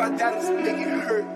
about 0.00 0.18
Dallas 0.18 0.48
and 0.48 0.56
make 0.56 0.78
it 0.78 0.88
hurt. 0.88 1.26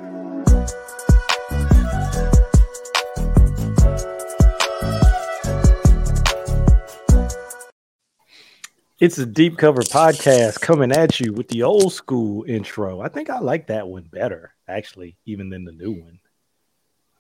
It's 8.98 9.19
a 9.19 9.27
deep 9.27 9.59
cover 9.59 9.82
podcast 9.82 10.62
coming 10.62 10.93
at 10.93 11.21
you 11.21 11.34
with 11.34 11.48
the 11.48 11.62
old 11.62 11.92
school 11.92 12.45
intro. 12.48 13.02
I 13.02 13.08
think 13.08 13.29
I 13.29 13.38
like 13.40 13.66
that 13.66 13.86
one 13.86 14.04
better, 14.11 14.54
actually, 14.66 15.18
even 15.26 15.50
than 15.50 15.64
the 15.64 15.72
new 15.72 15.92
one. 15.92 16.18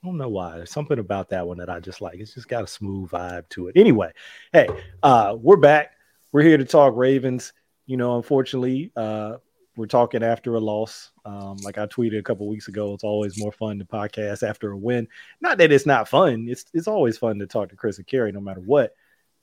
I 0.02 0.06
don't 0.06 0.16
know 0.16 0.30
why. 0.30 0.56
There's 0.56 0.70
something 0.70 0.98
about 0.98 1.28
that 1.30 1.46
one 1.46 1.58
that 1.58 1.68
I 1.68 1.78
just 1.80 2.00
like. 2.00 2.20
It's 2.20 2.32
just 2.32 2.48
got 2.48 2.64
a 2.64 2.66
smooth 2.66 3.10
vibe 3.10 3.50
to 3.50 3.68
it. 3.68 3.76
Anyway, 3.76 4.12
hey, 4.54 4.68
uh, 5.02 5.36
we're 5.38 5.58
back. 5.58 5.90
We're 6.32 6.40
here 6.40 6.56
to 6.56 6.64
talk 6.64 6.96
Ravens. 6.96 7.52
You 7.84 7.98
know, 7.98 8.16
unfortunately, 8.16 8.92
uh, 8.96 9.36
we're 9.76 9.86
talking 9.86 10.22
after 10.22 10.54
a 10.54 10.60
loss. 10.60 11.10
Um, 11.24 11.56
like 11.58 11.78
I 11.78 11.86
tweeted 11.86 12.18
a 12.18 12.22
couple 12.22 12.48
weeks 12.48 12.68
ago, 12.68 12.94
it's 12.94 13.04
always 13.04 13.38
more 13.38 13.52
fun 13.52 13.78
to 13.78 13.84
podcast 13.84 14.48
after 14.48 14.70
a 14.70 14.76
win. 14.76 15.08
Not 15.40 15.58
that 15.58 15.72
it's 15.72 15.86
not 15.86 16.08
fun. 16.08 16.46
It's 16.48 16.64
it's 16.72 16.88
always 16.88 17.18
fun 17.18 17.38
to 17.38 17.46
talk 17.46 17.70
to 17.70 17.76
Chris 17.76 17.98
and 17.98 18.06
Kerry, 18.06 18.32
no 18.32 18.40
matter 18.40 18.60
what. 18.60 18.94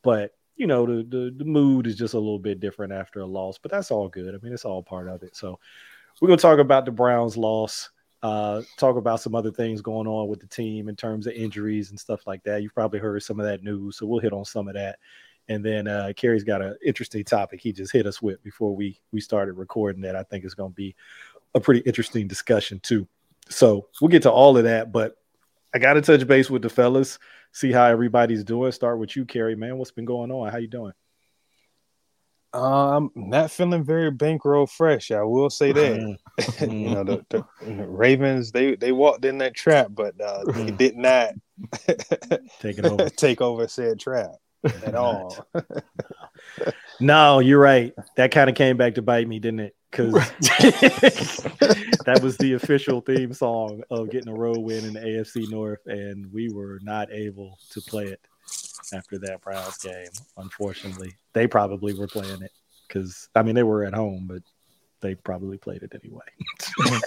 But 0.01 0.33
you 0.55 0.67
know, 0.67 0.85
the, 0.85 1.03
the 1.03 1.33
the 1.37 1.45
mood 1.45 1.87
is 1.87 1.95
just 1.95 2.13
a 2.13 2.19
little 2.19 2.39
bit 2.39 2.59
different 2.59 2.93
after 2.93 3.21
a 3.21 3.25
loss. 3.25 3.57
But 3.57 3.71
that's 3.71 3.91
all 3.91 4.07
good. 4.07 4.33
I 4.33 4.37
mean, 4.43 4.53
it's 4.53 4.65
all 4.65 4.83
part 4.83 5.07
of 5.07 5.23
it. 5.23 5.35
So 5.35 5.59
we're 6.21 6.27
gonna 6.27 6.37
talk 6.37 6.59
about 6.59 6.85
the 6.85 6.91
Browns' 6.91 7.37
loss. 7.37 7.89
Uh, 8.23 8.61
talk 8.77 8.97
about 8.97 9.19
some 9.19 9.33
other 9.33 9.51
things 9.51 9.81
going 9.81 10.07
on 10.07 10.27
with 10.27 10.39
the 10.39 10.47
team 10.47 10.87
in 10.87 10.95
terms 10.95 11.25
of 11.25 11.33
injuries 11.33 11.89
and 11.89 11.99
stuff 11.99 12.27
like 12.27 12.43
that. 12.43 12.61
You've 12.61 12.75
probably 12.75 12.99
heard 12.99 13.23
some 13.23 13.39
of 13.39 13.47
that 13.47 13.63
news, 13.63 13.97
so 13.97 14.05
we'll 14.05 14.19
hit 14.19 14.31
on 14.31 14.45
some 14.45 14.67
of 14.67 14.75
that. 14.75 14.99
And 15.51 15.65
then 15.65 15.85
uh, 15.85 16.13
Kerry's 16.15 16.45
got 16.45 16.61
an 16.61 16.77
interesting 16.83 17.25
topic 17.25 17.59
he 17.59 17.73
just 17.73 17.91
hit 17.91 18.07
us 18.07 18.21
with 18.21 18.41
before 18.41 18.73
we 18.73 18.97
we 19.11 19.19
started 19.19 19.53
recording 19.53 20.01
that 20.03 20.15
I 20.15 20.23
think 20.23 20.45
is 20.45 20.53
going 20.53 20.71
to 20.71 20.75
be 20.75 20.95
a 21.53 21.59
pretty 21.59 21.81
interesting 21.81 22.25
discussion 22.25 22.79
too. 22.79 23.05
So 23.49 23.87
we'll 23.99 24.07
get 24.07 24.23
to 24.23 24.31
all 24.31 24.57
of 24.57 24.63
that, 24.63 24.93
but 24.93 25.17
I 25.73 25.79
got 25.79 25.93
to 25.93 26.01
touch 26.01 26.25
base 26.25 26.49
with 26.49 26.61
the 26.61 26.69
fellas, 26.69 27.19
see 27.51 27.73
how 27.73 27.83
everybody's 27.83 28.45
doing. 28.45 28.71
Start 28.71 28.97
with 28.97 29.13
you, 29.17 29.25
Kerry. 29.25 29.57
Man, 29.57 29.77
what's 29.77 29.91
been 29.91 30.05
going 30.05 30.31
on? 30.31 30.49
How 30.49 30.57
you 30.57 30.67
doing? 30.67 30.93
Um, 32.53 33.11
not 33.13 33.51
feeling 33.51 33.83
very 33.83 34.09
bankroll 34.09 34.67
fresh. 34.67 35.11
I 35.11 35.23
will 35.23 35.49
say 35.49 35.71
that. 35.73 35.99
Mm. 35.99 36.71
you 36.71 36.95
know, 36.95 37.03
the, 37.03 37.25
the, 37.29 37.45
the 37.65 37.87
Ravens 37.87 38.53
they 38.53 38.75
they 38.75 38.93
walked 38.93 39.25
in 39.25 39.39
that 39.39 39.53
trap, 39.53 39.87
but 39.89 40.19
uh, 40.21 40.45
they 40.53 40.71
did 40.71 40.95
not 40.95 41.33
Take 42.59 42.83
over. 42.85 43.09
take 43.17 43.41
over 43.41 43.67
said 43.67 43.99
trap 43.99 44.31
at 44.63 44.95
all. 44.95 45.47
No, 47.01 47.39
you're 47.39 47.59
right. 47.59 47.93
That 48.15 48.31
kind 48.31 48.49
of 48.49 48.55
came 48.55 48.77
back 48.77 48.95
to 48.95 49.01
bite 49.01 49.27
me, 49.27 49.39
didn't 49.39 49.61
it? 49.61 49.75
Because 49.89 50.13
that 52.05 52.19
was 52.21 52.37
the 52.37 52.53
official 52.53 53.01
theme 53.01 53.33
song 53.33 53.81
of 53.89 54.11
getting 54.11 54.31
a 54.31 54.37
road 54.37 54.59
win 54.59 54.85
in 54.85 54.93
the 54.93 54.99
AFC 54.99 55.49
North, 55.49 55.79
and 55.87 56.31
we 56.31 56.49
were 56.49 56.79
not 56.83 57.11
able 57.11 57.57
to 57.71 57.81
play 57.81 58.05
it 58.05 58.21
after 58.93 59.17
that 59.17 59.41
Browns 59.41 59.79
game. 59.79 60.07
Unfortunately, 60.37 61.11
they 61.33 61.47
probably 61.47 61.93
were 61.93 62.07
playing 62.07 62.43
it 62.43 62.51
because 62.87 63.27
I 63.35 63.41
mean 63.41 63.55
they 63.55 63.63
were 63.63 63.83
at 63.83 63.95
home, 63.95 64.27
but 64.29 64.43
they 65.01 65.15
probably 65.15 65.57
played 65.57 65.81
it 65.81 65.93
anyway. 65.95 66.21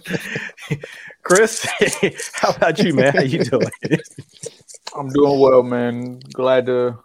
Chris, 1.22 1.66
how 2.34 2.50
about 2.50 2.78
you, 2.78 2.94
man? 2.94 3.14
How 3.14 3.22
you 3.22 3.44
doing? 3.44 3.70
I'm 4.96 5.08
doing 5.08 5.40
well, 5.40 5.62
man. 5.62 6.20
Glad 6.32 6.66
to, 6.66 6.98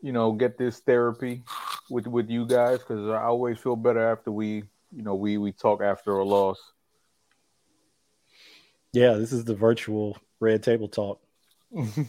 you 0.00 0.12
know, 0.12 0.32
get 0.32 0.58
this 0.58 0.80
therapy 0.80 1.42
with 1.90 2.06
with 2.06 2.30
you 2.30 2.46
guys 2.46 2.78
because 2.78 3.08
I 3.08 3.22
always 3.22 3.58
feel 3.58 3.76
better 3.76 4.10
after 4.10 4.30
we, 4.30 4.64
you 4.94 5.02
know, 5.02 5.14
we 5.14 5.38
we 5.38 5.52
talk 5.52 5.82
after 5.82 6.12
a 6.18 6.24
loss. 6.24 6.58
Yeah, 8.92 9.14
this 9.14 9.32
is 9.32 9.44
the 9.44 9.54
virtual 9.54 10.18
red 10.40 10.62
table 10.62 10.88
talk. 10.88 11.20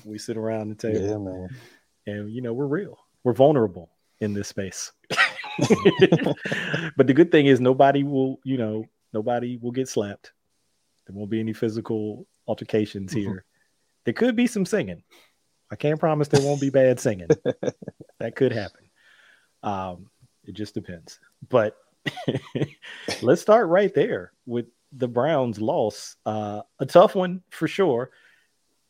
we 0.05 0.17
sit 0.17 0.37
around 0.37 0.69
the 0.69 0.75
table. 0.75 1.07
yeah, 1.07 1.17
man. 1.17 1.49
and 2.05 2.29
you 2.29 2.41
know 2.41 2.51
we're 2.51 2.67
real 2.67 2.99
we're 3.23 3.31
vulnerable 3.31 3.89
in 4.19 4.33
this 4.33 4.49
space 4.49 4.91
but 6.97 7.07
the 7.07 7.13
good 7.13 7.31
thing 7.31 7.45
is 7.45 7.61
nobody 7.61 8.03
will 8.03 8.41
you 8.43 8.57
know 8.57 8.85
nobody 9.13 9.57
will 9.57 9.71
get 9.71 9.87
slapped. 9.87 10.33
There 11.05 11.15
won't 11.15 11.29
be 11.29 11.39
any 11.39 11.53
physical 11.53 12.27
altercations 12.47 13.13
here. 13.13 13.45
There 14.05 14.13
could 14.13 14.35
be 14.35 14.47
some 14.47 14.65
singing. 14.65 15.03
I 15.71 15.75
can't 15.75 15.99
promise 15.99 16.27
there 16.27 16.45
won't 16.45 16.61
be 16.61 16.69
bad 16.69 16.99
singing. 16.99 17.29
That 18.19 18.37
could 18.37 18.53
happen. 18.53 18.89
Um 19.63 20.09
it 20.45 20.53
just 20.53 20.73
depends. 20.73 21.19
But 21.49 21.75
let's 23.21 23.41
start 23.41 23.67
right 23.67 23.93
there 23.93 24.31
with 24.45 24.67
the 24.93 25.09
browns 25.09 25.59
loss. 25.59 26.15
Uh 26.25 26.61
a 26.79 26.85
tough 26.85 27.15
one 27.15 27.41
for 27.49 27.67
sure. 27.67 28.11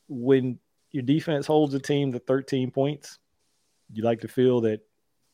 When 0.07 0.59
your 0.91 1.01
defense 1.01 1.47
holds 1.47 1.73
a 1.73 1.79
team 1.79 2.11
to 2.11 2.19
13 2.19 2.69
points, 2.69 3.17
you 3.91 4.03
like 4.03 4.21
to 4.21 4.27
feel 4.27 4.61
that 4.61 4.81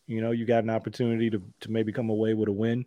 you 0.07 0.21
know 0.21 0.31
you 0.31 0.45
got 0.45 0.63
an 0.63 0.69
opportunity 0.69 1.29
to 1.29 1.41
to 1.61 1.71
maybe 1.71 1.91
come 1.91 2.09
away 2.09 2.33
with 2.33 2.47
a 2.47 2.53
win. 2.53 2.85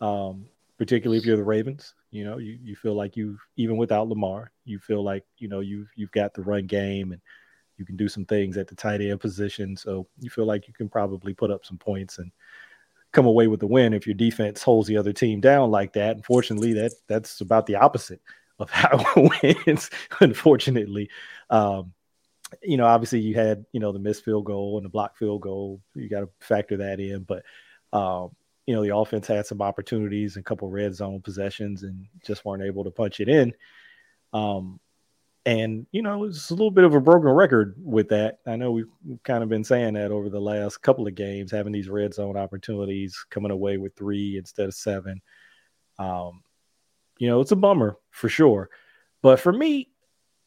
Um, 0.00 0.46
particularly 0.82 1.16
if 1.16 1.24
you're 1.24 1.36
the 1.36 1.44
Ravens, 1.44 1.94
you 2.10 2.24
know, 2.24 2.38
you, 2.38 2.58
you 2.60 2.74
feel 2.74 2.94
like 2.94 3.16
you 3.16 3.38
even 3.56 3.76
without 3.76 4.08
Lamar, 4.08 4.50
you 4.64 4.80
feel 4.80 5.04
like 5.04 5.22
you 5.38 5.46
know 5.46 5.60
you've 5.60 5.88
you've 5.94 6.10
got 6.10 6.34
the 6.34 6.42
run 6.42 6.66
game 6.66 7.12
and 7.12 7.20
you 7.78 7.84
can 7.84 7.96
do 7.96 8.08
some 8.08 8.24
things 8.24 8.56
at 8.56 8.66
the 8.66 8.74
tight 8.74 9.00
end 9.00 9.20
position. 9.20 9.76
So 9.76 10.08
you 10.18 10.28
feel 10.28 10.44
like 10.44 10.66
you 10.66 10.74
can 10.74 10.88
probably 10.88 11.34
put 11.34 11.52
up 11.52 11.64
some 11.64 11.78
points 11.78 12.18
and 12.18 12.32
come 13.12 13.26
away 13.26 13.46
with 13.46 13.60
the 13.60 13.66
win 13.68 13.94
if 13.94 14.08
your 14.08 14.16
defense 14.16 14.60
holds 14.60 14.88
the 14.88 14.96
other 14.96 15.12
team 15.12 15.40
down 15.40 15.70
like 15.70 15.92
that. 15.92 16.16
Unfortunately, 16.16 16.72
that 16.72 16.94
that's 17.06 17.40
about 17.40 17.66
the 17.66 17.76
opposite 17.76 18.20
of 18.58 18.68
how 18.72 19.04
it 19.16 19.56
wins. 19.64 19.88
Unfortunately, 20.18 21.10
um, 21.48 21.92
you 22.60 22.76
know, 22.76 22.86
obviously 22.86 23.20
you 23.20 23.36
had 23.36 23.64
you 23.70 23.78
know 23.78 23.92
the 23.92 24.00
missed 24.00 24.24
field 24.24 24.46
goal 24.46 24.78
and 24.78 24.84
the 24.84 24.90
block 24.90 25.16
field 25.16 25.42
goal. 25.42 25.80
You 25.94 26.08
got 26.08 26.22
to 26.22 26.28
factor 26.40 26.78
that 26.78 26.98
in, 26.98 27.22
but 27.22 27.44
um, 27.92 28.34
you 28.66 28.74
know 28.74 28.82
the 28.82 28.94
offense 28.94 29.26
had 29.26 29.46
some 29.46 29.62
opportunities 29.62 30.36
and 30.36 30.42
a 30.42 30.44
couple 30.44 30.68
red 30.68 30.94
zone 30.94 31.20
possessions 31.20 31.82
and 31.82 32.06
just 32.24 32.44
weren't 32.44 32.62
able 32.62 32.84
to 32.84 32.90
punch 32.90 33.20
it 33.20 33.28
in. 33.28 33.52
Um, 34.32 34.80
and 35.44 35.86
you 35.90 36.02
know 36.02 36.24
it's 36.24 36.50
a 36.50 36.54
little 36.54 36.70
bit 36.70 36.84
of 36.84 36.94
a 36.94 37.00
broken 37.00 37.30
record 37.30 37.74
with 37.78 38.08
that. 38.10 38.38
I 38.46 38.56
know 38.56 38.72
we've 38.72 38.86
kind 39.24 39.42
of 39.42 39.48
been 39.48 39.64
saying 39.64 39.94
that 39.94 40.12
over 40.12 40.28
the 40.28 40.40
last 40.40 40.78
couple 40.78 41.06
of 41.06 41.14
games, 41.14 41.50
having 41.50 41.72
these 41.72 41.88
red 41.88 42.14
zone 42.14 42.36
opportunities, 42.36 43.24
coming 43.30 43.50
away 43.50 43.76
with 43.76 43.96
three 43.96 44.36
instead 44.36 44.66
of 44.66 44.74
seven. 44.74 45.20
Um, 45.98 46.42
you 47.18 47.28
know, 47.28 47.40
it's 47.40 47.52
a 47.52 47.56
bummer 47.56 47.96
for 48.10 48.28
sure. 48.28 48.70
But 49.22 49.40
for 49.40 49.52
me, 49.52 49.90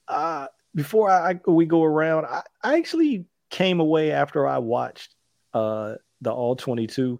uh, 0.08 0.48
before 0.74 1.10
I 1.10 1.40
we 1.48 1.66
go 1.66 1.84
around, 1.84 2.26
I, 2.26 2.44
I 2.64 2.78
actually 2.78 3.26
came 3.50 3.80
away 3.80 4.12
after 4.12 4.48
I 4.48 4.58
watched 4.60 5.16
uh, 5.54 5.96
the 6.22 6.32
All 6.32 6.56
22. 6.56 7.20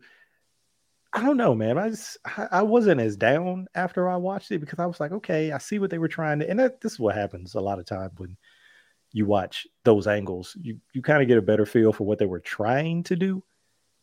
I 1.16 1.22
don't 1.22 1.38
know, 1.38 1.56
man. 1.56 1.78
I 1.78 1.90
just 1.90 2.18
I, 2.26 2.62
wasn't 2.62 3.00
as 3.00 3.16
down 3.16 3.68
after 3.74 4.10
I 4.10 4.18
watched 4.18 4.52
it 4.52 4.60
because 4.60 4.80
I 4.80 4.86
was 4.86 5.00
like, 5.00 5.14
okay, 5.14 5.54
I 5.54 5.60
see 5.60 5.80
what 5.80 5.90
they 5.90 5.98
were 5.98 6.10
trying 6.10 6.40
to, 6.40 6.50
and 6.50 6.60
that, 6.60 6.82
this 6.82 6.92
is 6.92 7.00
what 7.00 7.16
happens 7.16 7.56
a 7.56 7.62
lot 7.62 7.80
of 7.80 7.86
time 7.86 8.12
when 8.18 8.36
you 9.14 9.26
watch 9.26 9.66
those 9.86 10.08
angles. 10.08 10.58
You 10.62 10.82
you 10.94 11.02
kind 11.02 11.22
of 11.22 11.30
get 11.30 11.38
a 11.38 11.42
better 11.42 11.66
feel 11.66 11.94
for 11.94 12.04
what 12.04 12.20
they 12.20 12.26
were 12.26 12.42
trying 12.42 13.04
to 13.04 13.16
do, 13.16 13.44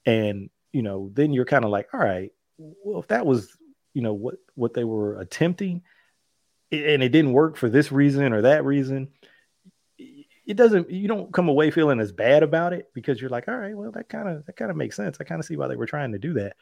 and 0.07 0.49
you 0.73 0.83
know, 0.83 1.11
then 1.13 1.35
you're 1.35 1.45
kind 1.45 1.67
of 1.67 1.71
like, 1.71 1.93
all 1.93 2.01
right, 2.01 2.33
well, 2.57 3.01
if 3.01 3.09
that 3.09 3.27
was 3.27 3.59
you 3.93 4.01
know 4.01 4.15
what 4.15 4.37
what 4.55 4.73
they 4.73 4.85
were 4.85 5.21
attempting 5.21 5.83
and 6.71 7.03
it 7.03 7.11
didn't 7.11 7.35
work 7.35 7.57
for 7.57 7.69
this 7.69 7.93
reason 7.93 8.33
or 8.33 8.43
that 8.43 8.65
reason 8.65 9.09
it 9.99 10.57
doesn't 10.57 10.91
you 10.91 11.07
don't 11.07 11.33
come 11.33 11.49
away 11.49 11.71
feeling 11.71 12.01
as 12.01 12.13
bad 12.13 12.43
about 12.43 12.73
it 12.73 12.91
because 12.95 13.21
you're 13.21 13.31
like 13.31 13.49
all 13.49 13.57
right 13.57 13.77
well 13.77 13.93
that 13.93 14.09
kind 14.09 14.29
of 14.29 14.45
that 14.47 14.57
kind 14.57 14.71
of 14.71 14.77
makes 14.77 14.97
sense 14.97 15.19
i 15.21 15.25
kind 15.25 15.41
of 15.41 15.45
see 15.45 15.57
why 15.57 15.69
they 15.69 15.77
were 15.77 15.87
trying 15.87 16.13
to 16.13 16.19
do 16.19 16.33
that 16.33 16.57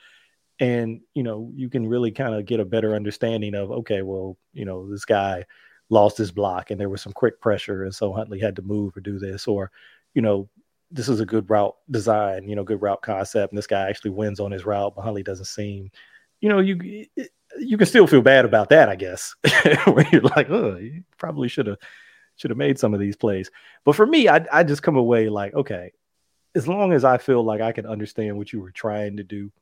and 0.61 1.01
you 1.15 1.23
know 1.23 1.51
you 1.55 1.69
can 1.69 1.87
really 1.87 2.11
kind 2.11 2.35
of 2.35 2.45
get 2.45 2.61
a 2.61 2.65
better 2.65 2.95
understanding 2.95 3.55
of 3.55 3.71
okay 3.71 4.03
well 4.03 4.37
you 4.53 4.65
know 4.65 4.89
this 4.91 5.05
guy 5.05 5.45
lost 5.89 6.17
his 6.17 6.31
block 6.31 6.71
and 6.71 6.81
there 6.81 6.89
was 6.89 7.03
some 7.03 7.13
quick 7.13 7.41
pressure 7.41 7.83
and 7.85 7.95
so 7.95 8.13
huntley 8.13 8.39
had 8.39 8.57
to 8.57 8.63
move 8.63 8.97
or 8.97 9.01
do 9.01 9.19
this 9.19 9.49
or 9.49 9.71
you 10.15 10.23
know 10.23 10.49
this 10.93 11.09
is 11.09 11.21
a 11.21 11.27
good 11.27 11.49
route 11.51 11.77
design 11.91 12.49
you 12.49 12.55
know 12.55 12.63
good 12.63 12.83
route 12.83 13.03
concept 13.03 13.53
and 13.53 13.59
this 13.59 13.67
guy 13.67 13.89
actually 13.89 14.11
wins 14.11 14.39
on 14.39 14.53
his 14.53 14.65
route 14.65 14.95
but 14.95 15.03
huntley 15.03 15.23
doesn't 15.23 15.47
seem 15.47 15.91
you 16.41 16.49
know, 16.49 16.59
you 16.59 17.07
you 17.59 17.77
can 17.77 17.87
still 17.87 18.07
feel 18.07 18.23
bad 18.23 18.45
about 18.45 18.71
that, 18.71 18.89
I 18.89 18.97
guess. 18.97 19.35
Where 19.85 20.07
you're 20.11 20.23
like, 20.23 20.51
oh, 20.51 20.77
you 20.77 21.05
probably 21.19 21.49
should 21.49 21.67
have 21.67 21.79
should 22.37 22.51
have 22.51 22.59
made 22.59 22.79
some 22.79 22.95
of 22.95 23.01
these 23.01 23.17
plays. 23.17 23.51
But 23.85 23.97
for 23.97 24.07
me, 24.07 24.29
I 24.29 24.45
I 24.51 24.63
just 24.65 24.83
come 24.83 24.97
away 24.97 25.29
like, 25.29 25.55
okay, 25.55 25.93
as 26.55 26.67
long 26.67 26.93
as 26.93 27.05
I 27.05 27.19
feel 27.19 27.43
like 27.43 27.61
I 27.61 27.73
can 27.73 27.87
understand 27.87 28.37
what 28.37 28.53
you 28.53 28.61
were 28.61 28.71
trying 28.71 29.19
to 29.19 29.25
do, 29.25 29.53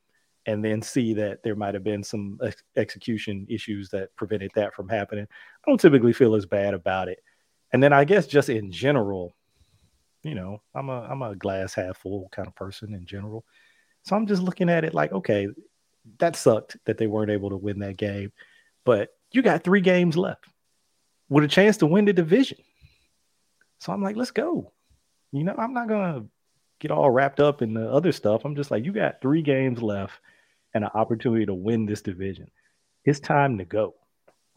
and 0.49 0.65
then 0.65 0.81
see 0.81 1.13
that 1.13 1.43
there 1.43 1.55
might 1.55 1.75
have 1.75 1.83
been 1.83 2.03
some 2.03 2.39
ex- 2.43 2.63
execution 2.75 3.45
issues 3.47 3.87
that 3.89 4.15
prevented 4.15 4.49
that 4.55 4.73
from 4.73 4.89
happening, 4.89 5.25
I 5.29 5.69
don't 5.69 5.79
typically 5.79 6.11
feel 6.11 6.33
as 6.33 6.47
bad 6.47 6.73
about 6.73 7.07
it. 7.07 7.19
And 7.71 7.83
then 7.83 7.93
I 7.93 8.03
guess 8.03 8.25
just 8.25 8.49
in 8.49 8.71
general, 8.71 9.35
you 10.23 10.33
know, 10.33 10.59
I'm 10.73 10.89
a 10.89 11.01
I'm 11.01 11.21
a 11.21 11.35
glass 11.35 11.75
half 11.75 11.97
full 11.97 12.29
kind 12.31 12.47
of 12.47 12.55
person 12.55 12.95
in 12.95 13.05
general. 13.05 13.45
So 14.05 14.15
I'm 14.15 14.25
just 14.25 14.41
looking 14.41 14.71
at 14.71 14.83
it 14.83 14.95
like, 14.95 15.11
okay, 15.11 15.47
that 16.17 16.35
sucked 16.35 16.77
that 16.85 16.97
they 16.97 17.05
weren't 17.05 17.29
able 17.29 17.51
to 17.51 17.57
win 17.57 17.77
that 17.79 17.97
game. 17.97 18.31
But 18.85 19.09
you 19.31 19.43
got 19.43 19.63
three 19.63 19.81
games 19.81 20.17
left 20.17 20.45
with 21.29 21.43
a 21.43 21.47
chance 21.47 21.77
to 21.77 21.85
win 21.85 22.05
the 22.05 22.13
division. 22.13 22.57
So 23.81 23.93
I'm 23.93 24.01
like, 24.01 24.15
let's 24.15 24.31
go. 24.31 24.73
You 25.31 25.43
know, 25.43 25.53
I'm 25.55 25.75
not 25.75 25.87
gonna 25.87 26.25
get 26.79 26.89
all 26.89 27.11
wrapped 27.11 27.39
up 27.39 27.61
in 27.61 27.75
the 27.75 27.87
other 27.87 28.11
stuff. 28.11 28.45
I'm 28.45 28.55
just 28.55 28.71
like, 28.71 28.83
you 28.83 28.93
got 28.93 29.21
three 29.21 29.43
games 29.43 29.79
left 29.83 30.19
and 30.73 30.83
an 30.83 30.91
opportunity 30.93 31.45
to 31.45 31.53
win 31.53 31.85
this 31.85 32.01
division. 32.01 32.49
It's 33.05 33.19
time 33.19 33.57
to 33.57 33.65
go. 33.65 33.95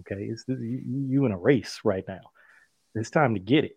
Okay, 0.00 0.22
it's 0.24 0.44
you, 0.48 0.82
you 1.08 1.24
in 1.26 1.32
a 1.32 1.38
race 1.38 1.80
right 1.84 2.04
now. 2.06 2.20
It's 2.94 3.10
time 3.10 3.34
to 3.34 3.40
get 3.40 3.64
it. 3.64 3.76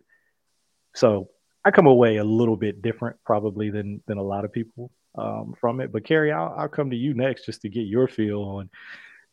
So 0.93 1.29
I 1.63 1.71
come 1.71 1.87
away 1.87 2.17
a 2.17 2.23
little 2.23 2.57
bit 2.57 2.81
different, 2.81 3.17
probably 3.25 3.69
than 3.69 4.01
than 4.07 4.17
a 4.17 4.23
lot 4.23 4.45
of 4.45 4.51
people 4.51 4.91
um, 5.17 5.53
from 5.59 5.79
it. 5.81 5.91
But 5.91 6.05
Kerry, 6.05 6.31
I'll, 6.31 6.53
I'll 6.57 6.67
come 6.67 6.89
to 6.89 6.95
you 6.95 7.13
next 7.13 7.45
just 7.45 7.61
to 7.61 7.69
get 7.69 7.81
your 7.81 8.07
feel 8.07 8.41
on 8.41 8.69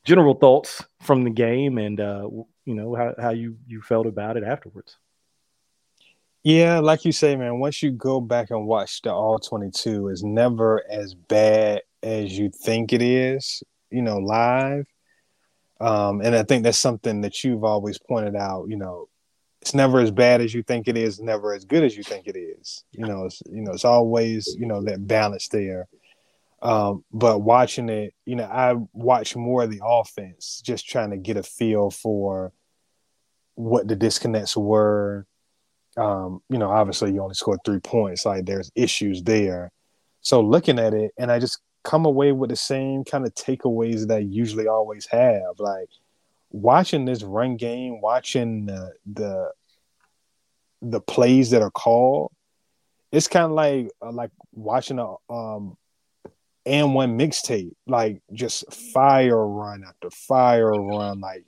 general 0.04 0.34
thoughts 0.34 0.82
from 1.00 1.22
the 1.22 1.30
game 1.30 1.78
and 1.78 2.00
uh, 2.00 2.28
you 2.64 2.74
know 2.74 2.94
how, 2.94 3.14
how 3.20 3.30
you 3.30 3.56
you 3.66 3.82
felt 3.82 4.06
about 4.06 4.36
it 4.36 4.44
afterwards. 4.44 4.96
Yeah, 6.44 6.80
like 6.80 7.04
you 7.04 7.12
say, 7.12 7.36
man, 7.36 7.60
once 7.60 7.82
you 7.84 7.92
go 7.92 8.20
back 8.20 8.50
and 8.50 8.66
watch 8.66 9.00
the 9.02 9.12
all 9.12 9.38
22, 9.38 10.08
it's 10.08 10.24
never 10.24 10.82
as 10.90 11.14
bad 11.14 11.82
as 12.02 12.36
you 12.36 12.50
think 12.50 12.92
it 12.92 13.02
is, 13.02 13.62
you 13.90 14.02
know, 14.02 14.18
live. 14.18 14.86
Um, 15.80 16.20
and 16.20 16.34
I 16.34 16.42
think 16.42 16.62
that's 16.62 16.78
something 16.78 17.22
that 17.22 17.42
you've 17.42 17.64
always 17.64 17.98
pointed 17.98 18.36
out, 18.36 18.66
you 18.68 18.76
know, 18.76 19.08
it's 19.60 19.74
never 19.74 20.00
as 20.00 20.10
bad 20.10 20.40
as 20.40 20.52
you 20.52 20.62
think 20.62 20.88
it 20.88 20.96
is, 20.96 21.20
never 21.20 21.54
as 21.54 21.64
good 21.64 21.84
as 21.84 21.96
you 21.96 22.02
think 22.02 22.26
it 22.26 22.36
is. 22.36 22.84
You 22.90 23.06
know, 23.06 23.26
it's, 23.26 23.42
you 23.46 23.62
know, 23.62 23.72
it's 23.72 23.84
always, 23.84 24.56
you 24.58 24.66
know, 24.66 24.82
that 24.82 25.06
balance 25.06 25.48
there. 25.48 25.88
Um, 26.62 27.04
but 27.12 27.40
watching 27.40 27.88
it, 27.88 28.14
you 28.24 28.36
know, 28.36 28.44
I 28.44 28.74
watch 28.92 29.34
more 29.36 29.62
of 29.62 29.70
the 29.70 29.80
offense, 29.84 30.62
just 30.64 30.88
trying 30.88 31.10
to 31.10 31.16
get 31.16 31.36
a 31.36 31.42
feel 31.42 31.90
for 31.90 32.52
what 33.54 33.86
the 33.86 33.96
disconnects 33.96 34.56
were. 34.56 35.26
Um, 35.96 36.40
you 36.48 36.58
know, 36.58 36.70
obviously 36.70 37.12
you 37.12 37.22
only 37.22 37.34
scored 37.34 37.60
three 37.64 37.80
points, 37.80 38.24
like 38.24 38.46
there's 38.46 38.70
issues 38.74 39.22
there. 39.22 39.70
So 40.22 40.40
looking 40.40 40.78
at 40.78 40.94
it, 40.94 41.12
and 41.18 41.30
I 41.30 41.38
just 41.38 41.58
come 41.84 42.04
away 42.04 42.32
with 42.32 42.50
the 42.50 42.56
same 42.56 43.04
kind 43.04 43.26
of 43.26 43.34
takeaways 43.34 44.06
that 44.08 44.16
I 44.16 44.20
usually 44.20 44.68
always 44.68 45.06
have. 45.06 45.58
Like 45.58 45.88
watching 46.50 47.04
this 47.04 47.22
run 47.22 47.56
game, 47.56 48.00
watching 48.00 48.66
the 48.66 48.92
the, 49.12 49.52
the 50.80 51.00
plays 51.00 51.50
that 51.50 51.62
are 51.62 51.70
called, 51.70 52.32
it's 53.10 53.28
kind 53.28 53.46
of 53.46 53.52
like 53.52 53.90
uh, 54.00 54.12
like 54.12 54.30
watching 54.52 54.98
a 54.98 55.14
um 55.32 55.76
AND1 56.66 57.16
mixtape, 57.16 57.74
like 57.86 58.22
just 58.32 58.72
fire 58.72 59.46
run 59.46 59.82
after 59.86 60.10
fire 60.10 60.70
run. 60.70 61.20
Like 61.20 61.44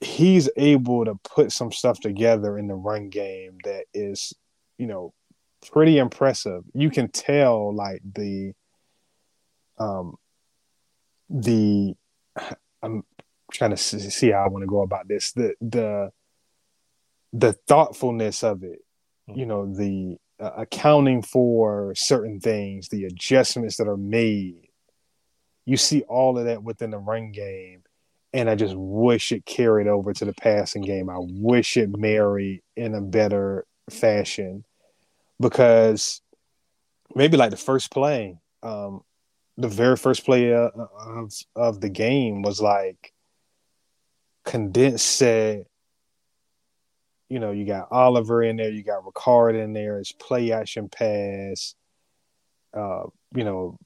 he's 0.00 0.48
able 0.56 1.04
to 1.04 1.16
put 1.16 1.52
some 1.52 1.72
stuff 1.72 2.00
together 2.00 2.56
in 2.56 2.68
the 2.68 2.74
run 2.74 3.08
game 3.08 3.58
that 3.64 3.84
is, 3.92 4.32
you 4.78 4.86
know, 4.86 5.12
pretty 5.60 5.98
impressive. 5.98 6.62
You 6.74 6.90
can 6.90 7.08
tell 7.08 7.74
like 7.74 8.02
the 8.14 8.52
um 9.78 10.16
the 11.28 11.94
I'm 12.82 13.04
trying 13.52 13.70
to 13.70 13.76
see 13.76 14.30
how 14.30 14.44
I 14.44 14.48
want 14.48 14.62
to 14.62 14.68
go 14.68 14.82
about 14.82 15.08
this. 15.08 15.32
The 15.32 15.54
the 15.60 16.10
the 17.32 17.52
thoughtfulness 17.52 18.42
of 18.42 18.64
it, 18.64 18.80
you 19.28 19.46
know, 19.46 19.72
the 19.72 20.16
uh, 20.40 20.50
accounting 20.56 21.22
for 21.22 21.94
certain 21.94 22.40
things, 22.40 22.88
the 22.88 23.04
adjustments 23.04 23.76
that 23.76 23.88
are 23.88 23.96
made. 23.96 24.68
You 25.66 25.76
see 25.76 26.02
all 26.02 26.38
of 26.38 26.46
that 26.46 26.62
within 26.62 26.90
the 26.90 26.98
run 26.98 27.30
game, 27.30 27.82
and 28.32 28.48
I 28.50 28.54
just 28.56 28.74
wish 28.76 29.30
it 29.30 29.46
carried 29.46 29.86
over 29.86 30.12
to 30.12 30.24
the 30.24 30.32
passing 30.32 30.82
game. 30.82 31.08
I 31.08 31.18
wish 31.18 31.76
it 31.76 31.96
married 31.96 32.62
in 32.76 32.94
a 32.94 33.00
better 33.00 33.66
fashion 33.88 34.64
because 35.40 36.20
maybe 37.14 37.36
like 37.36 37.50
the 37.50 37.56
first 37.56 37.90
play, 37.90 38.38
um, 38.62 39.02
the 39.56 39.68
very 39.68 39.96
first 39.96 40.24
play 40.24 40.52
of, 40.52 40.70
of, 40.74 41.32
of 41.56 41.80
the 41.80 41.88
game 41.88 42.42
was 42.42 42.60
like 42.60 43.12
condensed 44.44 45.06
set 45.06 45.66
you 47.30 47.38
know, 47.38 47.52
you 47.52 47.64
got 47.64 47.88
Oliver 47.92 48.42
in 48.42 48.56
there, 48.56 48.70
you 48.70 48.82
got 48.82 49.04
Ricard 49.04 49.54
in 49.54 49.72
there, 49.72 50.00
it's 50.00 50.10
play 50.10 50.50
action 50.50 50.88
pass, 50.88 51.76
uh, 52.74 53.04
you 53.34 53.44
know, 53.44 53.78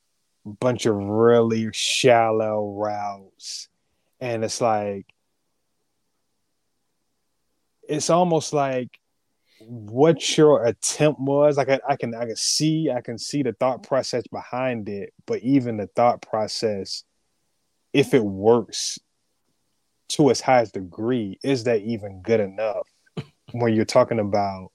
bunch 0.47 0.87
of 0.87 0.97
really 0.97 1.69
shallow 1.73 2.73
routes. 2.73 3.69
And 4.19 4.43
it's 4.43 4.63
like 4.63 5.07
it's 7.87 8.09
almost 8.09 8.55
like 8.55 8.99
what 9.67 10.37
your 10.37 10.65
attempt 10.65 11.21
was. 11.21 11.57
Like 11.57 11.69
I, 11.69 11.81
I 11.89 11.97
can 11.97 12.15
I 12.15 12.27
can 12.27 12.37
see 12.37 12.91
I 12.91 13.01
can 13.01 13.19
see 13.19 13.43
the 13.43 13.53
thought 13.53 13.79
mm-hmm. 13.79 13.89
process 13.89 14.25
behind 14.29 14.89
it, 14.89 15.13
but 15.27 15.43
even 15.43 15.77
the 15.77 15.87
thought 15.89 16.23
process, 16.23 17.05
if 17.93 18.15
it 18.15 18.25
works 18.25 18.99
to 20.09 20.31
its 20.31 20.41
highest 20.41 20.75
degree, 20.75 21.39
is 21.43 21.65
that 21.65 21.83
even 21.83 22.21
good 22.23 22.41
enough? 22.41 22.87
when 23.53 23.75
you're 23.75 23.85
talking 23.85 24.19
about 24.19 24.71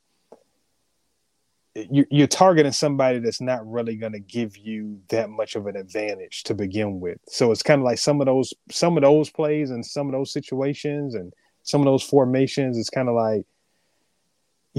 you're 1.76 2.28
targeting 2.28 2.72
somebody 2.72 3.20
that's 3.20 3.40
not 3.40 3.66
really 3.66 3.96
going 3.96 4.12
to 4.12 4.20
give 4.20 4.58
you 4.58 5.00
that 5.10 5.30
much 5.30 5.56
of 5.56 5.68
an 5.68 5.76
advantage 5.76 6.44
to 6.44 6.54
begin 6.54 7.00
with. 7.00 7.20
So 7.28 7.52
it's 7.52 7.64
kind 7.64 7.80
of 7.80 7.86
like 7.86 8.00
some 8.00 8.20
of 8.22 8.26
those 8.26 8.54
some 8.72 8.98
of 8.98 9.04
those 9.04 9.30
plays 9.30 9.70
and 9.70 9.86
some 9.86 10.08
of 10.08 10.14
those 10.14 10.34
situations 10.34 11.16
and 11.16 11.32
some 11.64 11.82
of 11.82 11.86
those 11.86 12.04
formations. 12.04 12.78
It's 12.78 12.90
kind 12.90 13.08
of 13.08 13.16
like, 13.16 13.46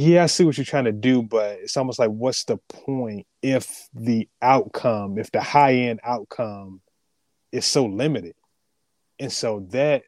yeah, 0.00 0.22
I 0.22 0.26
see 0.26 0.44
what 0.44 0.56
you're 0.56 0.64
trying 0.64 0.84
to 0.84 0.92
do, 0.92 1.22
but 1.22 1.58
it's 1.60 1.76
almost 1.76 1.98
like, 1.98 2.10
what's 2.10 2.44
the 2.44 2.56
point 2.68 3.26
if 3.42 3.88
the 3.94 4.28
outcome, 4.40 5.18
if 5.18 5.30
the 5.30 5.40
high 5.40 5.74
end 5.74 6.00
outcome 6.02 6.80
is 7.52 7.66
so 7.66 7.86
limited? 7.86 8.34
And 9.18 9.32
so 9.32 9.66
that 9.70 10.04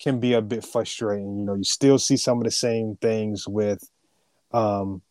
can 0.00 0.20
be 0.20 0.34
a 0.34 0.42
bit 0.42 0.64
frustrating. 0.64 1.38
You 1.38 1.44
know, 1.44 1.54
you 1.54 1.64
still 1.64 1.98
see 1.98 2.16
some 2.16 2.38
of 2.38 2.44
the 2.44 2.50
same 2.50 2.96
things 3.00 3.48
with, 3.48 3.82
um, 4.52 5.02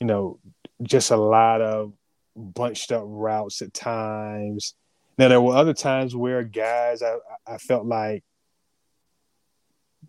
you 0.00 0.06
know, 0.06 0.38
just 0.82 1.10
a 1.10 1.16
lot 1.16 1.60
of 1.60 1.92
bunched 2.36 2.92
up 2.92 3.02
routes 3.04 3.62
at 3.62 3.74
times. 3.74 4.74
Now 5.16 5.28
there 5.28 5.40
were 5.40 5.56
other 5.56 5.74
times 5.74 6.14
where 6.14 6.44
guys 6.44 7.02
I, 7.02 7.16
I 7.46 7.58
felt 7.58 7.86
like 7.86 8.22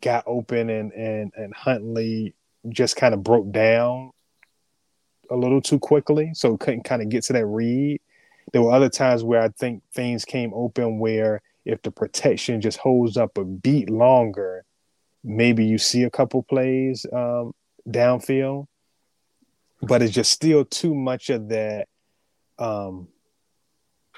got 0.01 0.23
open 0.27 0.69
and 0.69 0.91
and 0.93 1.33
and 1.35 1.53
Huntley 1.53 2.35
just 2.67 2.95
kind 2.95 3.13
of 3.13 3.23
broke 3.23 3.51
down 3.51 4.11
a 5.31 5.35
little 5.35 5.61
too 5.61 5.79
quickly, 5.79 6.31
so 6.33 6.57
couldn't 6.57 6.83
kind 6.83 7.01
of 7.01 7.09
get 7.09 7.23
to 7.25 7.33
that 7.33 7.45
read. 7.45 8.01
There 8.51 8.61
were 8.61 8.71
other 8.71 8.89
times 8.89 9.23
where 9.23 9.41
I 9.41 9.49
think 9.49 9.83
things 9.93 10.25
came 10.25 10.51
open 10.53 10.99
where 10.99 11.41
if 11.65 11.81
the 11.83 11.91
protection 11.91 12.61
just 12.61 12.79
holds 12.79 13.15
up 13.15 13.37
a 13.37 13.45
beat 13.45 13.89
longer, 13.89 14.65
maybe 15.23 15.65
you 15.65 15.77
see 15.77 16.03
a 16.03 16.09
couple 16.09 16.41
plays 16.43 17.05
um, 17.13 17.53
downfield, 17.87 18.65
but 19.81 20.01
it's 20.01 20.13
just 20.13 20.31
still 20.31 20.65
too 20.65 20.95
much 20.95 21.29
of 21.29 21.49
that 21.49 21.87
um, 22.57 23.07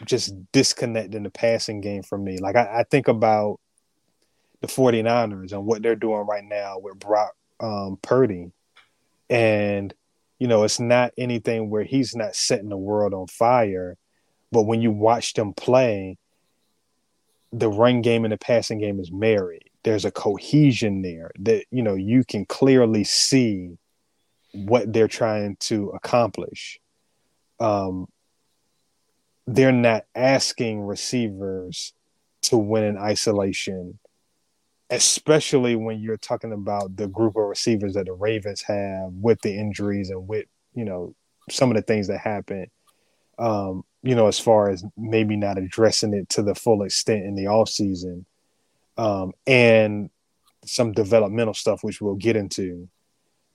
just 0.06 0.34
disconnect 0.52 1.14
in 1.14 1.24
the 1.24 1.30
passing 1.30 1.82
game 1.82 2.04
for 2.04 2.18
me. 2.18 2.38
Like 2.38 2.56
I, 2.56 2.80
I, 2.80 2.84
think 2.90 3.08
about 3.08 3.60
the 4.62 4.68
49ers 4.68 5.52
and 5.52 5.66
what 5.66 5.84
they're 5.84 5.96
doing 5.96 6.26
right 6.26 6.44
now 6.44 6.80
with 6.80 6.98
Brock 6.98 7.34
um, 7.62 7.98
Purdy. 8.02 8.52
And, 9.30 9.94
you 10.40 10.48
know, 10.48 10.64
it's 10.64 10.80
not 10.80 11.14
anything 11.18 11.70
where 11.70 11.84
he's 11.84 12.16
not 12.16 12.36
setting 12.36 12.70
the 12.70 12.78
world 12.78 13.14
on 13.14 13.28
fire. 13.28 13.98
But 14.52 14.64
when 14.64 14.82
you 14.82 14.92
watch 14.92 15.34
them 15.34 15.54
play, 15.54 16.18
the 17.54 17.70
run 17.70 18.02
game 18.02 18.26
and 18.26 18.32
the 18.32 18.38
passing 18.38 18.80
game 18.80 19.00
is 19.00 19.12
married. 19.12 19.70
There's 19.84 20.06
a 20.06 20.12
cohesion 20.12 21.02
there 21.02 21.32
that 21.40 21.66
you 21.72 21.84
know 21.84 21.96
you 21.96 22.24
can 22.24 22.46
clearly 22.46 23.04
see 23.04 23.78
what 24.54 24.92
they're 24.92 25.08
trying 25.08 25.58
to 25.58 25.90
accomplish. 25.90 26.80
Um, 27.60 28.08
they're 29.48 29.72
not 29.72 30.06
asking 30.16 30.82
receivers 30.82 31.94
to 32.44 32.58
win 32.58 32.84
in 32.84 32.98
isolation, 32.98 34.00
especially 34.92 35.76
when 35.76 36.00
you're 36.00 36.18
talking 36.18 36.52
about 36.52 36.98
the 36.98 37.08
group 37.08 37.38
of 37.38 37.46
receivers 37.46 37.94
that 37.94 38.06
the 38.06 38.14
Ravens 38.14 38.62
have 38.64 39.12
with 39.14 39.42
the 39.42 39.58
injuries 39.58 40.10
and 40.10 40.28
with 40.28 40.46
you 40.74 40.86
know 40.86 41.16
some 41.50 41.72
of 41.72 41.76
the 41.76 41.82
things 41.82 42.08
that 42.08 42.20
happen. 42.20 42.70
Um, 43.40 43.84
you 44.04 44.16
know, 44.16 44.28
as 44.28 44.40
far 44.40 44.70
as 44.70 44.84
maybe 44.98 45.36
not 45.36 45.58
addressing 45.58 46.14
it 46.14 46.30
to 46.30 46.44
the 46.44 46.54
full 46.54 46.84
extent 46.84 47.24
in 47.24 47.36
the 47.36 47.48
off 47.48 47.70
season, 47.70 48.26
um, 48.98 49.32
and 49.48 50.10
some 50.66 50.92
developmental 50.92 51.54
stuff 51.54 51.84
which 51.84 52.02
we'll 52.02 52.16
get 52.16 52.36
into. 52.36 52.88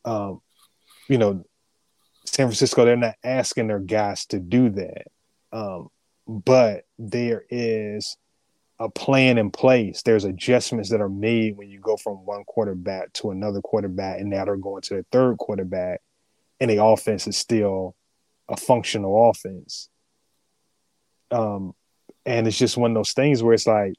Um, 0.04 0.40
you 1.08 1.18
know, 1.18 1.44
San 2.24 2.46
Francisco, 2.46 2.84
they're 2.84 2.96
not 2.96 3.16
asking 3.22 3.68
their 3.68 3.78
guys 3.78 4.26
to 4.26 4.38
do 4.38 4.70
that. 4.70 5.06
Um, 5.52 5.88
but 6.26 6.86
there 6.98 7.44
is 7.50 8.16
a 8.78 8.90
plan 8.90 9.38
in 9.38 9.50
place. 9.50 10.02
There's 10.02 10.24
adjustments 10.24 10.90
that 10.90 11.00
are 11.00 11.08
made 11.08 11.56
when 11.56 11.70
you 11.70 11.80
go 11.80 11.96
from 11.96 12.26
one 12.26 12.44
quarterback 12.44 13.12
to 13.14 13.30
another 13.30 13.60
quarterback, 13.60 14.20
and 14.20 14.30
now 14.30 14.44
they're 14.44 14.56
going 14.56 14.82
to 14.82 14.96
the 14.96 15.06
third 15.10 15.38
quarterback, 15.38 16.00
and 16.60 16.70
the 16.70 16.82
offense 16.82 17.26
is 17.26 17.36
still 17.36 17.94
a 18.48 18.56
functional 18.56 19.30
offense. 19.30 19.88
Um, 21.30 21.74
and 22.24 22.46
it's 22.46 22.58
just 22.58 22.76
one 22.76 22.90
of 22.90 22.94
those 22.96 23.12
things 23.12 23.42
where 23.42 23.54
it's 23.54 23.66
like 23.66 23.94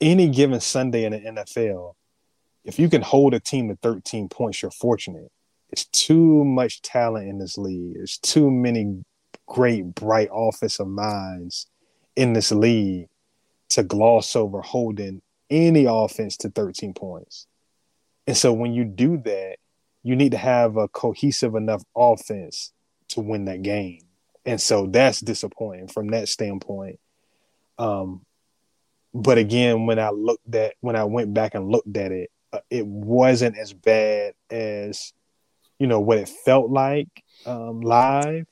any 0.00 0.28
given 0.28 0.60
Sunday 0.60 1.04
in 1.04 1.12
the 1.12 1.20
NFL, 1.20 1.94
if 2.64 2.78
you 2.78 2.88
can 2.88 3.02
hold 3.02 3.34
a 3.34 3.40
team 3.40 3.68
to 3.68 3.76
13 3.76 4.28
points, 4.28 4.62
you're 4.62 4.70
fortunate. 4.70 5.30
It's 5.70 5.84
too 5.86 6.44
much 6.44 6.80
talent 6.82 7.28
in 7.28 7.38
this 7.38 7.58
league. 7.58 7.94
There's 7.94 8.18
too 8.18 8.50
many 8.50 9.04
great, 9.46 9.94
bright 9.94 10.28
offensive 10.32 10.88
minds 10.88 11.66
in 12.16 12.32
this 12.32 12.50
league 12.50 13.08
to 13.70 13.82
gloss 13.82 14.34
over 14.36 14.60
holding 14.60 15.22
any 15.50 15.86
offense 15.88 16.36
to 16.38 16.50
13 16.50 16.94
points. 16.94 17.46
And 18.26 18.36
so 18.36 18.52
when 18.52 18.72
you 18.72 18.84
do 18.84 19.18
that, 19.18 19.56
you 20.02 20.16
need 20.16 20.32
to 20.32 20.38
have 20.38 20.76
a 20.76 20.88
cohesive 20.88 21.54
enough 21.54 21.82
offense 21.96 22.72
to 23.08 23.20
win 23.20 23.46
that 23.46 23.62
game. 23.62 24.00
And 24.44 24.60
so 24.60 24.86
that's 24.86 25.20
disappointing 25.20 25.88
from 25.88 26.08
that 26.08 26.28
standpoint. 26.28 27.00
Um, 27.78 28.24
but 29.14 29.38
again, 29.38 29.86
when 29.86 29.98
I 29.98 30.10
looked 30.10 30.54
at 30.54 30.74
when 30.80 30.96
I 30.96 31.04
went 31.04 31.34
back 31.34 31.54
and 31.54 31.70
looked 31.70 31.96
at 31.96 32.12
it, 32.12 32.30
uh, 32.52 32.60
it 32.70 32.86
wasn't 32.86 33.58
as 33.58 33.72
bad 33.72 34.34
as 34.50 35.12
you 35.78 35.86
know 35.86 36.00
what 36.00 36.18
it 36.18 36.28
felt 36.28 36.70
like 36.70 37.08
um, 37.46 37.80
live. 37.80 38.46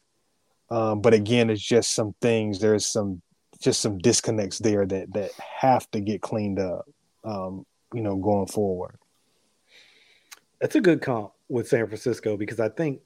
Um, 0.71 1.01
but 1.01 1.15
again, 1.15 1.51
it's 1.51 1.63
just 1.63 1.95
some 1.95 2.15
things. 2.21 2.59
There's 2.59 2.87
some 2.87 3.23
just 3.61 3.81
some 3.81 3.99
disconnects 3.99 4.59
there 4.59 4.87
that 4.87 5.13
that 5.15 5.33
have 5.39 5.91
to 5.93 6.01
get 6.01 6.23
cleaned 6.23 6.59
up. 6.59 6.89
Um, 7.25 7.67
you 7.93 8.03
know, 8.03 8.17
going 8.17 8.47
forward. 8.47 8.97
That's 10.61 10.75
a 10.75 10.81
good 10.81 11.03
comp 11.03 11.33
with 11.49 11.69
San 11.69 11.87
Francisco 11.87 12.37
because 12.37 12.61
I 12.61 12.69
think 12.69 13.01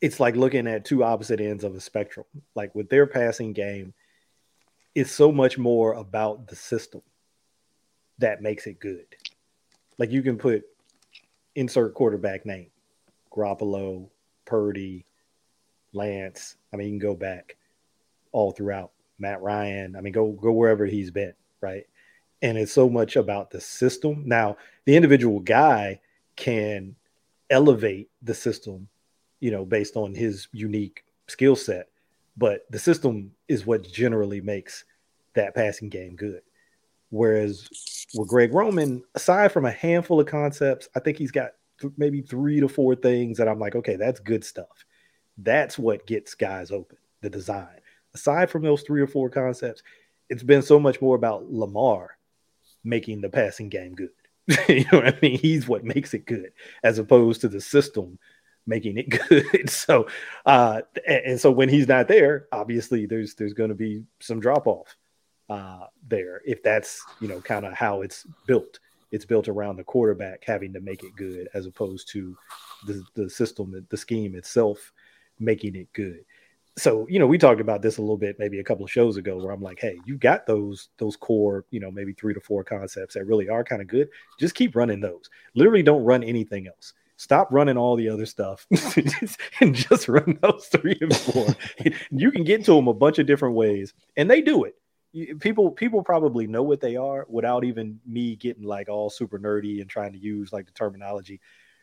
it's 0.00 0.20
like 0.20 0.36
looking 0.36 0.66
at 0.66 0.84
two 0.84 1.04
opposite 1.04 1.40
ends 1.40 1.64
of 1.64 1.74
a 1.74 1.80
spectrum. 1.80 2.26
Like 2.54 2.74
with 2.74 2.88
their 2.88 3.06
passing 3.06 3.52
game, 3.52 3.92
it's 4.94 5.12
so 5.12 5.30
much 5.30 5.58
more 5.58 5.94
about 5.94 6.46
the 6.46 6.56
system 6.56 7.02
that 8.18 8.42
makes 8.42 8.66
it 8.66 8.80
good. 8.80 9.06
Like 9.98 10.10
you 10.10 10.22
can 10.22 10.38
put 10.38 10.64
insert 11.54 11.94
quarterback 11.94 12.46
name, 12.46 12.70
Garoppolo, 13.32 14.08
Purdy, 14.44 15.04
Lance. 15.92 16.56
I 16.72 16.76
mean, 16.76 16.86
you 16.86 16.92
can 16.92 17.08
go 17.08 17.14
back 17.14 17.56
all 18.32 18.52
throughout. 18.52 18.92
Matt 19.20 19.42
Ryan. 19.42 19.96
I 19.96 20.00
mean, 20.00 20.12
go 20.12 20.32
go 20.32 20.52
wherever 20.52 20.86
he's 20.86 21.10
been, 21.10 21.34
right? 21.60 21.84
And 22.42 22.56
it's 22.56 22.72
so 22.72 22.88
much 22.88 23.16
about 23.16 23.50
the 23.50 23.60
system. 23.60 24.22
Now, 24.26 24.56
the 24.86 24.96
individual 24.96 25.40
guy 25.40 26.00
can 26.36 26.96
elevate 27.50 28.08
the 28.22 28.34
system, 28.34 28.88
you 29.40 29.50
know, 29.50 29.64
based 29.64 29.96
on 29.96 30.14
his 30.14 30.48
unique 30.52 31.04
skill 31.26 31.54
set, 31.54 31.88
but 32.36 32.64
the 32.70 32.78
system 32.78 33.32
is 33.48 33.66
what 33.66 33.82
generally 33.82 34.40
makes 34.40 34.84
that 35.34 35.54
passing 35.54 35.90
game 35.90 36.16
good. 36.16 36.40
Whereas 37.10 37.68
with 38.14 38.28
Greg 38.28 38.54
Roman, 38.54 39.02
aside 39.14 39.52
from 39.52 39.66
a 39.66 39.72
handful 39.72 40.20
of 40.20 40.26
concepts, 40.26 40.88
I 40.96 41.00
think 41.00 41.18
he's 41.18 41.32
got 41.32 41.50
th- 41.80 41.92
maybe 41.96 42.22
three 42.22 42.60
to 42.60 42.68
four 42.68 42.94
things 42.94 43.36
that 43.38 43.48
I'm 43.48 43.58
like, 43.58 43.74
okay, 43.74 43.96
that's 43.96 44.20
good 44.20 44.44
stuff. 44.44 44.84
That's 45.36 45.78
what 45.78 46.06
gets 46.06 46.34
guys 46.34 46.70
open, 46.70 46.98
the 47.20 47.30
design 47.30 47.79
aside 48.14 48.50
from 48.50 48.62
those 48.62 48.82
three 48.82 49.00
or 49.00 49.06
four 49.06 49.30
concepts, 49.30 49.82
it's 50.28 50.42
been 50.42 50.62
so 50.62 50.78
much 50.78 51.00
more 51.00 51.16
about 51.16 51.52
Lamar 51.52 52.16
making 52.84 53.20
the 53.20 53.28
passing 53.28 53.68
game 53.68 53.94
good. 53.94 54.10
you 54.68 54.84
know 54.90 54.98
what 54.98 55.14
I 55.14 55.18
mean? 55.20 55.38
He's 55.38 55.68
what 55.68 55.84
makes 55.84 56.14
it 56.14 56.26
good, 56.26 56.52
as 56.82 56.98
opposed 56.98 57.42
to 57.42 57.48
the 57.48 57.60
system 57.60 58.18
making 58.66 58.98
it 58.98 59.08
good. 59.28 59.70
so, 59.70 60.06
uh, 60.46 60.82
and, 61.06 61.24
and, 61.26 61.40
so 61.40 61.50
when 61.50 61.68
he's 61.68 61.88
not 61.88 62.08
there, 62.08 62.46
obviously 62.52 63.06
there's 63.06 63.34
there's 63.34 63.52
going 63.52 63.68
to 63.68 63.74
be 63.74 64.04
some 64.20 64.40
drop 64.40 64.66
off 64.66 64.96
uh, 65.48 65.86
there 66.08 66.40
if 66.46 66.62
that's 66.62 67.04
you 67.20 67.28
know 67.28 67.40
kind 67.40 67.64
of 67.64 67.72
how 67.72 68.02
it's 68.02 68.26
built. 68.46 68.78
It's 69.12 69.24
built 69.24 69.48
around 69.48 69.76
the 69.76 69.84
quarterback 69.84 70.44
having 70.44 70.72
to 70.74 70.80
make 70.80 71.02
it 71.02 71.16
good, 71.16 71.48
as 71.52 71.66
opposed 71.66 72.08
to 72.12 72.36
the 72.86 73.02
the 73.14 73.28
system, 73.28 73.86
the 73.88 73.96
scheme 73.96 74.34
itself 74.36 74.92
making 75.38 75.74
it 75.74 75.92
good 75.92 76.24
so 76.80 77.06
you 77.08 77.18
know 77.18 77.26
we 77.26 77.38
talked 77.38 77.60
about 77.60 77.82
this 77.82 77.98
a 77.98 78.00
little 78.00 78.16
bit 78.16 78.36
maybe 78.38 78.58
a 78.58 78.64
couple 78.64 78.84
of 78.84 78.90
shows 78.90 79.16
ago 79.16 79.36
where 79.36 79.52
i'm 79.52 79.62
like 79.62 79.78
hey 79.80 79.98
you 80.04 80.16
got 80.16 80.46
those 80.46 80.88
those 80.98 81.16
core 81.16 81.64
you 81.70 81.80
know 81.80 81.90
maybe 81.90 82.12
three 82.12 82.34
to 82.34 82.40
four 82.40 82.64
concepts 82.64 83.14
that 83.14 83.26
really 83.26 83.48
are 83.48 83.64
kind 83.64 83.82
of 83.82 83.88
good. 83.88 84.08
Just 84.38 84.54
keep 84.54 84.74
running 84.76 85.00
those. 85.00 85.28
Literally 85.54 85.82
don't 85.82 86.04
run 86.04 86.22
anything 86.22 86.66
else. 86.66 86.92
Stop 87.16 87.48
running 87.50 87.76
all 87.76 87.96
the 87.96 88.08
other 88.08 88.24
stuff 88.24 88.66
and 89.60 89.74
just 89.74 90.08
run 90.08 90.38
those 90.40 90.66
three 90.66 90.96
and 91.00 91.14
four. 91.14 91.46
You 92.10 92.30
can 92.30 92.44
get 92.44 92.64
to 92.64 92.74
them 92.74 92.88
a 92.88 92.94
bunch 92.94 93.18
of 93.18 93.26
different 93.26 93.54
ways 93.54 93.92
and 94.16 94.30
they 94.30 94.40
do 94.40 94.64
it. 94.64 94.74
People 95.40 95.72
people 95.72 96.02
probably 96.02 96.46
know 96.46 96.62
what 96.62 96.80
they 96.80 96.96
are 96.96 97.26
without 97.28 97.64
even 97.64 98.00
me 98.06 98.36
getting 98.36 98.64
like 98.64 98.88
all 98.88 99.10
super 99.10 99.38
nerdy 99.38 99.80
and 99.80 99.90
trying 99.90 100.12
to 100.12 100.18
use 100.18 100.52
like 100.52 100.66
the 100.66 100.72
terminology 100.72 101.40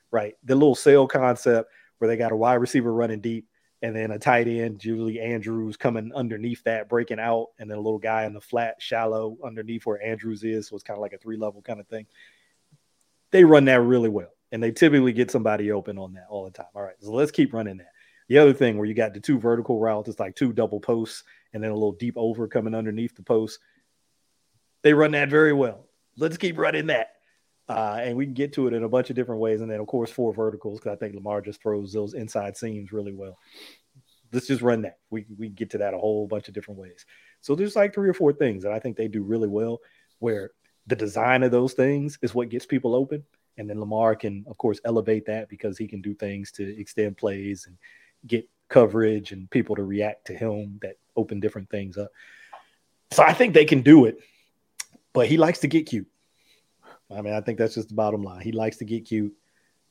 right? 0.09 0.35
The 0.45 0.55
little 0.55 0.73
sail 0.73 1.05
concept 1.05 1.69
where 1.97 2.07
they 2.07 2.15
got 2.15 2.31
a 2.31 2.35
wide 2.35 2.55
receiver 2.55 2.93
running 2.93 3.19
deep 3.19 3.45
and 3.81 3.95
then 3.95 4.11
a 4.11 4.19
tight 4.19 4.47
end, 4.47 4.79
Julie 4.79 5.19
Andrews 5.19 5.77
coming 5.77 6.11
underneath 6.15 6.63
that, 6.63 6.89
breaking 6.89 7.19
out, 7.19 7.49
and 7.59 7.69
then 7.69 7.77
a 7.77 7.81
little 7.81 7.99
guy 7.99 8.25
in 8.25 8.33
the 8.33 8.41
flat, 8.41 8.81
shallow 8.81 9.37
underneath 9.43 9.85
where 9.85 10.01
Andrews 10.01 10.43
is. 10.43 10.67
So 10.67 10.75
it's 10.75 10.83
kind 10.83 10.97
of 10.97 11.01
like 11.01 11.13
a 11.13 11.17
three 11.17 11.37
level 11.37 11.61
kind 11.61 11.79
of 11.79 11.87
thing. 11.87 12.07
They 13.31 13.43
run 13.43 13.65
that 13.65 13.81
really 13.81 14.09
well, 14.09 14.31
and 14.51 14.63
they 14.63 14.71
typically 14.71 15.13
get 15.13 15.29
somebody 15.29 15.71
open 15.71 15.97
on 15.97 16.13
that 16.13 16.27
all 16.29 16.45
the 16.45 16.51
time. 16.51 16.67
All 16.73 16.81
right, 16.81 16.95
so 16.99 17.11
let's 17.11 17.31
keep 17.31 17.53
running 17.53 17.77
that. 17.77 17.91
The 18.29 18.39
other 18.39 18.53
thing 18.53 18.77
where 18.77 18.87
you 18.87 18.93
got 18.93 19.13
the 19.13 19.19
two 19.19 19.39
vertical 19.39 19.79
routes, 19.79 20.09
it's 20.09 20.19
like 20.19 20.35
two 20.35 20.51
double 20.51 20.79
posts 20.79 21.23
and 21.53 21.63
then 21.63 21.71
a 21.71 21.75
little 21.75 21.93
deep 21.93 22.15
over 22.17 22.47
coming 22.47 22.75
underneath 22.75 23.15
the 23.15 23.23
post. 23.23 23.59
They 24.81 24.93
run 24.93 25.11
that 25.11 25.29
very 25.29 25.53
well. 25.53 25.85
Let's 26.17 26.37
keep 26.37 26.57
running 26.57 26.87
that. 26.87 27.16
Uh, 27.69 27.99
and 28.01 28.17
we 28.17 28.25
can 28.25 28.33
get 28.33 28.53
to 28.53 28.67
it 28.67 28.73
in 28.73 28.83
a 28.83 28.89
bunch 28.89 29.09
of 29.09 29.15
different 29.15 29.41
ways. 29.41 29.61
And 29.61 29.69
then, 29.69 29.79
of 29.79 29.87
course, 29.87 30.09
four 30.09 30.33
verticals 30.33 30.79
because 30.79 30.93
I 30.93 30.95
think 30.95 31.15
Lamar 31.15 31.41
just 31.41 31.61
throws 31.61 31.91
those 31.91 32.13
inside 32.13 32.55
seams 32.55 32.91
really 32.91 33.13
well. 33.13 33.37
Let's 34.31 34.47
just 34.47 34.61
run 34.61 34.81
that. 34.83 34.97
We 35.09 35.25
we 35.37 35.49
get 35.49 35.69
to 35.71 35.77
that 35.79 35.93
a 35.93 35.97
whole 35.97 36.27
bunch 36.27 36.47
of 36.47 36.53
different 36.53 36.79
ways. 36.79 37.05
So 37.41 37.55
there's 37.55 37.75
like 37.75 37.93
three 37.93 38.09
or 38.09 38.13
four 38.13 38.33
things 38.33 38.63
that 38.63 38.71
I 38.71 38.79
think 38.79 38.97
they 38.97 39.07
do 39.07 39.23
really 39.23 39.47
well, 39.47 39.79
where 40.19 40.51
the 40.85 40.95
design 40.95 41.43
of 41.43 41.51
those 41.51 41.73
things 41.73 42.17
is 42.21 42.33
what 42.33 42.49
gets 42.49 42.65
people 42.65 42.95
open, 42.95 43.23
and 43.57 43.69
then 43.69 43.79
Lamar 43.79 44.15
can, 44.15 44.45
of 44.47 44.57
course, 44.57 44.79
elevate 44.85 45.25
that 45.25 45.49
because 45.49 45.77
he 45.77 45.87
can 45.87 46.01
do 46.01 46.13
things 46.13 46.51
to 46.53 46.79
extend 46.79 47.17
plays 47.17 47.65
and 47.67 47.77
get 48.25 48.49
coverage 48.69 49.31
and 49.31 49.49
people 49.49 49.75
to 49.75 49.83
react 49.83 50.25
to 50.27 50.33
him 50.33 50.79
that 50.81 50.97
open 51.15 51.39
different 51.39 51.69
things 51.69 51.97
up. 51.97 52.09
So 53.11 53.23
I 53.23 53.33
think 53.33 53.53
they 53.53 53.65
can 53.65 53.81
do 53.81 54.05
it, 54.05 54.19
but 55.13 55.27
he 55.27 55.37
likes 55.37 55.59
to 55.59 55.67
get 55.67 55.85
cute. 55.85 56.07
I 57.15 57.21
mean, 57.21 57.33
I 57.33 57.41
think 57.41 57.57
that's 57.57 57.75
just 57.75 57.89
the 57.89 57.95
bottom 57.95 58.23
line. 58.23 58.41
He 58.41 58.51
likes 58.51 58.77
to 58.77 58.85
get 58.85 59.05
cute. 59.05 59.33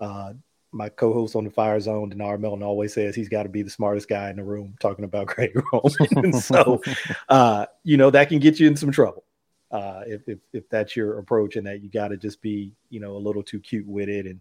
Uh, 0.00 0.34
my 0.72 0.88
co-host 0.88 1.36
on 1.36 1.44
the 1.44 1.50
Fire 1.50 1.80
Zone, 1.80 2.10
Denar 2.10 2.38
Melton, 2.38 2.62
always 2.62 2.92
says 2.92 3.14
he's 3.14 3.28
got 3.28 3.44
to 3.44 3.48
be 3.48 3.62
the 3.62 3.70
smartest 3.70 4.08
guy 4.08 4.30
in 4.30 4.36
the 4.36 4.44
room 4.44 4.74
talking 4.80 5.04
about 5.04 5.26
Greg 5.34 5.58
Roman. 5.72 6.32
so, 6.40 6.82
uh, 7.28 7.66
you 7.82 7.96
know, 7.96 8.10
that 8.10 8.28
can 8.28 8.38
get 8.38 8.60
you 8.60 8.66
in 8.66 8.76
some 8.76 8.90
trouble 8.90 9.24
uh, 9.70 10.02
if, 10.06 10.28
if, 10.28 10.38
if 10.52 10.68
that's 10.68 10.94
your 10.94 11.18
approach, 11.18 11.56
and 11.56 11.66
that 11.66 11.82
you 11.82 11.88
got 11.88 12.08
to 12.08 12.16
just 12.16 12.42
be, 12.42 12.72
you 12.90 13.00
know, 13.00 13.12
a 13.12 13.18
little 13.18 13.42
too 13.42 13.60
cute 13.60 13.86
with 13.86 14.08
it, 14.08 14.26
and 14.26 14.40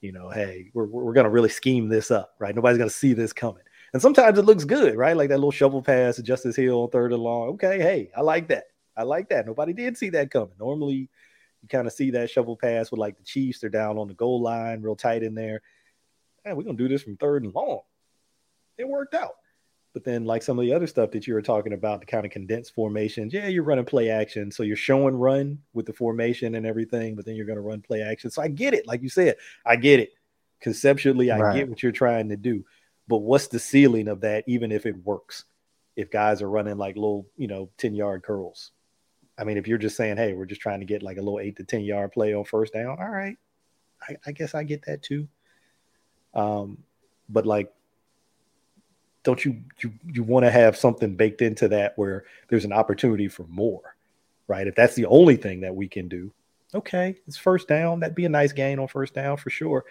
you 0.00 0.12
know, 0.12 0.30
hey, 0.30 0.70
we're 0.74 0.86
we're 0.86 1.12
gonna 1.12 1.30
really 1.30 1.48
scheme 1.48 1.88
this 1.88 2.10
up, 2.10 2.34
right? 2.38 2.54
Nobody's 2.54 2.78
gonna 2.78 2.90
see 2.90 3.12
this 3.12 3.32
coming. 3.32 3.62
And 3.92 4.02
sometimes 4.02 4.38
it 4.38 4.44
looks 4.44 4.64
good, 4.64 4.94
right? 4.94 5.16
Like 5.16 5.30
that 5.30 5.38
little 5.38 5.50
shovel 5.50 5.82
pass 5.82 6.16
to 6.16 6.22
Justice 6.22 6.56
Hill 6.56 6.82
on 6.82 6.90
third 6.90 7.12
and 7.12 7.22
long. 7.22 7.48
Okay, 7.50 7.78
hey, 7.78 8.10
I 8.16 8.20
like 8.20 8.48
that. 8.48 8.64
I 8.96 9.04
like 9.04 9.28
that. 9.30 9.46
Nobody 9.46 9.72
did 9.72 9.96
see 9.96 10.10
that 10.10 10.30
coming. 10.30 10.54
Normally, 10.58 11.08
you 11.62 11.68
kind 11.68 11.86
of 11.86 11.92
see 11.92 12.10
that 12.12 12.30
shovel 12.30 12.56
pass 12.56 12.90
with 12.90 13.00
like 13.00 13.16
the 13.16 13.24
Chiefs. 13.24 13.60
They're 13.60 13.70
down 13.70 13.98
on 13.98 14.08
the 14.08 14.14
goal 14.14 14.40
line, 14.40 14.82
real 14.82 14.96
tight 14.96 15.22
in 15.22 15.34
there. 15.34 15.62
Man, 16.44 16.56
we're 16.56 16.64
gonna 16.64 16.76
do 16.76 16.88
this 16.88 17.02
from 17.02 17.16
third 17.16 17.44
and 17.44 17.54
long. 17.54 17.80
It 18.78 18.88
worked 18.88 19.14
out. 19.14 19.36
But 19.96 20.04
then, 20.04 20.26
like 20.26 20.42
some 20.42 20.58
of 20.58 20.62
the 20.62 20.74
other 20.74 20.86
stuff 20.86 21.12
that 21.12 21.26
you 21.26 21.32
were 21.32 21.40
talking 21.40 21.72
about, 21.72 22.00
the 22.00 22.06
kind 22.06 22.26
of 22.26 22.30
condensed 22.30 22.74
formations, 22.74 23.32
yeah, 23.32 23.46
you're 23.46 23.62
running 23.62 23.86
play 23.86 24.10
action. 24.10 24.50
So 24.50 24.62
you're 24.62 24.76
showing 24.76 25.14
run 25.14 25.60
with 25.72 25.86
the 25.86 25.94
formation 25.94 26.54
and 26.54 26.66
everything, 26.66 27.14
but 27.14 27.24
then 27.24 27.34
you're 27.34 27.46
going 27.46 27.56
to 27.56 27.62
run 27.62 27.80
play 27.80 28.02
action. 28.02 28.30
So 28.30 28.42
I 28.42 28.48
get 28.48 28.74
it. 28.74 28.86
Like 28.86 29.00
you 29.00 29.08
said, 29.08 29.36
I 29.64 29.76
get 29.76 29.98
it. 29.98 30.10
Conceptually, 30.60 31.30
I 31.30 31.38
right. 31.38 31.56
get 31.56 31.70
what 31.70 31.82
you're 31.82 31.92
trying 31.92 32.28
to 32.28 32.36
do. 32.36 32.62
But 33.08 33.22
what's 33.22 33.46
the 33.46 33.58
ceiling 33.58 34.08
of 34.08 34.20
that, 34.20 34.44
even 34.46 34.70
if 34.70 34.84
it 34.84 35.02
works? 35.02 35.44
If 35.96 36.10
guys 36.10 36.42
are 36.42 36.50
running 36.50 36.76
like 36.76 36.96
little, 36.96 37.26
you 37.38 37.46
know, 37.46 37.70
10 37.78 37.94
yard 37.94 38.22
curls, 38.22 38.72
I 39.38 39.44
mean, 39.44 39.56
if 39.56 39.66
you're 39.68 39.78
just 39.78 39.96
saying, 39.96 40.16
hey, 40.16 40.32
we're 40.32 40.46
just 40.46 40.60
trying 40.60 40.80
to 40.80 40.86
get 40.86 41.02
like 41.02 41.18
a 41.18 41.20
little 41.20 41.40
eight 41.40 41.56
to 41.56 41.64
10 41.64 41.82
yard 41.82 42.12
play 42.12 42.34
on 42.34 42.44
first 42.44 42.72
down, 42.72 42.96
all 43.00 43.08
right. 43.08 43.36
I, 44.08 44.16
I 44.26 44.32
guess 44.32 44.54
I 44.54 44.62
get 44.62 44.84
that 44.86 45.02
too. 45.02 45.28
Um, 46.34 46.78
but 47.28 47.46
like 47.46 47.72
don't 49.26 49.44
you 49.44 49.60
you 49.80 49.92
you 50.12 50.22
want 50.22 50.44
to 50.44 50.50
have 50.52 50.76
something 50.76 51.16
baked 51.16 51.42
into 51.42 51.66
that 51.66 51.94
where 51.96 52.24
there's 52.48 52.64
an 52.64 52.72
opportunity 52.72 53.26
for 53.26 53.44
more, 53.48 53.96
right? 54.46 54.68
If 54.68 54.76
that's 54.76 54.94
the 54.94 55.06
only 55.06 55.34
thing 55.34 55.62
that 55.62 55.74
we 55.74 55.88
can 55.88 56.06
do, 56.06 56.32
okay, 56.72 57.16
it's 57.26 57.36
first 57.36 57.66
down. 57.66 57.98
That'd 57.98 58.14
be 58.14 58.24
a 58.24 58.28
nice 58.28 58.52
gain 58.52 58.78
on 58.78 58.86
first 58.86 59.14
down 59.14 59.36
for 59.36 59.50
sure. 59.50 59.84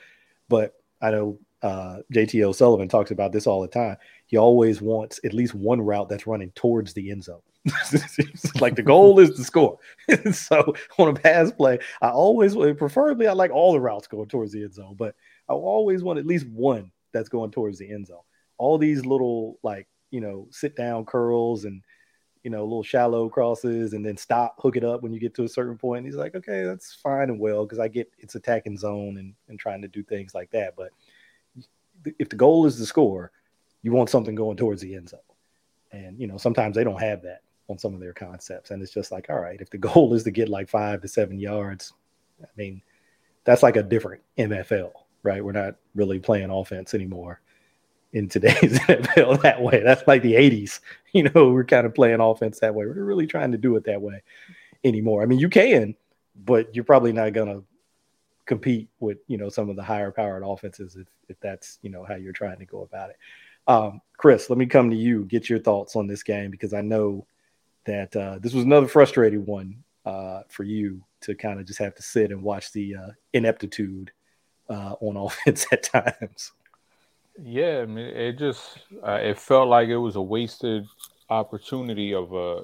But 0.48 0.76
I 1.02 1.12
know 1.12 1.38
uh, 1.66 1.98
JT 2.14 2.44
O'Sullivan 2.44 2.88
talks 2.88 3.10
about 3.10 3.32
this 3.32 3.48
all 3.48 3.60
the 3.60 3.68
time. 3.68 3.98
He 4.28 4.38
always 4.38 4.82
wants 4.82 5.20
at 5.26 5.34
least 5.34 5.56
one 5.56 5.82
route 5.82 6.08
that's 6.10 6.28
running 6.28 6.52
towards 6.52 6.94
the 6.94 7.10
end 7.10 7.24
zone. 7.24 7.42
like 8.62 8.76
the 8.76 8.84
goal 8.84 9.20
is 9.20 9.32
to 9.32 9.44
score. 9.44 9.80
so 10.32 10.76
on 11.00 11.08
a 11.08 11.14
pass 11.14 11.52
play, 11.52 11.80
I 12.04 12.10
always, 12.10 12.54
preferably, 12.54 13.26
I 13.26 13.34
like 13.34 13.50
all 13.50 13.74
the 13.74 13.82
routes 13.82 14.06
going 14.06 14.28
towards 14.28 14.52
the 14.52 14.62
end 14.62 14.76
zone, 14.76 14.96
but 14.96 15.16
I 15.50 15.54
always 15.54 16.04
want 16.04 16.20
at 16.20 16.28
least 16.28 16.46
one 16.48 16.92
that's 17.12 17.30
going 17.30 17.50
towards 17.50 17.80
the 17.80 17.92
end 17.92 18.06
zone. 18.06 18.22
All 18.60 18.78
these 18.78 19.04
little 19.04 19.58
like 19.64 19.88
you 20.12 20.22
know 20.22 20.48
sit 20.52 20.76
down 20.76 21.04
curls 21.06 21.66
and 21.66 21.82
you 22.44 22.52
know 22.52 22.64
little 22.64 22.84
shallow 22.84 23.28
crosses 23.28 23.94
and 23.94 24.06
then 24.06 24.18
stop 24.18 24.56
hook 24.60 24.78
it 24.78 24.84
up 24.84 25.02
when 25.02 25.12
you 25.12 25.20
get 25.20 25.34
to 25.36 25.44
a 25.46 25.50
certain 25.50 25.78
point. 25.78 26.00
And 26.00 26.08
he's 26.08 26.16
like, 26.16 26.36
okay, 26.36 26.64
that's 26.64 26.94
fine 26.94 27.30
and 27.30 27.40
well 27.40 27.66
because 27.66 27.80
I 27.80 27.88
get 27.88 28.10
it's 28.20 28.36
attacking 28.36 28.78
zone 28.78 29.18
and 29.18 29.34
and 29.50 29.58
trying 29.58 29.82
to 29.82 29.88
do 29.88 30.04
things 30.04 30.36
like 30.36 30.52
that. 30.52 30.76
But 30.78 30.92
if 32.20 32.30
the 32.30 32.36
goal 32.36 32.66
is 32.66 32.78
to 32.78 32.86
score, 32.86 33.32
you 33.82 33.92
want 33.92 34.10
something 34.10 34.36
going 34.36 34.58
towards 34.58 34.82
the 34.82 34.96
end 34.96 35.10
zone. 35.10 35.20
And 35.92 36.20
you 36.20 36.28
know 36.28 36.38
sometimes 36.38 36.76
they 36.76 36.84
don't 36.84 37.02
have 37.02 37.22
that 37.24 37.42
on 37.68 37.78
some 37.78 37.94
of 37.94 38.00
their 38.00 38.14
concepts, 38.14 38.72
and 38.72 38.82
it's 38.82 38.94
just 38.94 39.12
like, 39.12 39.28
all 39.30 39.40
right, 39.40 39.62
if 39.62 39.70
the 39.70 39.78
goal 39.90 40.14
is 40.14 40.24
to 40.24 40.32
get 40.32 40.50
like 40.50 40.70
five 40.70 41.02
to 41.02 41.08
seven 41.08 41.40
yards, 41.40 41.94
I 42.42 42.48
mean, 42.58 42.82
that's 43.44 43.64
like 43.64 43.76
a 43.76 43.84
different 43.84 44.22
NFL 44.38 44.92
right? 45.26 45.44
We're 45.44 45.52
not 45.52 45.76
really 45.96 46.20
playing 46.20 46.52
offense 46.52 46.94
anymore 46.94 47.42
in 48.14 48.30
today's 48.30 48.80
NFL 48.80 49.42
that 49.42 49.62
way. 49.62 49.82
That's 49.84 50.08
like 50.08 50.22
the 50.22 50.36
80s. 50.36 50.80
You 51.12 51.24
know, 51.24 51.50
we're 51.52 51.66
kind 51.66 51.86
of 51.86 51.96
playing 51.96 52.22
offense 52.22 52.60
that 52.60 52.74
way. 52.74 52.86
We're 52.86 53.04
really 53.04 53.28
trying 53.28 53.52
to 53.52 53.58
do 53.58 53.76
it 53.76 53.84
that 53.86 54.02
way 54.02 54.24
anymore. 54.84 55.24
I 55.24 55.26
mean, 55.26 55.40
you 55.40 55.50
can, 55.50 55.96
but 56.46 56.74
you're 56.74 56.86
probably 56.86 57.12
not 57.12 57.34
going 57.34 57.48
to 57.48 57.64
compete 58.46 58.90
with, 59.00 59.18
you 59.28 59.38
know, 59.38 59.50
some 59.50 59.70
of 59.70 59.76
the 59.76 59.84
higher 59.84 60.12
powered 60.12 60.44
offenses 60.46 60.96
if, 60.96 61.08
if 61.30 61.40
that's, 61.40 61.80
you 61.82 61.90
know, 61.90 62.04
how 62.04 62.16
you're 62.16 62.34
trying 62.34 62.60
to 62.60 62.66
go 62.66 62.82
about 62.82 63.10
it. 63.10 63.18
Um, 63.68 64.02
Chris, 64.18 64.50
let 64.50 64.60
me 64.60 64.66
come 64.66 64.90
to 64.92 64.96
you, 64.96 65.26
get 65.26 65.50
your 65.50 65.60
thoughts 65.60 65.96
on 65.96 66.08
this 66.08 66.24
game 66.24 66.52
because 66.52 66.74
I 66.74 66.82
know 66.82 67.26
that 67.86 68.16
uh, 68.16 68.40
this 68.40 68.54
was 68.54 68.64
another 68.64 68.88
frustrating 68.88 69.46
one 69.46 69.84
uh, 70.06 70.42
for 70.50 70.64
you 70.64 71.02
to 71.22 71.36
kind 71.36 71.60
of 71.60 71.66
just 71.66 71.80
have 71.80 71.96
to 71.96 72.04
sit 72.04 72.32
and 72.32 72.44
watch 72.44 72.72
the 72.72 72.96
uh, 72.96 73.10
ineptitude 73.34 74.12
uh, 74.70 74.96
on 75.00 75.18
offense 75.26 75.66
at 75.72 75.84
times. 75.84 76.52
Yeah, 77.42 77.80
I 77.82 77.86
mean, 77.86 78.06
it 78.06 78.38
just 78.38 78.80
uh, 79.06 79.20
it 79.22 79.38
felt 79.38 79.68
like 79.68 79.90
it 79.90 79.98
was 79.98 80.16
a 80.16 80.22
wasted 80.22 80.88
opportunity 81.30 82.14
of 82.14 82.34
a 82.34 82.64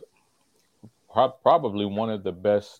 probably 1.43 1.85
one 1.85 2.09
of 2.09 2.23
the 2.23 2.31
best 2.31 2.79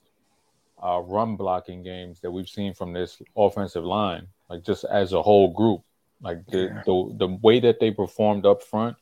uh, 0.83 1.01
run 1.05 1.35
blocking 1.35 1.83
games 1.83 2.19
that 2.21 2.31
we've 2.31 2.49
seen 2.49 2.73
from 2.73 2.93
this 2.93 3.21
offensive 3.35 3.85
line. 3.85 4.27
Like 4.49 4.63
just 4.63 4.83
as 4.85 5.13
a 5.13 5.21
whole 5.21 5.53
group, 5.53 5.81
like 6.21 6.45
the 6.47 6.63
yeah. 6.63 6.83
the, 6.85 7.15
the 7.17 7.27
way 7.41 7.59
that 7.59 7.79
they 7.79 7.91
performed 7.91 8.45
up 8.45 8.61
front, 8.63 8.97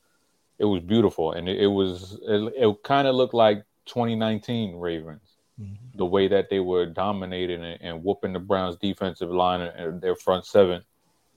it 0.58 0.66
was 0.66 0.82
beautiful, 0.82 1.32
and 1.34 1.50
it, 1.50 1.62
it 1.62 1.68
was 1.68 2.20
it, 2.28 2.54
it 2.56 2.84
kind 2.84 3.08
of 3.08 3.16
looked 3.16 3.34
like 3.34 3.64
2019 3.86 4.76
Ravens 4.76 5.38
mm-hmm. 5.60 5.98
the 5.98 6.06
way 6.06 6.28
that 6.28 6.50
they 6.50 6.60
were 6.60 6.86
dominating 6.86 7.64
and, 7.64 7.82
and 7.82 8.04
whooping 8.04 8.34
the 8.34 8.40
Browns' 8.40 8.78
defensive 8.78 9.32
line 9.32 9.62
and 9.62 10.02
their 10.02 10.16
front 10.16 10.46
seven, 10.46 10.84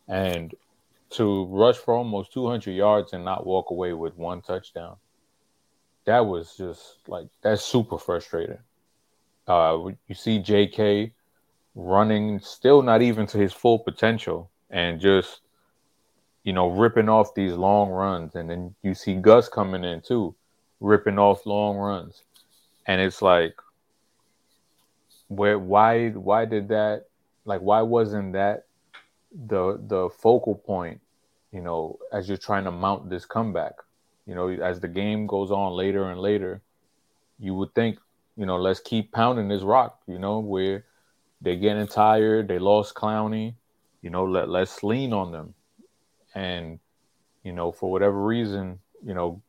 and 0.08 0.54
to 1.10 1.46
rush 1.46 1.76
for 1.76 1.94
almost 1.94 2.32
200 2.32 2.70
yards 2.70 3.12
and 3.12 3.24
not 3.24 3.46
walk 3.46 3.70
away 3.70 3.92
with 3.92 4.16
one 4.16 4.40
touchdown. 4.40 4.96
That 6.04 6.20
was 6.20 6.56
just 6.56 6.96
like 7.06 7.28
that's 7.42 7.62
super 7.62 7.98
frustrating. 7.98 8.58
Uh, 9.46 9.90
you 10.06 10.14
see 10.14 10.38
J.K. 10.38 11.12
running, 11.74 12.38
still 12.40 12.82
not 12.82 13.02
even 13.02 13.26
to 13.28 13.38
his 13.38 13.52
full 13.52 13.78
potential, 13.78 14.50
and 14.70 15.00
just 15.00 15.40
you 16.44 16.52
know 16.52 16.68
ripping 16.68 17.08
off 17.08 17.34
these 17.34 17.52
long 17.52 17.90
runs, 17.90 18.34
and 18.34 18.48
then 18.48 18.74
you 18.82 18.94
see 18.94 19.14
Gus 19.14 19.48
coming 19.48 19.84
in 19.84 20.00
too, 20.00 20.34
ripping 20.80 21.18
off 21.18 21.44
long 21.46 21.76
runs, 21.76 22.22
and 22.86 23.00
it's 23.00 23.22
like 23.22 23.54
where 25.28 25.58
why 25.58 26.10
why 26.10 26.44
did 26.44 26.68
that 26.68 27.06
like 27.44 27.60
why 27.60 27.80
wasn't 27.80 28.32
that 28.34 28.66
the 29.46 29.80
the 29.86 30.10
focal 30.10 30.54
point 30.54 31.00
you 31.52 31.60
know 31.60 31.98
as 32.12 32.28
you're 32.28 32.36
trying 32.36 32.64
to 32.64 32.70
mount 32.70 33.08
this 33.08 33.24
comeback 33.24 33.72
you 34.26 34.34
know 34.34 34.48
as 34.48 34.80
the 34.80 34.88
game 34.88 35.26
goes 35.26 35.50
on 35.50 35.72
later 35.72 36.10
and 36.10 36.20
later 36.20 36.60
you 37.38 37.54
would 37.54 37.74
think 37.74 37.98
you 38.36 38.46
know 38.46 38.56
let's 38.56 38.80
keep 38.80 39.12
pounding 39.12 39.48
this 39.48 39.62
rock 39.62 40.00
you 40.06 40.18
know 40.18 40.38
where 40.38 40.84
they're 41.40 41.56
getting 41.56 41.86
tired 41.86 42.48
they 42.48 42.58
lost 42.58 42.94
clowney 42.94 43.54
you 44.00 44.10
know 44.10 44.24
let, 44.24 44.48
let's 44.48 44.82
lean 44.82 45.12
on 45.12 45.32
them 45.32 45.54
and 46.34 46.78
you 47.42 47.52
know 47.52 47.72
for 47.72 47.90
whatever 47.90 48.22
reason 48.22 48.78
you 49.04 49.14
know 49.14 49.42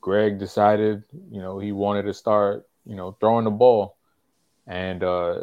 greg 0.00 0.38
decided 0.38 1.02
you 1.30 1.40
know 1.40 1.58
he 1.58 1.72
wanted 1.72 2.02
to 2.02 2.12
start 2.12 2.66
you 2.84 2.96
know 2.96 3.16
throwing 3.20 3.44
the 3.44 3.50
ball 3.50 3.96
and 4.66 5.02
uh, 5.02 5.40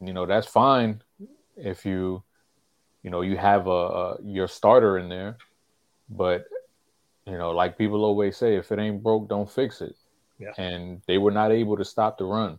you 0.00 0.12
know 0.12 0.26
that's 0.26 0.46
fine 0.46 1.02
if 1.56 1.84
you 1.84 2.22
you 3.02 3.10
know 3.10 3.20
you 3.20 3.36
have 3.36 3.66
a, 3.66 3.70
a 3.70 4.16
your 4.24 4.48
starter 4.48 4.98
in 4.98 5.08
there, 5.08 5.36
but 6.08 6.44
you 7.26 7.36
know 7.36 7.50
like 7.50 7.78
people 7.78 8.04
always 8.04 8.36
say, 8.36 8.56
if 8.56 8.72
it 8.72 8.78
ain't 8.78 9.02
broke, 9.02 9.28
don't 9.28 9.50
fix 9.50 9.80
it. 9.80 9.94
Yeah. 10.38 10.52
And 10.58 11.02
they 11.06 11.18
were 11.18 11.30
not 11.30 11.52
able 11.52 11.76
to 11.76 11.84
stop 11.84 12.18
the 12.18 12.24
run, 12.24 12.58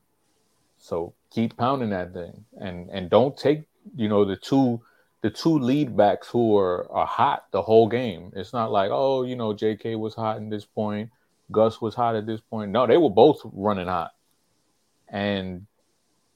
so 0.78 1.14
keep 1.30 1.58
pounding 1.58 1.92
that 1.92 2.14
thing, 2.14 2.46
and 2.60 2.90
and 2.90 3.10
don't 3.10 3.38
take 3.38 3.68
you 3.96 4.10
know 4.10 4.26
the 4.26 4.36
two 4.36 4.82
the 5.22 5.30
two 5.30 5.58
lead 5.60 5.98
backs 5.98 6.28
who 6.28 6.58
are, 6.58 6.90
are 6.92 7.06
hot 7.06 7.46
the 7.52 7.62
whole 7.62 7.88
game. 7.88 8.32
It's 8.36 8.54
not 8.54 8.72
like, 8.72 8.92
oh, 8.94 9.24
you 9.24 9.36
know, 9.36 9.54
JK 9.54 9.98
was 9.98 10.14
hot 10.14 10.38
at 10.38 10.50
this 10.50 10.66
point, 10.66 11.10
Gus 11.52 11.82
was 11.82 11.96
hot 11.96 12.16
at 12.16 12.26
this 12.26 12.42
point. 12.42 12.72
No, 12.72 12.86
they 12.88 12.98
were 12.98 13.10
both 13.10 13.42
running 13.44 13.88
hot. 13.88 14.12
And 15.10 15.66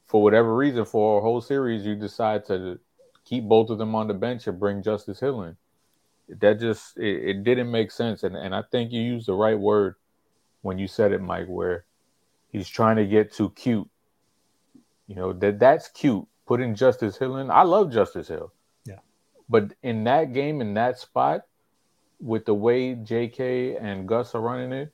for 0.08 0.24
whatever 0.24 0.56
reason, 0.56 0.86
for 0.86 1.20
a 1.20 1.22
whole 1.22 1.42
series, 1.42 1.86
you 1.86 1.96
decide 1.96 2.46
to 2.46 2.80
keep 3.26 3.44
both 3.44 3.70
of 3.70 3.78
them 3.78 3.96
on 3.96 4.08
the 4.08 4.14
bench 4.14 4.48
and 4.48 4.60
bring 4.60 4.82
Justice 4.82 5.20
Hill 5.20 5.44
in. 5.44 5.58
That 6.40 6.60
just 6.60 6.98
it, 6.98 7.30
it 7.30 7.44
didn't 7.44 7.72
make 7.72 7.92
sense, 7.92 8.24
and 8.24 8.38
and 8.38 8.56
I 8.56 8.64
think 8.72 8.94
you 8.94 9.02
used 9.02 9.28
the 9.28 9.34
right 9.34 9.60
word 9.60 9.96
when 10.62 10.78
you 10.78 10.88
said 10.88 11.12
it, 11.12 11.22
Mike, 11.22 11.48
where 11.48 11.86
he's 12.50 12.68
trying 12.68 12.98
to 12.98 13.06
get 13.06 13.34
too 13.34 13.50
cute. 13.52 13.90
You 15.08 15.16
know 15.16 15.34
that 15.34 15.60
that's 15.60 15.90
cute. 15.90 16.26
Putting 16.46 16.76
Justice 16.76 17.18
Hill 17.18 17.38
in, 17.38 17.50
I 17.50 17.64
love 17.64 17.92
Justice 17.92 18.28
Hill. 18.28 18.52
Yeah, 18.86 19.00
but 19.50 19.74
in 19.84 20.04
that 20.06 20.34
game, 20.34 20.62
in 20.62 20.74
that 20.74 21.00
spot, 21.00 21.46
with 22.20 22.46
the 22.46 22.54
way 22.54 22.96
J.K. 22.96 23.78
and 23.78 24.08
Gus 24.08 24.36
are 24.36 24.42
running 24.42 24.72
it, 24.72 24.94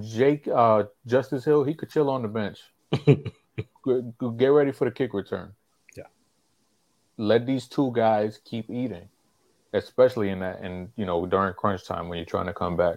Jake 0.00 0.48
uh, 0.48 0.84
Justice 1.06 1.44
Hill, 1.44 1.64
he 1.64 1.74
could 1.74 1.90
chill 1.90 2.10
on 2.10 2.22
the 2.22 2.28
bench. 2.28 2.60
get 4.36 4.46
ready 4.46 4.72
for 4.72 4.84
the 4.84 4.90
kick 4.90 5.14
return. 5.14 5.52
Yeah. 5.96 6.04
Let 7.16 7.46
these 7.46 7.68
two 7.68 7.92
guys 7.94 8.40
keep 8.44 8.70
eating, 8.70 9.08
especially 9.72 10.30
in 10.30 10.40
that, 10.40 10.60
and 10.60 10.90
you 10.96 11.04
know, 11.04 11.26
during 11.26 11.54
crunch 11.54 11.84
time 11.86 12.08
when 12.08 12.18
you're 12.18 12.26
trying 12.26 12.46
to 12.46 12.54
come 12.54 12.76
back. 12.76 12.96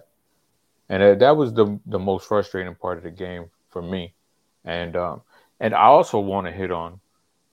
And 0.90 1.04
that, 1.04 1.20
that 1.20 1.38
was 1.38 1.54
the 1.54 1.80
the 1.86 2.00
most 2.00 2.28
frustrating 2.28 2.76
part 2.76 2.98
of 2.98 3.04
the 3.04 3.12
game 3.12 3.46
for 3.70 3.82
me. 3.82 4.14
And 4.66 4.96
um, 4.96 5.22
and 5.60 5.74
I 5.74 5.84
also 5.84 6.20
want 6.20 6.48
to 6.48 6.52
hit 6.52 6.72
on 6.72 7.00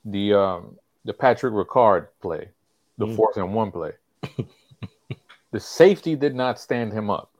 the 0.05 0.35
um, 0.35 0.77
the 1.05 1.12
Patrick 1.12 1.53
Ricard 1.53 2.09
play, 2.20 2.49
the 2.99 3.07
mm. 3.07 3.16
fourth 3.16 3.37
and 3.37 3.55
one 3.55 3.70
play. 3.70 3.92
the 5.53 5.61
safety 5.61 6.16
did 6.16 6.35
not 6.35 6.59
stand 6.59 6.92
him 6.92 7.11
up. 7.11 7.31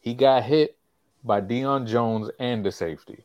He 0.00 0.14
got 0.14 0.44
hit 0.44 0.76
by 1.24 1.40
Deion 1.40 1.86
Jones 1.86 2.30
and 2.38 2.64
the 2.64 2.72
safety 2.72 3.24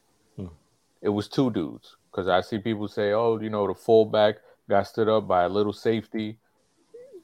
it 1.06 1.10
was 1.10 1.28
two 1.28 1.52
dudes 1.52 1.98
because 2.10 2.28
I 2.28 2.42
see 2.42 2.58
people 2.58 2.88
say, 2.88 3.14
"Oh, 3.14 3.40
you 3.40 3.52
know, 3.52 3.68
the 3.68 3.76
fullback 3.76 4.38
got 4.68 4.88
stood 4.88 5.08
up 5.08 5.28
by 5.28 5.44
a 5.44 5.50
little 5.50 5.72
safety." 5.72 6.40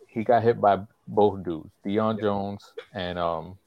He 0.07 0.23
got 0.23 0.43
hit 0.43 0.61
by 0.61 0.81
both 1.07 1.43
dudes, 1.43 1.71
Deion 1.83 2.19
Jones 2.19 2.73
and 2.93 3.17
um, 3.17 3.57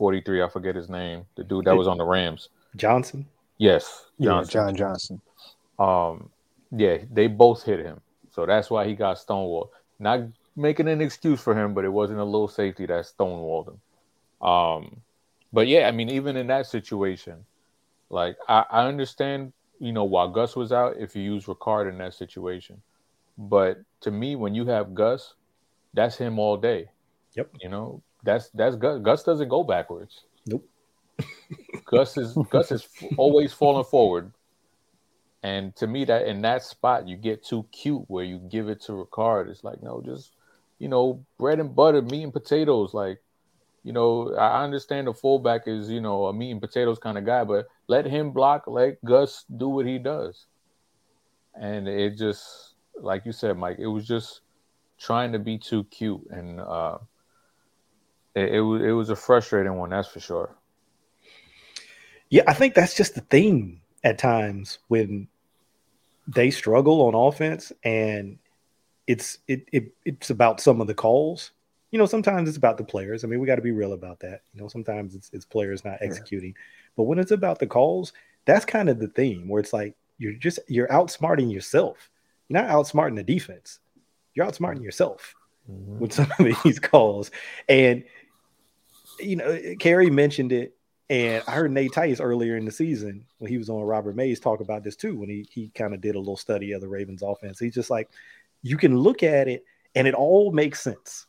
43. 0.00 0.42
I 0.42 0.48
forget 0.48 0.74
his 0.74 0.88
name. 0.88 1.26
The 1.34 1.44
dude 1.44 1.66
that 1.66 1.76
was 1.76 1.86
on 1.86 1.98
the 1.98 2.04
Rams. 2.04 2.48
Johnson. 2.74 3.26
Yes, 3.58 4.06
Johnson. 4.18 4.58
Yeah, 4.58 4.64
John 4.64 4.74
Johnson. 4.74 5.20
Um, 5.78 6.30
yeah, 6.74 6.98
they 7.12 7.26
both 7.26 7.62
hit 7.64 7.80
him, 7.80 8.00
so 8.34 8.46
that's 8.46 8.70
why 8.70 8.86
he 8.86 8.94
got 8.94 9.18
stonewalled. 9.18 9.68
Not 9.98 10.20
making 10.56 10.88
an 10.88 11.02
excuse 11.02 11.38
for 11.38 11.54
him, 11.54 11.74
but 11.74 11.84
it 11.84 11.90
wasn't 11.90 12.18
a 12.18 12.24
little 12.24 12.48
safety 12.48 12.86
that 12.86 13.04
stonewalled 13.04 13.68
him. 13.68 14.48
Um, 14.48 15.02
but 15.52 15.66
yeah, 15.68 15.86
I 15.86 15.90
mean, 15.90 16.08
even 16.08 16.34
in 16.34 16.46
that 16.46 16.66
situation, 16.66 17.44
like 18.08 18.38
I, 18.48 18.64
I 18.70 18.86
understand, 18.86 19.52
you 19.80 19.92
know, 19.92 20.04
while 20.04 20.30
Gus 20.30 20.56
was 20.56 20.72
out, 20.72 20.96
if 20.98 21.14
you 21.14 21.22
use 21.22 21.44
Ricard 21.44 21.90
in 21.90 21.98
that 21.98 22.14
situation. 22.14 22.80
But 23.36 23.82
to 24.00 24.10
me, 24.10 24.34
when 24.34 24.54
you 24.54 24.64
have 24.64 24.94
Gus, 24.94 25.34
that's 25.92 26.16
him 26.16 26.38
all 26.38 26.56
day. 26.56 26.88
Yep. 27.34 27.50
You 27.60 27.68
know, 27.68 28.02
that's 28.22 28.50
that's 28.50 28.76
Gus. 28.76 29.00
Gus 29.02 29.22
doesn't 29.22 29.48
go 29.48 29.64
backwards. 29.64 30.24
Nope. 30.46 30.68
Gus 31.84 32.16
is 32.16 32.36
Gus 32.50 32.72
is 32.72 32.88
always 33.16 33.52
falling 33.52 33.84
forward. 33.84 34.32
And 35.42 35.74
to 35.76 35.86
me, 35.86 36.04
that 36.04 36.26
in 36.26 36.42
that 36.42 36.62
spot, 36.62 37.08
you 37.08 37.16
get 37.16 37.44
too 37.44 37.66
cute 37.72 38.04
where 38.08 38.24
you 38.24 38.38
give 38.38 38.68
it 38.68 38.82
to 38.82 38.92
Ricard. 38.92 39.48
It's 39.48 39.64
like, 39.64 39.82
no, 39.82 40.02
just 40.04 40.32
you 40.80 40.88
know, 40.88 41.24
bread 41.38 41.60
and 41.60 41.76
butter, 41.76 42.02
meat 42.02 42.24
and 42.24 42.32
potatoes. 42.32 42.92
Like, 42.92 43.22
you 43.84 43.92
know, 43.92 44.34
I 44.34 44.64
understand 44.64 45.06
the 45.06 45.14
fullback 45.14 45.68
is, 45.68 45.88
you 45.88 46.00
know, 46.00 46.26
a 46.26 46.32
meat 46.32 46.50
and 46.50 46.60
potatoes 46.60 46.98
kind 46.98 47.16
of 47.16 47.24
guy, 47.24 47.44
but 47.44 47.68
let 47.86 48.06
him 48.06 48.32
block, 48.32 48.64
let 48.66 49.02
Gus 49.04 49.44
do 49.56 49.68
what 49.68 49.86
he 49.86 49.98
does. 49.98 50.46
And 51.54 51.86
it 51.86 52.16
just, 52.16 52.74
like 52.96 53.24
you 53.26 53.32
said, 53.32 53.56
Mike, 53.58 53.76
it 53.78 53.86
was 53.86 54.06
just 54.06 54.40
trying 54.98 55.32
to 55.32 55.38
be 55.38 55.58
too 55.58 55.84
cute, 55.84 56.22
and 56.30 56.60
uh, 56.60 56.98
it, 58.34 58.54
it 58.54 58.60
was 58.60 58.82
it 58.82 58.92
was 58.92 59.10
a 59.10 59.16
frustrating 59.16 59.76
one, 59.76 59.90
that's 59.90 60.08
for 60.08 60.20
sure. 60.20 60.56
Yeah, 62.28 62.42
I 62.46 62.54
think 62.54 62.74
that's 62.74 62.94
just 62.94 63.14
the 63.14 63.22
theme 63.22 63.80
at 64.04 64.18
times 64.18 64.78
when 64.88 65.28
they 66.28 66.50
struggle 66.50 67.02
on 67.02 67.14
offense, 67.14 67.72
and 67.82 68.38
it's 69.06 69.38
it, 69.48 69.68
it 69.72 69.92
it's 70.04 70.30
about 70.30 70.60
some 70.60 70.80
of 70.80 70.86
the 70.86 70.94
calls. 70.94 71.52
You 71.90 71.98
know, 71.98 72.06
sometimes 72.06 72.48
it's 72.48 72.58
about 72.58 72.78
the 72.78 72.84
players. 72.84 73.24
I 73.24 73.26
mean, 73.26 73.40
we 73.40 73.48
got 73.48 73.56
to 73.56 73.62
be 73.62 73.72
real 73.72 73.94
about 73.94 74.20
that. 74.20 74.42
You 74.54 74.60
know, 74.60 74.68
sometimes 74.68 75.14
it's 75.14 75.30
it's 75.32 75.44
players 75.44 75.84
not 75.84 75.98
executing, 76.00 76.54
but 76.96 77.04
when 77.04 77.18
it's 77.18 77.32
about 77.32 77.58
the 77.58 77.66
calls, 77.66 78.12
that's 78.44 78.64
kind 78.64 78.88
of 78.88 79.00
the 79.00 79.08
theme 79.08 79.48
where 79.48 79.60
it's 79.60 79.72
like 79.72 79.96
you're 80.18 80.34
just 80.34 80.60
you're 80.68 80.88
outsmarting 80.88 81.52
yourself. 81.52 82.10
You're 82.48 82.62
not 82.62 82.70
outsmarting 82.70 83.16
the 83.16 83.24
defense. 83.24 83.80
You're 84.34 84.46
outsmarting 84.46 84.82
yourself 84.82 85.34
mm-hmm. 85.70 85.98
with 85.98 86.12
some 86.12 86.32
of 86.38 86.62
these 86.62 86.78
calls. 86.80 87.30
And 87.68 88.04
you 89.22 89.36
know, 89.36 89.74
Kerry 89.78 90.10
mentioned 90.10 90.52
it, 90.52 90.76
and 91.08 91.42
I 91.46 91.52
heard 91.52 91.72
Nate 91.72 91.92
Tice 91.92 92.20
earlier 92.20 92.56
in 92.56 92.64
the 92.64 92.70
season 92.70 93.26
when 93.38 93.50
he 93.50 93.58
was 93.58 93.68
on 93.68 93.82
Robert 93.82 94.14
Mays 94.14 94.40
talk 94.40 94.60
about 94.60 94.84
this 94.84 94.96
too. 94.96 95.16
When 95.16 95.28
he 95.28 95.46
he 95.50 95.70
kind 95.70 95.94
of 95.94 96.00
did 96.00 96.14
a 96.14 96.18
little 96.18 96.36
study 96.36 96.72
of 96.72 96.80
the 96.80 96.88
Ravens 96.88 97.22
offense, 97.22 97.58
he's 97.58 97.74
just 97.74 97.90
like, 97.90 98.08
you 98.62 98.76
can 98.76 98.96
look 98.96 99.22
at 99.22 99.48
it 99.48 99.64
and 99.94 100.06
it 100.06 100.14
all 100.14 100.52
makes 100.52 100.80
sense, 100.80 101.26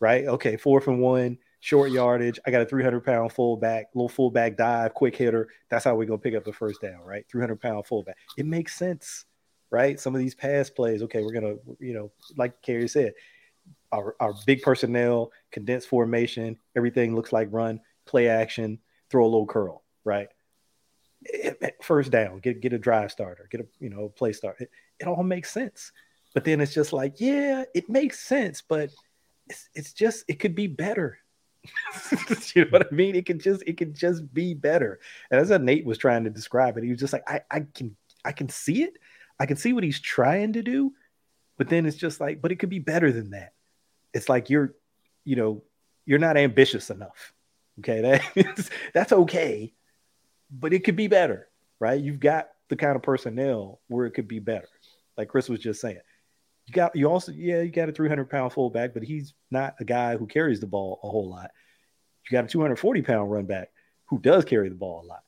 right? 0.00 0.26
Okay, 0.26 0.56
fourth 0.56 0.86
and 0.86 1.00
one, 1.00 1.38
short 1.60 1.92
yardage. 1.92 2.38
I 2.46 2.50
got 2.50 2.62
a 2.62 2.66
300 2.66 3.00
pound 3.04 3.32
fullback, 3.32 3.86
little 3.94 4.08
fullback 4.08 4.56
dive, 4.56 4.94
quick 4.94 5.16
hitter. 5.16 5.48
That's 5.70 5.84
how 5.84 5.94
we're 5.94 6.06
gonna 6.06 6.18
pick 6.18 6.34
up 6.34 6.44
the 6.44 6.52
first 6.52 6.80
down, 6.80 7.00
right? 7.04 7.24
300 7.30 7.60
pound 7.60 7.86
fullback. 7.86 8.16
It 8.36 8.46
makes 8.46 8.76
sense, 8.76 9.24
right? 9.70 9.98
Some 9.98 10.14
of 10.14 10.20
these 10.20 10.34
pass 10.34 10.68
plays. 10.68 11.02
Okay, 11.04 11.22
we're 11.22 11.32
gonna, 11.32 11.56
you 11.78 11.94
know, 11.94 12.10
like 12.36 12.60
Kerry 12.62 12.88
said, 12.88 13.12
our, 13.92 14.16
our 14.20 14.34
big 14.46 14.62
personnel, 14.62 15.32
condensed 15.50 15.88
formation, 15.88 16.58
everything 16.76 17.14
looks 17.14 17.32
like 17.32 17.48
run, 17.50 17.80
play 18.06 18.28
action, 18.28 18.78
throw 19.10 19.24
a 19.24 19.26
little 19.26 19.46
curl, 19.46 19.82
right? 20.04 20.28
First 21.82 22.10
down, 22.10 22.38
get 22.38 22.60
get 22.60 22.72
a 22.72 22.78
drive 22.78 23.10
starter, 23.10 23.46
get 23.50 23.60
a 23.60 23.66
you 23.78 23.90
know 23.90 24.08
play 24.08 24.32
start. 24.32 24.56
It, 24.60 24.70
it 24.98 25.06
all 25.06 25.22
makes 25.22 25.50
sense. 25.50 25.92
But 26.32 26.44
then 26.44 26.60
it's 26.60 26.72
just 26.72 26.92
like, 26.92 27.20
yeah, 27.20 27.64
it 27.74 27.88
makes 27.88 28.20
sense, 28.20 28.62
but 28.62 28.90
it's, 29.48 29.68
it's 29.74 29.92
just 29.92 30.24
it 30.28 30.38
could 30.38 30.54
be 30.54 30.66
better. 30.66 31.18
you 32.54 32.64
know 32.64 32.70
what 32.70 32.86
I 32.90 32.94
mean? 32.94 33.16
It 33.16 33.26
could 33.26 33.40
just 33.40 33.62
it 33.66 33.76
could 33.76 33.94
just 33.94 34.32
be 34.32 34.54
better. 34.54 35.00
And 35.30 35.40
as 35.40 35.50
Nate 35.50 35.84
was 35.84 35.98
trying 35.98 36.24
to 36.24 36.30
describe 36.30 36.78
it, 36.78 36.84
he 36.84 36.90
was 36.90 37.00
just 37.00 37.12
like, 37.12 37.28
I, 37.28 37.40
I 37.50 37.66
can 37.74 37.96
I 38.24 38.32
can 38.32 38.48
see 38.48 38.82
it. 38.82 38.94
I 39.38 39.46
can 39.46 39.56
see 39.56 39.72
what 39.72 39.84
he's 39.84 40.00
trying 40.00 40.52
to 40.54 40.62
do, 40.62 40.92
but 41.56 41.68
then 41.68 41.86
it's 41.86 41.96
just 41.96 42.20
like, 42.20 42.42
but 42.42 42.52
it 42.52 42.56
could 42.56 42.68
be 42.68 42.78
better 42.78 43.10
than 43.10 43.30
that. 43.30 43.54
It's 44.12 44.28
like 44.28 44.50
you're, 44.50 44.74
you 45.24 45.36
know, 45.36 45.62
you're 46.06 46.18
not 46.18 46.36
ambitious 46.36 46.90
enough. 46.90 47.32
Okay, 47.78 48.00
that 48.02 48.22
is, 48.36 48.70
that's 48.92 49.12
okay, 49.12 49.72
but 50.50 50.72
it 50.72 50.84
could 50.84 50.96
be 50.96 51.06
better, 51.06 51.48
right? 51.78 52.00
You've 52.00 52.20
got 52.20 52.48
the 52.68 52.76
kind 52.76 52.96
of 52.96 53.02
personnel 53.02 53.80
where 53.88 54.06
it 54.06 54.12
could 54.12 54.28
be 54.28 54.38
better. 54.38 54.68
Like 55.16 55.28
Chris 55.28 55.48
was 55.48 55.60
just 55.60 55.80
saying, 55.80 55.98
you 56.66 56.74
got 56.74 56.94
you 56.94 57.06
also 57.06 57.32
yeah 57.32 57.62
you 57.62 57.70
got 57.70 57.88
a 57.88 57.92
300 57.92 58.30
pound 58.30 58.52
fullback, 58.52 58.94
but 58.94 59.02
he's 59.02 59.34
not 59.50 59.74
a 59.80 59.84
guy 59.84 60.16
who 60.16 60.26
carries 60.26 60.60
the 60.60 60.66
ball 60.66 61.00
a 61.02 61.08
whole 61.08 61.28
lot. 61.28 61.50
You 62.24 62.36
got 62.36 62.44
a 62.44 62.48
240 62.48 63.02
pound 63.02 63.30
run 63.30 63.46
back 63.46 63.70
who 64.06 64.18
does 64.18 64.44
carry 64.44 64.68
the 64.68 64.74
ball 64.74 65.02
a 65.04 65.06
lot 65.06 65.22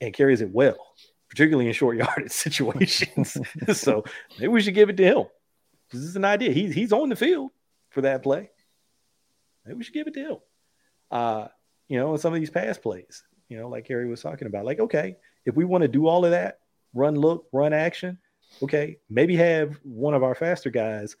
and 0.00 0.12
carries 0.12 0.40
it 0.42 0.50
well, 0.50 0.76
particularly 1.30 1.68
in 1.68 1.72
short 1.72 1.96
yardage 1.98 2.32
situations. 2.32 3.38
so 3.72 4.04
maybe 4.38 4.48
we 4.48 4.60
should 4.60 4.74
give 4.74 4.90
it 4.90 4.96
to 4.98 5.04
him. 5.04 5.24
This 5.90 6.02
is 6.02 6.16
an 6.16 6.24
idea. 6.24 6.52
He's 6.52 6.74
he's 6.74 6.92
on 6.92 7.08
the 7.08 7.16
field 7.16 7.52
for 7.92 8.02
that 8.02 8.22
play. 8.22 8.50
Maybe 9.64 9.78
we 9.78 9.84
should 9.84 9.94
give 9.94 10.06
it 10.06 10.14
to 10.14 10.20
him. 10.20 10.36
Uh, 11.10 11.48
you 11.88 11.98
know, 11.98 12.16
some 12.16 12.32
of 12.32 12.40
these 12.40 12.50
pass 12.50 12.78
plays, 12.78 13.22
you 13.48 13.58
know, 13.58 13.68
like 13.68 13.86
Harry 13.88 14.08
was 14.08 14.22
talking 14.22 14.48
about, 14.48 14.64
like, 14.64 14.80
okay, 14.80 15.16
if 15.44 15.54
we 15.54 15.64
want 15.64 15.82
to 15.82 15.88
do 15.88 16.06
all 16.06 16.24
of 16.24 16.30
that, 16.30 16.60
run, 16.94 17.14
look, 17.14 17.46
run 17.52 17.72
action, 17.72 18.18
okay, 18.62 18.98
maybe 19.10 19.36
have 19.36 19.78
one 19.82 20.14
of 20.14 20.22
our 20.22 20.34
faster 20.34 20.70
guys 20.70 21.16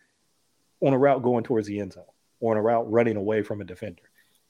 on 0.80 0.92
a 0.92 0.98
route 0.98 1.22
going 1.22 1.44
towards 1.44 1.66
the 1.66 1.78
end 1.78 1.92
zone 1.92 2.04
or 2.40 2.52
on 2.52 2.58
a 2.58 2.62
route 2.62 2.90
running 2.90 3.16
away 3.16 3.42
from 3.42 3.60
a 3.60 3.64
defender 3.64 4.02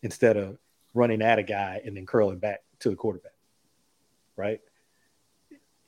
instead 0.03 0.37
of 0.37 0.59
running 0.95 1.23
at 1.23 1.39
a 1.39 1.43
guy 1.43 1.81
and 1.85 1.97
then 1.97 2.07
curling 2.07 2.39
back 2.39 2.63
to 2.79 2.89
the 2.89 2.97
quarterback. 2.97 3.33
Right? 4.37 4.61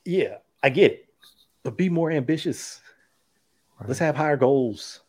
Yeah, 0.05 0.39
I 0.63 0.69
get 0.69 0.93
it. 0.93 1.09
But 1.63 1.79
be 1.79 1.89
more 1.89 2.11
ambitious. 2.11 2.81
Right. 3.81 3.89
Let's 3.89 4.01
have 4.01 4.17
higher 4.17 4.37
goals 4.37 5.01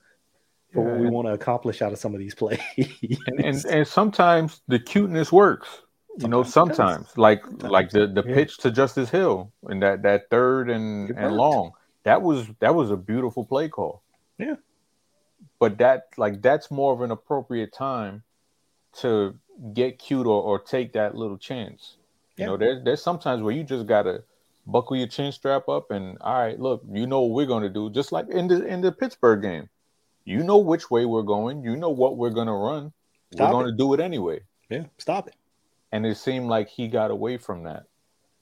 for 0.76 0.86
yeah. 0.86 0.92
what 0.92 1.00
we 1.00 1.10
want 1.10 1.28
to 1.28 1.34
accomplish 1.34 1.82
out 1.82 1.92
of 1.92 1.98
some 1.98 2.14
of 2.14 2.20
these 2.20 2.36
plays. 2.36 2.60
and, 2.78 3.40
and, 3.40 3.66
and 3.66 3.88
sometimes 3.88 4.62
the 4.68 4.78
cuteness 4.78 5.32
works 5.32 5.82
you 6.18 6.30
know 6.30 6.44
sometimes 6.44 7.18
like 7.18 7.44
sometimes. 7.44 7.72
like 7.72 7.90
the 7.90 8.08
the 8.08 8.24
yeah. 8.26 8.36
pitch 8.36 8.58
to 8.60 8.72
Justice 8.72 9.10
Hill 9.10 9.52
and 9.64 9.82
that 9.82 10.04
that 10.04 10.30
third 10.30 10.70
and 10.70 11.10
and 11.10 11.36
long 11.36 11.74
that 12.06 12.22
was 12.22 12.48
that 12.60 12.74
was 12.74 12.92
a 12.92 12.96
beautiful 12.96 13.44
play 13.44 13.68
call. 13.68 14.02
Yeah, 14.38 14.56
but 15.60 15.80
that 15.80 16.10
like 16.18 16.42
that's 16.42 16.72
more 16.72 16.94
of 16.94 17.02
an 17.02 17.12
appropriate 17.12 17.74
time 17.74 18.24
to 19.00 19.36
get 19.74 20.00
cute 20.00 20.26
or, 20.26 20.42
or 20.42 20.60
take 20.60 20.94
that 20.94 21.16
little 21.16 21.38
chance. 21.38 21.98
You 22.38 22.46
know, 22.46 22.58
there's 22.58 22.84
there's 22.84 23.02
sometimes 23.02 23.42
where 23.42 23.54
you 23.54 23.64
just 23.64 23.88
gotta 23.88 24.24
buckle 24.68 24.98
your 24.98 25.08
chin 25.08 25.32
strap 25.32 25.68
up 25.68 25.92
and 25.92 26.18
all 26.22 26.40
right, 26.40 26.60
look, 26.60 26.84
you 26.90 27.08
know 27.08 27.22
what 27.22 27.36
we're 27.36 27.46
gonna 27.48 27.70
do. 27.70 27.90
Just 27.90 28.12
like 28.12 28.30
in 28.30 28.48
the 28.48 28.66
in 28.66 28.82
the 28.82 28.92
Pittsburgh 28.92 29.42
game, 29.42 29.70
you 30.26 30.44
know 30.44 30.58
which 30.58 30.92
way 30.92 31.06
we're 31.06 31.24
going. 31.24 31.64
You 31.64 31.76
know 31.78 31.90
what 31.90 32.18
we're 32.18 32.32
gonna 32.32 32.56
run. 32.56 32.92
Stop 33.34 33.54
we're 33.54 33.64
gonna 33.64 33.78
do 33.78 33.94
it 33.94 34.00
anyway. 34.00 34.42
Yeah, 34.70 34.86
stop 34.98 35.28
it 35.28 35.36
and 35.96 36.06
it 36.06 36.18
seemed 36.18 36.48
like 36.48 36.68
he 36.68 36.90
got 36.90 37.10
away 37.10 37.38
from 37.38 37.64
that 37.64 37.84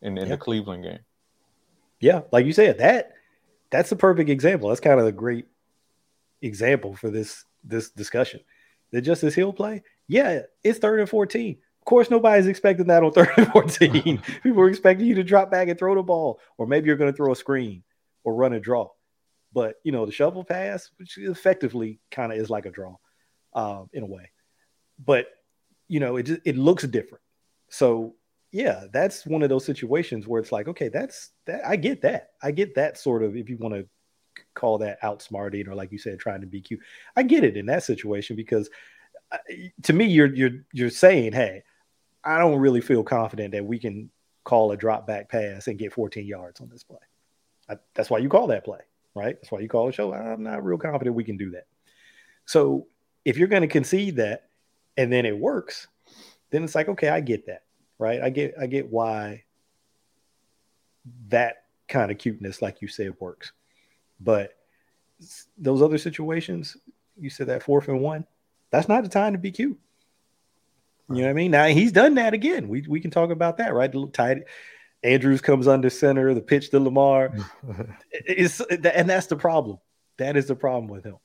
in, 0.01 0.17
in 0.17 0.25
yeah. 0.25 0.31
the 0.31 0.37
Cleveland 0.37 0.83
game. 0.83 0.99
Yeah, 1.99 2.21
like 2.31 2.47
you 2.47 2.51
said, 2.51 2.79
that 2.79 3.13
that's 3.69 3.91
a 3.91 3.95
perfect 3.95 4.31
example. 4.31 4.69
That's 4.69 4.81
kind 4.81 4.99
of 4.99 5.05
a 5.05 5.11
great 5.11 5.45
example 6.41 6.95
for 6.95 7.11
this 7.11 7.45
this 7.63 7.91
discussion. 7.91 8.39
The 8.91 9.01
Justice 9.01 9.35
Hill 9.35 9.53
play, 9.53 9.83
yeah, 10.07 10.41
it's 10.63 10.79
third 10.79 10.99
and 10.99 11.07
14. 11.07 11.57
Of 11.81 11.85
course, 11.85 12.09
nobody's 12.09 12.47
expecting 12.47 12.87
that 12.87 13.03
on 13.03 13.11
third 13.11 13.29
and 13.37 13.47
14. 13.51 14.21
People 14.43 14.61
are 14.61 14.69
expecting 14.69 15.05
you 15.05 15.15
to 15.15 15.23
drop 15.23 15.51
back 15.51 15.67
and 15.67 15.77
throw 15.77 15.93
the 15.93 16.01
ball, 16.01 16.39
or 16.57 16.65
maybe 16.65 16.87
you're 16.87 16.97
going 16.97 17.11
to 17.11 17.15
throw 17.15 17.31
a 17.31 17.35
screen 17.35 17.83
or 18.23 18.33
run 18.33 18.53
a 18.53 18.59
draw. 18.59 18.89
But 19.53 19.75
you 19.83 19.91
know, 19.91 20.05
the 20.05 20.11
shovel 20.11 20.43
pass, 20.43 20.89
which 20.97 21.17
effectively 21.17 21.99
kind 22.11 22.31
of 22.31 22.37
is 22.37 22.49
like 22.49 22.65
a 22.65 22.71
draw, 22.71 22.95
um, 23.53 23.89
in 23.93 24.03
a 24.03 24.07
way. 24.07 24.31
But 25.03 25.27
you 25.87 25.99
know, 25.99 26.17
it 26.17 26.29
it 26.45 26.57
looks 26.57 26.83
different. 26.83 27.23
So 27.69 28.15
yeah, 28.51 28.85
that's 28.91 29.25
one 29.25 29.41
of 29.41 29.49
those 29.49 29.65
situations 29.65 30.27
where 30.27 30.39
it's 30.39 30.51
like, 30.51 30.67
okay, 30.67 30.87
that's 30.87 31.31
that. 31.45 31.61
I 31.65 31.75
get 31.75 32.01
that. 32.03 32.31
I 32.41 32.51
get 32.51 32.75
that 32.75 32.97
sort 32.97 33.23
of. 33.23 33.35
If 33.35 33.49
you 33.49 33.57
want 33.57 33.73
to 33.73 33.87
call 34.55 34.79
that 34.79 35.01
outsmarting 35.01 35.67
or 35.67 35.75
like 35.75 35.91
you 35.91 35.97
said, 35.97 36.19
trying 36.19 36.41
to 36.41 36.47
be 36.47 36.61
cute, 36.61 36.79
I 37.15 37.23
get 37.23 37.43
it 37.43 37.57
in 37.57 37.65
that 37.67 37.83
situation 37.83 38.35
because 38.35 38.69
uh, 39.31 39.37
to 39.83 39.93
me, 39.93 40.05
you're 40.05 40.33
you're 40.33 40.65
you're 40.71 40.89
saying, 40.89 41.33
hey, 41.33 41.63
I 42.23 42.37
don't 42.37 42.59
really 42.59 42.81
feel 42.81 43.03
confident 43.03 43.51
that 43.51 43.65
we 43.65 43.79
can 43.79 44.09
call 44.43 44.71
a 44.71 44.77
drop 44.77 45.07
back 45.07 45.29
pass 45.29 45.67
and 45.67 45.79
get 45.79 45.93
14 45.93 46.25
yards 46.25 46.61
on 46.61 46.69
this 46.69 46.83
play. 46.83 46.97
I, 47.69 47.77
that's 47.95 48.09
why 48.09 48.19
you 48.19 48.29
call 48.29 48.47
that 48.47 48.65
play, 48.65 48.79
right? 49.15 49.35
That's 49.35 49.51
why 49.51 49.59
you 49.59 49.69
call 49.69 49.89
a 49.89 49.93
show. 49.93 50.13
I'm 50.13 50.43
not 50.43 50.63
real 50.63 50.77
confident 50.77 51.15
we 51.15 51.23
can 51.23 51.37
do 51.37 51.51
that. 51.51 51.65
So 52.45 52.87
if 53.25 53.37
you're 53.37 53.47
going 53.47 53.61
to 53.61 53.67
concede 53.67 54.17
that 54.17 54.49
and 54.97 55.11
then 55.11 55.25
it 55.25 55.37
works, 55.37 55.87
then 56.49 56.63
it's 56.63 56.75
like, 56.75 56.89
okay, 56.89 57.09
I 57.09 57.21
get 57.21 57.47
that, 57.47 57.63
right? 57.97 58.21
I 58.21 58.29
get, 58.29 58.55
I 58.59 58.67
get 58.67 58.91
why 58.91 59.43
that 61.29 61.63
kind 61.87 62.11
of 62.11 62.17
cuteness, 62.17 62.61
like 62.61 62.81
you 62.81 62.87
said, 62.87 63.13
works. 63.19 63.53
But 64.19 64.53
those 65.57 65.81
other 65.81 65.97
situations, 65.97 66.77
you 67.17 67.29
said 67.29 67.47
that 67.47 67.63
fourth 67.63 67.87
and 67.87 68.01
one, 68.01 68.25
that's 68.71 68.87
not 68.87 69.03
the 69.03 69.09
time 69.09 69.33
to 69.33 69.39
be 69.39 69.51
cute. 69.51 69.79
You 71.09 71.15
know 71.17 71.23
what 71.23 71.29
I 71.29 71.33
mean? 71.33 71.51
Now 71.51 71.65
he's 71.67 71.91
done 71.91 72.15
that 72.15 72.33
again. 72.33 72.67
We 72.69 72.81
we 72.87 72.99
can 72.99 73.11
talk 73.11 73.29
about 73.29 73.57
that, 73.57 73.73
right? 73.73 73.91
The 73.91 74.07
tight 74.07 74.43
Andrews 75.03 75.41
comes 75.41 75.67
under 75.67 75.89
center, 75.89 76.33
the 76.33 76.41
pitch 76.41 76.69
to 76.71 76.79
Lamar. 76.79 77.33
is 78.11 78.61
and 78.61 79.09
that's 79.09 79.27
the 79.27 79.35
problem. 79.35 79.77
That 80.17 80.37
is 80.37 80.47
the 80.47 80.55
problem 80.55 80.87
with 80.87 81.03
him. 81.03 81.17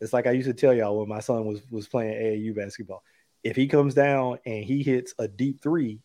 It's 0.00 0.12
like 0.12 0.26
I 0.26 0.32
used 0.32 0.48
to 0.48 0.54
tell 0.54 0.74
y'all 0.74 0.98
when 0.98 1.08
my 1.08 1.20
son 1.20 1.46
was 1.46 1.62
was 1.70 1.88
playing 1.88 2.14
AAU 2.14 2.54
basketball. 2.54 3.02
If 3.42 3.56
he 3.56 3.66
comes 3.66 3.94
down 3.94 4.38
and 4.44 4.64
he 4.64 4.82
hits 4.82 5.14
a 5.18 5.26
deep 5.28 5.62
three, 5.62 6.00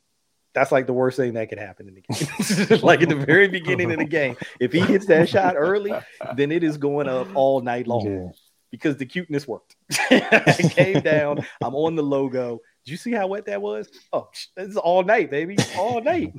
that's 0.54 0.72
like 0.72 0.88
the 0.88 0.94
worst 0.94 1.18
thing 1.18 1.34
that 1.34 1.50
could 1.50 1.60
happen 1.60 1.88
in 1.88 1.96
the 1.96 2.02
game. 2.02 2.80
like 2.82 3.02
in 3.02 3.10
the 3.10 3.16
very 3.16 3.48
beginning 3.48 3.92
of 3.92 4.00
the 4.00 4.06
game, 4.06 4.38
if 4.60 4.72
he 4.72 4.80
hits 4.80 5.06
that 5.08 5.30
shot 5.30 5.56
early, 5.56 5.94
then 6.36 6.52
it 6.52 6.64
is 6.64 6.78
going 6.78 7.08
up 7.08 7.28
all 7.36 7.62
night 7.62 7.86
long 7.86 8.06
yeah. 8.08 8.30
because 8.72 8.98
the 8.98 9.06
cuteness 9.06 9.48
worked. 9.48 9.76
it 9.90 10.72
came 10.72 11.02
down. 11.02 11.46
I'm 11.62 11.76
on 11.76 11.96
the 11.96 12.04
logo. 12.04 12.62
Did 12.88 12.92
you 12.92 12.98
see 12.98 13.12
how 13.12 13.28
wet 13.28 13.48
that 13.48 13.62
was? 13.62 13.90
Oh, 14.14 14.30
it's 14.56 14.78
all 14.78 15.04
night, 15.04 15.30
baby, 15.30 15.58
all 15.78 16.02
night. 16.02 16.34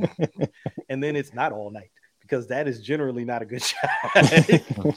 and 0.89 1.05
then 1.05 1.15
it's 1.15 1.35
not 1.35 1.53
all 1.53 1.71
night 1.71 1.91
because 2.23 2.47
that 2.47 2.67
is 2.67 2.81
generally 2.81 3.27
not 3.27 3.43
a 3.43 3.45
good 3.45 3.63
shot. 3.63 4.97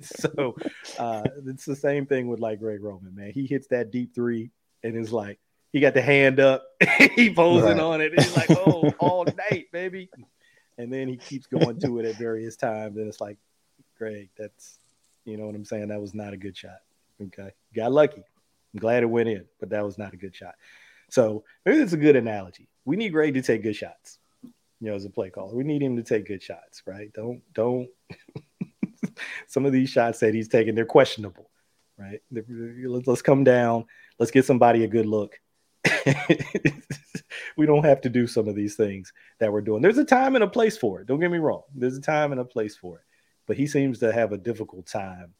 so 0.00 0.56
uh, 0.98 1.22
it's 1.46 1.66
the 1.66 1.76
same 1.76 2.06
thing 2.06 2.28
with 2.28 2.40
like 2.40 2.60
Greg 2.60 2.82
Roman, 2.82 3.14
man. 3.14 3.30
He 3.30 3.46
hits 3.46 3.66
that 3.66 3.90
deep 3.90 4.14
three 4.14 4.52
and 4.82 4.96
it's 4.96 5.12
like 5.12 5.38
he 5.70 5.80
got 5.80 5.92
the 5.92 6.00
hand 6.00 6.40
up, 6.40 6.64
he 7.14 7.34
posing 7.34 7.72
right. 7.72 7.80
on 7.80 8.00
it. 8.00 8.18
He's 8.18 8.34
like, 8.34 8.50
oh, 8.50 8.90
all 9.00 9.26
night, 9.50 9.66
baby. 9.72 10.08
And 10.78 10.90
then 10.90 11.08
he 11.08 11.18
keeps 11.18 11.46
going 11.46 11.78
to 11.80 11.98
it 11.98 12.06
at 12.06 12.16
various 12.16 12.56
times, 12.56 12.96
and 12.96 13.06
it's 13.06 13.20
like, 13.20 13.36
Greg, 13.98 14.30
that's 14.38 14.78
you 15.26 15.36
know 15.36 15.44
what 15.44 15.54
I'm 15.54 15.66
saying. 15.66 15.88
That 15.88 16.00
was 16.00 16.14
not 16.14 16.32
a 16.32 16.38
good 16.38 16.56
shot. 16.56 16.78
Okay, 17.20 17.50
got 17.76 17.92
lucky. 17.92 18.24
I'm 18.72 18.80
glad 18.80 19.02
it 19.02 19.06
went 19.06 19.28
in, 19.28 19.44
but 19.58 19.70
that 19.70 19.84
was 19.84 19.98
not 19.98 20.14
a 20.14 20.16
good 20.16 20.34
shot. 20.34 20.54
So 21.10 21.44
maybe 21.64 21.78
that's 21.78 21.92
a 21.92 21.98
good 21.98 22.16
analogy. 22.16 22.68
We 22.84 22.96
need 22.96 23.10
Greg 23.10 23.34
to 23.34 23.42
take 23.42 23.62
good 23.62 23.76
shots. 23.76 24.18
You 24.42 24.88
know, 24.88 24.94
as 24.94 25.04
a 25.04 25.10
play 25.10 25.30
caller, 25.30 25.54
we 25.54 25.64
need 25.64 25.82
him 25.82 25.96
to 25.96 26.02
take 26.02 26.26
good 26.26 26.42
shots, 26.42 26.82
right? 26.86 27.12
Don't 27.12 27.42
don't. 27.52 27.88
Some 29.48 29.66
of 29.66 29.72
these 29.72 29.90
shots 29.90 30.20
that 30.20 30.34
he's 30.34 30.48
taking, 30.48 30.74
they're 30.74 30.86
questionable, 30.86 31.50
right? 31.98 32.20
Let's 32.30 33.22
come 33.22 33.44
down. 33.44 33.86
Let's 34.18 34.30
get 34.30 34.44
somebody 34.46 34.84
a 34.84 34.88
good 34.88 35.06
look 35.06 35.38
we 37.56 37.66
don't 37.66 37.84
have 37.84 38.00
to 38.02 38.08
do 38.08 38.26
some 38.26 38.48
of 38.48 38.54
these 38.54 38.74
things 38.74 39.12
that 39.38 39.52
we're 39.52 39.60
doing. 39.60 39.82
There's 39.82 39.98
a 39.98 40.04
time 40.04 40.34
and 40.34 40.44
a 40.44 40.48
place 40.48 40.76
for 40.76 41.00
it. 41.00 41.06
Don't 41.06 41.20
get 41.20 41.30
me 41.30 41.38
wrong. 41.38 41.62
There's 41.74 41.96
a 41.96 42.02
time 42.02 42.32
and 42.32 42.40
a 42.40 42.44
place 42.44 42.76
for 42.76 42.98
it. 42.98 43.04
But 43.46 43.56
he 43.56 43.66
seems 43.66 43.98
to 44.00 44.12
have 44.12 44.32
a 44.32 44.38
difficult 44.38 44.86
time 44.86 45.34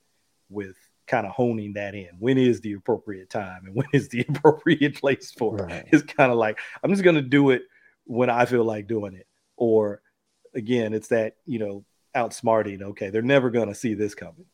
with 0.49 0.77
kind 1.11 1.27
of 1.27 1.33
honing 1.33 1.73
that 1.75 1.95
in. 1.95 2.09
When 2.19 2.39
is 2.39 2.61
the 2.61 2.75
appropriate 2.75 3.31
time 3.31 3.67
and 3.67 3.75
when 3.75 3.89
is 3.93 4.09
the 4.09 4.25
appropriate 4.29 5.01
place 5.01 5.33
for 5.33 5.59
it? 5.59 5.63
Right. 5.63 5.89
It's 5.93 6.03
kind 6.03 6.31
of 6.31 6.39
like 6.39 6.59
I'm 6.83 6.91
just 6.91 7.03
going 7.03 7.17
to 7.17 7.23
do 7.23 7.51
it 7.51 7.63
when 8.05 8.31
I 8.31 8.47
feel 8.47 8.65
like 8.65 8.87
doing 8.87 9.15
it. 9.15 9.27
Or 9.57 10.01
again, 10.55 10.95
it's 10.95 11.09
that, 11.09 11.37
you 11.45 11.59
know, 11.59 11.85
outsmarting. 12.17 12.83
Okay, 12.83 13.11
they're 13.11 13.23
never 13.23 13.51
going 13.51 13.69
to 13.69 13.75
see 13.75 13.95
this 13.95 14.15
coming. 14.15 14.47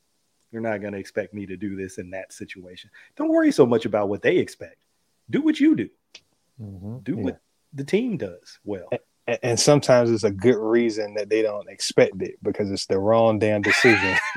They're 0.51 0.61
not 0.61 0.81
going 0.81 0.95
to 0.95 0.99
expect 0.99 1.35
me 1.35 1.45
to 1.47 1.57
do 1.57 1.77
this 1.77 1.99
in 1.99 2.11
that 2.11 2.33
situation. 2.33 2.91
Don't 3.17 3.29
worry 3.29 3.53
so 3.53 3.67
much 3.67 3.85
about 3.85 4.09
what 4.09 4.23
they 4.23 4.39
expect 4.39 4.87
do 5.29 5.43
what 5.43 5.61
you 5.61 5.75
do. 5.75 5.89
Mm-hmm. 6.63 6.99
Do 6.99 7.17
yeah. 7.17 7.23
what 7.23 7.41
the 7.73 7.85
team 7.85 8.17
does 8.17 8.59
well. 8.65 8.89
And, 9.43 9.59
sometimes 9.59 10.11
it's 10.11 10.23
a 10.23 10.31
good 10.31 10.57
reason 10.57 11.15
that 11.15 11.29
they 11.29 11.43
don't 11.43 11.69
expect 11.69 12.23
it 12.23 12.37
because 12.45 12.71
it's 12.71 12.87
the 12.87 12.99
wrong 12.99 13.41
damn 13.41 13.61
decision. 13.61 14.17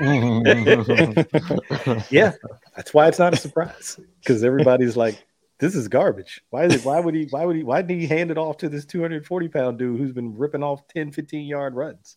yeah, 2.10 2.32
that's 2.74 2.92
why 2.92 3.06
it's 3.06 3.20
not 3.20 3.32
a 3.32 3.36
surprise 3.36 4.00
because 4.18 4.42
everybody's 4.42 4.96
like, 4.96 5.24
"This 5.60 5.76
is 5.76 5.86
garbage." 5.86 6.42
Why 6.50 6.64
is 6.64 6.74
it? 6.74 6.84
Why 6.84 6.98
would 6.98 7.14
he? 7.14 7.26
Why 7.30 7.44
would 7.44 7.54
he? 7.54 7.62
Why 7.62 7.82
did 7.82 8.00
he 8.00 8.06
hand 8.08 8.32
it 8.32 8.38
off 8.38 8.56
to 8.58 8.68
this 8.68 8.84
240 8.84 9.48
pound 9.48 9.78
dude 9.78 10.00
who's 10.00 10.12
been 10.12 10.36
ripping 10.36 10.64
off 10.64 10.88
10, 10.88 11.12
15 11.12 11.46
yard 11.46 11.76
runs? 11.76 12.16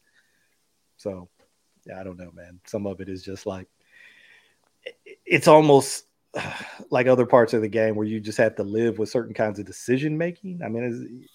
So, 0.98 1.30
yeah, 1.86 2.00
I 2.00 2.04
don't 2.04 2.18
know, 2.18 2.32
man. 2.34 2.60
Some 2.66 2.88
of 2.88 3.02
it 3.02 3.10
is 3.10 3.24
just 3.24 3.46
like 3.46 3.68
it's 5.26 5.48
almost 5.48 6.06
like 6.90 7.08
other 7.08 7.26
parts 7.26 7.54
of 7.54 7.62
the 7.62 7.68
game 7.68 7.96
where 7.96 8.08
you 8.08 8.20
just 8.20 8.38
have 8.38 8.56
to 8.56 8.64
live 8.64 8.98
with 8.98 9.10
certain 9.10 9.34
kinds 9.34 9.60
of 9.60 9.66
decision 9.66 10.18
making. 10.18 10.62
I 10.64 10.70
mean, 10.70 11.28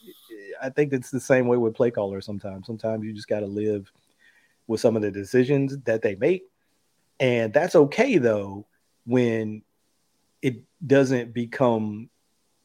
I 0.62 0.70
think 0.70 0.92
it's 0.92 1.10
the 1.10 1.20
same 1.20 1.46
way 1.46 1.56
with 1.56 1.74
play 1.74 1.90
callers 1.90 2.26
sometimes. 2.26 2.66
Sometimes 2.66 3.04
you 3.04 3.12
just 3.12 3.28
got 3.28 3.40
to 3.40 3.46
live 3.46 3.90
with 4.66 4.80
some 4.80 4.96
of 4.96 5.02
the 5.02 5.10
decisions 5.10 5.76
that 5.84 6.02
they 6.02 6.14
make. 6.14 6.44
And 7.20 7.52
that's 7.52 7.74
okay 7.74 8.18
though 8.18 8.66
when 9.06 9.62
it 10.42 10.62
doesn't 10.86 11.32
become 11.32 12.10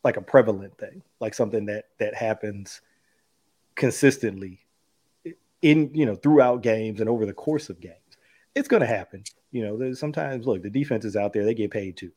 like 0.03 0.17
a 0.17 0.21
prevalent 0.21 0.77
thing, 0.77 1.01
like 1.19 1.33
something 1.33 1.65
that 1.67 1.85
that 1.97 2.13
happens 2.13 2.81
consistently 3.75 4.59
in, 5.61 5.89
you 5.93 6.05
know, 6.05 6.15
throughout 6.15 6.61
games 6.61 6.99
and 6.99 7.09
over 7.09 7.25
the 7.25 7.33
course 7.33 7.69
of 7.69 7.79
games. 7.79 7.97
It's 8.53 8.67
going 8.67 8.81
to 8.81 8.87
happen. 8.87 9.23
You 9.51 9.65
know, 9.65 9.93
sometimes 9.93 10.45
look, 10.45 10.61
the 10.61 10.69
defense 10.69 11.05
is 11.05 11.15
out 11.15 11.33
there, 11.33 11.45
they 11.45 11.55
get 11.55 11.71
paid 11.71 11.97
too 11.97 12.11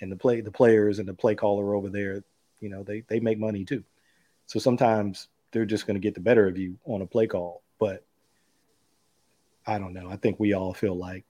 and 0.00 0.10
the 0.10 0.16
play 0.16 0.40
the 0.40 0.50
players 0.50 0.98
and 0.98 1.08
the 1.08 1.14
play 1.14 1.34
caller 1.34 1.74
over 1.74 1.88
there, 1.88 2.24
you 2.60 2.68
know, 2.68 2.82
they 2.82 3.02
they 3.08 3.20
make 3.20 3.38
money 3.38 3.64
too. 3.64 3.84
So 4.48 4.58
sometimes 4.58 5.28
they're 5.52 5.64
just 5.64 5.86
going 5.86 5.94
to 5.94 6.00
get 6.00 6.14
the 6.14 6.20
better 6.20 6.48
of 6.48 6.58
you 6.58 6.76
on 6.84 7.02
a 7.02 7.06
play 7.06 7.26
call. 7.26 7.62
But 7.78 8.04
I 9.66 9.78
don't 9.78 9.92
know. 9.92 10.10
I 10.10 10.16
think 10.16 10.40
we 10.40 10.54
all 10.54 10.74
feel 10.74 10.96
like 10.96 11.24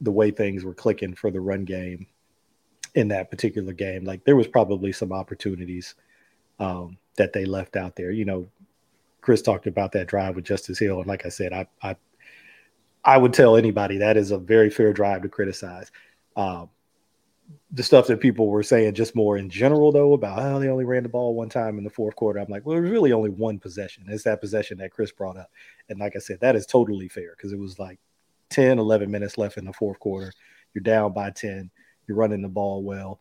the 0.00 0.12
way 0.12 0.30
things 0.30 0.64
were 0.64 0.74
clicking 0.74 1.14
for 1.14 1.30
the 1.30 1.40
run 1.40 1.64
game 1.64 2.06
in 2.94 3.08
that 3.08 3.30
particular 3.30 3.72
game, 3.72 4.04
like 4.04 4.24
there 4.24 4.36
was 4.36 4.46
probably 4.46 4.92
some 4.92 5.12
opportunities 5.12 5.96
um, 6.60 6.96
that 7.16 7.32
they 7.32 7.44
left 7.44 7.76
out 7.76 7.96
there. 7.96 8.12
You 8.12 8.24
know, 8.24 8.46
Chris 9.20 9.42
talked 9.42 9.66
about 9.66 9.92
that 9.92 10.06
drive 10.06 10.36
with 10.36 10.44
Justice 10.44 10.78
Hill, 10.78 10.98
and 10.98 11.06
like 11.06 11.26
I 11.26 11.28
said, 11.28 11.52
I 11.52 11.66
I 11.82 11.96
I 13.04 13.18
would 13.18 13.32
tell 13.32 13.56
anybody 13.56 13.98
that 13.98 14.16
is 14.16 14.30
a 14.30 14.38
very 14.38 14.70
fair 14.70 14.92
drive 14.92 15.22
to 15.22 15.28
criticize. 15.28 15.90
Um, 16.36 16.70
the 17.72 17.82
stuff 17.82 18.06
that 18.06 18.20
people 18.20 18.48
were 18.48 18.62
saying 18.62 18.94
just 18.94 19.14
more 19.14 19.36
in 19.36 19.50
general 19.50 19.92
though 19.92 20.12
about 20.12 20.38
how 20.38 20.56
oh, 20.56 20.60
they 20.60 20.68
only 20.68 20.84
ran 20.84 21.02
the 21.02 21.08
ball 21.08 21.34
one 21.34 21.48
time 21.48 21.76
in 21.76 21.84
the 21.84 21.90
fourth 21.90 22.16
quarter. 22.16 22.38
I'm 22.38 22.48
like 22.48 22.64
well 22.64 22.76
it 22.76 22.80
was 22.80 22.90
really 22.90 23.12
only 23.12 23.30
one 23.30 23.58
possession. 23.58 24.04
It's 24.08 24.24
that 24.24 24.40
possession 24.40 24.78
that 24.78 24.92
chris 24.92 25.12
brought 25.12 25.36
up. 25.36 25.50
And 25.88 25.98
like 25.98 26.16
i 26.16 26.18
said 26.18 26.40
that 26.40 26.56
is 26.56 26.66
totally 26.66 27.08
fair 27.08 27.34
because 27.36 27.52
it 27.52 27.58
was 27.58 27.78
like 27.78 27.98
10 28.50 28.78
11 28.78 29.10
minutes 29.10 29.38
left 29.38 29.56
in 29.58 29.64
the 29.64 29.72
fourth 29.72 29.98
quarter. 29.98 30.32
You're 30.72 30.82
down 30.82 31.12
by 31.12 31.30
10 31.30 31.70
you're 32.06 32.16
running 32.16 32.42
the 32.42 32.48
ball 32.48 32.82
well. 32.82 33.20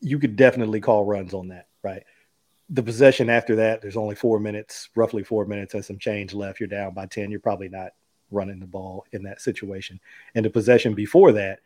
You 0.00 0.18
could 0.18 0.36
definitely 0.36 0.80
call 0.80 1.04
runs 1.04 1.34
on 1.34 1.48
that 1.48 1.68
right? 1.82 2.04
The 2.70 2.82
possession 2.82 3.30
after 3.30 3.56
that 3.56 3.80
there's 3.80 3.96
only 3.96 4.14
four 4.14 4.38
minutes 4.38 4.90
roughly 4.94 5.24
four 5.24 5.46
minutes 5.46 5.74
and 5.74 5.84
some 5.84 5.98
change 5.98 6.34
left. 6.34 6.60
You're 6.60 6.68
down 6.68 6.92
by 6.94 7.06
10 7.06 7.30
you're 7.30 7.40
probably 7.40 7.68
not 7.68 7.92
running 8.30 8.60
the 8.60 8.66
ball 8.66 9.06
in 9.12 9.22
that 9.22 9.40
situation. 9.40 9.98
And 10.34 10.44
the 10.44 10.50
possession 10.50 10.94
before 10.94 11.32
that 11.32 11.60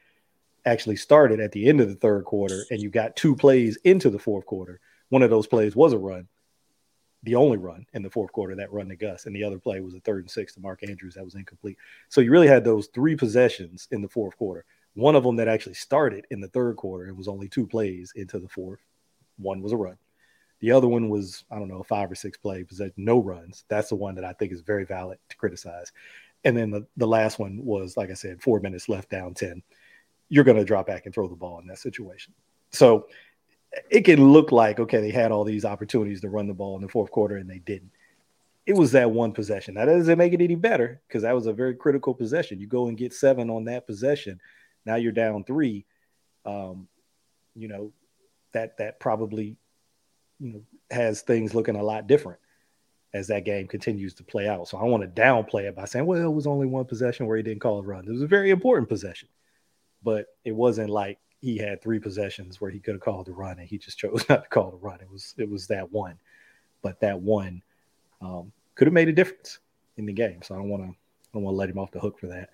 actually 0.65 0.97
started 0.97 1.41
at 1.41 1.53
the 1.53 1.69
end 1.69 1.81
of 1.81 1.89
the 1.89 1.95
third 1.95 2.25
quarter 2.25 2.65
and 2.71 2.81
you 2.81 2.91
got 2.91 3.17
two 3.17 3.35
plays 3.35 3.79
into 3.85 4.11
the 4.11 4.19
fourth 4.19 4.47
quarter, 4.47 4.81
one 5.09 5.23
of 5.23 5.31
those 5.31 5.47
plays 5.47 5.75
was 5.75 5.93
a 5.93 5.99
run, 5.99 6.29
the 7.23 7.35
only 7.35 7.57
run 7.57 7.87
in 7.95 8.03
the 8.03 8.11
fourth 8.11 8.33
quarter, 8.33 8.55
that 8.57 8.73
run 8.73 8.89
to 8.89 8.97
Gus, 8.97 9.27
and 9.27 9.35
the 9.35 9.45
other 9.45 9.59
play 9.59 9.81
was 9.81 9.95
a 9.95 10.01
third 10.01 10.25
and 10.25 10.31
six 10.31 10.55
to 10.55 10.61
Mark 10.61 10.83
Andrews 10.89 11.15
that 11.15 11.25
was 11.25 11.35
incomplete. 11.35 11.77
So 12.09 12.21
you 12.21 12.31
really 12.31 12.47
had 12.47 12.65
those 12.65 12.89
three 12.89 13.17
possessions 13.17 13.89
in 13.91 14.03
the 14.03 14.09
fourth 14.09 14.37
quarter. 14.37 14.65
One 14.95 15.17
of 15.17 15.23
them 15.25 15.37
that 15.37 15.49
actually 15.49 15.75
started 15.75 16.27
in 16.31 16.41
the 16.41 16.49
third 16.49 16.77
quarter 16.77 17.07
and 17.07 17.17
was 17.17 17.29
only 17.29 17.49
two 17.49 17.67
plays 17.67 18.13
into 18.15 18.39
the 18.39 18.49
fourth. 18.49 18.81
One 19.37 19.63
was 19.63 19.73
a 19.73 19.77
run. 19.77 19.97
The 20.61 20.73
other 20.73 20.89
one 20.89 21.09
was, 21.09 21.45
I 21.51 21.59
don't 21.59 21.69
know, 21.69 21.83
five 21.85 22.11
or 22.11 22.17
six 22.17 22.37
play 22.37 22.65
possession, 22.65 22.95
no 22.97 23.19
runs. 23.21 23.65
That's 23.69 23.91
the 23.91 23.95
one 23.95 24.17
that 24.17 24.25
I 24.25 24.33
think 24.33 24.53
is 24.53 24.61
very 24.61 24.85
valid 24.85 25.19
to 25.29 25.37
criticize. 25.37 25.93
And 26.45 26.57
then 26.57 26.71
the, 26.71 26.87
the 26.97 27.07
last 27.07 27.39
one 27.39 27.65
was, 27.65 27.97
like 27.97 28.11
I 28.11 28.15
said, 28.15 28.43
four 28.43 28.61
minutes 28.61 28.89
left 28.89 29.11
down 29.11 29.35
10 29.35 29.63
you're 30.29 30.45
going 30.45 30.57
to 30.57 30.65
drop 30.65 30.87
back 30.87 31.07
and 31.07 31.15
throw 31.15 31.29
the 31.29 31.37
ball 31.37 31.59
in 31.61 31.67
that 31.67 31.79
situation. 31.79 32.35
So 32.71 33.07
it 33.91 34.03
can 34.03 34.33
look 34.33 34.53
like, 34.53 34.81
okay, 34.81 35.01
they 35.01 35.11
had 35.11 35.33
all 35.33 35.45
these 35.45 35.65
opportunities 35.65 36.21
to 36.23 36.29
run 36.29 36.47
the 36.47 36.55
ball 36.55 36.77
in 36.77 36.83
the 36.83 36.89
fourth 36.89 37.11
quarter 37.11 37.37
and 37.37 37.49
they 37.49 37.59
didn't. 37.59 37.91
It 38.67 38.77
was 38.77 38.93
that 38.93 39.11
one 39.11 39.33
possession. 39.33 39.75
That 39.75 39.87
doesn't 39.87 40.19
make 40.19 40.35
it 40.35 40.43
any 40.43 40.55
better 40.55 41.01
because 41.09 41.23
that 41.23 41.35
was 41.35 41.47
a 41.47 41.53
very 41.53 41.75
critical 41.75 42.13
possession. 42.13 42.61
You 42.61 42.67
go 42.67 42.89
and 42.89 42.99
get 42.99 43.15
seven 43.15 43.49
on 43.49 43.65
that 43.65 43.87
possession. 43.87 44.41
Now 44.85 44.97
you're 44.97 45.13
down 45.13 45.45
three. 45.45 45.87
Um, 46.45 46.87
you 47.55 47.69
know, 47.69 47.93
that 48.53 48.77
that 48.79 49.01
probably 49.01 49.57
you 50.39 50.53
know 50.53 50.63
has 50.91 51.23
things 51.23 51.55
looking 51.55 51.77
a 51.77 51.83
lot 51.83 52.07
different 52.07 52.41
as 53.15 53.27
that 53.29 53.47
game 53.47 53.67
continues 53.67 54.13
to 54.15 54.23
play 54.25 54.47
out. 54.47 54.69
So 54.69 54.77
I 54.77 54.85
want 54.85 55.03
to 55.03 55.21
downplay 55.21 55.63
it 55.63 55.75
by 55.75 55.87
saying, 55.87 56.05
well, 56.05 56.23
it 56.23 56.33
was 56.33 56.47
only 56.47 56.67
one 56.67 56.85
possession 56.85 57.27
where 57.27 57.39
he 57.39 57.43
didn't 57.43 57.61
call 57.61 57.79
a 57.79 57.83
run. 57.83 58.07
It 58.07 58.13
was 58.13 58.23
a 58.23 58.27
very 58.27 58.51
important 58.51 58.91
possession 58.91 59.31
but 60.03 60.27
it 60.45 60.53
wasn't 60.53 60.91
like 60.91 61.19
he 61.41 61.57
had 61.57 61.81
three 61.81 61.99
possessions 61.99 62.61
where 62.61 62.71
he 62.71 62.81
could 62.81 62.95
have 62.95 63.01
called 63.01 63.27
the 63.27 63.33
run 63.33 63.59
and 63.59 63.69
he 63.69 63.79
just 63.79 63.99
chose 63.99 64.25
not 64.29 64.45
to 64.45 64.49
call 64.49 64.71
the 64.71 64.77
run. 64.77 65.01
It 65.01 65.11
was 65.11 65.35
it 65.39 65.49
was 65.49 65.67
that 65.69 65.91
one, 65.93 66.19
but 66.83 67.01
that 67.01 67.21
one 67.21 67.63
um, 68.21 68.53
could 68.75 68.87
have 68.87 68.95
made 68.95 69.09
a 69.09 69.13
difference 69.13 69.59
in 69.97 70.07
the 70.07 70.13
game. 70.13 70.43
So 70.43 70.55
I 70.55 70.59
don't 70.59 70.69
want 70.69 70.85
to 70.85 70.91
I 70.91 71.29
don't 71.35 71.43
want 71.43 71.55
to 71.55 71.59
let 71.59 71.71
him 71.71 71.79
off 71.79 71.91
the 71.91 72.01
hook 72.01 72.19
for 72.19 72.27
that 72.29 72.51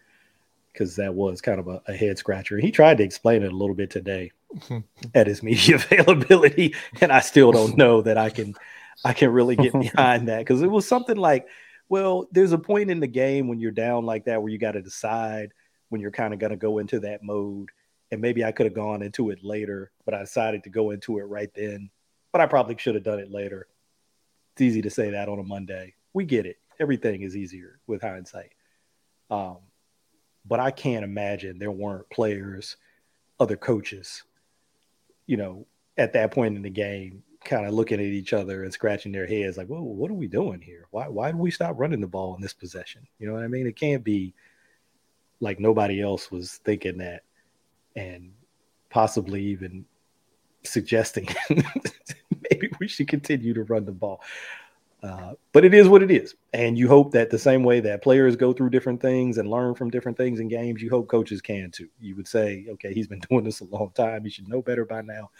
because 0.72 0.96
that 0.96 1.14
was 1.14 1.40
kind 1.40 1.60
of 1.60 1.68
a, 1.68 1.80
a 1.86 1.94
head 1.94 2.18
scratcher. 2.18 2.58
He 2.58 2.70
tried 2.70 2.98
to 2.98 3.04
explain 3.04 3.42
it 3.42 3.52
a 3.52 3.56
little 3.56 3.76
bit 3.76 3.90
today 3.90 4.32
at 5.14 5.26
his 5.26 5.42
media 5.42 5.76
availability, 5.92 6.74
and 7.00 7.12
I 7.12 7.20
still 7.20 7.52
don't 7.52 7.76
know 7.76 8.02
that 8.02 8.18
I 8.18 8.30
can 8.30 8.54
I 9.04 9.12
can 9.12 9.30
really 9.30 9.56
get 9.56 9.72
behind 9.72 10.28
that 10.28 10.38
because 10.38 10.62
it 10.62 10.70
was 10.70 10.86
something 10.86 11.16
like, 11.16 11.46
well, 11.88 12.28
there's 12.32 12.52
a 12.52 12.58
point 12.58 12.90
in 12.90 13.00
the 13.00 13.06
game 13.06 13.48
when 13.48 13.60
you're 13.60 13.70
down 13.70 14.04
like 14.04 14.24
that 14.24 14.42
where 14.42 14.50
you 14.50 14.58
got 14.58 14.72
to 14.72 14.82
decide 14.82 15.52
when 15.88 16.00
you're 16.00 16.10
kind 16.10 16.32
of 16.32 16.40
going 16.40 16.50
to 16.50 16.56
go 16.56 16.78
into 16.78 17.00
that 17.00 17.22
mode 17.22 17.70
and 18.10 18.20
maybe 18.20 18.44
I 18.44 18.52
could 18.52 18.66
have 18.66 18.74
gone 18.74 19.02
into 19.02 19.30
it 19.30 19.42
later, 19.42 19.90
but 20.04 20.14
I 20.14 20.20
decided 20.20 20.64
to 20.64 20.70
go 20.70 20.90
into 20.90 21.18
it 21.18 21.24
right 21.24 21.50
then. 21.54 21.90
But 22.32 22.40
I 22.40 22.46
probably 22.46 22.76
should 22.78 22.94
have 22.94 23.04
done 23.04 23.18
it 23.18 23.30
later. 23.30 23.66
It's 24.52 24.62
easy 24.62 24.82
to 24.82 24.90
say 24.90 25.10
that 25.10 25.28
on 25.28 25.38
a 25.38 25.44
Monday. 25.44 25.94
We 26.12 26.24
get 26.24 26.46
it. 26.46 26.56
Everything 26.80 27.22
is 27.22 27.36
easier 27.36 27.80
with 27.86 28.02
hindsight. 28.02 28.52
Um, 29.30 29.58
but 30.44 30.60
I 30.60 30.70
can't 30.70 31.04
imagine 31.04 31.58
there 31.58 31.70
weren't 31.70 32.08
players, 32.10 32.76
other 33.40 33.56
coaches, 33.56 34.22
you 35.26 35.36
know, 35.36 35.66
at 35.96 36.12
that 36.12 36.32
point 36.32 36.56
in 36.56 36.62
the 36.62 36.70
game, 36.70 37.22
kind 37.44 37.66
of 37.66 37.74
looking 37.74 38.00
at 38.00 38.06
each 38.06 38.32
other 38.32 38.64
and 38.64 38.72
scratching 38.72 39.12
their 39.12 39.26
heads 39.26 39.56
like, 39.56 39.68
"Whoa, 39.68 39.82
what 39.82 40.10
are 40.10 40.14
we 40.14 40.26
doing 40.26 40.60
here? 40.60 40.86
Why 40.90 41.08
why 41.08 41.30
do 41.30 41.38
we 41.38 41.50
stop 41.50 41.78
running 41.78 42.00
the 42.00 42.06
ball 42.06 42.34
in 42.34 42.42
this 42.42 42.54
possession?" 42.54 43.06
You 43.18 43.26
know 43.26 43.34
what 43.34 43.44
I 43.44 43.48
mean? 43.48 43.66
It 43.66 43.76
can't 43.76 44.02
be 44.04 44.34
like 45.40 45.60
nobody 45.60 46.00
else 46.00 46.30
was 46.30 46.60
thinking 46.64 46.98
that, 46.98 47.22
and 47.96 48.32
possibly 48.90 49.42
even 49.42 49.84
suggesting 50.62 51.28
maybe 52.50 52.70
we 52.80 52.88
should 52.88 53.08
continue 53.08 53.54
to 53.54 53.64
run 53.64 53.84
the 53.84 53.92
ball. 53.92 54.22
Uh, 55.02 55.34
but 55.52 55.66
it 55.66 55.74
is 55.74 55.86
what 55.86 56.02
it 56.02 56.10
is. 56.10 56.34
And 56.54 56.78
you 56.78 56.88
hope 56.88 57.12
that 57.12 57.28
the 57.28 57.38
same 57.38 57.62
way 57.62 57.80
that 57.80 58.02
players 58.02 58.36
go 58.36 58.54
through 58.54 58.70
different 58.70 59.02
things 59.02 59.36
and 59.36 59.50
learn 59.50 59.74
from 59.74 59.90
different 59.90 60.16
things 60.16 60.40
in 60.40 60.48
games, 60.48 60.80
you 60.80 60.88
hope 60.88 61.08
coaches 61.08 61.42
can 61.42 61.70
too. 61.70 61.88
You 62.00 62.16
would 62.16 62.26
say, 62.26 62.64
okay, 62.70 62.94
he's 62.94 63.06
been 63.06 63.18
doing 63.30 63.44
this 63.44 63.60
a 63.60 63.64
long 63.64 63.90
time. 63.94 64.24
He 64.24 64.30
should 64.30 64.48
know 64.48 64.62
better 64.62 64.86
by 64.86 65.02
now. 65.02 65.30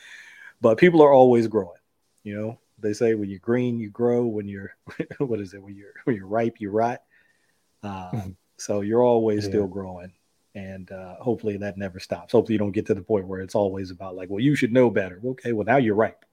But 0.61 0.77
people 0.77 1.01
are 1.01 1.13
always 1.13 1.47
growing. 1.47 1.81
You 2.25 2.37
know, 2.37 2.59
they 2.79 2.93
say 2.93 3.15
when 3.15 3.31
you're 3.31 3.39
green, 3.39 3.79
you 3.79 3.89
grow. 3.89 4.27
When 4.27 4.47
you're, 4.49 4.77
what 5.19 5.41
is 5.41 5.55
it? 5.55 5.63
When 5.63 5.75
you're 5.75 5.93
when 6.05 6.17
you're 6.17 6.27
ripe, 6.27 6.57
you 6.59 6.71
rot. 6.71 7.03
Uh, 7.83 8.11
mm-hmm. 8.11 8.31
So 8.65 8.81
you're 8.81 9.03
always 9.03 9.45
yeah. 9.45 9.51
still 9.51 9.67
growing, 9.67 10.13
and 10.55 10.91
uh, 10.91 11.17
hopefully 11.17 11.57
that 11.59 11.77
never 11.77 12.01
stops. 12.01 12.33
Hopefully 12.33 12.55
you 12.55 12.59
don't 12.59 12.73
get 12.73 12.87
to 12.87 12.95
the 12.95 13.03
point 13.03 13.27
where 13.27 13.41
it's 13.41 13.55
always 13.55 13.91
about 13.91 14.17
like, 14.17 14.31
well, 14.31 14.41
you 14.41 14.57
should 14.57 14.73
know 14.73 14.91
better. 14.91 15.21
Okay, 15.25 15.53
well 15.53 15.67
now 15.67 15.77
you're 15.77 15.95
ripe, 15.95 16.25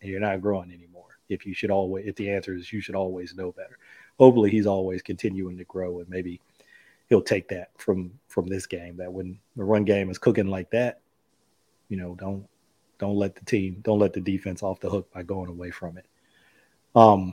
and 0.00 0.10
you're 0.10 0.20
not 0.20 0.40
growing 0.40 0.70
anymore 0.70 0.94
if 1.28 1.46
you 1.46 1.54
should 1.54 1.70
always 1.70 2.06
if 2.06 2.14
the 2.16 2.30
answer 2.30 2.54
is 2.54 2.72
you 2.72 2.80
should 2.80 2.94
always 2.94 3.34
know 3.34 3.52
better 3.52 3.78
hopefully 4.18 4.50
he's 4.50 4.66
always 4.66 5.02
continuing 5.02 5.56
to 5.56 5.64
grow 5.64 6.00
and 6.00 6.08
maybe 6.08 6.40
he'll 7.08 7.22
take 7.22 7.48
that 7.48 7.70
from 7.76 8.12
from 8.28 8.46
this 8.46 8.66
game 8.66 8.96
that 8.96 9.12
when 9.12 9.38
the 9.56 9.64
run 9.64 9.84
game 9.84 10.10
is 10.10 10.18
cooking 10.18 10.46
like 10.46 10.70
that 10.70 11.00
you 11.88 11.96
know 11.96 12.14
don't 12.16 12.46
don't 12.98 13.16
let 13.16 13.34
the 13.34 13.44
team 13.44 13.78
don't 13.82 13.98
let 13.98 14.12
the 14.12 14.20
defense 14.20 14.62
off 14.62 14.80
the 14.80 14.90
hook 14.90 15.10
by 15.12 15.22
going 15.22 15.48
away 15.48 15.70
from 15.70 15.96
it 15.96 16.06
um 16.94 17.32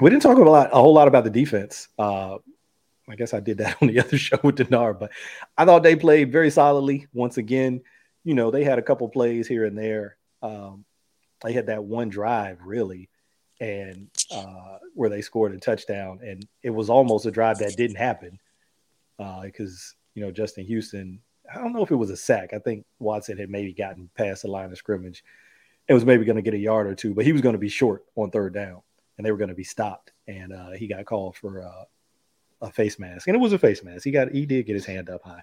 we 0.00 0.10
didn't 0.10 0.22
talk 0.22 0.38
a 0.38 0.42
lot 0.42 0.70
a 0.72 0.76
whole 0.76 0.94
lot 0.94 1.08
about 1.08 1.24
the 1.24 1.30
defense 1.30 1.88
uh 1.98 2.36
i 3.08 3.14
guess 3.14 3.34
i 3.34 3.40
did 3.40 3.58
that 3.58 3.76
on 3.82 3.88
the 3.88 4.00
other 4.00 4.18
show 4.18 4.38
with 4.42 4.56
Denard 4.56 4.98
but 5.00 5.10
i 5.56 5.64
thought 5.64 5.82
they 5.82 5.96
played 5.96 6.32
very 6.32 6.50
solidly 6.50 7.06
once 7.12 7.36
again 7.36 7.82
you 8.24 8.34
know 8.34 8.50
they 8.50 8.64
had 8.64 8.78
a 8.78 8.82
couple 8.82 9.08
plays 9.08 9.48
here 9.48 9.64
and 9.64 9.76
there 9.76 10.16
um 10.42 10.84
they 11.42 11.52
had 11.52 11.66
that 11.66 11.84
one 11.84 12.08
drive 12.08 12.58
really, 12.64 13.08
and 13.60 14.08
uh, 14.30 14.78
where 14.94 15.10
they 15.10 15.22
scored 15.22 15.52
a 15.52 15.58
touchdown, 15.58 16.20
and 16.22 16.46
it 16.62 16.70
was 16.70 16.90
almost 16.90 17.26
a 17.26 17.30
drive 17.30 17.58
that 17.58 17.76
didn't 17.76 17.96
happen 17.96 18.38
because 19.42 19.94
uh, 19.94 19.98
you 20.14 20.24
know 20.24 20.30
Justin 20.30 20.64
Houston. 20.64 21.20
I 21.52 21.58
don't 21.58 21.72
know 21.72 21.82
if 21.82 21.90
it 21.90 21.96
was 21.96 22.10
a 22.10 22.16
sack. 22.16 22.52
I 22.52 22.58
think 22.58 22.84
Watson 22.98 23.38
had 23.38 23.48
maybe 23.48 23.72
gotten 23.72 24.10
past 24.16 24.42
the 24.42 24.48
line 24.48 24.70
of 24.70 24.76
scrimmage. 24.76 25.24
It 25.88 25.94
was 25.94 26.04
maybe 26.04 26.26
going 26.26 26.36
to 26.36 26.42
get 26.42 26.52
a 26.52 26.58
yard 26.58 26.86
or 26.86 26.94
two, 26.94 27.14
but 27.14 27.24
he 27.24 27.32
was 27.32 27.40
going 27.40 27.54
to 27.54 27.58
be 27.58 27.70
short 27.70 28.04
on 28.16 28.30
third 28.30 28.52
down, 28.52 28.82
and 29.16 29.26
they 29.26 29.30
were 29.30 29.38
going 29.38 29.48
to 29.48 29.54
be 29.54 29.64
stopped. 29.64 30.12
And 30.26 30.52
uh, 30.52 30.72
he 30.72 30.86
got 30.86 31.06
called 31.06 31.36
for 31.36 31.62
uh, 31.62 31.84
a 32.60 32.70
face 32.70 32.98
mask, 32.98 33.28
and 33.28 33.36
it 33.36 33.40
was 33.40 33.52
a 33.52 33.58
face 33.58 33.82
mask. 33.82 34.04
He 34.04 34.10
got 34.10 34.30
he 34.30 34.46
did 34.46 34.66
get 34.66 34.74
his 34.74 34.86
hand 34.86 35.10
up 35.10 35.22
high. 35.22 35.42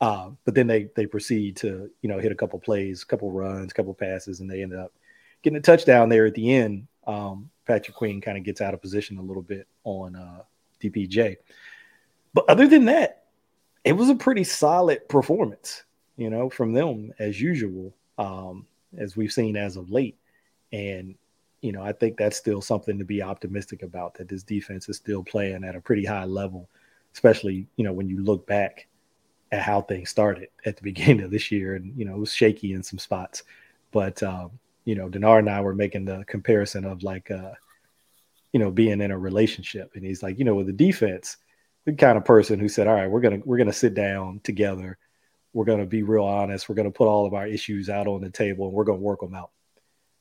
Uh, 0.00 0.30
but 0.44 0.54
then 0.54 0.66
they 0.66 0.88
they 0.94 1.06
proceed 1.06 1.56
to 1.56 1.90
you 2.02 2.08
know 2.08 2.18
hit 2.18 2.32
a 2.32 2.36
couple 2.36 2.58
plays, 2.58 3.02
a 3.02 3.06
couple 3.06 3.30
runs, 3.30 3.72
a 3.72 3.74
couple 3.74 3.94
passes, 3.94 4.40
and 4.40 4.50
they 4.50 4.62
ended 4.62 4.78
up 4.78 4.92
getting 5.42 5.56
a 5.56 5.62
touchdown 5.62 6.08
there 6.08 6.26
at 6.26 6.34
the 6.34 6.54
end. 6.54 6.86
Um, 7.06 7.50
Patrick 7.66 7.96
Queen 7.96 8.20
kind 8.20 8.38
of 8.38 8.44
gets 8.44 8.60
out 8.60 8.74
of 8.74 8.80
position 8.80 9.18
a 9.18 9.22
little 9.22 9.42
bit 9.42 9.66
on 9.84 10.16
uh, 10.16 10.42
DPJ. 10.80 11.36
But 12.34 12.48
other 12.48 12.66
than 12.66 12.86
that, 12.86 13.24
it 13.84 13.92
was 13.92 14.08
a 14.08 14.14
pretty 14.14 14.44
solid 14.44 15.08
performance, 15.08 15.84
you 16.16 16.30
know, 16.30 16.50
from 16.50 16.72
them 16.72 17.12
as 17.18 17.40
usual, 17.40 17.94
um, 18.18 18.66
as 18.96 19.16
we've 19.16 19.32
seen 19.32 19.56
as 19.56 19.76
of 19.76 19.90
late. 19.90 20.18
And, 20.72 21.14
you 21.60 21.72
know, 21.72 21.82
I 21.82 21.92
think 21.92 22.16
that's 22.16 22.36
still 22.36 22.60
something 22.60 22.98
to 22.98 23.04
be 23.04 23.22
optimistic 23.22 23.82
about 23.82 24.14
that 24.14 24.28
this 24.28 24.42
defense 24.42 24.88
is 24.88 24.96
still 24.96 25.24
playing 25.24 25.64
at 25.64 25.76
a 25.76 25.80
pretty 25.80 26.04
high 26.04 26.24
level, 26.24 26.68
especially, 27.12 27.66
you 27.76 27.84
know, 27.84 27.92
when 27.92 28.08
you 28.08 28.22
look 28.22 28.46
back 28.46 28.86
at 29.50 29.62
how 29.62 29.80
things 29.80 30.10
started 30.10 30.48
at 30.64 30.76
the 30.76 30.82
beginning 30.90 31.22
of 31.22 31.30
this 31.30 31.50
year. 31.50 31.74
And, 31.74 31.96
you 31.98 32.04
know, 32.04 32.14
it 32.14 32.20
was 32.20 32.32
shaky 32.32 32.72
in 32.72 32.82
some 32.82 32.98
spots. 32.98 33.42
But, 33.90 34.22
um, 34.22 34.52
you 34.84 34.94
know, 34.94 35.08
Denard 35.08 35.40
and 35.40 35.50
I 35.50 35.60
were 35.60 35.74
making 35.74 36.04
the 36.04 36.24
comparison 36.26 36.84
of 36.84 37.02
like, 37.02 37.30
uh, 37.30 37.52
you 38.52 38.60
know, 38.60 38.70
being 38.70 39.00
in 39.00 39.10
a 39.10 39.18
relationship, 39.18 39.92
and 39.94 40.04
he's 40.04 40.22
like, 40.22 40.38
you 40.38 40.44
know, 40.44 40.54
with 40.54 40.66
the 40.66 40.72
defense, 40.72 41.36
the 41.84 41.92
kind 41.92 42.16
of 42.16 42.24
person 42.24 42.58
who 42.58 42.68
said, 42.68 42.86
all 42.86 42.94
right, 42.94 43.10
we're 43.10 43.20
gonna 43.20 43.40
we're 43.44 43.58
gonna 43.58 43.72
sit 43.72 43.94
down 43.94 44.40
together, 44.42 44.96
we're 45.52 45.66
gonna 45.66 45.86
be 45.86 46.02
real 46.02 46.24
honest, 46.24 46.68
we're 46.68 46.74
gonna 46.74 46.90
put 46.90 47.08
all 47.08 47.26
of 47.26 47.34
our 47.34 47.46
issues 47.46 47.90
out 47.90 48.06
on 48.06 48.22
the 48.22 48.30
table, 48.30 48.66
and 48.66 48.74
we're 48.74 48.84
gonna 48.84 48.98
work 48.98 49.20
them 49.20 49.34
out. 49.34 49.50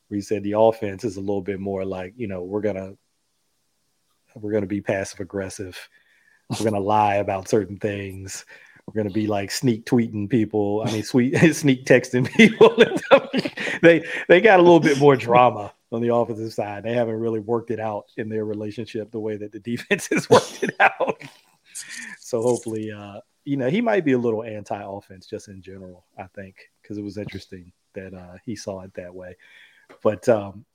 Where 0.08 0.16
he 0.16 0.22
said 0.22 0.44
the 0.44 0.58
offense 0.58 1.04
is 1.04 1.18
a 1.18 1.22
little 1.22 1.42
bit 1.42 1.60
more 1.60 1.86
like, 1.86 2.14
you 2.18 2.28
know, 2.28 2.44
we're 2.44 2.62
gonna 2.62 2.94
we're 4.36 4.54
gonna 4.54 4.66
be 4.66 4.82
passive 4.82 5.20
aggressive, 5.20 5.78
we're 6.50 6.70
gonna 6.70 6.80
lie 6.98 7.16
about 7.16 7.50
certain 7.50 7.78
things 7.78 8.46
we're 8.88 8.94
going 8.94 9.08
to 9.08 9.14
be 9.14 9.28
like 9.28 9.52
sneak 9.52 9.86
tweeting 9.86 10.30
people. 10.30 10.84
I 10.86 10.92
mean, 10.92 11.04
sweet 11.04 11.36
sneak 11.54 11.86
texting 11.86 12.32
people. 12.36 12.76
they 13.82 14.06
they 14.30 14.42
got 14.42 14.60
a 14.60 14.64
little 14.64 14.80
bit 14.80 14.98
more 14.98 15.18
drama 15.18 15.74
on 15.92 16.02
the 16.02 16.14
offensive 16.14 16.54
side. 16.54 16.84
They 16.84 16.94
haven't 16.94 17.20
really 17.20 17.42
worked 17.42 17.70
it 17.70 17.80
out 17.80 18.06
in 18.16 18.30
their 18.30 18.46
relationship 18.46 19.12
the 19.12 19.20
way 19.20 19.36
that 19.38 19.52
the 19.52 19.60
defense 19.60 20.08
has 20.12 20.30
worked 20.30 20.64
it 20.64 20.76
out. 20.80 21.22
so 22.20 22.42
hopefully, 22.42 22.92
uh, 22.92 23.20
you 23.44 23.58
know, 23.58 23.70
he 23.70 23.82
might 23.82 24.06
be 24.06 24.14
a 24.14 24.18
little 24.18 24.44
anti-offense 24.44 25.28
just 25.28 25.50
in 25.50 25.62
general. 25.62 26.06
I 26.18 26.28
think 26.28 26.56
because 26.82 26.98
it 26.98 27.04
was 27.04 27.18
interesting 27.18 27.74
that 27.94 28.14
uh, 28.14 28.38
he 28.46 28.56
saw 28.56 28.82
it 28.82 28.94
that 28.94 29.14
way. 29.14 29.36
But 30.04 30.28
um, 30.30 30.66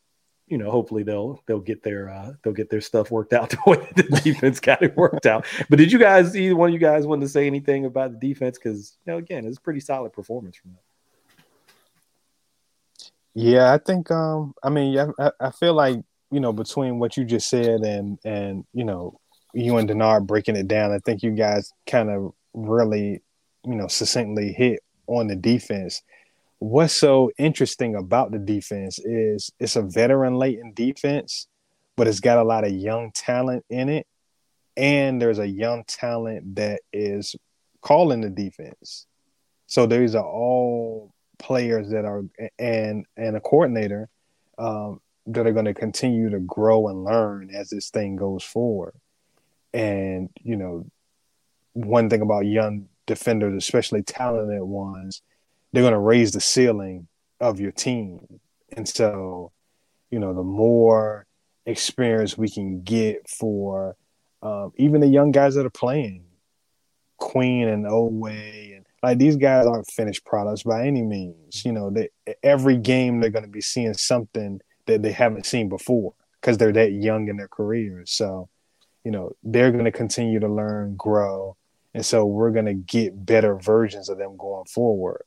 you 0.46 0.58
know, 0.58 0.70
hopefully 0.70 1.02
they'll 1.02 1.42
they'll 1.46 1.60
get 1.60 1.82
their 1.82 2.10
uh, 2.10 2.32
they'll 2.42 2.52
get 2.52 2.68
their 2.68 2.80
stuff 2.80 3.10
worked 3.10 3.32
out 3.32 3.50
the 3.50 3.58
way 3.66 3.88
the 3.96 4.20
defense 4.22 4.60
got 4.60 4.82
it 4.82 4.96
worked 4.96 5.26
out. 5.26 5.46
But 5.70 5.78
did 5.78 5.90
you 5.90 5.98
guys 5.98 6.36
either 6.36 6.56
one 6.56 6.68
of 6.68 6.74
you 6.74 6.78
guys 6.78 7.06
want 7.06 7.22
to 7.22 7.28
say 7.28 7.46
anything 7.46 7.86
about 7.86 8.12
the 8.12 8.28
defense? 8.28 8.58
Because 8.58 8.98
you 9.06 9.12
know, 9.12 9.18
again, 9.18 9.46
it's 9.46 9.58
a 9.58 9.60
pretty 9.60 9.80
solid 9.80 10.12
performance 10.12 10.56
from 10.56 10.72
them. 10.72 10.80
Yeah, 13.34 13.72
I 13.72 13.78
think 13.78 14.10
um 14.10 14.54
I 14.62 14.68
mean 14.68 14.98
I, 15.18 15.30
I 15.40 15.50
feel 15.52 15.74
like 15.74 16.00
you 16.30 16.40
know 16.40 16.52
between 16.52 16.98
what 16.98 17.16
you 17.16 17.24
just 17.24 17.48
said 17.48 17.80
and 17.80 18.18
and 18.24 18.64
you 18.74 18.84
know 18.84 19.18
you 19.54 19.76
and 19.78 19.88
Denard 19.88 20.26
breaking 20.26 20.56
it 20.56 20.68
down, 20.68 20.92
I 20.92 20.98
think 20.98 21.22
you 21.22 21.30
guys 21.30 21.72
kind 21.86 22.10
of 22.10 22.34
really 22.52 23.22
you 23.64 23.74
know 23.74 23.86
succinctly 23.86 24.52
hit 24.52 24.80
on 25.06 25.28
the 25.28 25.36
defense 25.36 26.02
what's 26.62 26.94
so 26.94 27.32
interesting 27.38 27.96
about 27.96 28.30
the 28.30 28.38
defense 28.38 29.00
is 29.00 29.50
it's 29.58 29.74
a 29.74 29.82
veteran 29.82 30.36
laden 30.36 30.72
defense, 30.72 31.48
but 31.96 32.06
it's 32.06 32.20
got 32.20 32.38
a 32.38 32.44
lot 32.44 32.64
of 32.64 32.70
young 32.70 33.10
talent 33.12 33.64
in 33.68 33.88
it. 33.88 34.06
And 34.76 35.20
there's 35.20 35.40
a 35.40 35.46
young 35.46 35.82
talent 35.84 36.54
that 36.54 36.80
is 36.92 37.34
calling 37.80 38.20
the 38.20 38.30
defense. 38.30 39.06
So 39.66 39.86
these 39.86 40.14
are 40.14 40.24
all 40.24 41.12
players 41.38 41.90
that 41.90 42.04
are 42.04 42.22
and 42.60 43.06
and 43.16 43.36
a 43.36 43.40
coordinator 43.40 44.08
um, 44.56 45.00
that 45.26 45.46
are 45.46 45.52
going 45.52 45.64
to 45.64 45.74
continue 45.74 46.30
to 46.30 46.38
grow 46.38 46.86
and 46.86 47.04
learn 47.04 47.50
as 47.52 47.70
this 47.70 47.90
thing 47.90 48.14
goes 48.14 48.44
forward. 48.44 48.94
And 49.74 50.30
you 50.42 50.54
know, 50.54 50.86
one 51.72 52.08
thing 52.08 52.22
about 52.22 52.46
young 52.46 52.88
defenders, 53.06 53.54
especially 53.54 54.02
talented 54.02 54.62
ones, 54.62 55.22
they're 55.72 55.82
going 55.82 55.92
to 55.92 55.98
raise 55.98 56.32
the 56.32 56.40
ceiling 56.40 57.08
of 57.40 57.58
your 57.58 57.72
team. 57.72 58.40
And 58.76 58.88
so, 58.88 59.52
you 60.10 60.18
know, 60.18 60.34
the 60.34 60.42
more 60.42 61.26
experience 61.66 62.36
we 62.36 62.50
can 62.50 62.82
get 62.82 63.28
for 63.28 63.96
um, 64.42 64.72
even 64.76 65.00
the 65.00 65.06
young 65.06 65.30
guys 65.30 65.54
that 65.54 65.66
are 65.66 65.70
playing, 65.70 66.24
Queen 67.16 67.68
and 67.68 67.84
Oweh, 67.86 68.76
and 68.76 68.86
like 69.02 69.18
these 69.18 69.36
guys 69.36 69.66
aren't 69.66 69.90
finished 69.90 70.24
products 70.24 70.62
by 70.62 70.86
any 70.86 71.02
means. 71.02 71.64
You 71.64 71.72
know, 71.72 71.90
they, 71.90 72.08
every 72.42 72.76
game 72.76 73.20
they're 73.20 73.30
going 73.30 73.44
to 73.44 73.50
be 73.50 73.60
seeing 73.60 73.94
something 73.94 74.60
that 74.86 75.02
they 75.02 75.12
haven't 75.12 75.46
seen 75.46 75.68
before 75.68 76.14
because 76.40 76.58
they're 76.58 76.72
that 76.72 76.92
young 76.92 77.28
in 77.28 77.36
their 77.36 77.48
careers. 77.48 78.10
So, 78.10 78.48
you 79.04 79.10
know, 79.10 79.32
they're 79.42 79.72
going 79.72 79.84
to 79.84 79.92
continue 79.92 80.40
to 80.40 80.48
learn, 80.48 80.96
grow, 80.96 81.56
and 81.94 82.04
so 82.04 82.24
we're 82.24 82.50
going 82.50 82.66
to 82.66 82.74
get 82.74 83.26
better 83.26 83.56
versions 83.56 84.08
of 84.08 84.18
them 84.18 84.36
going 84.36 84.64
forward 84.66 85.22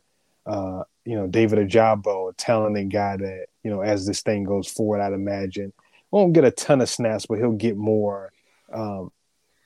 uh, 0.45 0.83
you 1.05 1.15
know, 1.15 1.27
David 1.27 1.59
Ojabo, 1.59 2.31
a 2.31 2.33
talented 2.33 2.91
guy 2.91 3.17
that, 3.17 3.45
you 3.63 3.71
know, 3.71 3.81
as 3.81 4.05
this 4.05 4.21
thing 4.21 4.43
goes 4.43 4.67
forward, 4.67 5.01
I'd 5.01 5.13
imagine 5.13 5.73
won't 6.11 6.33
get 6.33 6.45
a 6.45 6.51
ton 6.51 6.79
of 6.79 6.89
snaps, 6.89 7.25
but 7.25 7.39
he'll 7.39 7.51
get 7.51 7.75
more 7.75 8.31
um, 8.71 9.11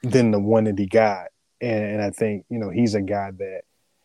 than 0.02 0.32
the 0.32 0.40
one 0.40 0.64
that 0.64 0.80
he 0.80 0.88
got. 0.88 1.28
And, 1.62 1.84
and, 1.84 2.02
I 2.02 2.10
think, 2.10 2.46
you 2.50 2.58
know, 2.58 2.70
he's 2.70 2.96
a 2.96 3.02
guy 3.02 3.32
that 3.32 3.62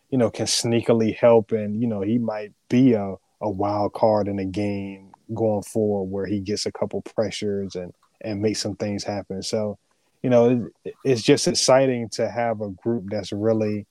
you 0.09 0.17
know, 0.17 0.29
can 0.29 0.45
sneakily 0.45 1.15
help, 1.15 1.51
and 1.51 1.81
you 1.81 1.87
know, 1.87 2.01
he 2.01 2.17
might 2.17 2.53
be 2.69 2.93
a 2.93 3.15
a 3.41 3.49
wild 3.49 3.93
card 3.93 4.29
in 4.29 4.39
a 4.39 4.45
game 4.45 5.11
going 5.33 5.63
forward 5.63 6.09
where 6.09 6.25
he 6.25 6.39
gets 6.39 6.65
a 6.65 6.71
couple 6.71 7.01
pressures 7.01 7.75
and 7.75 7.93
and 8.21 8.41
make 8.41 8.55
some 8.55 8.75
things 8.75 9.03
happen. 9.03 9.41
So, 9.43 9.77
you 10.23 10.29
know, 10.29 10.71
it, 10.85 10.93
it's 11.03 11.21
just 11.21 11.47
exciting 11.47 12.09
to 12.13 12.29
have 12.29 12.61
a 12.61 12.69
group 12.69 13.05
that's 13.07 13.31
really 13.31 13.87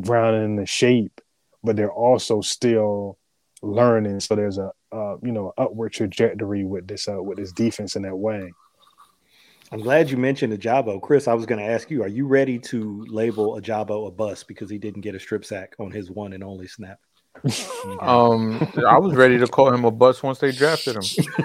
grounded 0.00 0.44
in 0.44 0.56
the 0.56 0.66
shape, 0.66 1.20
but 1.62 1.76
they're 1.76 1.92
also 1.92 2.40
still 2.40 3.18
learning. 3.62 4.20
So 4.20 4.34
there's 4.36 4.58
a 4.58 4.70
uh, 4.92 5.16
you 5.22 5.32
know 5.32 5.52
upward 5.58 5.92
trajectory 5.92 6.64
with 6.64 6.86
this 6.86 7.08
uh, 7.08 7.22
with 7.22 7.38
this 7.38 7.52
defense 7.52 7.96
in 7.96 8.02
that 8.02 8.16
way. 8.16 8.52
I'm 9.72 9.80
glad 9.80 10.10
you 10.10 10.16
mentioned 10.16 10.52
Ojabo. 10.52 11.02
Chris, 11.02 11.26
I 11.26 11.34
was 11.34 11.44
going 11.44 11.58
to 11.58 11.66
ask 11.66 11.90
you, 11.90 12.04
are 12.04 12.08
you 12.08 12.28
ready 12.28 12.56
to 12.60 13.04
label 13.08 13.60
Ojabo 13.60 14.06
a 14.06 14.12
bust 14.12 14.46
because 14.46 14.70
he 14.70 14.78
didn't 14.78 15.00
get 15.00 15.16
a 15.16 15.20
strip 15.20 15.44
sack 15.44 15.74
on 15.80 15.90
his 15.90 16.08
one 16.08 16.32
and 16.34 16.44
only 16.44 16.68
snap? 16.68 17.00
um, 18.00 18.66
I 18.88 18.98
was 18.98 19.14
ready 19.14 19.38
to 19.38 19.46
call 19.46 19.74
him 19.74 19.84
a 19.84 19.90
bust 19.90 20.22
once 20.22 20.38
they 20.38 20.52
drafted 20.52 20.96
him. 20.96 21.02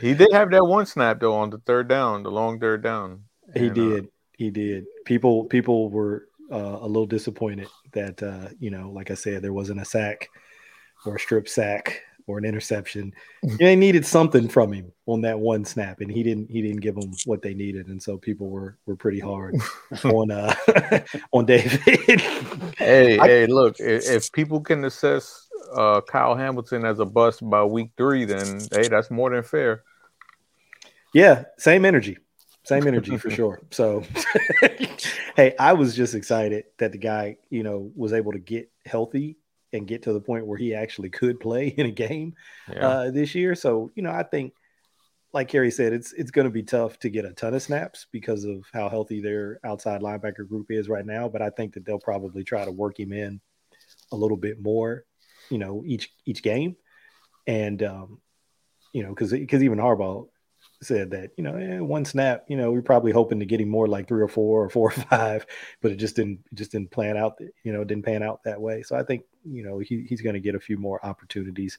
he 0.00 0.14
did 0.14 0.32
have 0.32 0.50
that 0.50 0.64
one 0.64 0.86
snap 0.86 1.18
though 1.20 1.34
on 1.34 1.50
the 1.50 1.58
third 1.58 1.88
down, 1.88 2.22
the 2.22 2.30
long 2.30 2.60
third 2.60 2.82
down. 2.82 3.24
He 3.54 3.66
and, 3.66 3.70
uh, 3.70 3.74
did. 3.74 4.04
Uh, 4.04 4.08
he 4.36 4.50
did. 4.50 4.84
People 5.04 5.44
people 5.44 5.88
were 5.90 6.28
uh, 6.50 6.78
a 6.80 6.86
little 6.86 7.06
disappointed 7.06 7.68
that 7.92 8.22
uh, 8.22 8.48
you 8.58 8.70
know, 8.70 8.90
like 8.90 9.10
I 9.10 9.14
said, 9.14 9.42
there 9.42 9.52
wasn't 9.52 9.80
a 9.80 9.84
sack 9.84 10.28
or 11.06 11.16
a 11.16 11.20
strip 11.20 11.48
sack 11.48 12.02
or 12.26 12.38
an 12.38 12.44
interception. 12.44 13.12
They 13.58 13.76
needed 13.76 14.06
something 14.06 14.48
from 14.48 14.72
him 14.72 14.92
on 15.06 15.20
that 15.22 15.38
one 15.38 15.64
snap, 15.64 16.00
and 16.00 16.10
he 16.10 16.22
didn't. 16.22 16.50
He 16.50 16.62
didn't 16.62 16.80
give 16.80 16.94
them 16.94 17.12
what 17.24 17.42
they 17.42 17.54
needed, 17.54 17.88
and 17.88 18.02
so 18.02 18.16
people 18.16 18.48
were 18.48 18.78
were 18.86 18.96
pretty 18.96 19.20
hard 19.20 19.56
on 20.04 20.30
uh, 20.30 20.54
on 21.32 21.46
David. 21.46 21.80
hey, 22.78 23.18
I, 23.18 23.26
hey, 23.26 23.46
look! 23.46 23.76
If, 23.78 24.08
if, 24.08 24.32
people 24.32 24.60
can 24.60 24.84
assess 24.84 25.48
uh, 25.74 26.00
Kyle 26.02 26.34
Hamilton 26.34 26.84
as 26.84 26.98
a 26.98 27.04
bust 27.04 27.48
by 27.48 27.64
week 27.64 27.90
three, 27.96 28.24
then 28.24 28.60
hey, 28.72 28.88
that's 28.88 29.10
more 29.10 29.30
than 29.30 29.42
fair. 29.42 29.82
Yeah, 31.12 31.44
same 31.58 31.84
energy, 31.84 32.18
same 32.64 32.86
energy 32.86 33.16
for 33.16 33.30
sure. 33.38 33.60
So, 33.70 34.02
hey, 35.36 35.54
I 35.58 35.74
was 35.74 35.94
just 35.94 36.14
excited 36.14 36.64
that 36.78 36.92
the 36.92 36.98
guy, 36.98 37.36
you 37.50 37.62
know, 37.62 37.92
was 37.94 38.12
able 38.12 38.32
to 38.32 38.38
get 38.38 38.70
healthy 38.86 39.36
and 39.72 39.86
get 39.86 40.02
to 40.04 40.12
the 40.12 40.20
point 40.20 40.46
where 40.46 40.58
he 40.58 40.74
actually 40.74 41.10
could 41.10 41.40
play 41.40 41.68
in 41.76 41.86
a 41.86 41.92
game 41.92 42.34
yeah. 42.72 42.88
uh, 42.88 43.10
this 43.10 43.34
year. 43.34 43.54
So, 43.54 43.90
you 43.94 44.02
know, 44.02 44.10
I 44.10 44.22
think, 44.22 44.54
like 45.32 45.48
Kerry 45.48 45.72
said, 45.72 45.92
it's 45.92 46.12
it's 46.12 46.30
going 46.30 46.44
to 46.44 46.50
be 46.50 46.62
tough 46.62 46.96
to 47.00 47.10
get 47.10 47.24
a 47.24 47.32
ton 47.32 47.54
of 47.54 47.62
snaps 47.62 48.06
because 48.12 48.44
of 48.44 48.64
how 48.72 48.88
healthy 48.88 49.20
their 49.20 49.58
outside 49.64 50.00
linebacker 50.00 50.48
group 50.48 50.70
is 50.70 50.88
right 50.88 51.04
now. 51.04 51.28
But 51.28 51.42
I 51.42 51.50
think 51.50 51.74
that 51.74 51.84
they'll 51.84 51.98
probably 51.98 52.44
try 52.44 52.64
to 52.64 52.70
work 52.70 53.00
him 53.00 53.12
in 53.12 53.40
a 54.12 54.16
little 54.16 54.36
bit 54.36 54.62
more, 54.62 55.04
you 55.50 55.58
know, 55.58 55.82
each 55.84 56.12
each 56.24 56.40
game, 56.40 56.76
and 57.48 57.82
um, 57.82 58.20
you 58.92 59.02
know, 59.02 59.08
because 59.08 59.32
because 59.32 59.64
even 59.64 59.78
Harbaugh 59.78 60.28
said 60.82 61.10
that 61.10 61.30
you 61.36 61.44
know 61.44 61.56
eh, 61.56 61.78
one 61.78 62.04
snap 62.04 62.44
you 62.48 62.56
know 62.56 62.70
we 62.70 62.78
are 62.78 62.82
probably 62.82 63.12
hoping 63.12 63.38
to 63.40 63.46
get 63.46 63.60
him 63.60 63.68
more 63.68 63.86
like 63.86 64.06
three 64.06 64.22
or 64.22 64.28
four 64.28 64.64
or 64.64 64.68
four 64.68 64.88
or 64.88 64.90
five 65.10 65.46
but 65.80 65.90
it 65.90 65.96
just 65.96 66.16
didn't 66.16 66.40
just 66.54 66.72
didn't 66.72 66.90
plan 66.90 67.16
out 67.16 67.38
you 67.62 67.72
know 67.72 67.84
didn't 67.84 68.04
pan 68.04 68.22
out 68.22 68.42
that 68.44 68.60
way. 68.60 68.82
So 68.82 68.96
i 68.96 69.02
think 69.02 69.24
you 69.44 69.62
know 69.62 69.78
he, 69.78 70.02
he's 70.08 70.20
going 70.20 70.34
to 70.34 70.40
get 70.40 70.54
a 70.54 70.60
few 70.60 70.76
more 70.78 71.04
opportunities. 71.04 71.78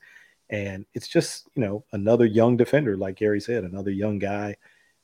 And 0.49 0.85
it's 0.93 1.07
just 1.07 1.49
you 1.55 1.63
know 1.63 1.83
another 1.91 2.25
young 2.25 2.57
defender 2.57 2.95
like 2.95 3.17
Kerry 3.17 3.41
said 3.41 3.63
another 3.63 3.91
young 3.91 4.19
guy 4.19 4.55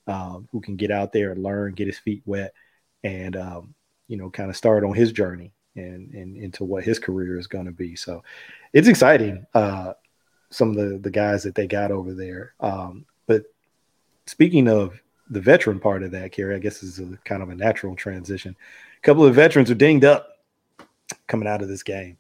um, 0.07 0.47
who 0.51 0.61
can 0.61 0.75
get 0.75 0.91
out 0.91 1.11
there 1.11 1.31
and 1.31 1.43
learn 1.43 1.73
get 1.73 1.87
his 1.87 1.99
feet 1.99 2.21
wet 2.25 2.53
and 3.03 3.35
um, 3.35 3.73
you 4.07 4.17
know 4.17 4.29
kind 4.29 4.49
of 4.49 4.57
start 4.57 4.83
on 4.83 4.93
his 4.93 5.11
journey 5.11 5.53
and, 5.75 6.13
and 6.13 6.37
into 6.37 6.63
what 6.63 6.83
his 6.83 6.99
career 6.99 7.39
is 7.39 7.47
going 7.47 7.65
to 7.65 7.71
be. 7.71 7.95
So 7.95 8.23
it's 8.73 8.87
exciting 8.87 9.45
uh, 9.53 9.93
some 10.49 10.71
of 10.71 10.75
the 10.75 10.97
the 10.97 11.11
guys 11.11 11.43
that 11.43 11.55
they 11.55 11.67
got 11.67 11.91
over 11.91 12.13
there. 12.13 12.53
Um, 12.59 13.05
speaking 14.31 14.69
of 14.69 15.01
the 15.29 15.41
veteran 15.41 15.79
part 15.79 16.03
of 16.03 16.11
that, 16.11 16.31
Kerry, 16.31 16.55
I 16.55 16.59
guess 16.59 16.81
is 16.81 16.99
a 16.99 17.17
kind 17.25 17.43
of 17.43 17.49
a 17.49 17.55
natural 17.55 17.95
transition. 17.95 18.55
A 18.97 19.01
couple 19.01 19.25
of 19.25 19.35
veterans 19.35 19.69
are 19.69 19.75
dinged 19.75 20.05
up 20.05 20.39
coming 21.27 21.47
out 21.47 21.61
of 21.61 21.67
this 21.67 21.83
game. 21.83 22.17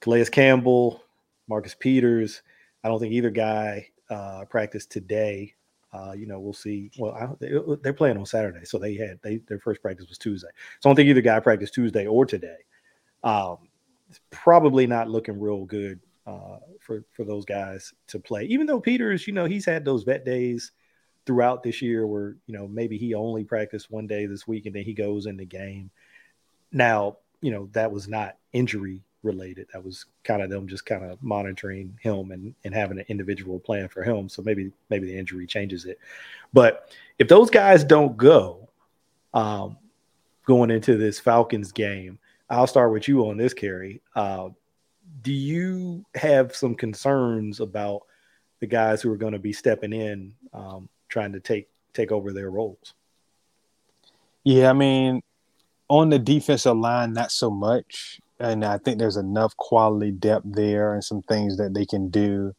Calais 0.00 0.26
Campbell, 0.26 1.02
Marcus 1.48 1.76
Peters. 1.78 2.42
I 2.82 2.88
don't 2.88 2.98
think 2.98 3.12
either 3.12 3.30
guy 3.30 3.88
uh, 4.10 4.44
practiced 4.50 4.90
today. 4.90 5.54
Uh, 5.92 6.12
you 6.12 6.26
know, 6.26 6.40
we'll 6.40 6.52
see. 6.52 6.90
Well, 6.98 7.36
they, 7.38 7.50
are 7.50 7.92
playing 7.92 8.16
on 8.16 8.26
Saturday, 8.26 8.64
so 8.64 8.78
they 8.78 8.96
had 8.96 9.20
they 9.22 9.36
their 9.46 9.60
first 9.60 9.82
practice 9.82 10.08
was 10.08 10.18
Tuesday. 10.18 10.48
So 10.80 10.88
I 10.88 10.90
don't 10.90 10.96
think 10.96 11.08
either 11.08 11.20
guy 11.20 11.38
practiced 11.38 11.74
Tuesday 11.74 12.06
or 12.06 12.26
today. 12.26 12.56
Um, 13.22 13.58
it's 14.08 14.20
probably 14.30 14.86
not 14.86 15.10
looking 15.10 15.38
real 15.38 15.64
good 15.64 16.00
uh, 16.26 16.58
for 16.80 17.04
for 17.12 17.24
those 17.24 17.44
guys 17.44 17.92
to 18.08 18.18
play. 18.18 18.44
Even 18.44 18.66
though 18.66 18.80
Peters, 18.80 19.26
you 19.26 19.32
know, 19.32 19.44
he's 19.44 19.66
had 19.66 19.84
those 19.84 20.02
vet 20.02 20.24
days 20.24 20.72
throughout 21.24 21.62
this 21.62 21.80
year 21.80 22.06
where 22.06 22.36
you 22.46 22.56
know 22.56 22.66
maybe 22.66 22.98
he 22.98 23.14
only 23.14 23.44
practiced 23.44 23.90
one 23.90 24.06
day 24.06 24.26
this 24.26 24.46
week 24.46 24.66
and 24.66 24.74
then 24.74 24.84
he 24.84 24.94
goes 24.94 25.26
in 25.26 25.36
the 25.36 25.44
game. 25.44 25.90
Now 26.70 27.18
you 27.40 27.50
know 27.50 27.68
that 27.72 27.92
was 27.92 28.08
not 28.08 28.36
injury 28.52 29.02
related. 29.22 29.68
That 29.72 29.84
was 29.84 30.06
kind 30.24 30.42
of 30.42 30.50
them 30.50 30.66
just 30.66 30.86
kind 30.86 31.04
of 31.04 31.22
monitoring 31.22 31.96
him 32.00 32.32
and, 32.32 32.54
and 32.64 32.74
having 32.74 32.98
an 32.98 33.04
individual 33.08 33.58
plan 33.58 33.88
for 33.88 34.02
him. 34.02 34.28
So 34.28 34.42
maybe 34.42 34.72
maybe 34.90 35.06
the 35.06 35.18
injury 35.18 35.46
changes 35.46 35.84
it. 35.84 35.98
But 36.52 36.90
if 37.18 37.28
those 37.28 37.50
guys 37.50 37.84
don't 37.84 38.16
go, 38.16 38.68
um, 39.34 39.78
going 40.44 40.70
into 40.70 40.96
this 40.96 41.20
Falcons 41.20 41.72
game, 41.72 42.18
I'll 42.50 42.66
start 42.66 42.92
with 42.92 43.08
you 43.08 43.28
on 43.28 43.36
this, 43.36 43.54
Kerry. 43.54 44.02
Uh, 44.14 44.50
do 45.22 45.32
you 45.32 46.04
have 46.14 46.54
some 46.54 46.74
concerns 46.74 47.60
about 47.60 48.02
the 48.60 48.66
guys 48.66 49.02
who 49.02 49.10
are 49.10 49.16
going 49.16 49.32
to 49.32 49.38
be 49.38 49.52
stepping 49.52 49.92
in 49.92 50.34
um, 50.52 50.88
trying 51.12 51.32
to 51.32 51.40
take 51.40 51.68
take 51.92 52.10
over 52.10 52.32
their 52.32 52.50
roles. 52.50 52.94
Yeah, 54.44 54.70
I 54.70 54.72
mean, 54.72 55.22
on 55.88 56.08
the 56.08 56.18
defensive 56.18 56.76
line, 56.76 57.12
not 57.12 57.30
so 57.30 57.50
much. 57.50 58.20
And 58.40 58.64
I 58.64 58.78
think 58.78 58.98
there's 58.98 59.18
enough 59.18 59.56
quality 59.56 60.10
depth 60.10 60.46
there 60.46 60.94
and 60.94 61.04
some 61.04 61.22
things 61.22 61.58
that 61.58 61.74
they 61.74 61.86
can 61.86 62.08
do 62.08 62.54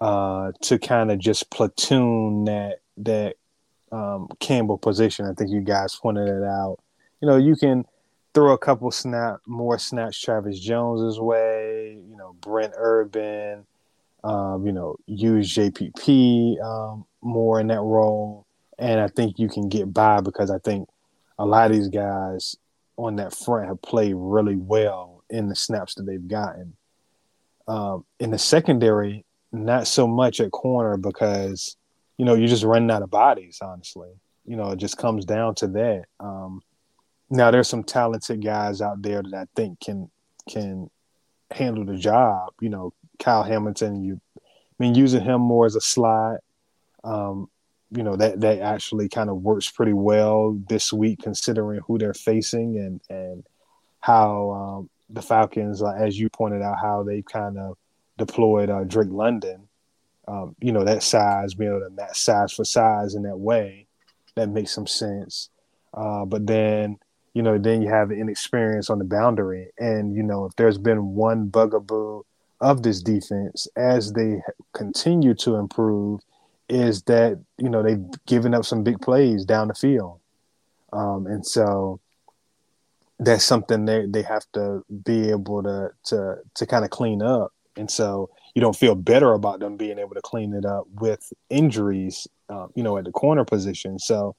uh, 0.00 0.52
to 0.62 0.78
kind 0.78 1.10
of 1.10 1.18
just 1.18 1.50
platoon 1.50 2.44
that 2.44 2.80
that 2.98 3.36
um, 3.92 4.28
Campbell 4.38 4.78
position. 4.78 5.26
I 5.26 5.34
think 5.34 5.50
you 5.50 5.60
guys 5.60 5.96
pointed 5.96 6.28
it 6.28 6.44
out. 6.44 6.78
You 7.20 7.28
know, 7.28 7.36
you 7.36 7.56
can 7.56 7.84
throw 8.32 8.52
a 8.52 8.58
couple 8.58 8.90
snap 8.92 9.40
more 9.46 9.78
snaps 9.78 10.18
Travis 10.18 10.60
Jones's 10.60 11.20
way. 11.20 12.00
You 12.08 12.16
know, 12.16 12.34
Brent 12.40 12.72
Urban. 12.76 13.66
Um, 14.22 14.64
you 14.66 14.72
know, 14.72 14.96
use 15.06 15.54
JPP 15.54 16.62
um, 16.62 17.04
more 17.22 17.60
in 17.60 17.68
that 17.68 17.80
role, 17.80 18.46
and 18.78 19.00
I 19.00 19.08
think 19.08 19.38
you 19.38 19.48
can 19.48 19.68
get 19.68 19.92
by 19.92 20.20
because 20.20 20.50
I 20.50 20.58
think 20.58 20.88
a 21.38 21.44
lot 21.44 21.70
of 21.70 21.76
these 21.76 21.88
guys 21.88 22.56
on 22.96 23.16
that 23.16 23.34
front 23.34 23.68
have 23.68 23.80
played 23.82 24.14
really 24.16 24.56
well 24.56 25.22
in 25.30 25.48
the 25.48 25.56
snaps 25.56 25.94
that 25.94 26.04
they've 26.04 26.28
gotten. 26.28 26.74
Um, 27.68 28.04
in 28.18 28.30
the 28.30 28.38
secondary, 28.38 29.24
not 29.52 29.86
so 29.86 30.06
much 30.06 30.40
at 30.40 30.50
corner 30.50 30.96
because 30.96 31.76
you 32.16 32.24
know 32.24 32.34
you're 32.34 32.48
just 32.48 32.64
running 32.64 32.90
out 32.90 33.02
of 33.02 33.10
bodies. 33.10 33.58
Honestly, 33.62 34.10
you 34.44 34.56
know 34.56 34.70
it 34.70 34.76
just 34.76 34.98
comes 34.98 35.24
down 35.24 35.54
to 35.56 35.68
that. 35.68 36.04
Um, 36.18 36.62
now 37.30 37.50
there's 37.50 37.68
some 37.68 37.84
talented 37.84 38.44
guys 38.44 38.80
out 38.80 39.02
there 39.02 39.22
that 39.22 39.34
I 39.34 39.46
think 39.54 39.80
can 39.80 40.10
can 40.48 40.90
handle 41.50 41.84
the 41.84 41.96
job. 41.96 42.52
You 42.60 42.70
know, 42.70 42.92
Kyle 43.18 43.42
Hamilton, 43.42 44.02
you 44.02 44.20
I 44.36 44.40
mean 44.78 44.94
using 44.94 45.22
him 45.22 45.40
more 45.40 45.66
as 45.66 45.76
a 45.76 45.80
slide 45.80 46.38
um, 47.04 47.48
you 47.90 48.02
know 48.02 48.16
that 48.16 48.40
that 48.40 48.60
actually 48.60 49.08
kind 49.08 49.30
of 49.30 49.42
works 49.42 49.68
pretty 49.68 49.92
well 49.92 50.58
this 50.68 50.92
week, 50.92 51.20
considering 51.22 51.80
who 51.86 51.98
they're 51.98 52.14
facing 52.14 52.78
and 52.78 53.00
and 53.10 53.44
how 54.00 54.50
um, 54.50 54.90
the 55.10 55.22
Falcons, 55.22 55.82
uh, 55.82 55.92
as 55.92 56.18
you 56.18 56.28
pointed 56.28 56.62
out, 56.62 56.76
how 56.80 57.02
they 57.02 57.22
kind 57.22 57.58
of 57.58 57.76
deployed 58.16 58.70
uh, 58.70 58.84
Drake 58.84 59.10
London. 59.10 59.68
Um, 60.28 60.54
you 60.60 60.72
know 60.72 60.84
that 60.84 61.02
size, 61.02 61.54
being 61.54 61.70
able 61.70 61.80
to 61.80 61.90
match 61.90 62.18
size 62.18 62.52
for 62.52 62.64
size 62.64 63.14
in 63.14 63.22
that 63.24 63.38
way, 63.38 63.86
that 64.36 64.48
makes 64.48 64.72
some 64.72 64.86
sense. 64.86 65.48
Uh, 65.92 66.24
but 66.24 66.46
then 66.46 66.98
you 67.34 67.42
know 67.42 67.58
then 67.58 67.82
you 67.82 67.88
have 67.88 68.12
inexperience 68.12 68.88
on 68.90 68.98
the 68.98 69.04
boundary, 69.04 69.70
and 69.78 70.14
you 70.14 70.22
know 70.22 70.44
if 70.44 70.54
there's 70.54 70.78
been 70.78 71.14
one 71.14 71.46
bugaboo 71.46 72.22
of 72.60 72.82
this 72.82 73.02
defense 73.02 73.66
as 73.76 74.12
they 74.12 74.42
continue 74.74 75.34
to 75.34 75.56
improve 75.56 76.20
is 76.70 77.02
that 77.02 77.38
you 77.58 77.68
know 77.68 77.82
they've 77.82 78.04
given 78.26 78.54
up 78.54 78.64
some 78.64 78.82
big 78.82 79.00
plays 79.00 79.44
down 79.44 79.68
the 79.68 79.74
field, 79.74 80.20
um, 80.92 81.26
and 81.26 81.44
so 81.46 82.00
that's 83.18 83.44
something 83.44 83.84
they 83.84 84.06
they 84.06 84.22
have 84.22 84.44
to 84.52 84.82
be 85.04 85.30
able 85.30 85.62
to 85.62 85.90
to 86.04 86.36
to 86.54 86.66
kind 86.66 86.84
of 86.84 86.90
clean 86.90 87.22
up. 87.22 87.52
And 87.76 87.90
so 87.90 88.30
you 88.54 88.60
don't 88.60 88.76
feel 88.76 88.94
better 88.94 89.32
about 89.32 89.60
them 89.60 89.76
being 89.76 89.98
able 89.98 90.14
to 90.14 90.20
clean 90.22 90.54
it 90.54 90.64
up 90.64 90.86
with 90.94 91.32
injuries, 91.50 92.26
uh, 92.48 92.66
you 92.74 92.82
know, 92.82 92.98
at 92.98 93.04
the 93.04 93.12
corner 93.12 93.44
position. 93.44 93.98
So 93.98 94.34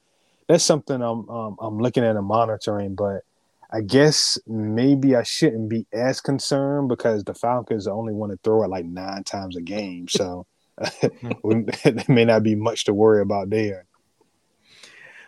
that's 0.48 0.64
something 0.64 0.96
I'm 0.96 1.28
um, 1.28 1.56
I'm 1.60 1.78
looking 1.78 2.04
at 2.04 2.16
and 2.16 2.26
monitoring. 2.26 2.94
But 2.94 3.22
I 3.70 3.80
guess 3.80 4.38
maybe 4.46 5.16
I 5.16 5.22
shouldn't 5.22 5.68
be 5.68 5.86
as 5.92 6.20
concerned 6.20 6.88
because 6.88 7.24
the 7.24 7.34
Falcons 7.34 7.86
only 7.86 8.12
want 8.12 8.32
to 8.32 8.38
throw 8.42 8.64
it 8.64 8.68
like 8.68 8.84
nine 8.84 9.24
times 9.24 9.56
a 9.56 9.62
game, 9.62 10.08
so 10.08 10.46
there 11.84 12.04
may 12.08 12.24
not 12.24 12.42
be 12.42 12.54
much 12.54 12.84
to 12.84 12.94
worry 12.94 13.22
about 13.22 13.50
there. 13.50 13.86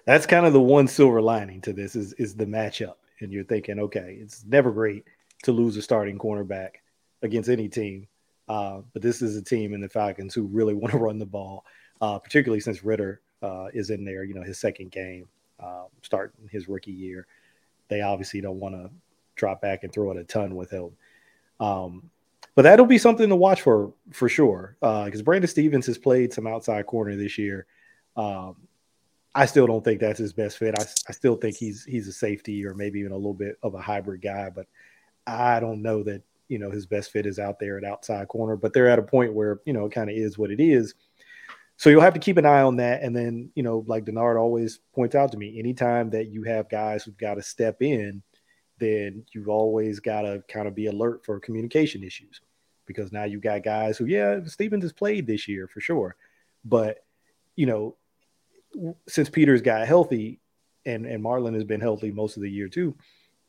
That's 0.06 0.26
kind 0.26 0.46
of 0.46 0.52
the 0.52 0.60
one 0.60 0.86
silver 0.86 1.22
lining 1.22 1.60
to 1.62 1.72
this 1.72 1.96
is 1.96 2.12
is 2.14 2.34
the 2.34 2.46
matchup, 2.46 2.96
and 3.20 3.32
you're 3.32 3.44
thinking, 3.44 3.78
okay, 3.78 4.18
it's 4.20 4.44
never 4.44 4.70
great 4.70 5.04
to 5.44 5.52
lose 5.52 5.76
a 5.76 5.82
starting 5.82 6.18
cornerback 6.18 6.76
against 7.22 7.48
any 7.48 7.68
team, 7.68 8.06
uh, 8.48 8.80
but 8.92 9.02
this 9.02 9.22
is 9.22 9.36
a 9.36 9.42
team 9.42 9.72
in 9.72 9.80
the 9.80 9.88
Falcons 9.88 10.34
who 10.34 10.42
really 10.42 10.74
want 10.80 10.92
to 10.92 10.98
run 10.98 11.18
the 11.18 11.26
ball, 11.26 11.64
uh, 12.00 12.18
particularly 12.18 12.60
since 12.60 12.84
Ridder 12.84 13.22
uh, 13.42 13.68
is 13.72 13.90
in 13.90 14.04
there, 14.04 14.24
you 14.24 14.34
know, 14.34 14.42
his 14.42 14.58
second 14.58 14.90
game, 14.90 15.26
um, 15.60 15.86
starting 16.02 16.48
his 16.50 16.68
rookie 16.68 16.92
year 16.92 17.26
they 17.88 18.00
obviously 18.00 18.40
don't 18.40 18.60
want 18.60 18.74
to 18.74 18.90
drop 19.36 19.60
back 19.60 19.84
and 19.84 19.92
throw 19.92 20.10
it 20.10 20.16
a 20.16 20.24
ton 20.24 20.54
with 20.54 20.70
him. 20.70 20.90
Um, 21.60 22.10
but 22.54 22.62
that'll 22.62 22.86
be 22.86 22.98
something 22.98 23.28
to 23.28 23.36
watch 23.36 23.62
for 23.62 23.92
for 24.10 24.28
sure. 24.28 24.76
Because 24.80 25.20
uh, 25.20 25.24
Brandon 25.24 25.48
Stephens 25.48 25.86
has 25.86 25.98
played 25.98 26.32
some 26.32 26.46
outside 26.46 26.86
corner 26.86 27.16
this 27.16 27.38
year. 27.38 27.66
Um, 28.16 28.56
I 29.34 29.46
still 29.46 29.66
don't 29.66 29.82
think 29.82 30.00
that's 30.00 30.18
his 30.18 30.32
best 30.32 30.58
fit. 30.58 30.78
I, 30.78 30.84
I 31.08 31.12
still 31.12 31.36
think 31.36 31.56
he's 31.56 31.84
he's 31.84 32.06
a 32.08 32.12
safety 32.12 32.64
or 32.64 32.74
maybe 32.74 33.00
even 33.00 33.12
a 33.12 33.16
little 33.16 33.34
bit 33.34 33.58
of 33.62 33.74
a 33.74 33.80
hybrid 33.80 34.22
guy. 34.22 34.50
But 34.50 34.66
I 35.26 35.58
don't 35.60 35.82
know 35.82 36.02
that 36.04 36.22
you 36.48 36.58
know 36.58 36.70
his 36.70 36.86
best 36.86 37.10
fit 37.10 37.26
is 37.26 37.38
out 37.38 37.58
there 37.58 37.76
at 37.76 37.84
outside 37.84 38.28
corner. 38.28 38.56
But 38.56 38.72
they're 38.72 38.88
at 38.88 38.98
a 38.98 39.02
point 39.02 39.34
where 39.34 39.60
you 39.64 39.72
know 39.72 39.86
it 39.86 39.92
kind 39.92 40.10
of 40.10 40.16
is 40.16 40.38
what 40.38 40.50
it 40.50 40.60
is. 40.60 40.94
So 41.76 41.90
you'll 41.90 42.02
have 42.02 42.14
to 42.14 42.20
keep 42.20 42.36
an 42.36 42.46
eye 42.46 42.62
on 42.62 42.76
that. 42.76 43.02
And 43.02 43.16
then, 43.16 43.50
you 43.56 43.62
know, 43.64 43.84
like 43.88 44.04
Denard 44.04 44.38
always 44.38 44.78
points 44.94 45.16
out 45.16 45.32
to 45.32 45.38
me, 45.38 45.58
anytime 45.58 46.10
that 46.10 46.28
you 46.28 46.44
have 46.44 46.68
guys 46.68 47.02
who've 47.02 47.18
got 47.18 47.34
to 47.34 47.42
step 47.42 47.82
in, 47.82 48.22
then 48.78 49.24
you've 49.32 49.48
always 49.48 50.00
got 50.00 50.22
to 50.22 50.42
kind 50.48 50.66
of 50.66 50.74
be 50.74 50.86
alert 50.86 51.24
for 51.24 51.38
communication 51.40 52.02
issues 52.02 52.40
because 52.86 53.12
now 53.12 53.24
you've 53.24 53.42
got 53.42 53.62
guys 53.62 53.96
who, 53.96 54.06
yeah, 54.06 54.40
Stephens 54.46 54.84
has 54.84 54.92
played 54.92 55.26
this 55.26 55.48
year 55.48 55.68
for 55.68 55.80
sure. 55.80 56.16
But, 56.64 57.04
you 57.56 57.66
know, 57.66 57.96
since 59.08 59.30
Peters 59.30 59.62
got 59.62 59.86
healthy 59.86 60.40
and, 60.84 61.06
and 61.06 61.22
Marlon 61.22 61.54
has 61.54 61.64
been 61.64 61.80
healthy 61.80 62.10
most 62.10 62.36
of 62.36 62.42
the 62.42 62.50
year 62.50 62.68
too, 62.68 62.94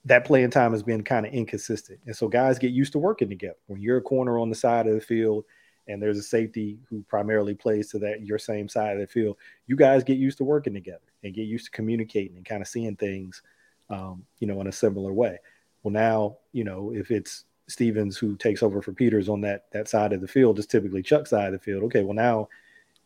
that 0.06 0.26
playing 0.26 0.52
time 0.52 0.72
has 0.72 0.84
been 0.84 1.04
kind 1.04 1.26
of 1.26 1.34
inconsistent. 1.34 2.00
And 2.06 2.16
so 2.16 2.28
guys 2.28 2.60
get 2.60 2.72
used 2.72 2.94
to 2.94 3.00
working 3.00 3.30
together. 3.30 3.58
When 3.68 3.82
you're 3.82 3.98
a 3.98 4.02
corner 4.02 4.38
on 4.38 4.50
the 4.50 4.56
side 4.56 4.88
of 4.88 4.94
the 4.94 5.02
field 5.02 5.46
and 5.88 6.02
there's 6.02 6.20
a 6.20 6.24
safety 6.24 6.78
who 6.90 7.04
primarily 7.10 7.56
plays 7.56 7.90
to 7.90 8.00
that 8.00 8.26
your 8.26 8.38
same 8.38 8.70
side 8.70 8.94
of 8.94 9.00
the 9.00 9.08
field, 9.08 9.38
you 9.66 9.76
guys 9.76 10.04
get 10.04 10.18
used 10.18 10.38
to 10.38 10.44
working 10.44 10.74
together 10.74 11.00
and 11.24 11.34
get 11.34 11.48
used 11.48 11.66
to 11.66 11.72
communicating 11.72 12.38
and 12.38 12.46
kind 12.46 12.62
of 12.62 12.68
seeing 12.68 12.96
things, 12.96 13.42
um, 13.90 14.26
you 14.40 14.48
know, 14.48 14.60
in 14.62 14.68
a 14.68 14.72
similar 14.72 15.14
way. 15.14 15.38
Well, 15.84 15.92
now 15.92 16.38
you 16.52 16.64
know 16.64 16.92
if 16.94 17.12
it's 17.12 17.46
Stephens 17.68 18.18
who 18.18 18.36
takes 18.36 18.62
over 18.64 18.82
for 18.82 18.94
Peters 18.94 19.30
on 19.30 19.42
that 19.42 19.66
that 19.72 19.88
side 19.88 20.14
of 20.14 20.22
the 20.22 20.28
field, 20.28 20.60
is 20.60 20.68
typically 20.68 21.02
Chuck's 21.02 21.30
side 21.32 21.48
of 21.48 21.54
the 21.54 21.60
field. 21.60 21.84
Okay, 21.84 22.04
well 22.04 22.14
now 22.14 22.48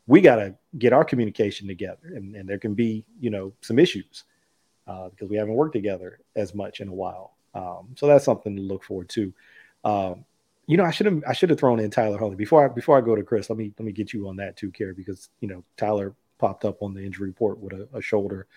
we 0.07 0.21
got 0.21 0.37
to 0.37 0.55
get 0.77 0.91
our 0.91 1.05
communication 1.05 1.67
together, 1.67 2.13
and, 2.15 2.35
and, 2.35 2.49
there 2.49 2.57
can 2.57 2.73
be 2.73 3.05
you 3.19 3.29
know 3.29 3.53
some 3.61 3.77
issues 3.77 4.23
uh, 4.87 5.09
because 5.09 5.29
we 5.29 5.37
haven't 5.37 5.53
worked 5.53 5.73
together 5.73 6.19
as 6.35 6.55
much 6.55 6.81
in 6.81 6.87
a 6.87 6.93
while. 6.93 7.33
Um, 7.53 7.89
so 7.95 8.07
that's 8.07 8.25
something 8.25 8.55
to 8.55 8.61
look 8.61 8.83
forward 8.83 9.09
to. 9.09 9.33
Um, 9.83 10.25
you 10.65 10.77
know, 10.77 10.83
I 10.83 10.91
should 10.91 11.05
have 11.05 11.23
I 11.27 11.33
should 11.33 11.49
have 11.49 11.59
thrown 11.59 11.79
in 11.79 11.89
Tyler 11.89 12.17
Huntley 12.17 12.35
before 12.35 12.65
I 12.65 12.73
before 12.73 12.97
I 12.97 13.01
go 13.01 13.15
to 13.15 13.23
Chris. 13.23 13.49
Let 13.49 13.57
me 13.57 13.71
let 13.77 13.85
me 13.85 13.91
get 13.91 14.13
you 14.13 14.27
on 14.27 14.35
that 14.37 14.55
too, 14.55 14.71
Kerry, 14.71 14.93
because 14.93 15.29
you 15.39 15.47
know 15.47 15.63
Tyler 15.77 16.15
popped 16.37 16.65
up 16.65 16.81
on 16.81 16.93
the 16.93 17.03
injury 17.03 17.27
report 17.27 17.59
with 17.59 17.73
a, 17.73 17.87
a 17.93 18.01
shoulder. 18.01 18.47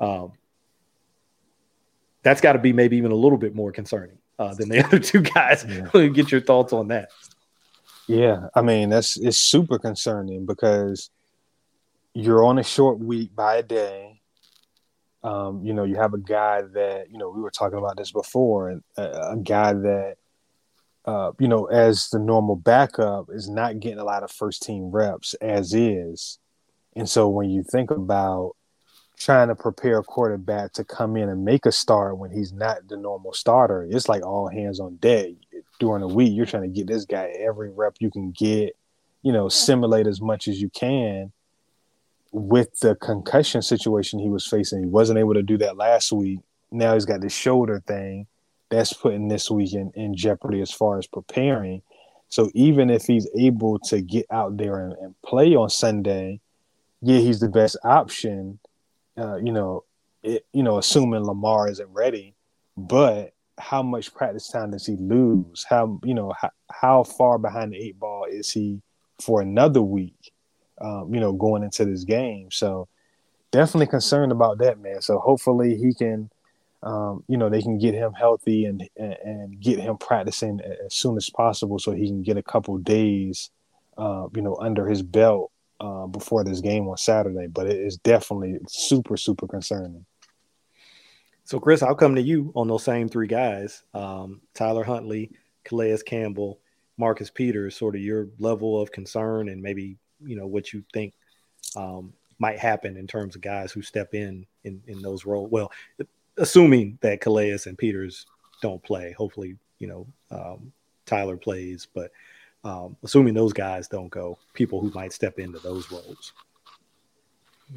Um, 0.00 0.32
that's 2.22 2.40
got 2.40 2.54
to 2.54 2.58
be 2.58 2.72
maybe 2.72 2.96
even 2.96 3.12
a 3.12 3.16
little 3.16 3.38
bit 3.38 3.54
more 3.54 3.72
concerning 3.72 4.18
uh, 4.38 4.54
than 4.54 4.68
the 4.68 4.84
other 4.84 4.98
two 4.98 5.20
guys. 5.20 5.64
Yeah. 5.68 6.06
get 6.08 6.30
your 6.30 6.40
thoughts 6.40 6.72
on 6.72 6.88
that. 6.88 7.10
Yeah, 8.06 8.48
I 8.54 8.62
mean 8.62 8.88
that's 8.88 9.16
it's 9.18 9.36
super 9.36 9.78
concerning 9.78 10.46
because 10.46 11.10
you're 12.14 12.44
on 12.44 12.58
a 12.58 12.64
short 12.64 12.98
week 12.98 13.34
by 13.34 13.56
a 13.56 13.62
day. 13.62 14.20
Um, 15.22 15.62
you 15.64 15.74
know, 15.74 15.84
you 15.84 15.96
have 15.96 16.14
a 16.14 16.18
guy 16.18 16.62
that 16.62 17.10
you 17.10 17.18
know 17.18 17.28
we 17.28 17.42
were 17.42 17.50
talking 17.50 17.78
about 17.78 17.96
this 17.96 18.12
before, 18.12 18.70
and 18.70 18.82
a, 18.96 19.32
a 19.32 19.36
guy 19.36 19.74
that 19.74 20.16
uh, 21.08 21.32
you 21.38 21.48
know, 21.48 21.64
as 21.64 22.10
the 22.10 22.18
normal 22.18 22.54
backup, 22.54 23.30
is 23.32 23.48
not 23.48 23.80
getting 23.80 23.98
a 23.98 24.04
lot 24.04 24.22
of 24.22 24.30
first 24.30 24.62
team 24.62 24.90
reps 24.90 25.32
as 25.40 25.72
is. 25.72 26.38
And 26.94 27.08
so 27.08 27.28
when 27.28 27.48
you 27.48 27.62
think 27.62 27.90
about 27.90 28.56
trying 29.18 29.48
to 29.48 29.54
prepare 29.54 29.98
a 29.98 30.04
quarterback 30.04 30.72
to 30.74 30.84
come 30.84 31.16
in 31.16 31.28
and 31.28 31.44
make 31.44 31.66
a 31.66 31.72
start 31.72 32.18
when 32.18 32.30
he's 32.30 32.52
not 32.52 32.86
the 32.88 32.96
normal 32.96 33.32
starter, 33.32 33.86
it's 33.90 34.08
like 34.08 34.24
all 34.24 34.48
hands 34.48 34.80
on 34.80 34.96
deck. 34.96 35.30
During 35.80 36.00
the 36.00 36.08
week, 36.08 36.32
you're 36.34 36.46
trying 36.46 36.64
to 36.64 36.68
get 36.68 36.86
this 36.86 37.04
guy 37.04 37.32
every 37.38 37.70
rep 37.70 37.96
you 38.00 38.10
can 38.10 38.32
get, 38.32 38.76
you 39.22 39.32
know, 39.32 39.48
simulate 39.48 40.06
as 40.06 40.20
much 40.20 40.48
as 40.48 40.60
you 40.60 40.68
can 40.70 41.32
with 42.32 42.78
the 42.80 42.94
concussion 42.96 43.62
situation 43.62 44.18
he 44.18 44.28
was 44.28 44.46
facing. 44.46 44.80
He 44.80 44.86
wasn't 44.86 45.18
able 45.18 45.34
to 45.34 45.42
do 45.42 45.56
that 45.58 45.76
last 45.76 46.12
week. 46.12 46.40
Now 46.70 46.94
he's 46.94 47.04
got 47.04 47.20
the 47.20 47.28
shoulder 47.28 47.82
thing 47.86 48.26
that's 48.70 48.92
putting 48.92 49.28
this 49.28 49.50
week 49.50 49.72
in, 49.72 49.90
in 49.94 50.14
jeopardy 50.14 50.60
as 50.60 50.70
far 50.70 50.98
as 50.98 51.06
preparing. 51.06 51.82
So 52.28 52.50
even 52.54 52.90
if 52.90 53.04
he's 53.04 53.28
able 53.36 53.78
to 53.80 54.02
get 54.02 54.26
out 54.30 54.56
there 54.58 54.84
and, 54.84 54.92
and 54.94 55.14
play 55.22 55.54
on 55.54 55.70
Sunday, 55.70 56.40
yeah, 57.00 57.18
he's 57.18 57.40
the 57.40 57.48
best 57.48 57.76
option. 57.84 58.58
Uh, 59.18 59.36
you 59.36 59.52
know, 59.52 59.84
it, 60.22 60.46
you 60.52 60.62
know, 60.62 60.78
assuming 60.78 61.24
Lamar 61.24 61.68
isn't 61.68 61.88
ready, 61.90 62.34
but 62.76 63.32
how 63.58 63.82
much 63.82 64.14
practice 64.14 64.48
time 64.48 64.70
does 64.70 64.86
he 64.86 64.96
lose? 64.96 65.66
How 65.68 65.98
you 66.04 66.14
know 66.14 66.32
how, 66.40 66.50
how 66.70 67.04
far 67.04 67.38
behind 67.38 67.72
the 67.72 67.76
eight 67.76 67.98
ball 67.98 68.26
is 68.30 68.50
he 68.52 68.80
for 69.20 69.40
another 69.40 69.82
week? 69.82 70.32
Um, 70.80 71.12
you 71.12 71.20
know, 71.20 71.32
going 71.32 71.64
into 71.64 71.84
this 71.84 72.04
game. 72.04 72.50
So 72.52 72.88
definitely 73.50 73.88
concerned 73.88 74.30
about 74.30 74.58
that, 74.58 74.78
man. 74.78 75.02
So 75.02 75.18
hopefully 75.18 75.76
he 75.76 75.92
can 75.92 76.30
um, 76.82 77.24
you 77.28 77.36
know, 77.36 77.48
they 77.48 77.62
can 77.62 77.78
get 77.78 77.94
him 77.94 78.12
healthy 78.12 78.64
and, 78.64 78.88
and, 78.96 79.16
and 79.24 79.60
get 79.60 79.80
him 79.80 79.96
practicing 79.96 80.60
as 80.60 80.94
soon 80.94 81.16
as 81.16 81.28
possible 81.28 81.78
so 81.78 81.92
he 81.92 82.06
can 82.06 82.22
get 82.22 82.36
a 82.36 82.42
couple 82.42 82.76
days, 82.78 83.50
uh, 83.96 84.28
you 84.34 84.42
know, 84.42 84.56
under 84.60 84.86
his 84.86 85.02
belt 85.02 85.50
uh, 85.80 86.06
before 86.06 86.44
this 86.44 86.60
game 86.60 86.88
on 86.88 86.96
Saturday. 86.96 87.46
But 87.46 87.66
it 87.66 87.78
is 87.78 87.96
definitely 87.98 88.58
super, 88.68 89.16
super 89.16 89.46
concerning. 89.46 90.04
So, 91.44 91.58
Chris, 91.58 91.82
I'll 91.82 91.94
come 91.94 92.14
to 92.14 92.22
you 92.22 92.52
on 92.54 92.68
those 92.68 92.84
same 92.84 93.08
three 93.08 93.26
guys 93.26 93.82
um, 93.94 94.42
Tyler 94.54 94.84
Huntley, 94.84 95.30
Calais 95.64 95.98
Campbell, 96.04 96.60
Marcus 96.98 97.30
Peters, 97.30 97.76
sort 97.76 97.96
of 97.96 98.02
your 98.02 98.28
level 98.38 98.80
of 98.80 98.92
concern 98.92 99.48
and 99.48 99.62
maybe, 99.62 99.96
you 100.24 100.36
know, 100.36 100.46
what 100.46 100.72
you 100.72 100.84
think 100.92 101.14
um, 101.76 102.12
might 102.38 102.58
happen 102.58 102.96
in 102.96 103.06
terms 103.06 103.34
of 103.34 103.40
guys 103.40 103.72
who 103.72 103.82
step 103.82 104.14
in 104.14 104.46
in, 104.64 104.82
in 104.86 105.00
those 105.00 105.24
roles. 105.24 105.50
Well, 105.50 105.72
assuming 106.36 106.98
that 107.00 107.20
Calais 107.20 107.58
and 107.66 107.78
Peters 107.78 108.26
don't 108.60 108.82
play. 108.82 109.12
Hopefully, 109.12 109.56
you 109.78 109.86
know, 109.86 110.06
um, 110.30 110.72
Tyler 111.06 111.36
plays, 111.36 111.86
but 111.92 112.10
um, 112.64 112.96
assuming 113.02 113.34
those 113.34 113.52
guys 113.52 113.88
don't 113.88 114.08
go, 114.08 114.38
people 114.54 114.80
who 114.80 114.90
might 114.90 115.12
step 115.12 115.38
into 115.38 115.58
those 115.58 115.90
roles. 115.90 116.32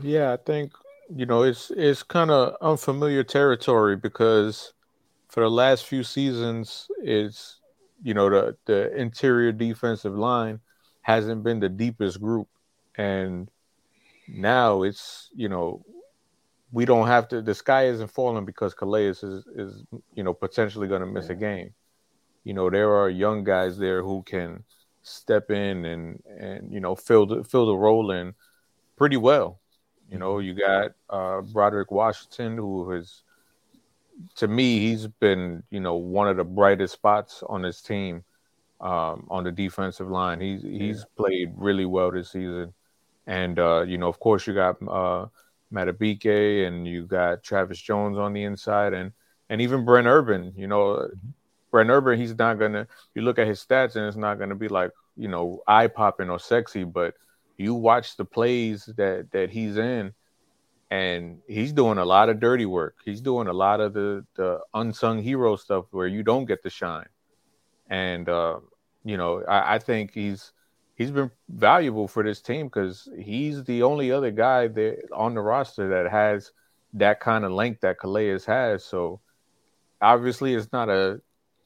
Yeah, 0.01 0.33
I 0.33 0.37
think 0.37 0.73
you 1.13 1.25
know 1.25 1.43
it's 1.43 1.71
it's 1.71 2.03
kind 2.03 2.31
of 2.31 2.55
unfamiliar 2.61 3.23
territory 3.23 3.95
because 3.95 4.73
for 5.27 5.43
the 5.43 5.49
last 5.49 5.85
few 5.85 6.03
seasons, 6.03 6.87
it's 7.03 7.59
you 8.03 8.13
know 8.13 8.29
the 8.29 8.57
the 8.65 8.95
interior 8.95 9.51
defensive 9.51 10.15
line 10.15 10.59
hasn't 11.01 11.43
been 11.43 11.59
the 11.59 11.69
deepest 11.69 12.21
group, 12.21 12.47
and 12.95 13.49
now 14.27 14.83
it's 14.83 15.29
you 15.35 15.49
know 15.49 15.83
we 16.71 16.85
don't 16.85 17.07
have 17.07 17.27
to. 17.29 17.41
The 17.41 17.53
sky 17.55 17.87
isn't 17.87 18.07
falling 18.07 18.45
because 18.45 18.73
Calais 18.73 19.07
is 19.07 19.23
is 19.23 19.83
you 20.13 20.23
know 20.23 20.33
potentially 20.33 20.87
going 20.87 21.01
to 21.01 21.07
miss 21.07 21.29
a 21.29 21.35
game. 21.35 21.73
You 22.43 22.53
know 22.53 22.69
there 22.69 22.95
are 22.95 23.09
young 23.09 23.43
guys 23.43 23.77
there 23.77 24.01
who 24.01 24.23
can 24.23 24.63
step 25.03 25.49
in 25.51 25.85
and 25.85 26.21
and 26.25 26.71
you 26.71 26.79
know 26.79 26.95
fill 26.95 27.25
the 27.25 27.43
fill 27.43 27.67
the 27.67 27.75
role 27.75 28.11
in 28.11 28.33
pretty 28.97 29.17
well. 29.17 29.59
You 30.09 30.19
know 30.19 30.39
you 30.39 30.53
got 30.53 30.91
uh, 31.09 31.41
Broderick 31.41 31.91
Washington 31.91 32.57
who 32.57 32.89
has 32.91 33.23
to 34.35 34.47
me 34.47 34.79
he's 34.79 35.07
been 35.07 35.63
you 35.69 35.79
know 35.79 35.95
one 35.95 36.27
of 36.27 36.37
the 36.37 36.43
brightest 36.43 36.93
spots 36.93 37.43
on 37.47 37.61
this 37.61 37.81
team 37.81 38.23
um, 38.79 39.27
on 39.29 39.43
the 39.43 39.51
defensive 39.51 40.09
line. 40.09 40.41
He's 40.41 40.61
he's 40.61 40.99
yeah. 40.99 41.15
played 41.15 41.53
really 41.55 41.85
well 41.85 42.11
this 42.11 42.31
season, 42.31 42.73
and 43.27 43.59
uh, 43.59 43.83
you 43.87 43.97
know 43.97 44.07
of 44.07 44.19
course 44.19 44.47
you 44.47 44.53
got. 44.53 44.77
Uh, 44.87 45.27
Madubuike 45.71 46.67
and 46.67 46.85
you 46.85 47.05
got 47.05 47.43
Travis 47.43 47.79
Jones 47.79 48.17
on 48.17 48.33
the 48.33 48.43
inside 48.43 48.93
and 48.93 49.11
and 49.49 49.61
even 49.61 49.83
Brent 49.83 50.07
Urban, 50.07 50.53
you 50.55 50.65
know, 50.67 51.09
Brent 51.71 51.89
Urban, 51.89 52.19
he's 52.19 52.37
not 52.37 52.59
gonna 52.59 52.87
you 53.15 53.21
look 53.21 53.39
at 53.39 53.47
his 53.47 53.63
stats 53.63 53.95
and 53.95 54.05
it's 54.05 54.17
not 54.17 54.37
gonna 54.37 54.55
be 54.55 54.67
like, 54.67 54.91
you 55.15 55.27
know, 55.27 55.61
eye 55.67 55.87
popping 55.87 56.29
or 56.29 56.39
sexy, 56.39 56.83
but 56.83 57.15
you 57.57 57.73
watch 57.73 58.17
the 58.17 58.25
plays 58.25 58.85
that 58.97 59.31
that 59.31 59.49
he's 59.49 59.77
in 59.77 60.13
and 60.91 61.39
he's 61.47 61.71
doing 61.71 61.97
a 61.97 62.05
lot 62.05 62.27
of 62.27 62.39
dirty 62.41 62.65
work. 62.65 62.97
He's 63.05 63.21
doing 63.21 63.47
a 63.47 63.53
lot 63.53 63.79
of 63.79 63.93
the 63.93 64.25
the 64.35 64.59
unsung 64.73 65.21
hero 65.23 65.55
stuff 65.55 65.85
where 65.91 66.07
you 66.07 66.21
don't 66.21 66.45
get 66.45 66.61
to 66.63 66.69
shine. 66.69 67.07
And 67.89 68.27
uh, 68.27 68.59
you 69.03 69.17
know, 69.17 69.43
I, 69.47 69.75
I 69.75 69.79
think 69.79 70.13
he's 70.13 70.51
he's 70.95 71.11
been 71.11 71.31
valuable 71.49 72.07
for 72.07 72.23
this 72.23 72.41
team 72.41 72.67
because 72.67 73.07
he's 73.17 73.63
the 73.63 73.83
only 73.83 74.11
other 74.11 74.31
guy 74.31 74.67
that 74.67 75.07
on 75.13 75.33
the 75.33 75.41
roster 75.41 75.87
that 75.89 76.11
has 76.11 76.51
that 76.93 77.21
kind 77.21 77.45
of 77.45 77.51
length 77.53 77.81
that 77.81 77.97
Calais 77.97 78.39
has. 78.45 78.83
So 78.83 79.21
obviously, 80.01 80.55
it's 80.55 80.73
not 80.73 80.89
a 80.89 81.21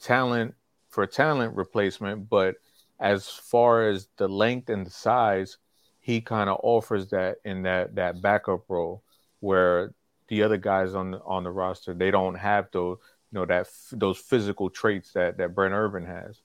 talent 0.06 0.54
for 0.90 1.06
talent 1.08 1.56
replacement, 1.56 2.30
but 2.30 2.56
as 3.00 3.28
far 3.28 3.90
as 3.90 4.08
the 4.18 4.28
length 4.28 4.70
and 4.70 4.86
the 4.86 4.92
size, 4.92 5.58
he 6.00 6.22
kind 6.22 6.50
of 6.50 6.60
offers 6.62 7.10
that 7.10 7.38
in 7.44 7.64
that 7.64 7.96
that 7.96 8.22
backup 8.22 8.70
role 8.70 9.04
where 9.40 9.94
the 10.28 10.44
other 10.44 10.58
guys 10.58 10.94
on 10.94 11.12
the, 11.12 11.20
on 11.26 11.44
the 11.44 11.52
roster 11.52 11.94
they 11.94 12.12
don't 12.12 12.36
have 12.36 12.68
those 12.72 12.98
you 13.32 13.40
know 13.40 13.46
that 13.46 13.68
those 13.92 14.18
physical 14.18 14.70
traits 14.70 15.12
that 15.14 15.38
that 15.38 15.56
Brent 15.56 15.74
Urban 15.74 16.06
has. 16.06 16.42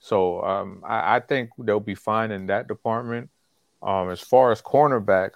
So 0.00 0.42
um, 0.42 0.82
I, 0.84 1.16
I, 1.16 1.20
think 1.20 1.50
they'll 1.58 1.78
be 1.78 1.94
fine 1.94 2.32
in 2.32 2.46
that 2.46 2.66
department. 2.66 3.30
Um, 3.82 4.10
as 4.10 4.20
far 4.20 4.50
as 4.50 4.60
cornerback, 4.60 5.30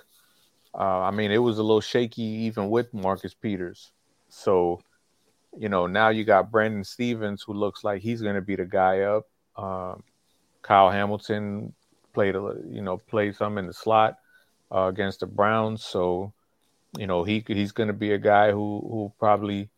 uh, 0.74 1.02
I 1.02 1.12
mean, 1.12 1.30
it 1.30 1.38
was 1.38 1.58
a 1.58 1.62
little 1.62 1.80
shaky 1.80 2.22
even 2.22 2.68
with 2.68 2.92
Marcus 2.92 3.32
Peters. 3.32 3.92
So, 4.28 4.80
you 5.56 5.68
know, 5.68 5.86
now 5.86 6.10
you 6.10 6.24
got 6.24 6.50
Brandon 6.50 6.84
Stephens, 6.84 7.42
who 7.42 7.52
looks 7.52 7.84
like 7.84 8.02
he's 8.02 8.22
going 8.22 8.34
to 8.34 8.42
be 8.42 8.56
the 8.56 8.64
guy 8.64 9.00
up. 9.00 9.26
Um, 9.56 10.02
Kyle 10.62 10.90
Hamilton 10.90 11.72
played, 12.12 12.34
a, 12.34 12.54
you 12.68 12.82
know, 12.82 12.98
played 12.98 13.36
some 13.36 13.58
in 13.58 13.66
the 13.66 13.72
slot 13.72 14.18
uh, 14.72 14.86
against 14.86 15.20
the 15.20 15.26
Browns. 15.26 15.84
So, 15.84 16.32
you 16.98 17.06
know, 17.06 17.24
he 17.24 17.44
he's 17.46 17.72
going 17.72 17.88
to 17.88 17.92
be 17.92 18.12
a 18.12 18.18
guy 18.18 18.50
who 18.50 18.80
who 18.80 19.12
probably 19.18 19.70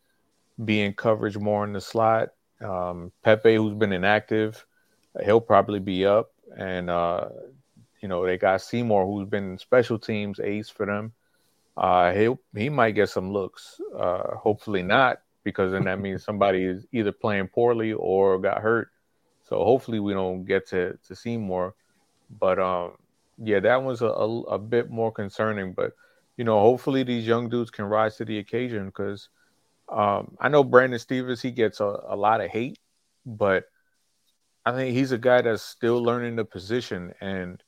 be 0.63 0.81
in 0.81 0.93
coverage 0.93 1.37
more 1.37 1.63
in 1.63 1.73
the 1.73 1.81
slot. 1.81 2.29
Um, 2.61 3.11
Pepe, 3.23 3.55
who's 3.55 3.73
been 3.73 3.93
inactive, 3.93 4.65
he'll 5.23 5.41
probably 5.41 5.79
be 5.79 6.05
up. 6.05 6.31
And, 6.57 6.89
uh, 6.89 7.29
you 8.01 8.07
know, 8.07 8.25
they 8.25 8.37
got 8.37 8.61
Seymour, 8.61 9.05
who's 9.05 9.29
been 9.29 9.57
special 9.57 9.99
teams 9.99 10.39
ace 10.39 10.69
for 10.69 10.85
them. 10.85 11.13
Uh, 11.77 12.11
he 12.11 12.35
he 12.55 12.69
might 12.69 12.91
get 12.91 13.09
some 13.09 13.31
looks. 13.31 13.79
Uh, 13.95 14.35
hopefully 14.35 14.83
not, 14.83 15.21
because 15.49 15.71
then 15.71 15.85
that 15.85 15.99
means 15.99 16.23
somebody 16.23 16.63
is 16.63 16.85
either 16.91 17.11
playing 17.11 17.47
poorly 17.47 17.93
or 17.93 18.39
got 18.39 18.61
hurt. 18.61 18.89
So 19.43 19.63
hopefully 19.63 19.99
we 19.99 20.13
don't 20.13 20.45
get 20.45 20.67
to 20.69 20.97
to 21.07 21.15
see 21.15 21.37
more. 21.37 21.75
But 22.29 22.59
um, 22.59 22.93
yeah, 23.37 23.59
that 23.61 23.83
was 23.83 24.01
a, 24.01 24.07
a, 24.07 24.41
a 24.43 24.59
bit 24.59 24.89
more 24.89 25.11
concerning. 25.11 25.73
But 25.73 25.93
you 26.37 26.43
know, 26.43 26.59
hopefully 26.59 27.03
these 27.03 27.25
young 27.25 27.49
dudes 27.49 27.71
can 27.71 27.85
rise 27.85 28.17
to 28.17 28.25
the 28.25 28.37
occasion 28.37 28.85
because 28.85 29.29
um, 29.89 30.37
I 30.39 30.49
know 30.49 30.63
Brandon 30.63 30.99
Stephens 30.99 31.41
he 31.41 31.51
gets 31.51 31.79
a, 31.79 31.99
a 32.07 32.15
lot 32.15 32.41
of 32.41 32.49
hate, 32.51 32.77
but 33.25 33.65
I 34.65 34.71
think 34.71 34.95
he's 34.95 35.11
a 35.11 35.17
guy 35.17 35.41
that's 35.41 35.63
still 35.63 36.03
learning 36.03 36.35
the 36.35 36.45
position, 36.45 37.13
and 37.21 37.61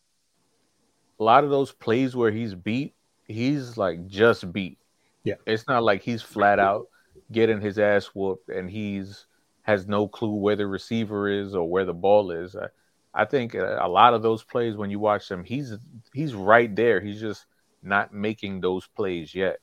a 1.20 1.24
lot 1.24 1.44
of 1.44 1.50
those 1.50 1.72
plays 1.72 2.16
where 2.16 2.32
he's 2.32 2.54
beat, 2.54 2.94
he's 3.26 3.76
like 3.76 4.06
just 4.08 4.54
beat. 4.54 4.78
Yeah, 5.24 5.36
it's 5.48 5.68
not 5.68 5.84
like 5.84 6.04
he's 6.04 6.22
flat 6.22 6.60
out 6.60 6.88
getting 7.32 7.62
his 7.62 7.80
ass 7.80 8.08
whooped 8.08 8.50
and 8.50 8.70
he's 8.70 9.26
has 9.64 9.88
no 9.88 10.08
clue 10.08 10.36
where 10.36 10.56
the 10.56 10.68
receiver 10.68 11.30
is 11.30 11.56
or 11.56 11.70
where 11.70 11.86
the 11.86 11.94
ball 11.94 12.32
is. 12.32 12.56
I, 12.56 12.68
I 13.14 13.26
think 13.26 13.56
uh, 13.56 13.78
a 13.80 13.88
lot 13.88 14.14
of 14.14 14.22
those 14.22 14.44
plays 14.44 14.76
when 14.76 14.90
you 14.90 15.00
watch 15.00 15.28
them, 15.28 15.44
he's 15.44 15.74
he's 16.14 16.34
right 16.34 16.74
there. 16.76 17.00
He's 17.00 17.20
just 17.20 17.46
not 17.84 18.14
making 18.14 18.62
those 18.62 18.88
plays 18.88 19.34
yet. 19.36 19.60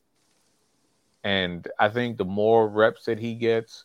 And 1.24 1.66
I 1.78 1.88
think 1.88 2.16
the 2.16 2.24
more 2.24 2.68
reps 2.68 3.04
that 3.04 3.18
he 3.18 3.34
gets, 3.34 3.84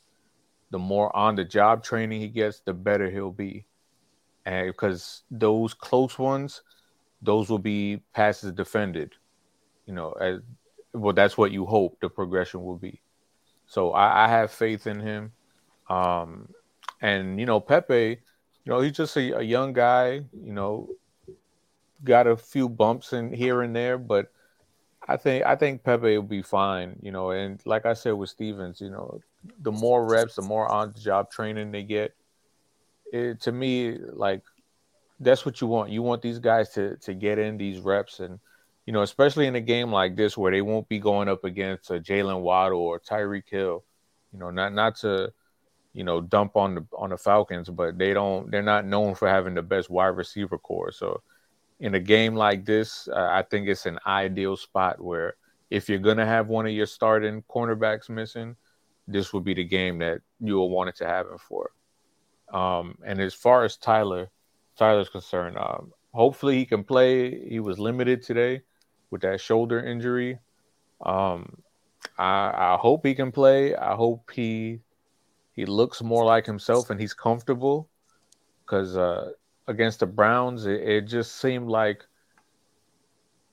the 0.71 0.79
more 0.79 1.15
on 1.15 1.36
the 1.36 1.43
job 1.43 1.84
training 1.84 2.21
he 2.21 2.29
gets, 2.29 2.61
the 2.61 2.73
better 2.73 3.09
he'll 3.09 3.31
be. 3.31 3.65
And 4.45 4.67
because 4.67 5.23
those 5.31 5.73
close 5.73 6.17
ones, 6.19 6.61
those 7.21 7.49
will 7.49 7.59
be 7.59 8.01
passes 8.13 8.51
defended. 8.51 9.13
You 9.86 9.93
know, 9.93 10.11
as 10.13 10.39
well, 10.93 11.13
that's 11.13 11.38
what 11.38 11.51
you 11.51 11.65
hope 11.65 11.99
the 12.01 12.09
progression 12.09 12.63
will 12.63 12.77
be. 12.77 13.03
So 13.68 13.91
I, 13.91 14.26
I 14.26 14.28
have 14.28 14.51
faith 14.51 14.88
in 14.88 14.99
him. 14.99 15.32
Um, 15.89 16.49
and 17.01 17.39
you 17.39 17.45
know, 17.45 17.59
Pepe, 17.59 18.20
you 18.64 18.70
know, 18.72 18.80
he's 18.82 18.93
just 18.93 19.18
a, 19.18 19.39
a 19.39 19.41
young 19.41 19.74
guy. 19.74 20.24
You 20.34 20.53
know, 20.53 20.89
got 22.03 22.28
a 22.28 22.38
few 22.38 22.70
bumps 22.70 23.14
in 23.14 23.34
here 23.34 23.61
and 23.61 23.76
there, 23.76 23.97
but 23.97 24.32
I 25.07 25.18
think 25.18 25.45
I 25.45 25.55
think 25.55 25.84
Pepe 25.84 26.18
will 26.18 26.24
be 26.24 26.41
fine, 26.41 26.97
you 27.01 27.11
know. 27.11 27.32
And 27.32 27.61
like 27.66 27.86
I 27.86 27.93
said 27.93 28.14
with 28.14 28.30
Stephens, 28.30 28.80
you 28.80 28.89
know, 28.89 29.20
the 29.61 29.72
more 29.72 30.05
reps, 30.05 30.36
the 30.36 30.41
more 30.41 30.70
on-the-job 30.72 31.30
training 31.30 31.72
they 31.72 31.84
get. 31.84 32.16
It, 33.11 33.41
to 33.41 33.51
me, 33.51 33.97
like 33.97 34.41
that's 35.20 35.45
what 35.45 35.61
you 35.61 35.68
want. 35.68 35.91
You 35.91 36.01
want 36.01 36.22
these 36.22 36.39
guys 36.39 36.70
to 36.70 36.95
to 36.97 37.14
get 37.14 37.38
in 37.38 37.57
these 37.57 37.80
reps, 37.80 38.20
and 38.20 38.39
you 38.86 38.93
know, 38.93 39.01
especially 39.01 39.47
in 39.47 39.55
a 39.55 39.61
game 39.61 39.91
like 39.91 40.15
this 40.15 40.38
where 40.38 40.51
they 40.51 40.61
won't 40.61 40.89
be 40.89 40.99
going 40.99 41.29
up 41.29 41.43
against 41.43 41.89
a 41.89 41.99
Jaylen 41.99 42.41
Waddle 42.41 42.81
or 42.81 42.99
Tyreek 42.99 43.49
Hill. 43.49 43.84
You 44.34 44.39
know, 44.39 44.49
not 44.49 44.73
not 44.73 44.95
to 44.97 45.31
you 45.93 46.03
know 46.03 46.21
dump 46.21 46.55
on 46.55 46.75
the 46.75 46.86
on 46.97 47.11
the 47.11 47.17
Falcons, 47.17 47.69
but 47.69 47.97
they 47.97 48.13
don't. 48.13 48.51
They're 48.51 48.61
not 48.61 48.86
known 48.86 49.15
for 49.15 49.27
having 49.29 49.53
the 49.53 49.61
best 49.61 49.89
wide 49.89 50.07
receiver 50.07 50.57
core, 50.57 50.91
so 50.91 51.21
in 51.79 51.95
a 51.95 51.99
game 51.99 52.36
like 52.36 52.65
this, 52.65 53.09
uh, 53.09 53.27
I 53.29 53.41
think 53.43 53.67
it's 53.67 53.86
an 53.86 53.99
ideal 54.07 54.55
spot 54.55 55.01
where 55.01 55.36
if 55.69 55.89
you're 55.89 55.99
to 55.99 56.25
have 56.25 56.47
one 56.47 56.65
of 56.65 56.71
your 56.71 56.86
starting 56.86 57.43
cornerbacks 57.49 58.09
missing, 58.09 58.55
this 59.07 59.34
would 59.34 59.43
be 59.43 59.53
the 59.53 59.65
game 59.65 59.99
that 59.99 60.21
you 60.39 60.55
will 60.55 60.69
want 60.69 60.89
it 60.89 60.95
to 60.97 61.05
happen 61.05 61.38
for. 61.38 61.71
Um, 62.53 62.97
and 63.05 63.19
as 63.19 63.34
far 63.34 63.65
as 63.65 63.75
Tyler, 63.75 64.29
Tyler's 64.77 65.09
concerned, 65.09 65.57
um, 65.57 65.91
hopefully 66.13 66.57
he 66.57 66.65
can 66.65 66.86
play. 66.86 67.49
He 67.49 67.59
was 67.59 67.79
limited 67.79 68.21
today 68.21 68.61
with 69.14 69.22
that 69.22 69.39
shoulder 69.39 69.80
injury. 69.80 70.39
Um, 71.05 71.61
I, 72.18 72.74
I 72.74 72.78
hope 72.82 73.05
he 73.05 73.14
can 73.16 73.32
play. 73.32 73.76
I 73.76 73.93
hope 73.95 74.32
he 74.32 74.80
he 75.53 75.66
looks 75.66 76.01
more 76.01 76.26
like 76.26 76.47
himself 76.47 76.89
and 76.89 76.99
he's 76.99 77.14
comfortable 77.14 77.88
because 78.66 78.97
uh, 78.97 79.32
against 79.68 79.99
the 79.99 80.07
Browns, 80.07 80.66
it, 80.66 80.82
it 80.82 81.01
just 81.01 81.36
seemed 81.36 81.70
like 81.70 82.03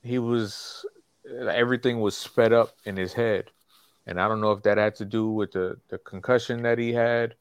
he 0.03 0.17
was 0.17 0.83
everything 1.49 1.99
was 1.99 2.17
sped 2.17 2.51
up 2.51 2.71
in 2.85 2.97
his 2.97 3.13
head. 3.13 3.51
And 4.07 4.19
I 4.19 4.27
don't 4.27 4.41
know 4.41 4.51
if 4.51 4.63
that 4.63 4.79
had 4.79 4.95
to 4.95 5.05
do 5.05 5.29
with 5.29 5.51
the, 5.51 5.77
the 5.89 5.99
concussion 5.99 6.63
that 6.63 6.79
he 6.79 6.91
had 6.91 7.35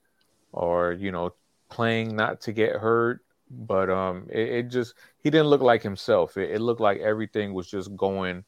or, 0.52 0.92
you 0.92 1.10
know, 1.10 1.32
playing 1.70 2.14
not 2.14 2.42
to 2.42 2.52
get 2.52 2.76
hurt. 2.76 3.24
But 3.50 3.90
um 3.90 4.26
it, 4.30 4.48
it 4.48 4.68
just 4.68 4.94
he 5.22 5.30
didn't 5.30 5.48
look 5.48 5.62
like 5.62 5.82
himself. 5.82 6.36
It, 6.36 6.50
it, 6.52 6.60
looked 6.60 6.80
like 6.80 6.98
everything 7.00 7.52
was 7.52 7.68
just 7.68 7.94
going 7.96 8.44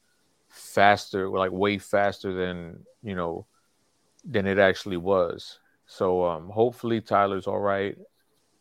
faster, 0.49 1.29
like 1.29 1.51
way 1.51 1.77
faster 1.77 2.33
than, 2.33 2.85
you 3.01 3.15
know, 3.15 3.45
than 4.23 4.47
it 4.47 4.59
actually 4.59 4.97
was. 4.97 5.59
So 5.85 6.25
um 6.25 6.49
hopefully 6.49 7.01
Tyler's 7.01 7.47
all 7.47 7.59
right 7.59 7.97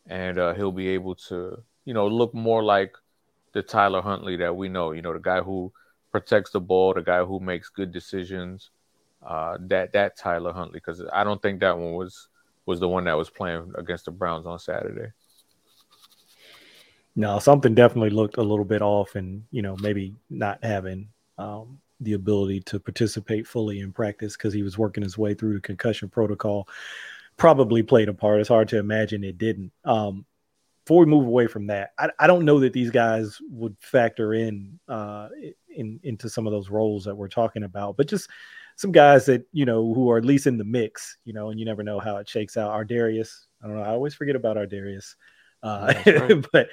and 0.06 0.38
uh, 0.38 0.54
he'll 0.54 0.72
be 0.72 0.88
able 0.88 1.14
to, 1.14 1.62
you 1.84 1.94
know, 1.94 2.08
look 2.08 2.34
more 2.34 2.62
like 2.62 2.96
the 3.52 3.62
Tyler 3.62 4.02
Huntley 4.02 4.36
that 4.36 4.56
we 4.56 4.68
know. 4.68 4.92
You 4.92 5.02
know, 5.02 5.12
the 5.12 5.20
guy 5.20 5.40
who 5.40 5.72
protects 6.10 6.50
the 6.50 6.60
ball, 6.60 6.94
the 6.94 7.02
guy 7.02 7.24
who 7.24 7.40
makes 7.40 7.68
good 7.68 7.92
decisions. 7.92 8.70
Uh, 9.24 9.56
that 9.60 9.92
that 9.92 10.16
Tyler 10.16 10.52
Huntley, 10.52 10.78
because 10.78 11.02
I 11.12 11.22
don't 11.22 11.40
think 11.40 11.60
that 11.60 11.78
one 11.78 11.92
was 11.92 12.28
was 12.66 12.80
the 12.80 12.88
one 12.88 13.04
that 13.04 13.16
was 13.16 13.30
playing 13.30 13.72
against 13.76 14.06
the 14.06 14.10
Browns 14.10 14.46
on 14.46 14.58
Saturday. 14.58 15.12
No, 17.14 17.38
something 17.38 17.74
definitely 17.74 18.10
looked 18.10 18.38
a 18.38 18.42
little 18.42 18.64
bit 18.64 18.82
off, 18.82 19.16
and 19.16 19.44
you 19.50 19.62
know, 19.62 19.76
maybe 19.80 20.14
not 20.30 20.62
having 20.62 21.08
um, 21.38 21.78
the 22.00 22.14
ability 22.14 22.60
to 22.60 22.80
participate 22.80 23.46
fully 23.46 23.80
in 23.80 23.92
practice 23.92 24.36
because 24.36 24.54
he 24.54 24.62
was 24.62 24.78
working 24.78 25.02
his 25.02 25.18
way 25.18 25.34
through 25.34 25.54
the 25.54 25.60
concussion 25.60 26.08
protocol 26.08 26.68
probably 27.36 27.82
played 27.82 28.08
a 28.08 28.14
part. 28.14 28.40
It's 28.40 28.48
hard 28.48 28.68
to 28.68 28.78
imagine 28.78 29.24
it 29.24 29.38
didn't. 29.38 29.72
Um, 29.84 30.24
before 30.84 31.00
we 31.00 31.06
move 31.06 31.26
away 31.26 31.46
from 31.46 31.68
that, 31.68 31.92
I, 31.98 32.08
I, 32.18 32.26
don't 32.26 32.44
know 32.44 32.58
that 32.60 32.72
these 32.72 32.90
guys 32.90 33.38
would 33.50 33.76
factor 33.80 34.34
in, 34.34 34.80
uh, 34.88 35.28
in 35.68 36.00
into 36.02 36.28
some 36.28 36.46
of 36.46 36.52
those 36.52 36.70
roles 36.70 37.04
that 37.04 37.14
we're 37.14 37.28
talking 37.28 37.62
about, 37.62 37.96
but 37.96 38.08
just 38.08 38.28
some 38.76 38.90
guys 38.90 39.26
that 39.26 39.46
you 39.52 39.64
know 39.64 39.94
who 39.94 40.10
are 40.10 40.18
at 40.18 40.24
least 40.24 40.48
in 40.48 40.58
the 40.58 40.64
mix, 40.64 41.18
you 41.24 41.32
know, 41.32 41.50
and 41.50 41.60
you 41.60 41.66
never 41.66 41.84
know 41.84 42.00
how 42.00 42.16
it 42.16 42.28
shakes 42.28 42.56
out. 42.56 42.72
ArDarius, 42.72 43.46
I 43.62 43.68
don't 43.68 43.76
know. 43.76 43.82
I 43.82 43.90
always 43.90 44.14
forget 44.14 44.34
about 44.34 44.56
ArDarius. 44.56 45.14
Uh, 45.62 45.94
right. 46.06 46.44
but 46.52 46.68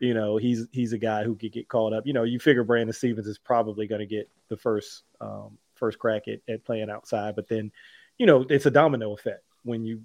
you 0.00 0.14
know 0.14 0.36
he's 0.36 0.66
he's 0.72 0.92
a 0.92 0.98
guy 0.98 1.24
who 1.24 1.36
could 1.36 1.52
get 1.52 1.68
called 1.68 1.92
up. 1.92 2.06
You 2.06 2.12
know, 2.12 2.24
you 2.24 2.38
figure 2.38 2.64
Brandon 2.64 2.92
Stephens 2.92 3.26
is 3.26 3.38
probably 3.38 3.86
going 3.86 4.00
to 4.00 4.06
get 4.06 4.28
the 4.48 4.56
first 4.56 5.02
um, 5.20 5.58
first 5.74 5.98
crack 5.98 6.28
at, 6.28 6.40
at 6.48 6.64
playing 6.64 6.90
outside, 6.90 7.36
but 7.36 7.48
then 7.48 7.70
you 8.18 8.26
know 8.26 8.44
it's 8.48 8.66
a 8.66 8.70
domino 8.70 9.12
effect 9.12 9.44
when 9.64 9.84
you 9.84 10.02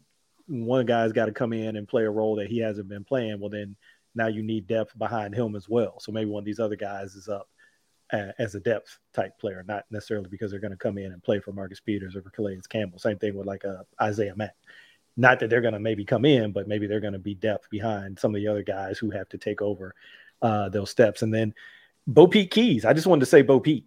one 0.47 0.85
guy's 0.85 1.11
got 1.11 1.25
to 1.25 1.31
come 1.31 1.53
in 1.53 1.75
and 1.75 1.87
play 1.87 2.03
a 2.03 2.09
role 2.09 2.35
that 2.35 2.47
he 2.47 2.59
hasn't 2.59 2.87
been 2.87 3.03
playing, 3.03 3.39
well 3.39 3.49
then 3.49 3.75
now 4.13 4.27
you 4.27 4.43
need 4.43 4.67
depth 4.67 4.97
behind 4.97 5.33
him 5.33 5.55
as 5.55 5.67
well. 5.67 5.99
So 5.99 6.11
maybe 6.11 6.29
one 6.29 6.41
of 6.41 6.45
these 6.45 6.59
other 6.59 6.75
guys 6.75 7.15
is 7.15 7.27
up 7.27 7.49
as 8.11 8.55
a 8.55 8.59
depth 8.59 8.99
type 9.13 9.37
player, 9.39 9.63
not 9.67 9.85
necessarily 9.89 10.29
because 10.29 10.51
they're 10.51 10.59
going 10.59 10.71
to 10.71 10.77
come 10.77 10.97
in 10.97 11.11
and 11.11 11.23
play 11.23 11.39
for 11.39 11.51
Marcus 11.51 11.79
Peters 11.79 12.15
or 12.15 12.21
for 12.21 12.29
Calais 12.29 12.59
Campbell. 12.69 12.99
Same 12.99 13.17
thing 13.17 13.35
with 13.35 13.47
like 13.47 13.63
a 13.63 13.69
uh, 13.99 14.03
Isaiah 14.03 14.35
Mack. 14.35 14.55
Not 15.17 15.39
that 15.39 15.49
they're 15.49 15.61
going 15.61 15.73
to 15.73 15.79
maybe 15.79 16.03
come 16.03 16.25
in, 16.25 16.51
but 16.51 16.67
maybe 16.67 16.87
they're 16.87 16.99
going 16.99 17.13
to 17.13 17.19
be 17.19 17.35
depth 17.35 17.69
behind 17.69 18.19
some 18.19 18.35
of 18.35 18.41
the 18.41 18.47
other 18.47 18.63
guys 18.63 18.97
who 18.97 19.11
have 19.11 19.29
to 19.29 19.37
take 19.37 19.61
over 19.61 19.95
uh, 20.41 20.69
those 20.69 20.89
steps. 20.89 21.21
And 21.21 21.33
then 21.33 21.53
Bopete 22.09 22.51
Keyes. 22.51 22.85
I 22.85 22.93
just 22.93 23.07
wanted 23.07 23.21
to 23.21 23.25
say 23.25 23.43
Bopete. 23.43 23.85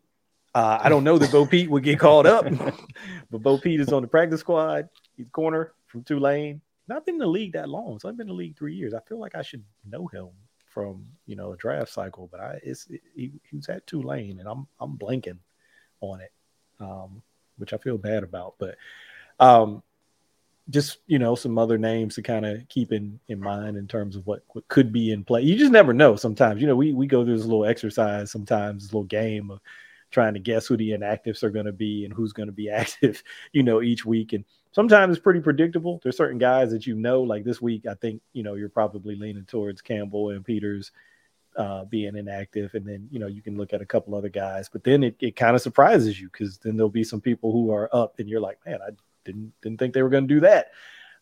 Uh, 0.55 0.79
I 0.83 0.89
don't 0.89 1.05
know 1.05 1.19
that 1.19 1.31
Bopete 1.31 1.69
would 1.69 1.85
get 1.85 2.01
called 2.01 2.27
up, 2.27 2.45
but 3.31 3.43
Bopete 3.43 3.81
is 3.81 3.93
on 3.93 4.03
the 4.03 4.09
practice 4.09 4.41
squad. 4.41 4.89
He's 5.17 5.29
corner 5.29 5.73
from 5.87 6.03
Tulane. 6.03 6.61
Not 6.89 7.05
been 7.05 7.17
in 7.17 7.21
the 7.21 7.27
league 7.27 7.53
that 7.53 7.69
long, 7.69 7.99
so 7.99 8.09
I've 8.09 8.17
been 8.17 8.29
in 8.29 8.35
the 8.35 8.35
league 8.35 8.57
three 8.57 8.75
years. 8.75 8.95
I 8.95 9.01
feel 9.01 9.21
like 9.21 9.35
I 9.35 9.43
should 9.43 9.63
know 9.85 10.07
him 10.07 10.29
from 10.67 11.05
you 11.27 11.37
know 11.37 11.53
a 11.53 11.57
draft 11.57 11.93
cycle, 11.93 12.29
but 12.31 12.41
I 12.41 12.59
it's 12.63 12.87
it, 12.89 13.03
he, 13.15 13.33
was 13.53 13.69
at 13.69 13.87
Tulane, 13.87 14.41
and 14.41 14.49
I'm 14.49 14.67
I'm 14.81 14.97
blanking 14.97 15.39
on 16.01 16.23
it, 16.23 16.33
um, 16.81 17.23
which 17.59 17.75
I 17.75 17.77
feel 17.77 17.99
bad 17.99 18.23
about. 18.23 18.55
But 18.59 18.77
um, 19.39 19.83
just 20.71 20.99
you 21.07 21.19
know 21.19 21.35
some 21.35 21.59
other 21.59 21.79
names 21.79 22.15
to 22.15 22.23
kind 22.23 22.45
of 22.45 22.69
keep 22.69 22.93
in 22.93 23.19
in 23.29 23.41
mind 23.41 23.77
in 23.77 23.89
terms 23.89 24.17
of 24.17 24.27
what, 24.27 24.43
what 24.49 24.69
could 24.69 24.93
be 24.93 25.13
in 25.13 25.25
play. 25.25 25.43
You 25.43 25.57
just 25.57 25.73
never 25.73 25.93
know. 25.93 26.17
Sometimes 26.17 26.61
you 26.61 26.67
know 26.67 26.77
we 26.77 26.93
we 26.93 27.07
go 27.07 27.25
through 27.25 27.37
this 27.37 27.47
little 27.47 27.67
exercise, 27.67 28.31
sometimes 28.31 28.83
this 28.83 28.93
little 28.93 29.05
game 29.05 29.51
of 29.51 29.61
trying 30.11 30.35
to 30.35 30.41
guess 30.41 30.67
who 30.67 30.77
the 30.77 30.91
inactives 30.91 31.43
are 31.43 31.51
going 31.51 31.67
to 31.67 31.73
be 31.73 32.05
and 32.05 32.15
who's 32.15 32.33
going 32.33 32.49
to 32.49 32.53
be 32.53 32.71
active, 32.71 33.23
you 33.53 33.63
know, 33.63 33.83
each 33.83 34.05
week. 34.05 34.33
And 34.33 34.45
sometimes 34.73 35.17
it's 35.17 35.23
pretty 35.23 35.41
predictable. 35.41 36.01
There's 36.03 36.17
certain 36.17 36.39
guys 36.39 36.71
that 36.71 36.87
you 36.87 36.95
know, 36.95 37.23
like 37.23 37.45
this 37.45 37.61
week, 37.61 37.87
I 37.87 37.95
think, 37.95 38.23
you 38.33 38.43
know, 38.43 38.55
you're 38.55 38.69
probably 38.69 39.17
leaning 39.17 39.45
towards 39.45 39.83
Campbell 39.83 40.31
and 40.31 40.45
Peters 40.45 40.93
uh, 41.57 41.85
being 41.85 42.17
inactive. 42.17 42.75
And 42.75 42.87
then, 42.87 43.09
you 43.11 43.19
know, 43.19 43.27
you 43.27 43.43
can 43.43 43.57
look 43.57 43.73
at 43.73 43.83
a 43.83 43.87
couple 43.87 44.15
other 44.15 44.29
guys, 44.29 44.69
but 44.69 44.85
then 44.85 45.03
it, 45.03 45.17
it 45.21 45.37
kind 45.37 45.57
of 45.57 45.63
surprises 45.63 46.21
you 46.21 46.29
because 46.33 46.59
then 46.59 46.77
there'll 46.77 46.89
be 46.89 47.05
some 47.05 47.21
people 47.21 47.53
who 47.53 47.73
are 47.73 47.91
up 47.93 48.19
and 48.19 48.29
you're 48.29 48.41
like, 48.41 48.59
man, 48.65 48.79
I 48.87 48.91
didn't, 49.33 49.53
didn't 49.63 49.79
think 49.79 49.95
they 49.95 50.03
were 50.03 50.09
going 50.09 50.27
to 50.27 50.35
do 50.35 50.41
that. 50.41 50.73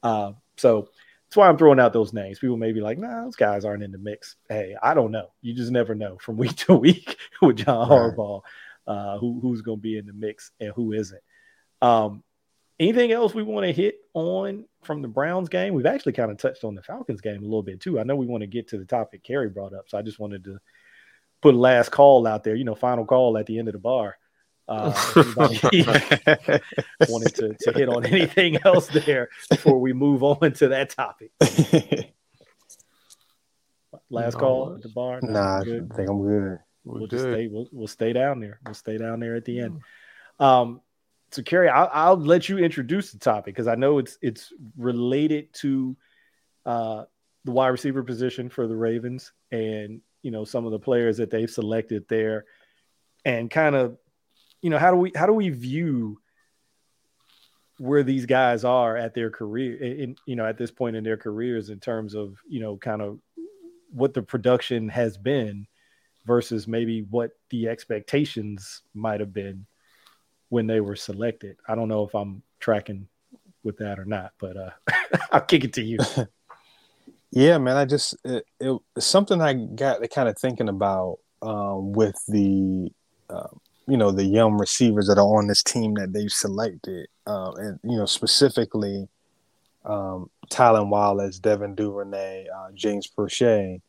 Uh, 0.03 0.33
so 0.57 0.89
that's 1.29 1.37
why 1.37 1.49
I'm 1.49 1.59
throwing 1.59 1.81
out 1.81 1.93
those 1.93 2.13
names. 2.13 2.39
People 2.39 2.57
may 2.57 2.73
be 2.73 2.81
like, 2.81 2.99
nah, 2.99 3.25
those 3.25 3.37
guys 3.37 3.65
aren't 3.65 3.83
in 3.83 3.93
the 3.93 3.99
mix. 3.99 4.37
Hey, 4.49 4.77
I 4.83 4.95
don't 4.95 5.11
know. 5.11 5.33
You 5.43 5.55
just 5.55 5.71
never 5.71 5.95
know 5.95 6.17
from 6.21 6.37
week 6.37 6.57
to 6.57 6.75
week 6.75 7.19
with 7.43 7.57
John 7.57 7.89
right. 7.89 8.17
Harbaugh 8.17 8.43
uh, 8.87 9.19
who, 9.19 9.41
who's 9.41 9.63
going 9.63 9.79
to 9.79 9.83
be 9.83 9.99
in 9.99 10.07
the 10.07 10.13
mix 10.13 10.53
and 10.61 10.73
who 10.75 10.93
isn't. 10.93 11.23
Um, 11.83 12.23
anything 12.79 13.13
else 13.13 13.35
we 13.35 13.43
want 13.43 13.67
to 13.67 13.73
hit 13.73 13.97
on 14.15 14.65
from 14.83 15.03
the 15.03 15.09
Browns 15.09 15.49
game? 15.49 15.75
We've 15.75 15.87
actually 15.87 16.13
kind 16.13 16.31
of 16.31 16.39
touched 16.39 16.65
on 16.65 16.75
the 16.75 16.83
Falcons 16.83 17.21
game 17.21 17.41
a 17.43 17.45
little 17.45 17.63
bit 17.63 17.81
too. 17.81 17.99
I 17.99 18.05
know 18.05 18.17
we 18.17 18.27
want 18.27 18.43
to 18.43 18.47
get 18.47 18.69
to 18.69 18.79
the 18.79 18.85
topic 18.85 19.25
Kerry 19.25 19.49
brought 19.49 19.75
up, 19.75 19.89
so 19.89 19.99
I 19.99 20.03
just 20.03 20.19
wanted 20.19 20.45
to 20.45 20.59
put 21.43 21.55
a 21.55 21.59
last 21.59 21.91
call 21.91 22.27
out 22.27 22.45
there. 22.45 22.55
You 22.55 22.65
know, 22.65 22.75
final 22.75 23.05
call 23.05 23.37
at 23.39 23.47
the 23.47 23.59
end 23.59 23.69
of 23.69 23.73
the 23.73 23.79
bar. 23.79 24.17
Uh, 24.69 24.93
wanted 27.09 27.35
to, 27.37 27.55
to 27.61 27.73
hit 27.73 27.89
on 27.89 28.05
anything 28.05 28.59
else 28.65 28.89
there 28.89 29.29
before 29.49 29.79
we 29.79 29.93
move 29.93 30.25
on 30.25 30.53
to 30.53 30.69
that 30.69 30.91
topic. 30.91 31.31
Last 34.11 34.35
no, 34.35 34.41
call 34.41 34.75
at 34.75 34.83
the 34.83 34.89
bar. 34.89 35.21
nah, 35.23 35.61
I 35.61 35.65
think 35.65 36.11
I'm 36.11 36.23
good. 36.23 36.59
We'll, 36.85 36.99
we'll 37.01 37.07
just 37.07 37.25
stay. 37.25 37.49
We'll, 37.49 37.69
we'll 37.73 37.89
stay 37.89 38.13
down 38.13 38.41
there. 38.41 38.61
We'll 38.65 38.75
stay 38.75 38.99
down 38.99 39.21
there 39.21 39.37
at 39.37 39.45
the 39.45 39.61
end. 39.61 39.81
Um, 40.39 40.81
so 41.33 41.43
Kerry, 41.43 41.69
I'll, 41.69 41.91
I'll 41.93 42.17
let 42.17 42.49
you 42.49 42.59
introduce 42.59 43.13
the 43.13 43.19
topic 43.19 43.55
because 43.55 43.67
I 43.67 43.75
know 43.75 43.99
it's 43.99 44.19
it's 44.23 44.53
related 44.77 45.53
to 45.55 45.97
uh, 46.65 47.05
the 47.45 47.53
wide 47.53 47.69
receiver 47.69 48.03
position 48.03 48.49
for 48.49 48.67
the 48.67 48.77
Ravens 48.77 49.33
and 49.51 50.01
you 50.23 50.31
know 50.31 50.45
some 50.45 50.67
of 50.67 50.73
the 50.73 50.79
players 50.79 51.17
that 51.17 51.31
they've 51.31 51.51
selected 51.51 52.07
there, 52.09 52.45
and 53.25 53.51
kind 53.51 53.75
of 53.75 53.99
you 54.67 54.71
know 54.71 54.79
how 54.79 54.91
do 54.91 54.97
we 54.97 55.13
how 55.15 55.27
do 55.27 55.33
we 55.33 55.49
view 55.49 56.19
where 57.79 58.03
these 58.03 58.27
guys 58.27 58.65
are 58.65 58.97
at 58.97 59.15
their 59.15 59.31
career 59.31 59.77
in 59.81 60.17
you 60.27 60.35
know 60.35 60.45
at 60.45 60.59
this 60.59 60.73
point 60.73 60.97
in 60.97 61.05
their 61.05 61.17
careers 61.17 61.71
in 61.71 61.79
terms 61.79 62.17
of 62.17 62.37
you 62.49 62.59
know 62.59 62.77
kind 62.77 63.01
of 63.01 63.21
what 63.93 64.13
the 64.13 64.23
production 64.23 64.89
has 64.89 65.17
been 65.17 65.69
versus 66.25 66.67
maybe 66.67 67.03
what 67.11 67.31
the 67.51 67.69
expectations 67.69 68.83
might 68.93 69.21
have 69.21 69.33
been 69.33 69.65
when 70.49 70.67
they 70.67 70.81
were 70.81 70.97
selected. 70.97 71.57
I 71.69 71.77
don't 71.77 71.87
know 71.87 72.03
if 72.03 72.13
I'm 72.13 72.43
tracking 72.59 73.07
with 73.63 73.77
that 73.79 74.01
or 74.01 74.05
not, 74.05 74.33
but 74.41 74.57
uh, 74.57 74.71
I'll 75.31 75.43
kick 75.43 75.63
it 75.63 75.75
to 75.75 75.83
you. 75.85 75.99
yeah, 77.31 77.57
man. 77.59 77.77
I 77.77 77.85
just 77.85 78.17
it, 78.25 78.45
it, 78.59 78.77
something 78.99 79.41
I 79.41 79.55
got 79.55 80.01
kind 80.11 80.29
of 80.29 80.37
thinking 80.37 80.69
about 80.69 81.19
um, 81.41 81.93
with 81.93 82.21
the 82.27 82.91
uh, 83.31 83.47
you 83.87 83.97
know 83.97 84.11
the 84.11 84.25
young 84.25 84.59
receivers 84.59 85.07
that 85.09 85.19
are 85.19 85.39
on 85.39 85.47
this 85.47 85.63
team 85.63 85.95
that 85.95 86.13
they've 86.13 86.33
selected, 86.33 87.09
uh, 87.27 87.53
and 87.53 87.81
you 87.83 87.97
know 87.97 88.07
specifically 88.07 89.09
um, 89.87 90.31
Tylan 90.51 90.89
Wallace, 90.89 91.39
Devin 91.39 91.75
Duvernay, 91.75 92.47
uh, 92.49 92.73
James 92.75 93.09
Proche. 93.09 93.81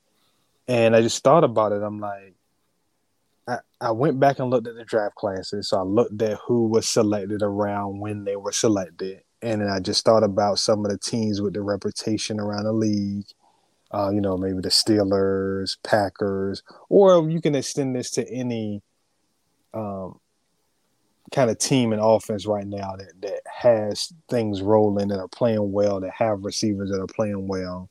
And 0.68 0.96
I 0.96 1.02
just 1.02 1.24
thought 1.24 1.44
about 1.44 1.72
it. 1.72 1.82
I'm 1.82 2.00
like, 2.00 2.36
I, 3.48 3.58
I 3.82 3.92
went 3.92 4.20
back 4.20 4.40
and 4.40 4.50
looked 4.50 4.68
at 4.68 4.76
the 4.76 4.86
draft 4.86 5.16
classes. 5.16 5.70
So 5.70 5.80
I 5.80 5.84
looked 5.84 6.22
at 6.22 6.38
who 6.46 6.68
was 6.68 6.88
selected 6.88 7.42
around 7.42 8.00
when 8.00 8.26
they 8.26 8.36
were 8.36 8.52
selected. 8.52 9.22
And 9.42 9.62
then 9.62 9.70
I 9.70 9.80
just 9.80 10.04
thought 10.04 10.24
about 10.24 10.60
some 10.60 10.86
of 10.86 10.92
the 10.92 10.98
teams 10.98 11.42
with 11.42 11.54
the 11.54 11.62
reputation 11.62 12.40
around 12.40 12.66
the 12.66 12.74
league. 12.74 13.26
Uh, 13.90 14.10
you 14.14 14.20
know, 14.20 14.36
maybe 14.36 14.60
the 14.60 14.68
Steelers, 14.68 15.78
Packers, 15.82 16.62
or 16.90 17.30
you 17.30 17.40
can 17.40 17.56
extend 17.56 17.96
this 17.96 18.12
to 18.12 18.30
any 18.30 18.84
um, 19.74 20.20
kind 21.32 21.50
of 21.50 21.58
team 21.58 21.94
and 21.94 22.02
offense 22.02 22.46
right 22.46 22.66
now 22.66 22.96
that, 22.96 23.22
that 23.22 23.42
has 23.46 24.14
things 24.30 24.62
rolling 24.62 25.10
that 25.10 25.20
are 25.20 25.28
playing 25.28 25.72
well, 25.72 26.00
that 26.00 26.14
have 26.18 26.46
receivers 26.46 26.90
that 26.90 27.02
are 27.02 27.08
playing 27.08 27.48
well. 27.48 27.90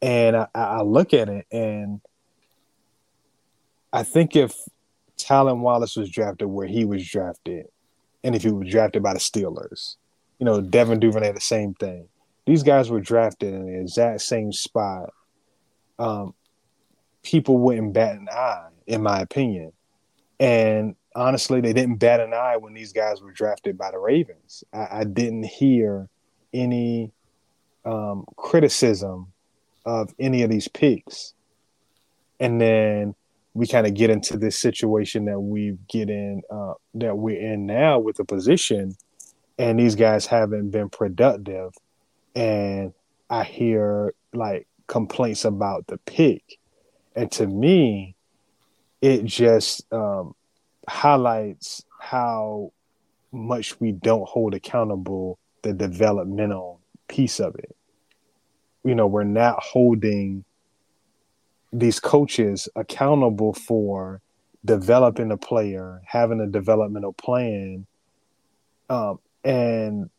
And 0.00 0.36
I, 0.36 0.46
I 0.54 0.82
look 0.82 1.14
at 1.14 1.28
it 1.28 1.46
and 1.50 2.00
I 3.92 4.02
think 4.02 4.36
if 4.36 4.54
Tylan 5.16 5.60
Wallace 5.60 5.96
was 5.96 6.10
drafted 6.10 6.48
where 6.48 6.66
he 6.66 6.84
was 6.84 7.06
drafted, 7.06 7.66
and 8.24 8.34
if 8.34 8.42
he 8.42 8.50
was 8.50 8.68
drafted 8.68 9.02
by 9.02 9.14
the 9.14 9.18
Steelers, 9.18 9.96
you 10.38 10.44
know, 10.44 10.60
Devin 10.60 11.00
Duvernay, 11.00 11.32
the 11.32 11.40
same 11.40 11.74
thing. 11.74 12.08
These 12.46 12.62
guys 12.62 12.90
were 12.90 13.00
drafted 13.00 13.54
in 13.54 13.66
the 13.66 13.80
exact 13.80 14.22
same 14.22 14.52
spot. 14.52 15.12
Um, 15.98 16.34
people 17.22 17.58
wouldn't 17.58 17.92
bat 17.92 18.16
an 18.16 18.28
eye, 18.30 18.68
in 18.86 19.02
my 19.02 19.20
opinion. 19.20 19.72
And 20.40 20.94
honestly, 21.14 21.60
they 21.60 21.72
didn't 21.72 21.96
bat 21.96 22.20
an 22.20 22.32
eye 22.32 22.56
when 22.56 22.74
these 22.74 22.92
guys 22.92 23.20
were 23.20 23.32
drafted 23.32 23.76
by 23.76 23.90
the 23.90 23.98
Ravens. 23.98 24.64
I, 24.72 25.00
I 25.00 25.04
didn't 25.04 25.44
hear 25.44 26.08
any 26.52 27.12
um, 27.84 28.24
criticism 28.36 29.32
of 29.84 30.14
any 30.18 30.42
of 30.42 30.50
these 30.50 30.68
picks. 30.68 31.34
And 32.40 32.60
then 32.60 33.14
we 33.54 33.66
kind 33.66 33.86
of 33.86 33.94
get 33.94 34.10
into 34.10 34.36
this 34.36 34.56
situation 34.56 35.24
that 35.24 35.40
we 35.40 35.76
get 35.88 36.08
in 36.08 36.42
uh, 36.50 36.74
that 36.94 37.18
we're 37.18 37.40
in 37.40 37.66
now 37.66 37.98
with 37.98 38.16
the 38.16 38.24
position, 38.24 38.96
and 39.58 39.78
these 39.78 39.96
guys 39.96 40.26
haven't 40.26 40.70
been 40.70 40.88
productive, 40.88 41.72
and 42.36 42.92
I 43.28 43.42
hear 43.42 44.14
like 44.32 44.68
complaints 44.86 45.44
about 45.44 45.88
the 45.88 45.98
pick, 45.98 46.58
and 47.16 47.32
to 47.32 47.48
me, 47.48 48.14
it 49.00 49.24
just 49.24 49.90
um, 49.92 50.34
highlights 50.88 51.84
how 52.00 52.72
much 53.32 53.78
we 53.80 53.92
don't 53.92 54.28
hold 54.28 54.54
accountable 54.54 55.38
the 55.62 55.72
developmental 55.72 56.80
piece 57.08 57.40
of 57.40 57.54
it. 57.56 57.76
You 58.84 58.94
know, 58.94 59.06
we're 59.06 59.24
not 59.24 59.62
holding 59.62 60.44
these 61.72 62.00
coaches 62.00 62.68
accountable 62.76 63.52
for 63.52 64.20
developing 64.64 65.30
a 65.30 65.36
player, 65.36 66.00
having 66.06 66.40
a 66.40 66.46
developmental 66.46 67.12
plan, 67.12 67.86
um, 68.88 69.18
and 69.44 70.10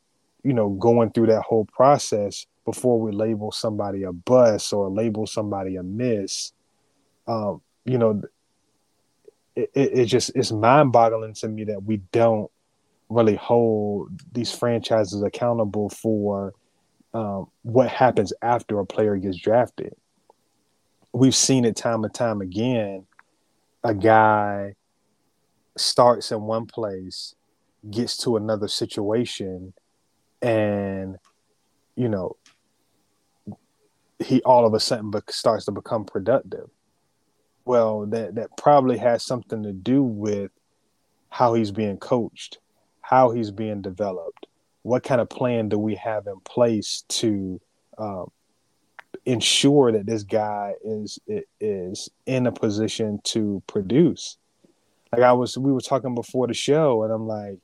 you 0.43 0.53
know 0.53 0.69
going 0.69 1.11
through 1.11 1.27
that 1.27 1.41
whole 1.41 1.65
process 1.65 2.45
before 2.65 2.99
we 2.99 3.11
label 3.11 3.51
somebody 3.51 4.03
a 4.03 4.13
bust 4.13 4.71
or 4.71 4.89
label 4.89 5.25
somebody 5.25 5.75
a 5.75 5.83
miss. 5.83 6.53
Um, 7.27 7.61
you 7.85 7.97
know, 7.97 8.21
it, 9.73 9.99
it, 9.99 10.05
just 10.05 10.31
it's 10.35 10.51
mind-boggling 10.51 11.33
to 11.33 11.47
me 11.47 11.63
that 11.65 11.83
we 11.83 11.97
don't 12.11 12.49
really 13.09 13.35
hold 13.35 14.09
these 14.31 14.51
franchises 14.51 15.21
accountable 15.23 15.89
for 15.89 16.53
um, 17.13 17.47
what 17.63 17.89
happens 17.89 18.31
after 18.41 18.79
a 18.79 18.85
player 18.85 19.15
gets 19.17 19.37
drafted 19.37 19.95
we've 21.13 21.35
seen 21.35 21.65
it 21.65 21.75
time 21.75 22.03
and 22.03 22.13
time 22.13 22.41
again. 22.41 23.05
A 23.83 23.93
guy 23.93 24.75
starts 25.77 26.31
in 26.31 26.41
one 26.41 26.65
place, 26.65 27.35
gets 27.89 28.17
to 28.17 28.37
another 28.37 28.67
situation, 28.67 29.73
and 30.41 31.17
you 31.95 32.09
know, 32.09 32.35
he 34.19 34.41
all 34.41 34.65
of 34.65 34.73
a 34.73 34.79
sudden 34.79 35.11
starts 35.29 35.65
to 35.65 35.71
become 35.71 36.05
productive. 36.05 36.69
Well, 37.69 38.07
that 38.07 38.33
that 38.33 38.57
probably 38.57 38.97
has 38.97 39.21
something 39.21 39.61
to 39.61 39.71
do 39.71 40.01
with 40.01 40.49
how 41.29 41.53
he's 41.53 41.69
being 41.69 41.97
coached, 41.97 42.57
how 43.01 43.29
he's 43.29 43.51
being 43.51 43.83
developed. 43.83 44.47
What 44.81 45.03
kind 45.03 45.21
of 45.21 45.29
plan 45.29 45.69
do 45.69 45.77
we 45.77 45.93
have 45.93 46.25
in 46.25 46.39
place 46.39 47.03
to 47.09 47.61
um, 47.99 48.31
ensure 49.23 49.91
that 49.91 50.07
this 50.07 50.23
guy 50.23 50.73
is 50.83 51.19
is 51.59 52.09
in 52.25 52.47
a 52.47 52.51
position 52.51 53.19
to 53.25 53.61
produce? 53.67 54.39
Like 55.11 55.21
I 55.21 55.33
was, 55.33 55.55
we 55.55 55.71
were 55.71 55.79
talking 55.79 56.15
before 56.15 56.47
the 56.47 56.55
show, 56.55 57.03
and 57.03 57.13
I'm 57.13 57.27
like, 57.27 57.59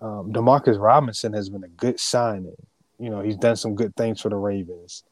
um, 0.00 0.32
Demarcus 0.32 0.80
Robinson 0.80 1.34
has 1.34 1.50
been 1.50 1.64
a 1.64 1.68
good 1.68 2.00
signing. 2.00 2.56
You 2.98 3.10
know, 3.10 3.20
he's 3.20 3.36
done 3.36 3.56
some 3.56 3.74
good 3.74 3.94
things 3.94 4.22
for 4.22 4.30
the 4.30 4.36
Ravens. 4.36 5.04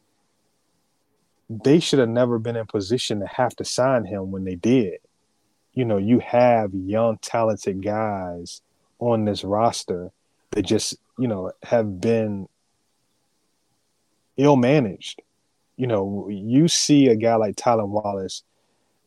They 1.48 1.80
should 1.80 1.98
have 1.98 2.08
never 2.08 2.38
been 2.38 2.56
in 2.56 2.66
position 2.66 3.20
to 3.20 3.26
have 3.26 3.54
to 3.56 3.64
sign 3.64 4.04
him 4.04 4.30
when 4.30 4.44
they 4.44 4.56
did. 4.56 4.98
You 5.72 5.84
know, 5.84 5.98
you 5.98 6.18
have 6.20 6.74
young, 6.74 7.18
talented 7.18 7.82
guys 7.82 8.62
on 8.98 9.24
this 9.24 9.44
roster 9.44 10.10
that 10.50 10.62
just, 10.62 10.96
you 11.18 11.28
know, 11.28 11.52
have 11.62 12.00
been 12.00 12.48
ill 14.36 14.56
managed. 14.56 15.22
You 15.76 15.86
know, 15.86 16.28
you 16.30 16.68
see 16.68 17.08
a 17.08 17.16
guy 17.16 17.36
like 17.36 17.56
Tylan 17.56 17.88
Wallace, 17.88 18.42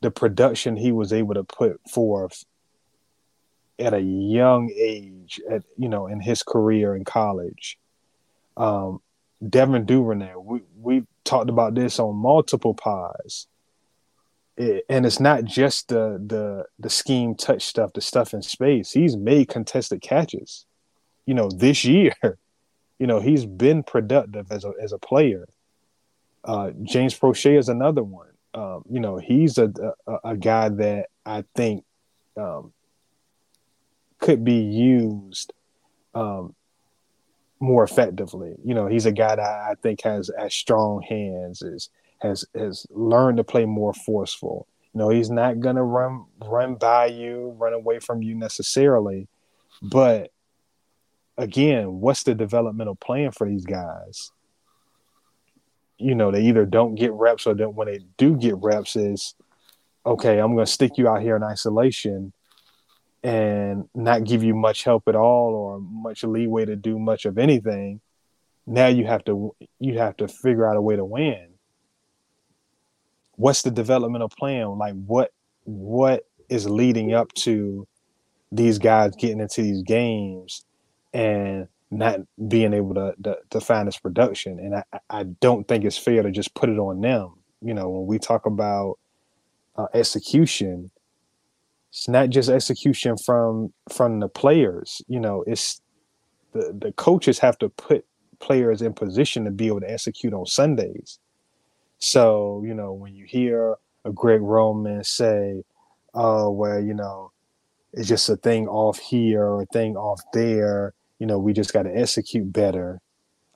the 0.02 0.12
production 0.12 0.76
he 0.76 0.92
was 0.92 1.12
able 1.12 1.34
to 1.34 1.44
put 1.44 1.82
forth 1.90 2.46
at 3.80 3.94
a 3.94 4.02
young 4.02 4.70
age, 4.76 5.40
at 5.50 5.64
you 5.78 5.90
know, 5.90 6.08
in 6.08 6.20
his 6.20 6.44
career 6.44 6.96
in 6.96 7.06
college. 7.06 7.80
Um, 8.58 9.02
Devin 9.48 9.86
Duvernay, 9.86 10.34
we 10.36 10.62
we 10.76 11.04
talked 11.24 11.50
about 11.50 11.76
this 11.76 12.00
on 12.00 12.16
multiple 12.16 12.74
pods, 12.74 13.48
it, 14.58 14.84
and 14.90 15.06
it's 15.06 15.20
not 15.20 15.46
just 15.46 15.88
the 15.88 16.22
the 16.26 16.66
the 16.78 16.90
scheme 16.90 17.36
touch 17.36 17.64
stuff, 17.64 17.94
the 17.94 18.02
stuff 18.02 18.34
in 18.34 18.42
space. 18.42 18.92
He's 18.92 19.16
made 19.16 19.48
contested 19.48 20.02
catches, 20.02 20.66
you 21.26 21.34
know, 21.34 21.50
this 21.50 21.86
year. 21.86 22.14
You 23.02 23.08
know, 23.08 23.22
he's 23.22 23.46
been 23.46 23.84
productive 23.84 24.52
as 24.52 24.66
a 24.66 24.74
as 24.84 24.92
a 24.92 24.98
player. 24.98 25.48
Uh, 26.44 26.72
James 26.84 27.18
Proche 27.18 27.58
is 27.58 27.70
another 27.70 28.04
one. 28.04 28.28
Um, 28.54 28.84
you 28.90 29.00
know, 29.00 29.16
he's 29.16 29.58
a, 29.58 29.72
a, 30.06 30.32
a 30.32 30.36
guy 30.36 30.68
that 30.68 31.06
I 31.26 31.46
think 31.56 31.86
um, 32.36 32.74
could 34.20 34.44
be 34.44 34.56
used 34.56 35.54
um, 36.14 36.56
more 37.60 37.84
effectively. 37.84 38.56
You 38.64 38.74
know, 38.74 38.88
he's 38.88 39.06
a 39.06 39.12
guy 39.12 39.36
that 39.36 39.40
I 39.40 39.76
think 39.82 40.02
has 40.04 40.30
as 40.30 40.54
strong 40.54 41.02
hands, 41.02 41.62
is 41.62 41.90
has 42.20 42.46
has 42.56 42.86
learned 42.90 43.38
to 43.38 43.44
play 43.44 43.66
more 43.66 43.94
forceful. 43.94 44.68
You 44.94 45.00
know, 45.00 45.10
he's 45.10 45.30
not 45.30 45.60
gonna 45.60 45.84
run 45.84 46.26
run 46.44 46.76
by 46.76 47.08
you, 47.08 47.56
run 47.58 47.74
away 47.74 48.00
from 48.00 48.22
you 48.22 48.36
necessarily, 48.36 49.28
but 49.82 50.32
again, 51.38 52.00
what's 52.00 52.24
the 52.24 52.36
developmental 52.36 52.96
plan 52.96 53.32
for 53.32 53.48
these 53.48 53.66
guys? 53.66 54.32
You 55.98 56.16
know, 56.16 56.32
they 56.32 56.44
either 56.44 56.66
don't 56.66 56.96
get 56.96 57.12
reps 57.12 57.46
or 57.46 57.54
then 57.54 57.76
when 57.76 57.88
they 57.88 58.00
do 58.18 58.38
get 58.38 58.56
reps 58.58 58.96
is 58.96 59.36
okay, 60.06 60.40
I'm 60.40 60.56
gonna 60.56 60.66
stick 60.66 60.98
you 60.98 61.10
out 61.10 61.22
here 61.22 61.36
in 61.36 61.44
isolation 61.44 62.32
and 63.24 63.90
not 63.94 64.24
give 64.24 64.44
you 64.44 64.56
much 64.56 64.84
help 64.84 65.08
at 65.08 65.16
all 65.16 65.54
or 65.54 65.80
much 65.82 66.24
leeway 66.24 66.66
to 66.66 66.76
do 66.76 66.98
much 66.98 67.26
of 67.26 67.38
anything 67.38 68.00
now 68.70 68.88
you 68.88 69.06
have 69.06 69.26
to 69.26 69.56
you 69.80 69.98
have 69.98 70.16
to 70.18 70.28
figure 70.28 70.70
out 70.70 70.78
a 70.78 70.82
way 70.82 70.96
to 70.96 71.04
win. 71.04 71.48
What's 73.36 73.64
the 73.64 73.72
developmental 73.72 74.30
plan? 74.30 74.78
Like 74.78 74.94
what 74.94 75.32
what 75.64 76.26
is 76.50 76.70
leading 76.70 77.14
up 77.14 77.34
to 77.34 77.88
these 78.52 78.78
guys 78.78 79.16
getting 79.16 79.40
into 79.40 79.62
these 79.62 79.82
games 79.82 80.66
and 81.14 81.68
not 81.90 82.20
being 82.48 82.74
able 82.74 82.94
to 82.94 83.16
to, 83.24 83.38
to 83.50 83.60
find 83.60 83.88
this 83.88 83.98
production? 83.98 84.60
And 84.60 84.76
I, 84.76 84.84
I 85.10 85.24
don't 85.24 85.68
think 85.68 85.84
it's 85.84 85.98
fair 85.98 86.22
to 86.22 86.30
just 86.30 86.54
put 86.54 86.70
it 86.70 86.78
on 86.78 87.02
them. 87.02 87.34
You 87.62 87.74
know 87.74 87.90
when 87.90 88.06
we 88.06 88.20
talk 88.20 88.46
about 88.46 89.00
uh, 89.78 89.88
execution 89.96 90.92
it's 91.90 92.08
not 92.08 92.30
just 92.30 92.50
execution 92.50 93.18
from 93.18 93.74
from 93.92 94.20
the 94.20 94.28
players 94.28 95.02
you 95.08 95.20
know 95.20 95.44
it's 95.48 95.82
the 96.54 96.76
the 96.80 96.92
coaches 96.94 97.40
have 97.40 97.58
to 97.60 97.70
put 97.70 98.06
players 98.40 98.82
in 98.82 98.94
position 98.94 99.46
to 99.46 99.52
be 99.52 99.68
able 99.68 99.82
to 99.82 99.92
execute 99.92 100.34
on 100.34 100.46
sundays. 100.46 101.20
So 102.00 102.64
you 102.66 102.74
know 102.74 102.94
when 102.94 103.16
you 103.16 103.26
hear 103.26 103.76
a 104.06 104.12
greg 104.12 104.42
roman 104.42 105.04
say 105.04 105.62
oh 106.14 106.50
well 106.50 106.82
you 106.82 106.94
know 106.94 107.32
it's 107.94 108.08
just 108.08 108.30
a 108.30 108.38
thing 108.38 108.68
off 108.68 108.98
here 108.98 109.44
or 109.44 109.64
a 109.64 109.66
thing 109.68 109.98
off 109.98 110.22
there 110.34 110.94
you 111.20 111.28
know 111.28 111.38
we 111.38 111.52
just 111.54 111.74
got 111.74 111.84
to 111.84 111.96
execute 111.96 112.52
better. 112.52 113.02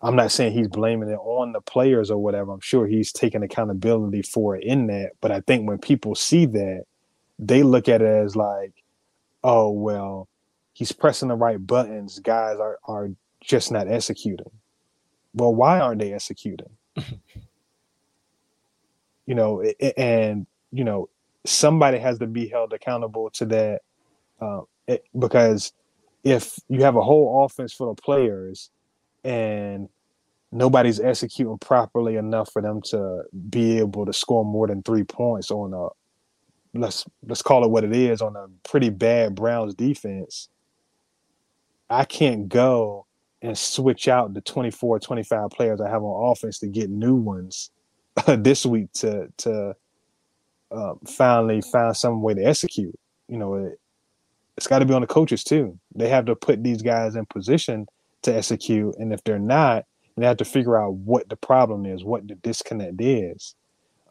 I'm 0.01 0.17
not 0.17 0.33
saying 0.33 0.51
he's 0.51 0.67
blaming 0.67 1.07
it 1.07 1.19
on 1.19 1.53
the 1.53 1.61
players 1.61 2.11
or 2.11 2.17
whatever 2.17 2.51
i'm 2.51 2.59
sure 2.59 2.85
he's 2.85 3.13
taking 3.13 3.41
accountability 3.41 4.21
for 4.21 4.57
it 4.57 4.63
in 4.65 4.87
that 4.87 5.11
but 5.21 5.31
i 5.31 5.39
think 5.39 5.65
when 5.65 5.77
people 5.77 6.13
see 6.13 6.45
that 6.45 6.83
they 7.47 7.63
look 7.63 7.89
at 7.89 8.01
it 8.01 8.07
as 8.07 8.35
like, 8.35 8.73
oh 9.43 9.69
well, 9.71 10.27
he's 10.73 10.91
pressing 10.91 11.29
the 11.29 11.35
right 11.35 11.65
buttons. 11.65 12.19
Guys 12.19 12.59
are 12.59 12.79
are 12.85 13.09
just 13.41 13.71
not 13.71 13.87
executing. 13.87 14.51
Well, 15.33 15.53
why 15.53 15.79
aren't 15.79 15.99
they 15.99 16.13
executing? 16.13 16.69
you 19.25 19.35
know, 19.35 19.61
and 19.97 20.45
you 20.71 20.83
know, 20.83 21.09
somebody 21.45 21.97
has 21.99 22.19
to 22.19 22.27
be 22.27 22.47
held 22.47 22.73
accountable 22.73 23.29
to 23.31 23.45
that 23.45 23.81
uh, 24.41 24.61
it, 24.87 25.05
because 25.17 25.73
if 26.23 26.55
you 26.69 26.83
have 26.83 26.95
a 26.95 27.01
whole 27.01 27.43
offense 27.45 27.73
full 27.73 27.91
of 27.91 27.97
players 27.97 28.69
and 29.23 29.89
nobody's 30.51 30.99
executing 30.99 31.57
properly 31.57 32.15
enough 32.15 32.51
for 32.51 32.61
them 32.61 32.81
to 32.81 33.23
be 33.49 33.79
able 33.79 34.05
to 34.05 34.13
score 34.13 34.45
more 34.45 34.67
than 34.67 34.83
three 34.83 35.03
points 35.03 35.51
on 35.51 35.73
a 35.73 35.87
let's 36.73 37.05
let's 37.27 37.41
call 37.41 37.63
it 37.63 37.69
what 37.69 37.83
it 37.83 37.95
is 37.95 38.21
on 38.21 38.35
a 38.35 38.47
pretty 38.67 38.89
bad 38.89 39.35
Browns 39.35 39.75
defense, 39.75 40.49
I 41.89 42.05
can't 42.05 42.49
go 42.49 43.05
and 43.41 43.57
switch 43.57 44.07
out 44.07 44.33
the 44.33 44.41
24, 44.41 44.99
25 44.99 45.49
players 45.49 45.81
I 45.81 45.89
have 45.89 46.03
on 46.03 46.31
offense 46.31 46.59
to 46.59 46.67
get 46.67 46.89
new 46.89 47.15
ones 47.15 47.71
this 48.27 48.65
week 48.65 48.91
to 48.93 49.27
to 49.37 49.75
uh, 50.71 50.93
finally 51.07 51.61
find 51.61 51.95
some 51.95 52.21
way 52.21 52.33
to 52.33 52.43
execute. 52.43 52.97
You 53.27 53.37
know, 53.37 53.53
it, 53.55 53.79
it's 54.57 54.67
got 54.67 54.79
to 54.79 54.85
be 54.85 54.93
on 54.93 55.01
the 55.01 55.07
coaches 55.07 55.43
too. 55.43 55.77
They 55.95 56.09
have 56.09 56.25
to 56.25 56.35
put 56.35 56.63
these 56.63 56.81
guys 56.81 57.15
in 57.15 57.25
position 57.25 57.87
to 58.23 58.35
execute, 58.35 58.95
and 58.97 59.13
if 59.13 59.23
they're 59.23 59.39
not, 59.39 59.85
they 60.15 60.25
have 60.25 60.37
to 60.37 60.45
figure 60.45 60.79
out 60.79 60.93
what 60.93 61.29
the 61.29 61.35
problem 61.35 61.85
is, 61.85 62.03
what 62.03 62.27
the 62.27 62.35
disconnect 62.35 63.01
is 63.01 63.55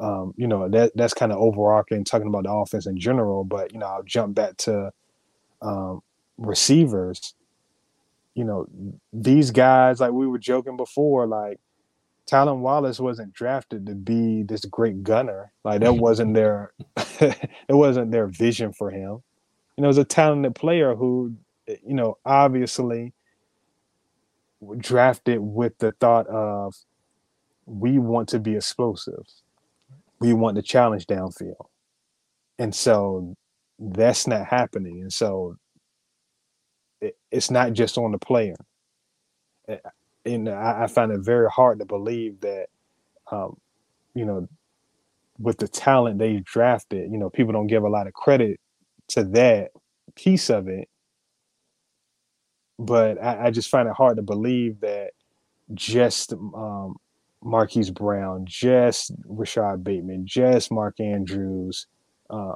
um, 0.03 0.35
you 0.37 0.47
know 0.47 0.69
that 0.69 0.93
that's 0.95 1.15
kind 1.15 1.33
of 1.33 1.39
overarching 1.39 2.05
talking 2.05 2.29
about 2.29 2.45
the 2.45 2.53
offense 2.53 2.87
in 2.87 2.99
general 2.99 3.45
but 3.45 3.73
you 3.73 3.79
know 3.79 3.87
i'll 3.87 4.03
jump 4.03 4.35
back 4.35 4.57
to 4.57 4.91
um, 5.63 6.03
receivers. 6.37 7.35
You 8.35 8.45
know 8.45 8.67
these 9.13 9.51
guys 9.51 10.01
like 10.01 10.13
we 10.13 10.27
were 10.27 10.39
joking 10.39 10.77
before 10.77 11.27
like 11.27 11.61
Tylan 12.31 12.59
Wallace 12.59 12.99
wasn't 12.99 13.35
drafted 13.35 13.87
to 13.87 13.95
be 13.95 14.43
this 14.43 14.65
great 14.65 15.03
gunner. 15.03 15.53
Like 15.65 15.81
that 15.81 15.95
wasn't 15.97 16.35
their 16.35 16.73
it 16.97 17.51
wasn't 17.69 18.11
their 18.11 18.27
vision 18.27 18.73
for 18.73 18.91
him. 18.91 19.23
You 19.77 19.83
know 19.83 19.85
it 19.85 19.89
was 19.89 19.99
a 19.99 20.05
talented 20.05 20.55
player 20.55 20.95
who 20.95 21.35
you 21.67 21.95
know 21.95 22.19
obviously 22.25 23.13
drafted 24.79 25.41
with 25.41 25.77
the 25.79 25.93
thought 25.93 26.27
of 26.29 26.75
we 27.67 27.99
want 27.99 28.29
to 28.31 28.39
be 28.39 28.57
explosive 28.57 29.27
we 30.23 30.33
want 30.33 30.55
the 30.55 30.63
challenge 30.63 31.07
downfield. 31.07 31.67
And 32.59 32.73
so 32.73 33.35
that's 33.79 34.29
not 34.29 34.47
happening. 34.47 35.01
And 35.03 35.13
so 35.13 35.57
it, 37.01 37.17
it's 37.33 37.51
not 37.51 37.73
just 37.73 37.99
on 37.99 38.13
the 38.13 38.19
player. 38.19 38.55
And 40.25 40.49
I, 40.49 40.85
I, 40.85 40.87
find 40.87 41.11
it 41.11 41.21
very 41.21 41.51
hard 41.51 41.81
to 41.81 41.85
believe 41.85 42.41
that, 42.41 42.67
um, 43.33 43.57
you 44.15 44.25
know, 44.25 44.49
with 45.39 45.59
the 45.59 45.67
talent 45.67 46.21
they 46.21 46.41
drafted, 46.45 47.11
you 47.11 47.19
know, 47.19 47.29
people 47.29 47.53
don't 47.53 47.67
give 47.67 47.83
a 47.83 47.89
lot 47.89 48.07
of 48.07 48.13
credit 48.13 48.61
to 49.09 49.25
that 49.25 49.71
piece 50.15 50.51
of 50.51 50.69
it. 50.69 50.89
But 52.79 53.21
I, 53.21 53.47
I 53.47 53.51
just 53.51 53.71
find 53.71 53.89
it 53.89 53.95
hard 53.95 54.17
to 54.19 54.23
believe 54.23 54.81
that 54.81 55.11
just 55.75 56.33
um, 56.33 56.97
Marquise 57.43 57.91
Brown, 57.91 58.45
just 58.47 59.13
Rashod 59.27 59.83
Bateman, 59.85 60.27
just 60.27 60.71
Mark 60.71 61.01
Andrews 61.01 61.87
uh, 62.31 62.55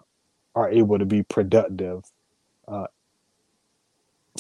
are 0.55 0.71
able 0.71 0.99
to 0.99 1.05
be 1.05 1.23
productive 1.23 2.05
uh, 2.69 2.87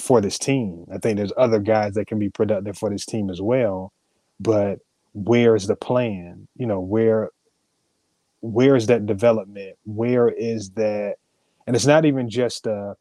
for 0.01 0.21
this 0.21 0.39
team. 0.39 0.87
I 0.93 0.99
think 0.99 1.17
there's 1.17 1.33
other 1.37 1.59
guys 1.59 1.95
that 1.95 2.07
can 2.07 2.19
be 2.19 2.31
productive 2.31 2.79
for 2.79 2.91
this 2.91 3.05
team 3.05 3.31
as 3.31 3.41
well, 3.41 3.93
but 4.41 4.79
where 5.13 5.57
is 5.57 5.67
the 5.67 5.77
plan? 5.77 6.49
You 6.57 6.67
know, 6.67 6.81
where 6.81 7.31
where 8.41 8.77
is 8.77 8.87
that 8.87 9.07
development? 9.07 9.77
Where 9.85 10.29
is 10.29 10.71
that? 10.71 11.17
And 11.67 11.75
it's 11.75 11.87
not 11.87 12.05
even 12.05 12.31
just 12.31 12.67
uh, 12.67 12.95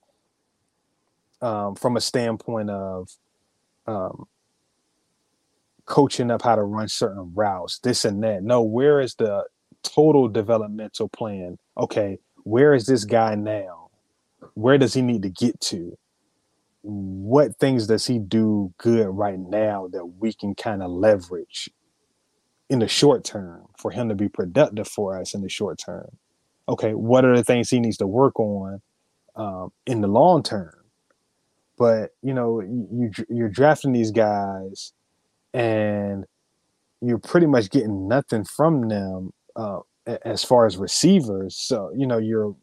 um, 1.41 1.75
from 1.75 1.97
a 1.97 2.01
standpoint 2.01 2.69
of 2.69 3.09
um, 3.85 4.25
coaching 5.85 6.31
up 6.31 6.41
how 6.41 6.55
to 6.55 6.63
run 6.63 6.87
certain 6.87 7.31
routes, 7.33 7.79
this 7.79 8.05
and 8.05 8.23
that. 8.23 8.43
No, 8.43 8.61
where 8.61 9.01
is 9.01 9.15
the 9.15 9.45
total 9.83 10.27
developmental 10.27 11.09
plan? 11.09 11.57
Okay, 11.77 12.19
where 12.43 12.73
is 12.73 12.85
this 12.85 13.05
guy 13.05 13.35
now? 13.35 13.89
Where 14.53 14.77
does 14.77 14.93
he 14.93 15.01
need 15.01 15.21
to 15.23 15.29
get 15.29 15.59
to? 15.61 15.97
What 16.81 17.57
things 17.57 17.87
does 17.87 18.05
he 18.05 18.19
do 18.19 18.73
good 18.77 19.07
right 19.07 19.39
now 19.39 19.87
that 19.91 20.05
we 20.05 20.33
can 20.33 20.53
kind 20.55 20.83
of 20.83 20.91
leverage 20.91 21.69
in 22.69 22.79
the 22.79 22.87
short 22.87 23.23
term 23.23 23.65
for 23.77 23.91
him 23.91 24.09
to 24.09 24.15
be 24.15 24.29
productive 24.29 24.87
for 24.87 25.19
us 25.19 25.33
in 25.33 25.41
the 25.41 25.49
short 25.49 25.79
term? 25.83 26.17
Okay, 26.67 26.93
what 26.93 27.25
are 27.25 27.35
the 27.35 27.43
things 27.43 27.69
he 27.69 27.79
needs 27.79 27.97
to 27.97 28.07
work 28.07 28.39
on 28.39 28.81
um, 29.35 29.71
in 29.85 30.01
the 30.01 30.07
long 30.07 30.43
term? 30.43 30.73
But 31.77 32.11
you 32.21 32.33
know, 32.33 32.61
you 32.61 33.11
you're 33.29 33.49
drafting 33.49 33.91
these 33.91 34.11
guys 34.11 34.93
and 35.55 36.25
you're 37.01 37.17
pretty 37.17 37.47
much 37.47 37.69
getting 37.69 38.07
nothing 38.09 38.43
from 38.43 38.89
them 38.89 39.31
uh, 39.55 39.79
as 40.25 40.43
far 40.43 40.65
as 40.65 40.75
receivers. 40.77 41.55
So 41.55 41.91
you 41.95 42.05
know 42.05 42.17
you're 42.17 42.55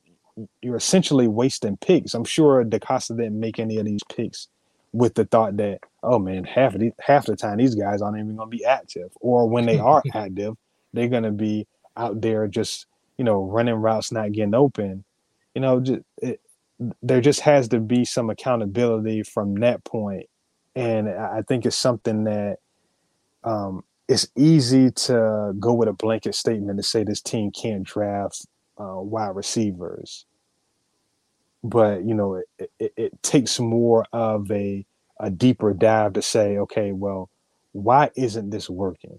you're 0.61 0.77
essentially 0.77 1.27
wasting 1.27 1.79
picks. 1.79 2.15
I'm 2.15 2.25
sure 2.25 2.65
DeCosta 2.65 3.17
didn't 3.17 3.41
make 3.41 3.59
any 3.59 3.79
of 3.79 3.87
these 3.87 4.03
picks 4.15 4.49
with 4.93 5.15
the 5.15 5.25
thought 5.25 5.57
that 5.57 5.81
oh 6.03 6.19
man, 6.19 6.45
half 6.45 6.75
of 6.75 6.81
the, 6.81 6.93
half 7.01 7.27
the 7.27 7.35
time 7.35 7.57
these 7.57 7.75
guys 7.75 8.03
aren't 8.03 8.19
even 8.19 8.37
going 8.37 8.51
to 8.51 8.57
be 8.57 8.65
active, 8.65 9.11
or 9.21 9.49
when 9.49 9.65
they 9.65 9.79
are 9.79 10.03
active, 10.15 10.55
they're 10.93 11.09
going 11.09 11.23
to 11.23 11.33
be 11.33 11.67
out 11.97 12.21
there 12.21 12.47
just 12.47 12.87
you 13.17 13.25
know 13.25 13.43
running 13.43 13.75
routes, 13.75 14.13
not 14.13 14.33
getting 14.33 14.55
open. 14.55 15.05
You 15.55 15.63
know, 15.63 15.81
just, 15.81 16.03
it, 16.19 16.41
there 17.03 17.21
just 17.21 17.41
has 17.41 17.69
to 17.69 17.81
be 17.81 18.05
some 18.05 18.29
accountability 18.29 19.23
from 19.23 19.55
that 19.57 19.83
point, 19.85 20.27
and 20.75 21.09
I 21.09 21.43
think 21.49 21.65
it's 21.65 21.77
something 21.77 22.25
that 22.25 22.59
um, 23.45 23.85
it's 24.09 24.29
easy 24.37 24.91
to 24.91 25.53
go 25.59 25.73
with 25.73 25.89
a 25.89 25.93
blanket 25.93 26.35
statement 26.35 26.79
to 26.79 26.83
say 26.83 27.05
this 27.05 27.21
team 27.21 27.51
can't 27.51 27.83
draft 27.83 28.47
uh, 28.79 29.01
wide 29.01 29.35
receivers, 29.35 30.27
but 31.63 32.05
you 32.05 32.15
know 32.15 32.43
it, 32.59 32.71
it, 32.79 32.93
it 32.97 33.23
takes 33.23 33.59
more 33.59 34.05
of 34.13 34.51
a 34.51 34.85
a 35.21 35.31
deeper 35.31 35.73
dive 35.73 36.15
to 36.15 36.23
say, 36.23 36.59
okay, 36.59 36.93
well, 36.93 37.31
why 37.73 38.11
isn't 38.17 38.51
this 38.51 38.69
working? 38.69 39.19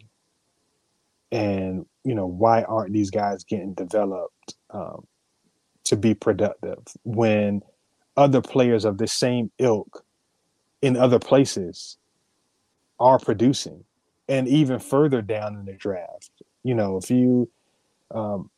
And 1.32 1.86
you 2.04 2.14
know 2.14 2.28
why 2.28 2.64
aren't 2.64 2.94
these 2.94 3.10
guys 3.10 3.44
getting 3.44 3.74
developed 3.74 4.56
um, 4.70 5.08
to 5.86 5.96
be 5.96 6.14
productive 6.14 6.84
when 7.04 7.62
other 8.16 8.42
players 8.42 8.86
of 8.86 8.98
the 8.98 9.08
same 9.08 9.50
ilk 9.58 10.06
in 10.82 10.98
other 10.98 11.20
places 11.20 11.98
are 13.00 13.18
producing? 13.18 13.84
And 14.28 14.48
even 14.48 14.80
further 14.80 15.22
down 15.22 15.56
in 15.56 15.66
the 15.66 15.74
draft. 15.74 16.32
You 16.64 16.76
know, 16.76 16.98
if 16.98 17.10
you, 17.12 17.50
um, 18.12 18.50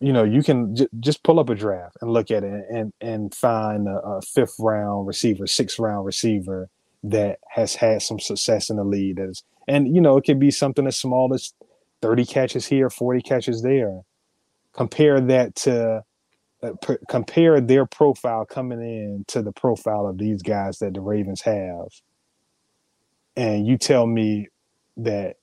you 0.00 0.12
know, 0.12 0.24
you 0.24 0.42
can 0.42 0.76
j- 0.76 0.88
just 0.98 1.22
pull 1.22 1.38
up 1.38 1.48
a 1.48 1.54
draft 1.54 1.96
and 2.00 2.10
look 2.12 2.30
at 2.30 2.44
it 2.44 2.64
and 2.70 2.92
and 3.00 3.34
find 3.34 3.88
a, 3.88 3.98
a, 3.98 4.22
fifth 4.22 4.56
round 4.58 5.06
receiver, 5.06 5.46
sixth 5.46 5.78
round 5.78 6.04
receiver 6.04 6.68
that 7.02 7.38
has 7.48 7.74
had 7.76 8.02
some 8.02 8.18
success 8.18 8.70
in 8.70 8.76
the 8.76 8.84
league. 8.84 9.16
That 9.16 9.30
is, 9.30 9.42
and 9.68 9.94
you 9.94 10.00
know, 10.00 10.16
it 10.16 10.24
could 10.24 10.38
be 10.38 10.50
something 10.50 10.86
as 10.86 10.98
small 10.98 11.32
as 11.34 11.52
thirty 12.02 12.24
catches 12.24 12.66
here, 12.66 12.90
forty 12.90 13.20
catches 13.22 13.62
there. 13.62 14.02
Compare 14.72 15.20
that 15.22 15.54
to. 15.56 16.04
Uh, 16.62 16.74
per, 16.82 16.98
compare 17.08 17.58
their 17.58 17.86
profile 17.86 18.44
coming 18.44 18.82
in 18.82 19.24
to 19.26 19.40
the 19.40 19.50
profile 19.50 20.06
of 20.06 20.18
these 20.18 20.42
guys 20.42 20.78
that 20.78 20.92
the 20.92 21.00
Ravens 21.00 21.40
have, 21.40 21.88
and 23.34 23.66
you 23.66 23.78
tell 23.78 24.06
me 24.06 24.48
that 24.98 25.36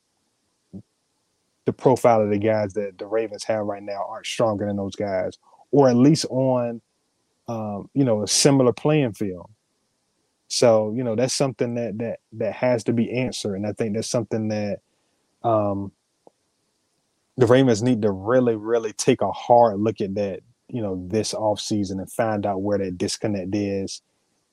the 1.65 1.73
profile 1.73 2.21
of 2.21 2.29
the 2.29 2.37
guys 2.37 2.73
that 2.73 2.97
the 2.97 3.05
Ravens 3.05 3.43
have 3.43 3.65
right 3.65 3.83
now 3.83 4.05
aren't 4.07 4.25
stronger 4.25 4.65
than 4.65 4.77
those 4.77 4.95
guys, 4.95 5.37
or 5.71 5.89
at 5.89 5.97
least 5.97 6.25
on, 6.29 6.81
um, 7.47 7.89
you 7.93 8.05
know, 8.05 8.23
a 8.23 8.27
similar 8.27 8.71
playing 8.71 9.13
field. 9.13 9.49
So 10.47 10.93
you 10.95 11.03
know 11.03 11.15
that's 11.15 11.33
something 11.33 11.75
that 11.75 11.97
that 11.97 12.19
that 12.33 12.53
has 12.53 12.83
to 12.85 12.93
be 12.93 13.11
answered, 13.11 13.55
and 13.55 13.67
I 13.67 13.73
think 13.73 13.95
that's 13.95 14.09
something 14.09 14.47
that 14.47 14.79
um, 15.43 15.91
the 17.35 17.45
Ravens 17.45 17.83
need 17.83 18.01
to 18.03 18.11
really, 18.11 18.55
really 18.55 18.93
take 18.93 19.21
a 19.21 19.31
hard 19.31 19.79
look 19.79 19.99
at 20.01 20.15
that. 20.15 20.39
You 20.69 20.81
know, 20.81 21.05
this 21.09 21.33
off 21.33 21.59
season 21.59 21.99
and 21.99 22.11
find 22.11 22.45
out 22.45 22.61
where 22.61 22.77
that 22.77 22.97
disconnect 22.97 23.53
is, 23.53 24.01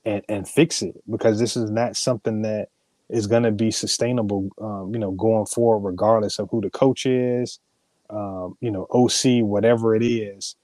and 0.05 0.23
and 0.29 0.49
fix 0.49 0.83
it 0.83 0.97
because 1.09 1.39
this 1.39 1.57
is 1.57 1.71
not 1.71 1.97
something 1.97 2.43
that 2.43 2.71
is 3.11 3.27
going 3.27 3.43
to 3.43 3.53
be 3.53 3.71
sustainable, 3.71 4.49
um, 4.61 4.91
you 4.93 4.99
know, 4.99 5.13
going 5.13 5.47
forward, 5.47 5.89
regardless 5.89 6.39
of 6.39 6.49
who 6.51 6.61
the 6.61 6.71
coach 6.71 7.07
is, 7.07 7.59
um, 8.11 8.57
you 8.61 8.71
know, 8.71 8.87
OC, 8.91 9.45
whatever 9.45 9.95
it 9.95 10.03
is, 10.03 10.57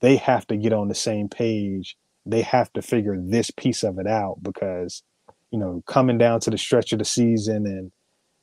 they 0.00 0.16
have 0.16 0.46
to 0.48 0.56
get 0.56 0.72
on 0.72 0.88
the 0.88 0.94
same 0.94 1.28
page. 1.28 1.96
They 2.24 2.42
have 2.42 2.72
to 2.74 2.82
figure 2.82 3.16
this 3.18 3.50
piece 3.50 3.82
of 3.82 3.98
it 3.98 4.06
out 4.06 4.42
because, 4.42 5.02
you 5.50 5.58
know, 5.58 5.82
coming 5.86 6.18
down 6.18 6.40
to 6.40 6.50
the 6.50 6.58
stretch 6.58 6.92
of 6.92 6.98
the 6.98 7.04
season 7.04 7.66
and, 7.66 7.92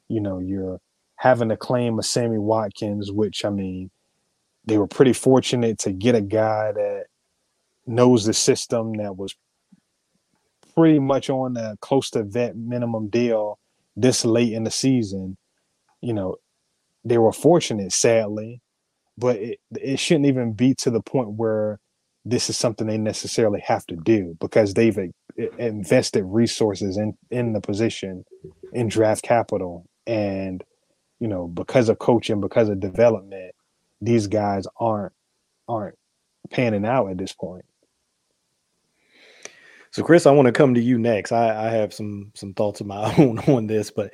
you 0.07 0.21
know, 0.21 0.39
you're 0.39 0.79
having 1.17 1.49
to 1.49 1.57
claim 1.57 1.99
a 1.99 2.03
Sammy 2.03 2.37
Watkins, 2.37 3.11
which 3.11 3.45
I 3.45 3.49
mean, 3.49 3.91
they 4.65 4.77
were 4.77 4.87
pretty 4.87 5.13
fortunate 5.13 5.77
to 5.79 5.91
get 5.91 6.15
a 6.15 6.21
guy 6.21 6.71
that 6.71 7.05
knows 7.85 8.25
the 8.25 8.33
system 8.33 8.93
that 8.93 9.17
was 9.17 9.35
pretty 10.75 10.99
much 10.99 11.29
on 11.29 11.57
a 11.57 11.77
close 11.81 12.09
to 12.11 12.23
vet 12.23 12.55
minimum 12.55 13.09
deal 13.09 13.59
this 13.95 14.25
late 14.25 14.53
in 14.53 14.63
the 14.63 14.71
season. 14.71 15.37
You 16.01 16.13
know, 16.13 16.37
they 17.05 17.17
were 17.17 17.31
fortunate, 17.31 17.91
sadly, 17.91 18.61
but 19.17 19.37
it, 19.37 19.59
it 19.71 19.99
shouldn't 19.99 20.25
even 20.25 20.53
be 20.53 20.73
to 20.75 20.89
the 20.89 21.01
point 21.01 21.31
where 21.31 21.79
this 22.25 22.49
is 22.49 22.57
something 22.57 22.87
they 22.87 22.97
necessarily 22.97 23.61
have 23.61 23.85
to 23.87 23.95
do 23.95 24.35
because 24.39 24.73
they've 24.73 24.97
invested 25.57 26.23
resources 26.23 26.97
in 26.97 27.17
in 27.31 27.53
the 27.53 27.61
position 27.61 28.23
in 28.71 28.87
draft 28.87 29.23
capital 29.23 29.85
and 30.05 30.63
you 31.19 31.27
know 31.27 31.47
because 31.47 31.89
of 31.89 31.99
coaching 31.99 32.39
because 32.39 32.69
of 32.69 32.79
development 32.79 33.53
these 33.99 34.27
guys 34.27 34.65
aren't 34.79 35.13
aren't 35.67 35.97
panning 36.51 36.85
out 36.85 37.09
at 37.09 37.17
this 37.17 37.33
point 37.33 37.65
so, 39.93 40.01
Chris, 40.01 40.25
I 40.25 40.31
want 40.31 40.47
to 40.47 40.51
come 40.51 40.73
to 40.73 40.81
you 40.81 40.97
next. 40.97 41.31
I, 41.31 41.67
I 41.67 41.69
have 41.69 41.93
some 41.93 42.31
some 42.33 42.55
thoughts 42.55 42.81
of 42.81 42.87
my 42.87 43.13
own 43.19 43.37
on 43.39 43.67
this, 43.67 43.91
but 43.91 44.11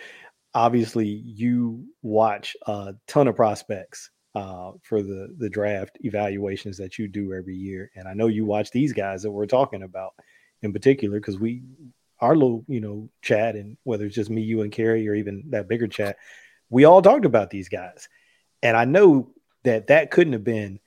obviously, 0.53 1.07
you 1.07 1.85
watch 2.01 2.57
a 2.67 2.95
ton 3.07 3.29
of 3.29 3.37
prospects 3.37 4.11
uh, 4.35 4.73
for 4.83 5.01
the 5.01 5.33
the 5.37 5.49
draft 5.49 5.97
evaluations 6.01 6.75
that 6.79 6.99
you 6.99 7.07
do 7.07 7.33
every 7.33 7.55
year, 7.55 7.91
and 7.95 8.09
I 8.09 8.13
know 8.13 8.27
you 8.27 8.45
watch 8.45 8.71
these 8.71 8.91
guys 8.91 9.23
that 9.23 9.31
we're 9.31 9.45
talking 9.45 9.83
about 9.83 10.15
in 10.63 10.73
particular 10.73 11.17
because 11.17 11.39
we 11.39 11.63
our 12.19 12.35
little 12.35 12.65
you 12.67 12.81
know 12.81 13.09
chat 13.21 13.55
and 13.55 13.77
whether 13.83 14.05
it's 14.05 14.15
just 14.15 14.29
me, 14.29 14.41
you, 14.41 14.63
and 14.63 14.73
Kerry, 14.73 15.07
or 15.07 15.15
even 15.15 15.45
that 15.51 15.69
bigger 15.69 15.87
chat, 15.87 16.17
we 16.69 16.83
all 16.83 17.01
talked 17.01 17.23
about 17.23 17.51
these 17.51 17.69
guys, 17.69 18.09
and 18.61 18.75
I 18.75 18.83
know 18.83 19.31
that 19.63 19.87
that 19.87 20.11
couldn't 20.11 20.33
have 20.33 20.43
been 20.43 20.81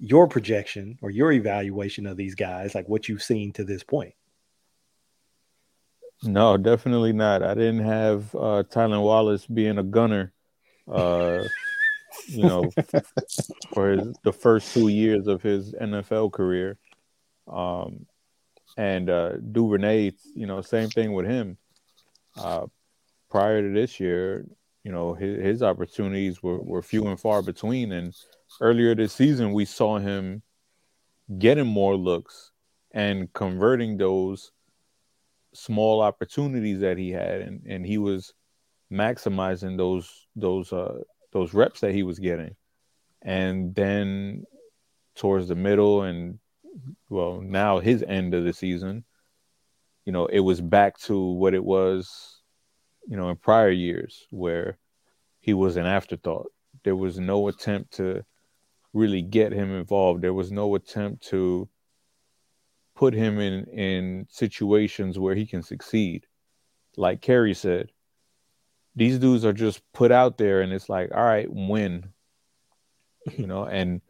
your 0.00 0.26
projection 0.26 0.98
or 1.00 1.10
your 1.10 1.30
evaluation 1.30 2.08
of 2.08 2.16
these 2.16 2.34
guys, 2.34 2.74
like 2.74 2.88
what 2.88 3.08
you've 3.08 3.22
seen 3.22 3.52
to 3.52 3.62
this 3.62 3.84
point. 3.84 4.14
No, 6.24 6.56
definitely 6.56 7.12
not. 7.12 7.42
I 7.42 7.54
didn't 7.54 7.84
have 7.84 8.34
uh, 8.34 8.62
Tylan 8.70 9.02
Wallace 9.02 9.46
being 9.46 9.78
a 9.78 9.82
gunner, 9.82 10.32
uh, 10.90 11.42
you 12.26 12.42
know, 12.42 12.70
for 13.74 13.90
his, 13.90 14.16
the 14.22 14.32
first 14.32 14.72
two 14.72 14.88
years 14.88 15.26
of 15.26 15.42
his 15.42 15.74
NFL 15.74 16.32
career. 16.32 16.78
Um, 17.48 18.06
and 18.76 19.10
uh, 19.10 19.36
Duvernay, 19.36 20.12
you 20.34 20.46
know, 20.46 20.60
same 20.62 20.90
thing 20.90 21.12
with 21.12 21.26
him. 21.26 21.58
Uh, 22.36 22.66
prior 23.28 23.60
to 23.60 23.72
this 23.74 23.98
year, 23.98 24.46
you 24.84 24.92
know, 24.92 25.14
his, 25.14 25.42
his 25.42 25.62
opportunities 25.62 26.42
were, 26.42 26.58
were 26.58 26.82
few 26.82 27.06
and 27.08 27.18
far 27.18 27.42
between. 27.42 27.92
And 27.92 28.14
earlier 28.60 28.94
this 28.94 29.12
season, 29.12 29.52
we 29.52 29.64
saw 29.64 29.98
him 29.98 30.42
getting 31.38 31.66
more 31.66 31.96
looks 31.96 32.52
and 32.92 33.32
converting 33.32 33.96
those 33.96 34.52
small 35.54 36.00
opportunities 36.00 36.80
that 36.80 36.98
he 36.98 37.10
had, 37.10 37.40
and 37.42 37.62
and 37.66 37.86
he 37.86 37.98
was 37.98 38.34
maximizing 38.92 39.76
those 39.76 40.26
those 40.36 40.72
uh 40.72 40.98
those 41.32 41.54
reps 41.54 41.80
that 41.80 41.92
he 41.94 42.02
was 42.02 42.18
getting, 42.18 42.56
and 43.22 43.74
then 43.74 44.44
towards 45.14 45.48
the 45.48 45.54
middle 45.54 46.02
and 46.02 46.38
well 47.08 47.40
now 47.40 47.78
his 47.78 48.02
end 48.06 48.34
of 48.34 48.44
the 48.44 48.52
season, 48.52 49.04
you 50.04 50.12
know, 50.12 50.26
it 50.26 50.40
was 50.40 50.60
back 50.60 50.98
to 50.98 51.18
what 51.18 51.54
it 51.54 51.64
was, 51.64 52.42
you 53.06 53.16
know, 53.16 53.28
in 53.28 53.36
prior 53.36 53.70
years 53.70 54.26
where 54.30 54.78
he 55.40 55.54
was 55.54 55.76
an 55.76 55.86
afterthought. 55.86 56.50
There 56.84 56.96
was 56.96 57.18
no 57.18 57.48
attempt 57.48 57.94
to 57.94 58.24
really 58.92 59.22
get 59.22 59.52
him 59.52 59.74
involved. 59.74 60.22
There 60.22 60.34
was 60.34 60.50
no 60.50 60.74
attempt 60.74 61.28
to 61.28 61.68
put 63.02 63.14
him 63.14 63.40
in 63.40 63.64
in 63.64 64.26
situations 64.30 65.18
where 65.18 65.34
he 65.34 65.44
can 65.44 65.60
succeed. 65.60 66.24
Like 66.96 67.20
Kerry 67.20 67.52
said, 67.52 67.90
these 68.94 69.18
dudes 69.18 69.44
are 69.44 69.52
just 69.52 69.82
put 69.92 70.12
out 70.12 70.38
there 70.38 70.60
and 70.60 70.72
it's 70.72 70.88
like, 70.88 71.10
all 71.12 71.24
right, 71.24 71.48
win. 71.50 72.12
You 73.36 73.48
know, 73.48 73.64
and 73.64 74.02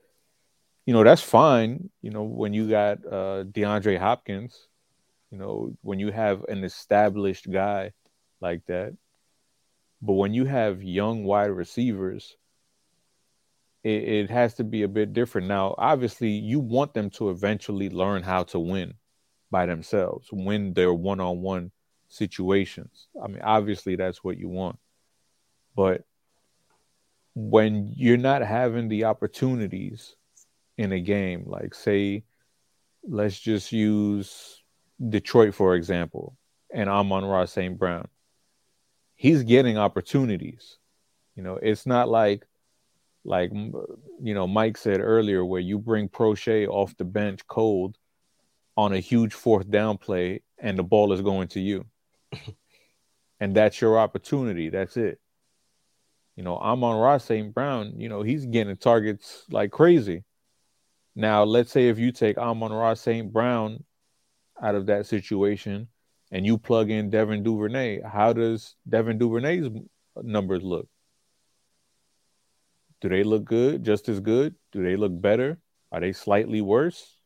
you 0.84 0.92
know, 0.92 1.04
that's 1.04 1.22
fine, 1.22 1.88
you 2.02 2.10
know, 2.10 2.24
when 2.24 2.52
you 2.52 2.68
got 2.68 2.98
uh 3.06 3.44
DeAndre 3.44 3.98
Hopkins, 3.98 4.68
you 5.30 5.38
know, 5.38 5.74
when 5.80 5.98
you 5.98 6.10
have 6.12 6.44
an 6.44 6.62
established 6.62 7.50
guy 7.50 7.92
like 8.42 8.60
that. 8.66 8.94
But 10.02 10.14
when 10.20 10.34
you 10.34 10.44
have 10.44 10.82
young 10.82 11.24
wide 11.24 11.52
receivers, 11.64 12.36
it, 13.84 14.02
it 14.02 14.30
has 14.30 14.54
to 14.54 14.64
be 14.64 14.82
a 14.82 14.88
bit 14.88 15.12
different. 15.12 15.48
Now, 15.48 15.74
obviously, 15.78 16.30
you 16.30 16.60
want 16.60 16.94
them 16.94 17.10
to 17.10 17.30
eventually 17.30 17.90
learn 17.90 18.22
how 18.22 18.44
to 18.44 18.58
win 18.58 18.94
by 19.50 19.66
themselves, 19.66 20.28
win 20.32 20.72
their 20.72 20.92
one 20.94 21.20
on 21.20 21.42
one 21.42 21.72
situations. 22.08 23.08
I 23.22 23.28
mean, 23.28 23.42
obviously, 23.42 23.96
that's 23.96 24.22
what 24.22 24.38
you 24.38 24.48
want. 24.48 24.78
But 25.74 26.04
when 27.34 27.92
you're 27.96 28.16
not 28.16 28.42
having 28.42 28.88
the 28.88 29.04
opportunities 29.04 30.16
in 30.76 30.92
a 30.92 31.00
game, 31.00 31.44
like, 31.46 31.74
say, 31.74 32.24
let's 33.06 33.38
just 33.38 33.72
use 33.72 34.62
Detroit, 35.06 35.54
for 35.54 35.74
example, 35.74 36.36
and 36.72 36.88
Amon-Ra 36.88 37.46
St. 37.46 37.78
Brown. 37.78 38.08
He's 39.14 39.42
getting 39.42 39.78
opportunities. 39.78 40.78
You 41.36 41.42
know, 41.42 41.58
it's 41.60 41.86
not 41.86 42.08
like 42.08 42.46
like 43.24 43.52
you 43.52 44.34
know 44.34 44.46
Mike 44.46 44.76
said 44.76 45.00
earlier, 45.00 45.44
where 45.44 45.60
you 45.60 45.78
bring 45.78 46.08
Proche 46.08 46.68
off 46.68 46.96
the 46.96 47.04
bench 47.04 47.46
cold 47.46 47.96
on 48.76 48.92
a 48.92 49.00
huge 49.00 49.34
fourth 49.34 49.70
down 49.70 49.98
play, 49.98 50.42
and 50.58 50.78
the 50.78 50.82
ball 50.82 51.12
is 51.12 51.22
going 51.22 51.48
to 51.48 51.60
you, 51.60 51.86
and 53.40 53.54
that's 53.54 53.80
your 53.80 53.98
opportunity. 53.98 54.68
That's 54.68 54.96
it. 54.96 55.20
You 56.36 56.44
know, 56.44 56.56
Amon-Ra 56.56 57.18
St. 57.18 57.52
Brown. 57.54 57.94
You 57.96 58.08
know, 58.08 58.22
he's 58.22 58.46
getting 58.46 58.76
targets 58.76 59.44
like 59.50 59.70
crazy. 59.70 60.24
Now, 61.14 61.44
let's 61.44 61.70
say 61.70 61.88
if 61.88 61.98
you 61.98 62.10
take 62.10 62.38
Amon-Ra 62.38 62.94
St. 62.94 63.30
Brown 63.30 63.84
out 64.62 64.74
of 64.74 64.86
that 64.86 65.04
situation, 65.04 65.88
and 66.32 66.46
you 66.46 66.56
plug 66.56 66.90
in 66.90 67.10
Devin 67.10 67.42
Duvernay, 67.42 68.00
how 68.00 68.32
does 68.32 68.74
Devin 68.88 69.18
Duvernay's 69.18 69.66
uh, 69.66 70.22
numbers 70.24 70.62
look? 70.62 70.88
Do 73.02 73.08
they 73.08 73.24
look 73.24 73.44
good, 73.44 73.84
just 73.84 74.08
as 74.08 74.20
good? 74.20 74.54
Do 74.70 74.82
they 74.84 74.94
look 74.94 75.20
better? 75.20 75.58
Are 75.90 75.98
they 75.98 76.12
slightly 76.12 76.60
worse? 76.60 77.16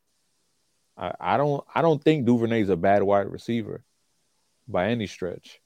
I, 0.96 1.12
I 1.20 1.36
don't 1.36 1.62
I 1.74 1.82
don't 1.82 2.02
think 2.02 2.24
Duvernay's 2.24 2.70
a 2.70 2.76
bad 2.76 3.02
wide 3.02 3.30
receiver 3.30 3.84
by 4.66 4.88
any 4.88 5.06
stretch. 5.06 5.60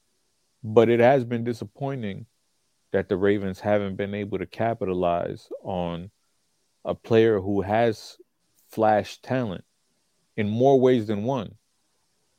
But 0.63 0.89
it 0.89 0.99
has 0.99 1.23
been 1.23 1.45
disappointing 1.45 2.25
that 2.91 3.07
the 3.07 3.15
Ravens 3.15 3.61
haven't 3.61 3.95
been 3.95 4.13
able 4.13 4.37
to 4.37 4.45
capitalize 4.45 5.47
on 5.63 6.11
a 6.83 6.93
player 6.93 7.39
who 7.39 7.61
has 7.61 8.17
flash 8.69 9.17
talent 9.21 9.63
in 10.35 10.49
more 10.49 10.77
ways 10.77 11.07
than 11.07 11.23
one. 11.23 11.55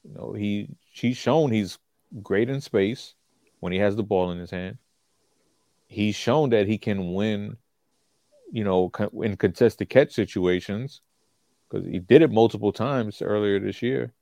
You 0.04 0.12
know, 0.12 0.32
he 0.34 0.68
he's 0.92 1.16
shown 1.16 1.52
he's 1.52 1.78
great 2.22 2.50
in 2.50 2.60
space 2.60 3.14
when 3.60 3.72
he 3.72 3.78
has 3.78 3.96
the 3.96 4.02
ball 4.02 4.30
in 4.30 4.38
his 4.38 4.50
hand. 4.50 4.76
He's 5.86 6.14
shown 6.14 6.50
that 6.50 6.68
he 6.68 6.76
can 6.76 7.14
win 7.14 7.56
you 8.52 8.64
know, 8.64 8.92
in 9.22 9.36
contested 9.36 9.88
catch 9.88 10.12
situations 10.12 11.00
because 11.68 11.86
he 11.86 11.98
did 11.98 12.22
it 12.22 12.30
multiple 12.30 12.72
times 12.72 13.22
earlier 13.22 13.58
this 13.58 13.82
year. 13.82 14.12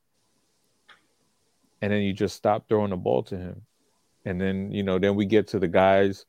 And 1.81 1.91
then 1.91 2.01
you 2.01 2.13
just 2.13 2.35
stop 2.35 2.67
throwing 2.67 2.91
the 2.91 2.97
ball 2.97 3.23
to 3.23 3.37
him. 3.37 3.63
And 4.23 4.39
then, 4.39 4.71
you 4.71 4.83
know, 4.83 4.99
then 4.99 5.15
we 5.15 5.25
get 5.25 5.47
to 5.49 5.59
the 5.59 5.67
guys 5.67 6.25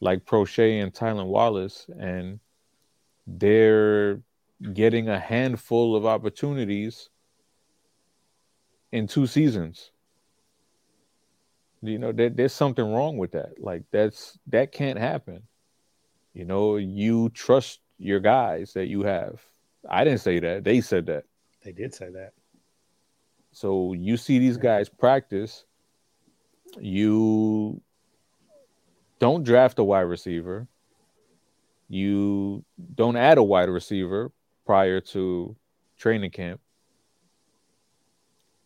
like 0.00 0.24
Proche 0.24 0.82
and 0.82 0.92
Tylan 0.92 1.26
Wallace, 1.26 1.86
and 1.98 2.40
they're 3.26 4.20
getting 4.72 5.08
a 5.08 5.18
handful 5.18 5.94
of 5.94 6.06
opportunities 6.06 7.10
in 8.92 9.06
two 9.06 9.26
seasons. 9.26 9.92
You 11.82 11.98
know, 11.98 12.12
there, 12.12 12.30
there's 12.30 12.54
something 12.54 12.92
wrong 12.92 13.18
with 13.18 13.32
that. 13.32 13.60
Like 13.60 13.84
that's 13.92 14.38
that 14.48 14.72
can't 14.72 14.98
happen. 14.98 15.42
You 16.36 16.44
know, 16.44 16.76
you 16.76 17.30
trust 17.30 17.80
your 17.96 18.20
guys 18.20 18.74
that 18.74 18.88
you 18.88 19.04
have. 19.04 19.40
I 19.88 20.04
didn't 20.04 20.20
say 20.20 20.38
that. 20.40 20.64
They 20.64 20.82
said 20.82 21.06
that. 21.06 21.24
They 21.64 21.72
did 21.72 21.94
say 21.94 22.10
that. 22.10 22.34
So 23.52 23.94
you 23.94 24.18
see 24.18 24.38
these 24.38 24.58
guys 24.58 24.90
practice. 24.90 25.64
You 26.78 27.80
don't 29.18 29.44
draft 29.44 29.78
a 29.78 29.84
wide 29.84 30.00
receiver. 30.00 30.68
You 31.88 32.62
don't 32.94 33.16
add 33.16 33.38
a 33.38 33.42
wide 33.42 33.70
receiver 33.70 34.30
prior 34.66 35.00
to 35.00 35.56
training 35.96 36.32
camp. 36.32 36.60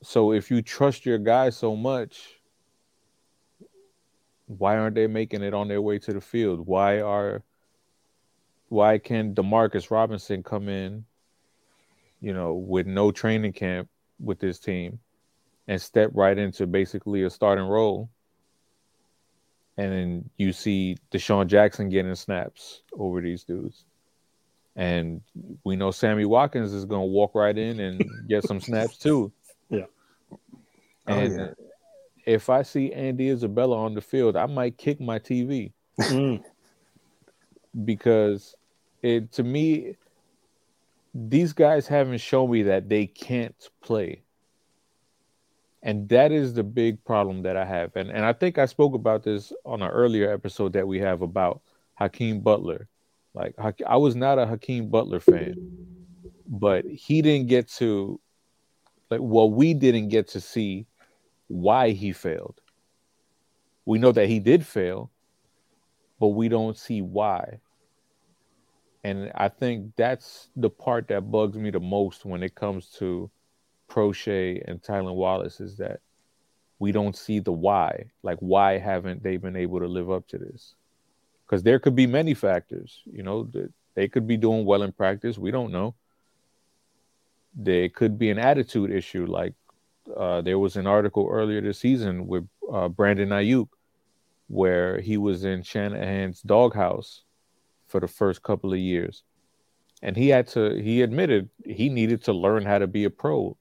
So 0.02 0.32
if 0.32 0.50
you 0.50 0.60
trust 0.60 1.06
your 1.06 1.18
guys 1.18 1.56
so 1.56 1.76
much, 1.76 2.40
why 4.46 4.76
aren't 4.76 4.96
they 4.96 5.06
making 5.06 5.44
it 5.44 5.54
on 5.54 5.68
their 5.68 5.80
way 5.80 6.00
to 6.00 6.12
the 6.12 6.20
field? 6.20 6.66
Why 6.66 7.00
are 7.00 7.44
why 8.70 8.96
can 8.98 9.34
Demarcus 9.34 9.90
Robinson 9.90 10.42
come 10.42 10.68
in, 10.68 11.04
you 12.20 12.32
know, 12.32 12.54
with 12.54 12.86
no 12.86 13.10
training 13.10 13.52
camp 13.52 13.88
with 14.18 14.38
this 14.38 14.58
team 14.58 14.98
and 15.68 15.80
step 15.82 16.10
right 16.14 16.38
into 16.38 16.66
basically 16.66 17.24
a 17.24 17.30
starting 17.30 17.66
role? 17.66 18.08
And 19.76 19.92
then 19.92 20.30
you 20.38 20.52
see 20.52 20.96
DeSean 21.10 21.46
Jackson 21.46 21.88
getting 21.88 22.14
snaps 22.14 22.82
over 22.92 23.20
these 23.20 23.44
dudes. 23.44 23.84
And 24.76 25.20
we 25.64 25.74
know 25.76 25.90
Sammy 25.90 26.24
Watkins 26.24 26.72
is 26.72 26.84
going 26.84 27.02
to 27.02 27.12
walk 27.12 27.34
right 27.34 27.56
in 27.56 27.80
and 27.80 28.28
get 28.28 28.44
some 28.44 28.60
snaps 28.60 28.96
too. 28.96 29.30
Yeah. 29.68 29.84
Oh, 31.06 31.14
And 31.14 31.38
yeah. 31.38 31.50
if 32.26 32.50
I 32.50 32.62
see 32.62 32.92
Andy 32.92 33.28
Isabella 33.28 33.76
on 33.76 33.94
the 33.94 34.00
field, 34.00 34.34
I 34.36 34.46
might 34.46 34.76
kick 34.76 35.00
my 35.00 35.18
TV 35.20 35.72
Mm. 35.98 36.42
because 37.84 38.56
it 39.02 39.32
to 39.32 39.42
me 39.42 39.96
these 41.14 41.52
guys 41.52 41.86
haven't 41.86 42.18
shown 42.18 42.50
me 42.50 42.62
that 42.64 42.88
they 42.88 43.06
can't 43.06 43.68
play. 43.82 44.22
And 45.82 46.08
that 46.10 46.30
is 46.30 46.54
the 46.54 46.62
big 46.62 47.02
problem 47.04 47.42
that 47.42 47.56
I 47.56 47.64
have. 47.64 47.96
And 47.96 48.10
and 48.10 48.24
I 48.24 48.32
think 48.32 48.58
I 48.58 48.66
spoke 48.66 48.94
about 48.94 49.22
this 49.22 49.52
on 49.64 49.82
an 49.82 49.90
earlier 49.90 50.32
episode 50.32 50.74
that 50.74 50.86
we 50.86 50.98
have 50.98 51.22
about 51.22 51.62
Hakeem 51.94 52.40
Butler. 52.40 52.88
Like 53.34 53.54
I 53.86 53.96
was 53.96 54.14
not 54.14 54.38
a 54.38 54.46
Hakeem 54.46 54.88
Butler 54.88 55.20
fan, 55.20 55.54
but 56.46 56.84
he 56.84 57.22
didn't 57.22 57.48
get 57.48 57.68
to 57.78 58.20
like 59.08 59.20
well 59.22 59.50
we 59.50 59.72
didn't 59.72 60.08
get 60.08 60.28
to 60.28 60.40
see 60.40 60.86
why 61.48 61.90
he 61.90 62.12
failed. 62.12 62.60
We 63.86 63.98
know 63.98 64.12
that 64.12 64.28
he 64.28 64.38
did 64.38 64.66
fail, 64.66 65.10
but 66.18 66.28
we 66.28 66.48
don't 66.48 66.76
see 66.76 67.00
why. 67.00 67.60
And 69.02 69.32
I 69.34 69.48
think 69.48 69.92
that's 69.96 70.50
the 70.56 70.70
part 70.70 71.08
that 71.08 71.30
bugs 71.30 71.56
me 71.56 71.70
the 71.70 71.80
most 71.80 72.24
when 72.24 72.42
it 72.42 72.54
comes 72.54 72.86
to 72.98 73.30
Proche 73.88 74.62
and 74.66 74.82
Tylan 74.82 75.14
Wallace 75.14 75.60
is 75.60 75.76
that 75.78 76.00
we 76.78 76.92
don't 76.92 77.16
see 77.16 77.40
the 77.40 77.52
why. 77.52 78.10
Like, 78.22 78.38
why 78.38 78.78
haven't 78.78 79.22
they 79.22 79.36
been 79.36 79.56
able 79.56 79.80
to 79.80 79.86
live 79.86 80.10
up 80.10 80.28
to 80.28 80.38
this? 80.38 80.74
Because 81.46 81.62
there 81.62 81.78
could 81.78 81.96
be 81.96 82.06
many 82.06 82.34
factors. 82.34 83.02
You 83.10 83.22
know, 83.22 83.50
they 83.94 84.08
could 84.08 84.26
be 84.26 84.36
doing 84.36 84.64
well 84.64 84.82
in 84.82 84.92
practice. 84.92 85.38
We 85.38 85.50
don't 85.50 85.72
know. 85.72 85.94
There 87.54 87.88
could 87.88 88.18
be 88.18 88.30
an 88.30 88.38
attitude 88.38 88.90
issue. 88.90 89.26
Like, 89.26 89.54
uh, 90.14 90.42
there 90.42 90.58
was 90.58 90.76
an 90.76 90.86
article 90.86 91.28
earlier 91.30 91.60
this 91.60 91.78
season 91.78 92.26
with 92.26 92.46
uh, 92.72 92.88
Brandon 92.88 93.30
Aiyuk 93.30 93.68
where 94.48 95.00
he 95.00 95.16
was 95.16 95.44
in 95.44 95.62
Shanahan's 95.62 96.42
doghouse 96.42 97.22
for 97.90 98.00
the 98.00 98.08
first 98.08 98.42
couple 98.42 98.72
of 98.72 98.78
years. 98.78 99.22
And 100.02 100.16
he 100.16 100.28
had 100.28 100.46
to, 100.48 100.80
he 100.80 101.02
admitted 101.02 101.50
he 101.64 101.88
needed 101.88 102.24
to 102.24 102.32
learn 102.32 102.64
how 102.64 102.78
to 102.78 102.86
be 102.86 103.04
a 103.04 103.10
pro, 103.10 103.56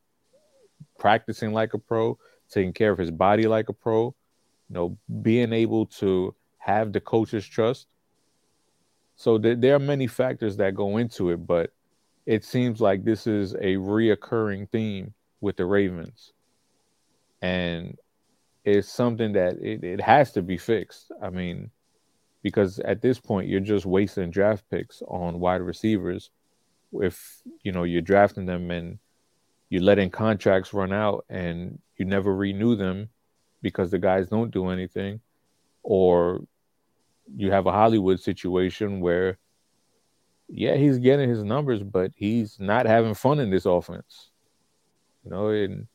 practicing 0.98 1.52
like 1.52 1.74
a 1.74 1.80
pro, 1.80 2.18
taking 2.50 2.74
care 2.74 2.92
of 2.92 2.98
his 2.98 3.12
body 3.12 3.48
like 3.48 3.70
a 3.70 3.74
pro, 3.74 4.16
you 4.70 4.74
know, 4.74 4.98
being 5.22 5.52
able 5.52 5.86
to 5.86 6.34
have 6.58 6.94
the 6.94 7.02
coach's 7.02 7.46
trust. 7.46 7.88
So 9.16 9.38
th- 9.38 9.60
there 9.60 9.76
are 9.76 9.80
many 9.80 10.08
factors 10.08 10.56
that 10.58 10.76
go 10.76 10.98
into 10.98 11.32
it, 11.32 11.46
but 11.46 11.74
it 12.26 12.46
seems 12.46 12.80
like 12.80 13.04
this 13.04 13.28
is 13.28 13.54
a 13.56 13.76
reoccurring 13.76 14.70
theme 14.70 15.14
with 15.42 15.58
the 15.58 15.66
Ravens. 15.66 16.32
And 17.42 17.98
it's 18.64 18.90
something 18.90 19.34
that 19.34 19.58
it, 19.62 19.84
it 19.84 20.02
has 20.02 20.32
to 20.34 20.42
be 20.42 20.58
fixed. 20.58 21.12
I 21.22 21.30
mean, 21.30 21.72
because 22.42 22.80
at 22.80 23.02
this 23.02 23.20
point 23.20 23.48
you're 23.48 23.60
just 23.60 23.86
wasting 23.86 24.32
draft 24.32 24.64
picks 24.70 25.02
on 25.08 25.40
wide 25.40 25.62
receivers 25.62 26.32
if 26.94 27.42
you 27.64 27.72
know 27.72 27.84
you're 27.84 28.02
drafting 28.02 28.46
them 28.46 28.72
and 28.72 28.98
you're 29.70 29.84
letting 29.84 30.10
contracts 30.10 30.74
run 30.74 30.92
out 30.92 31.26
and 31.30 31.80
you 31.98 32.06
never 32.06 32.36
renew 32.36 32.76
them 32.76 33.10
because 33.62 33.92
the 33.92 34.00
guys 34.00 34.30
don't 34.30 34.52
do 34.52 34.70
anything 34.70 35.20
or 35.84 36.42
you 37.36 37.52
have 37.52 37.68
a 37.68 37.72
Hollywood 37.72 38.20
situation 38.20 39.00
where 39.00 39.38
yeah, 40.50 40.76
he's 40.76 40.98
getting 40.98 41.30
his 41.30 41.44
numbers, 41.44 41.84
but 41.84 42.12
he's 42.16 42.60
not 42.60 42.88
having 42.88 43.14
fun 43.14 43.40
in 43.40 43.52
this 43.52 43.66
offense. 43.66 44.32
You 45.24 45.32
know, 45.32 45.50
and 45.50 45.88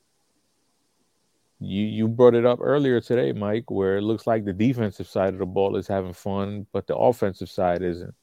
you 1.65 1.87
you 1.87 2.09
brought 2.09 2.35
it 2.35 2.47
up 2.47 2.59
earlier 2.63 3.01
today, 3.01 3.33
Mike, 3.33 3.71
where 3.71 3.97
it 3.97 4.03
looks 4.03 4.27
like 4.27 4.45
the 4.45 4.53
defensive 4.53 5.07
side 5.07 5.33
of 5.33 5.39
the 5.39 5.47
ball 5.47 5.77
is 5.77 5.87
having 5.87 6.13
fun, 6.13 6.67
but 6.73 6.87
the 6.87 6.97
offensive 6.97 7.49
side 7.49 7.83
isn't. 7.83 8.15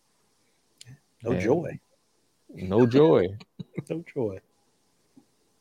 No 1.24 1.32
and 1.32 1.42
joy. 1.42 1.80
No 2.50 2.86
joy. 2.86 3.28
no 3.90 4.04
joy. 4.14 4.40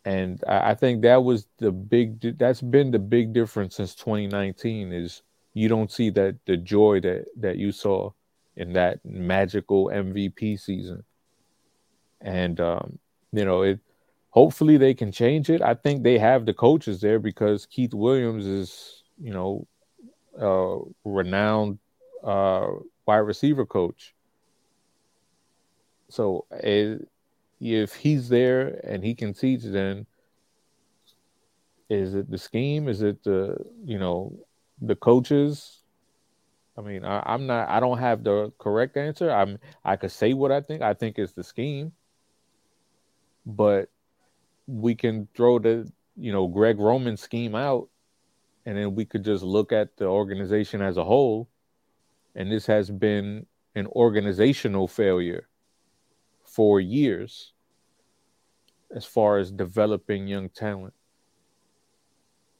And 0.04 0.42
I, 0.46 0.70
I 0.70 0.74
think 0.74 1.02
that 1.02 1.22
was 1.22 1.46
the 1.58 1.70
big. 1.70 2.38
That's 2.38 2.60
been 2.60 2.90
the 2.90 2.98
big 2.98 3.32
difference 3.32 3.76
since 3.76 3.94
2019. 3.94 4.92
Is 4.92 5.22
you 5.54 5.68
don't 5.68 5.90
see 5.90 6.10
that 6.10 6.36
the 6.46 6.56
joy 6.56 7.00
that 7.00 7.26
that 7.36 7.56
you 7.56 7.72
saw 7.72 8.12
in 8.56 8.72
that 8.74 9.00
magical 9.04 9.86
MVP 9.86 10.58
season. 10.60 11.04
And 12.20 12.60
um, 12.60 12.98
you 13.32 13.44
know, 13.44 13.62
it 13.62 13.80
hopefully 14.30 14.76
they 14.76 14.94
can 14.94 15.12
change 15.12 15.50
it. 15.50 15.60
I 15.60 15.74
think 15.74 16.02
they 16.02 16.18
have 16.18 16.46
the 16.46 16.54
coaches 16.54 17.00
there 17.00 17.18
because 17.18 17.66
Keith 17.66 17.94
Williams 17.94 18.46
is, 18.46 19.02
you 19.20 19.32
know, 19.32 19.66
a 20.38 20.78
renowned 21.04 21.78
uh, 22.24 22.66
wide 23.06 23.18
receiver 23.18 23.66
coach. 23.66 24.14
So 26.08 26.46
it, 26.50 27.06
if 27.60 27.94
he's 27.94 28.28
there 28.28 28.80
and 28.84 29.04
he 29.04 29.14
can 29.14 29.34
teach, 29.34 29.62
then 29.62 30.06
is 31.88 32.14
it 32.14 32.30
the 32.30 32.38
scheme? 32.38 32.88
Is 32.88 33.02
it 33.02 33.22
the 33.24 33.56
you 33.84 33.98
know 33.98 34.38
the 34.80 34.94
coaches? 34.94 35.82
I 36.78 36.82
mean, 36.82 37.04
I, 37.04 37.34
am 37.34 37.46
not. 37.46 37.68
I 37.68 37.80
don't 37.80 37.98
have 37.98 38.22
the 38.22 38.52
correct 38.58 38.96
answer. 38.96 39.30
I'm. 39.30 39.58
I 39.84 39.96
could 39.96 40.12
say 40.12 40.32
what 40.32 40.52
I 40.52 40.60
think. 40.60 40.82
I 40.82 40.94
think 40.94 41.18
it's 41.18 41.32
the 41.32 41.42
scheme, 41.42 41.92
but 43.44 43.90
we 44.70 44.94
can 44.94 45.28
throw 45.34 45.58
the 45.58 45.90
you 46.16 46.32
know 46.32 46.46
Greg 46.46 46.78
Roman 46.78 47.16
scheme 47.16 47.54
out, 47.54 47.88
and 48.66 48.76
then 48.76 48.94
we 48.94 49.04
could 49.04 49.24
just 49.24 49.42
look 49.42 49.72
at 49.72 49.96
the 49.96 50.06
organization 50.06 50.80
as 50.80 50.96
a 50.96 51.04
whole, 51.04 51.48
and 52.34 52.50
this 52.50 52.66
has 52.66 52.90
been 52.90 53.46
an 53.74 53.86
organizational 53.88 54.88
failure 54.88 55.48
for 56.44 56.80
years 56.80 57.52
as 58.94 59.04
far 59.04 59.38
as 59.38 59.50
developing 59.52 60.26
young 60.26 60.48
talent. 60.48 60.94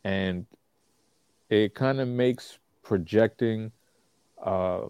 And 0.05 0.47
it 1.49 1.75
kind 1.75 2.01
of 2.01 2.09
makes 2.09 2.59
projecting 2.83 3.73
uh, 4.43 4.83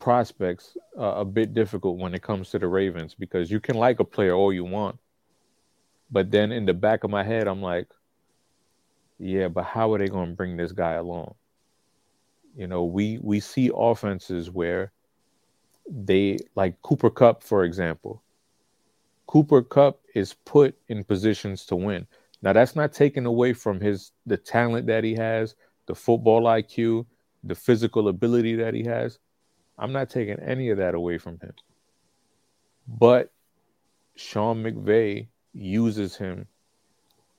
prospects 0.00 0.76
uh, 0.98 1.14
a 1.16 1.24
bit 1.24 1.54
difficult 1.54 1.98
when 1.98 2.14
it 2.14 2.22
comes 2.22 2.50
to 2.50 2.58
the 2.58 2.66
Ravens 2.66 3.14
because 3.14 3.50
you 3.50 3.60
can 3.60 3.76
like 3.76 4.00
a 4.00 4.04
player 4.04 4.34
all 4.34 4.52
you 4.52 4.64
want. 4.64 4.98
But 6.10 6.30
then 6.30 6.52
in 6.52 6.66
the 6.66 6.74
back 6.74 7.04
of 7.04 7.10
my 7.10 7.22
head, 7.22 7.46
I'm 7.46 7.62
like, 7.62 7.88
yeah, 9.18 9.48
but 9.48 9.64
how 9.64 9.92
are 9.92 9.98
they 9.98 10.08
going 10.08 10.30
to 10.30 10.36
bring 10.36 10.56
this 10.56 10.72
guy 10.72 10.94
along? 10.94 11.34
You 12.56 12.66
know, 12.66 12.84
we 12.84 13.18
we 13.22 13.38
see 13.38 13.70
offenses 13.74 14.50
where 14.50 14.92
they 15.88 16.38
like 16.56 16.80
Cooper 16.82 17.10
Kupp, 17.10 17.42
for 17.42 17.64
example. 17.64 18.22
Cooper 19.26 19.62
Kupp 19.62 20.00
is 20.14 20.34
put 20.44 20.76
in 20.88 21.04
positions 21.04 21.64
to 21.66 21.76
win. 21.76 22.06
Now 22.42 22.52
that's 22.52 22.74
not 22.74 22.92
taken 22.92 23.26
away 23.26 23.52
from 23.52 23.80
his 23.80 24.12
the 24.26 24.36
talent 24.36 24.86
that 24.86 25.04
he 25.04 25.14
has, 25.14 25.54
the 25.86 25.94
football 25.94 26.42
IQ, 26.42 27.06
the 27.44 27.54
physical 27.54 28.08
ability 28.08 28.56
that 28.56 28.74
he 28.74 28.82
has. 28.84 29.18
I'm 29.78 29.92
not 29.92 30.10
taking 30.10 30.40
any 30.40 30.70
of 30.70 30.78
that 30.78 30.94
away 30.94 31.18
from 31.18 31.38
him. 31.38 31.52
But 32.88 33.32
Sean 34.16 34.62
McVay 34.62 35.28
uses 35.52 36.16
him 36.16 36.46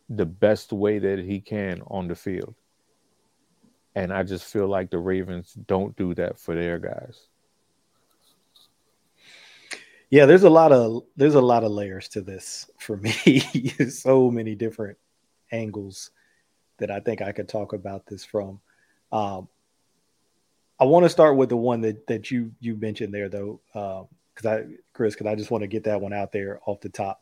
the 0.10 0.26
best 0.26 0.74
way 0.74 1.00
that 1.00 1.20
he 1.20 1.40
can 1.40 1.82
on 1.88 2.08
the 2.08 2.16
field. 2.16 2.56
And 3.96 4.14
I 4.14 4.24
just 4.24 4.46
feel 4.46 4.68
like 4.68 4.90
the 4.90 4.98
Ravens 4.98 5.54
don't 5.54 5.96
do 5.96 6.14
that 6.16 6.40
for 6.40 6.56
their 6.56 6.80
guys. 6.80 7.28
Yeah, 10.10 10.26
there's 10.26 10.44
a 10.44 10.50
lot 10.50 10.74
of 10.74 11.04
there's 11.16 11.36
a 11.36 11.42
lot 11.42 11.64
of 11.64 11.72
layers 11.72 12.10
to 12.10 12.22
this 12.22 12.70
for 12.78 12.98
me. 12.98 13.40
so 13.90 14.30
many 14.30 14.56
different 14.56 14.98
angles 15.52 16.12
that 16.80 16.92
I 16.92 17.00
think 17.00 17.22
I 17.22 17.32
could 17.32 17.48
talk 17.48 17.72
about 17.72 18.06
this 18.06 18.26
from. 18.26 18.60
Um, 19.14 19.48
I 20.80 20.86
want 20.86 21.06
to 21.06 21.10
start 21.10 21.38
with 21.38 21.50
the 21.50 21.58
one 21.58 21.82
that 21.82 22.08
that 22.08 22.30
you 22.30 22.52
you 22.60 22.76
mentioned 22.76 23.14
there 23.14 23.30
though, 23.30 23.62
because 23.72 24.46
um, 24.46 24.52
I 24.52 24.64
Chris, 24.94 25.14
because 25.14 25.28
I 25.28 25.36
just 25.36 25.52
want 25.52 25.62
to 25.62 25.68
get 25.68 25.86
that 25.86 26.02
one 26.02 26.12
out 26.12 26.34
there 26.34 26.60
off 26.66 26.82
the 26.82 26.90
top. 26.90 27.22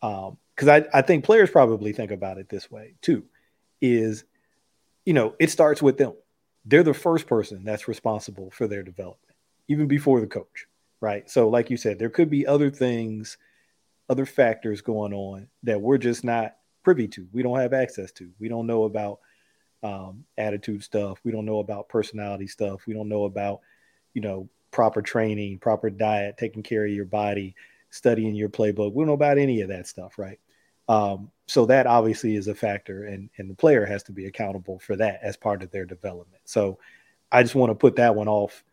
Because 0.00 0.28
um, 0.68 0.68
I 0.68 0.86
I 0.92 1.02
think 1.02 1.24
players 1.24 1.50
probably 1.50 1.92
think 1.92 2.10
about 2.10 2.38
it 2.38 2.48
this 2.48 2.70
way 2.70 2.94
too, 3.02 3.24
is 3.80 4.24
you 5.04 5.12
know 5.12 5.34
it 5.38 5.50
starts 5.50 5.82
with 5.82 5.98
them. 5.98 6.14
They're 6.64 6.82
the 6.82 6.94
first 6.94 7.26
person 7.26 7.64
that's 7.64 7.88
responsible 7.88 8.50
for 8.50 8.66
their 8.66 8.82
development, 8.82 9.36
even 9.68 9.86
before 9.86 10.20
the 10.20 10.26
coach 10.26 10.66
right? 11.00 11.28
So, 11.30 11.48
like 11.48 11.70
you 11.70 11.76
said, 11.76 11.98
there 11.98 12.10
could 12.10 12.30
be 12.30 12.46
other 12.46 12.70
things, 12.70 13.38
other 14.08 14.26
factors 14.26 14.80
going 14.80 15.12
on 15.12 15.48
that 15.62 15.80
we're 15.80 15.98
just 15.98 16.24
not 16.24 16.56
privy 16.82 17.08
to. 17.08 17.26
We 17.32 17.42
don't 17.42 17.58
have 17.58 17.72
access 17.72 18.12
to. 18.12 18.30
We 18.38 18.48
don't 18.48 18.66
know 18.66 18.84
about 18.84 19.20
um, 19.82 20.24
attitude 20.38 20.82
stuff. 20.82 21.18
We 21.24 21.32
don't 21.32 21.44
know 21.44 21.58
about 21.58 21.88
personality 21.88 22.46
stuff. 22.46 22.86
We 22.86 22.94
don't 22.94 23.08
know 23.08 23.24
about, 23.24 23.60
you 24.14 24.22
know, 24.22 24.48
proper 24.70 25.02
training, 25.02 25.58
proper 25.58 25.90
diet, 25.90 26.36
taking 26.38 26.62
care 26.62 26.84
of 26.84 26.92
your 26.92 27.04
body, 27.04 27.54
studying 27.90 28.34
your 28.34 28.48
playbook. 28.48 28.92
We 28.92 29.02
don't 29.02 29.08
know 29.08 29.12
about 29.12 29.38
any 29.38 29.60
of 29.60 29.68
that 29.68 29.86
stuff, 29.86 30.18
right? 30.18 30.38
Um, 30.88 31.30
so 31.46 31.66
that 31.66 31.86
obviously 31.86 32.36
is 32.36 32.48
a 32.48 32.54
factor, 32.54 33.04
and 33.04 33.30
and 33.38 33.50
the 33.50 33.54
player 33.54 33.84
has 33.84 34.02
to 34.04 34.12
be 34.12 34.26
accountable 34.26 34.78
for 34.78 34.96
that 34.96 35.20
as 35.22 35.36
part 35.36 35.62
of 35.62 35.70
their 35.70 35.84
development. 35.84 36.42
So 36.44 36.78
I 37.30 37.42
just 37.42 37.54
want 37.54 37.70
to 37.70 37.74
put 37.74 37.96
that 37.96 38.14
one 38.14 38.28
off 38.28 38.64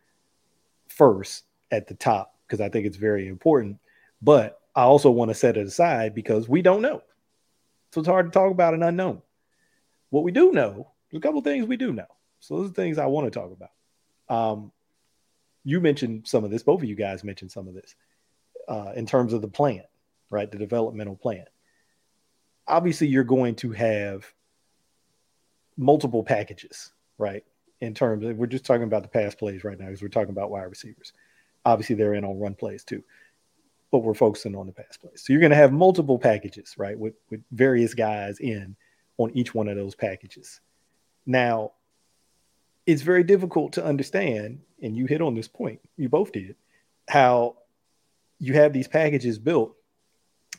first 0.88 1.44
at 1.70 1.86
the 1.86 1.94
top 1.94 2.34
because 2.46 2.60
I 2.60 2.68
think 2.68 2.86
it's 2.86 2.96
very 2.96 3.26
important. 3.26 3.78
But 4.22 4.60
I 4.74 4.82
also 4.82 5.10
want 5.10 5.30
to 5.30 5.34
set 5.34 5.56
it 5.56 5.66
aside 5.66 6.14
because 6.14 6.48
we 6.48 6.62
don't 6.62 6.82
know. 6.82 7.02
So 7.92 8.00
it's 8.00 8.08
hard 8.08 8.26
to 8.26 8.32
talk 8.32 8.50
about 8.50 8.74
an 8.74 8.82
unknown. 8.82 9.22
What 10.10 10.24
we 10.24 10.32
do 10.32 10.52
know, 10.52 10.90
there's 11.10 11.18
a 11.18 11.22
couple 11.22 11.40
things 11.42 11.66
we 11.66 11.76
do 11.76 11.92
know. 11.92 12.06
So 12.40 12.56
those 12.56 12.70
are 12.70 12.74
things 12.74 12.98
I 12.98 13.06
want 13.06 13.32
to 13.32 13.38
talk 13.38 13.52
about. 13.52 13.70
Um, 14.28 14.72
you 15.64 15.80
mentioned 15.80 16.26
some 16.26 16.44
of 16.44 16.50
this, 16.50 16.62
both 16.62 16.82
of 16.82 16.88
you 16.88 16.94
guys 16.94 17.24
mentioned 17.24 17.52
some 17.52 17.68
of 17.68 17.74
this 17.74 17.94
uh, 18.68 18.92
in 18.94 19.06
terms 19.06 19.32
of 19.32 19.42
the 19.42 19.48
plan, 19.48 19.82
right? 20.30 20.50
The 20.50 20.58
developmental 20.58 21.16
plan. 21.16 21.44
Obviously, 22.66 23.08
you're 23.08 23.24
going 23.24 23.54
to 23.56 23.72
have 23.72 24.24
multiple 25.76 26.22
packages, 26.22 26.92
right? 27.18 27.44
In 27.80 27.94
terms 27.94 28.24
of, 28.24 28.36
we're 28.36 28.46
just 28.46 28.64
talking 28.64 28.84
about 28.84 29.02
the 29.02 29.08
pass 29.08 29.34
plays 29.34 29.64
right 29.64 29.78
now 29.78 29.86
because 29.86 30.02
we're 30.02 30.08
talking 30.08 30.30
about 30.30 30.50
wide 30.50 30.62
receivers. 30.62 31.12
Obviously, 31.64 31.96
they're 31.96 32.14
in 32.14 32.24
on 32.24 32.38
run 32.38 32.54
plays 32.54 32.84
too, 32.84 33.02
but 33.90 33.98
we're 33.98 34.14
focusing 34.14 34.56
on 34.56 34.66
the 34.66 34.72
pass 34.72 34.96
plays. 34.96 35.22
So 35.24 35.32
you're 35.32 35.40
going 35.40 35.50
to 35.50 35.56
have 35.56 35.72
multiple 35.72 36.18
packages, 36.18 36.74
right, 36.78 36.98
with, 36.98 37.14
with 37.30 37.40
various 37.52 37.94
guys 37.94 38.38
in 38.40 38.76
on 39.18 39.30
each 39.34 39.54
one 39.54 39.68
of 39.68 39.76
those 39.76 39.94
packages. 39.94 40.60
Now, 41.26 41.72
it's 42.86 43.02
very 43.02 43.24
difficult 43.24 43.74
to 43.74 43.84
understand, 43.84 44.60
and 44.82 44.96
you 44.96 45.06
hit 45.06 45.22
on 45.22 45.34
this 45.34 45.48
point, 45.48 45.80
you 45.96 46.08
both 46.08 46.32
did, 46.32 46.56
how 47.08 47.56
you 48.38 48.54
have 48.54 48.72
these 48.72 48.88
packages 48.88 49.38
built 49.38 49.74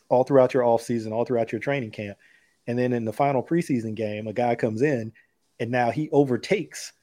all 0.10 0.24
throughout 0.24 0.54
your 0.54 0.64
off 0.64 0.82
season, 0.82 1.14
all 1.14 1.26
throughout 1.26 1.52
your 1.52 1.62
training 1.62 1.92
camp. 1.92 2.18
And 2.68 2.78
then 2.78 2.94
in 2.94 3.06
the 3.06 3.14
final 3.14 3.44
preseason 3.44 3.96
game, 3.96 4.28
a 4.28 4.34
guy 4.34 4.56
comes 4.56 4.82
in 4.82 5.14
and 5.60 5.72
now 5.72 5.92
he 5.92 6.10
overtakes 6.12 6.94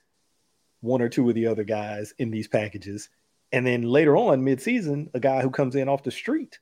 one 0.81 1.01
or 1.01 1.09
two 1.09 1.29
of 1.29 1.35
the 1.35 1.47
other 1.47 1.65
guys 1.65 2.15
in 2.19 2.31
these 2.31 2.49
packages 2.49 3.09
and 3.53 3.67
then 3.67 3.83
later 3.83 4.17
on, 4.17 4.43
mid-season, 4.43 5.11
a 5.13 5.21
guy 5.21 5.43
who 5.43 5.51
comes 5.51 5.77
in 5.77 5.89
off 5.89 6.03
the 6.03 6.11
street 6.11 6.59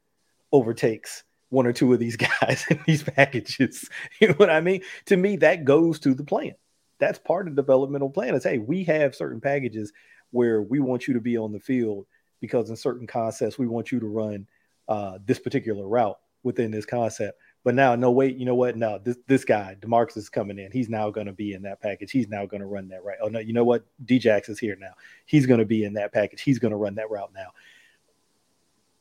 overtakes 0.53 1.23
one 1.49 1.66
or 1.66 1.73
two 1.73 1.93
of 1.93 2.01
these 2.01 2.16
guys 2.41 2.65
in 2.69 2.81
these 2.87 3.03
packages. 3.03 3.89
You 4.20 4.28
know 4.28 4.35
what 4.35 4.51
I 4.51 4.61
mean? 4.61 4.82
To 5.07 5.16
me, 5.16 5.37
that 5.37 5.65
goes 5.65 6.01
to 6.01 6.15
the 6.15 6.24
plan. 6.24 6.55
That's 6.99 7.19
part 7.19 7.49
of 7.49 7.57
the 7.57 7.62
developmental 7.62 8.11
plan. 8.11 8.35
Is 8.35 8.45
hey, 8.45 8.59
we 8.59 8.85
have 8.85 9.15
certain 9.15 9.41
packages 9.41 9.93
where 10.32 10.61
we 10.61 10.81
want 10.81 11.09
you 11.09 11.15
to 11.15 11.20
be 11.20 11.39
on 11.39 11.53
the 11.53 11.61
field 11.61 12.07
because 12.40 12.70
in 12.70 12.76
certain 12.76 13.06
concepts 13.06 13.58
we 13.58 13.66
want 13.66 13.92
you 13.92 14.00
to 14.00 14.06
run 14.06 14.46
uh, 14.88 15.18
this 15.24 15.38
particular 15.38 15.86
route 15.86 16.18
within 16.42 16.70
this 16.70 16.86
concept. 16.86 17.38
But 17.62 17.74
now, 17.74 17.94
no, 17.94 18.10
wait, 18.10 18.36
you 18.36 18.46
know 18.46 18.54
what? 18.54 18.76
No, 18.76 18.98
this 18.98 19.18
this 19.26 19.44
guy, 19.44 19.76
Demarcus 19.80 20.16
is 20.16 20.30
coming 20.30 20.58
in. 20.58 20.72
He's 20.72 20.88
now 20.88 21.10
going 21.10 21.26
to 21.26 21.32
be 21.32 21.52
in 21.52 21.62
that 21.62 21.80
package. 21.80 22.10
He's 22.10 22.28
now 22.28 22.46
going 22.46 22.62
to 22.62 22.66
run 22.66 22.88
that 22.88 23.04
right. 23.04 23.18
Oh 23.22 23.28
no, 23.28 23.38
you 23.38 23.52
know 23.52 23.64
what? 23.64 23.84
Djax 24.04 24.48
is 24.48 24.58
here 24.58 24.76
now. 24.80 24.92
He's 25.26 25.46
going 25.46 25.60
to 25.60 25.66
be 25.66 25.84
in 25.84 25.92
that 25.94 26.12
package. 26.12 26.40
He's 26.40 26.58
going 26.58 26.70
to 26.70 26.78
run 26.78 26.94
that 26.94 27.10
route 27.10 27.32
now. 27.34 27.48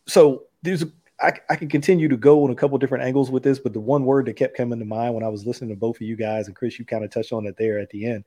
So 0.07 0.43
there's 0.61 0.83
I, 1.21 1.33
I 1.49 1.55
can 1.55 1.69
continue 1.69 2.07
to 2.07 2.17
go 2.17 2.43
on 2.43 2.51
a 2.51 2.55
couple 2.55 2.77
different 2.77 3.03
angles 3.03 3.29
with 3.29 3.43
this, 3.43 3.59
but 3.59 3.73
the 3.73 3.79
one 3.79 4.05
word 4.05 4.25
that 4.25 4.35
kept 4.35 4.55
coming 4.55 4.79
to 4.79 4.85
mind 4.85 5.13
when 5.13 5.23
I 5.23 5.29
was 5.29 5.45
listening 5.45 5.69
to 5.69 5.75
both 5.75 5.97
of 5.97 6.01
you 6.01 6.15
guys 6.15 6.47
and 6.47 6.55
Chris, 6.55 6.79
you 6.79 6.85
kind 6.85 7.03
of 7.03 7.11
touched 7.11 7.33
on 7.33 7.45
it 7.45 7.55
there 7.57 7.79
at 7.79 7.89
the 7.89 8.05
end 8.05 8.23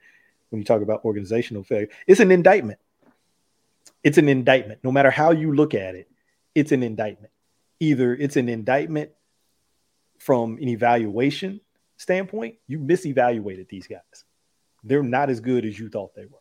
when 0.50 0.60
you 0.60 0.64
talk 0.64 0.82
about 0.82 1.04
organizational 1.04 1.64
failure. 1.64 1.88
It's 2.06 2.20
an 2.20 2.30
indictment. 2.30 2.78
It's 4.04 4.18
an 4.18 4.28
indictment. 4.28 4.80
No 4.82 4.92
matter 4.92 5.10
how 5.10 5.30
you 5.30 5.54
look 5.54 5.74
at 5.74 5.94
it, 5.94 6.10
it's 6.54 6.72
an 6.72 6.82
indictment. 6.82 7.32
Either 7.80 8.14
it's 8.14 8.36
an 8.36 8.48
indictment 8.48 9.10
from 10.18 10.56
an 10.58 10.68
evaluation 10.68 11.60
standpoint, 11.96 12.56
you 12.66 12.78
misevaluated 12.78 13.68
these 13.68 13.86
guys. 13.86 14.24
They're 14.84 15.02
not 15.02 15.30
as 15.30 15.40
good 15.40 15.64
as 15.64 15.78
you 15.78 15.88
thought 15.88 16.14
they 16.14 16.26
were. 16.26 16.38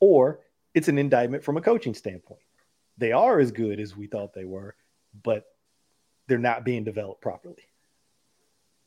Or 0.00 0.40
it's 0.74 0.88
an 0.88 0.98
indictment 0.98 1.44
from 1.44 1.56
a 1.56 1.62
coaching 1.62 1.94
standpoint. 1.94 2.40
They 2.98 3.12
are 3.12 3.40
as 3.40 3.52
good 3.52 3.80
as 3.80 3.96
we 3.96 4.06
thought 4.06 4.34
they 4.34 4.44
were, 4.44 4.74
but 5.22 5.44
they're 6.28 6.38
not 6.38 6.64
being 6.64 6.84
developed 6.84 7.20
properly. 7.20 7.68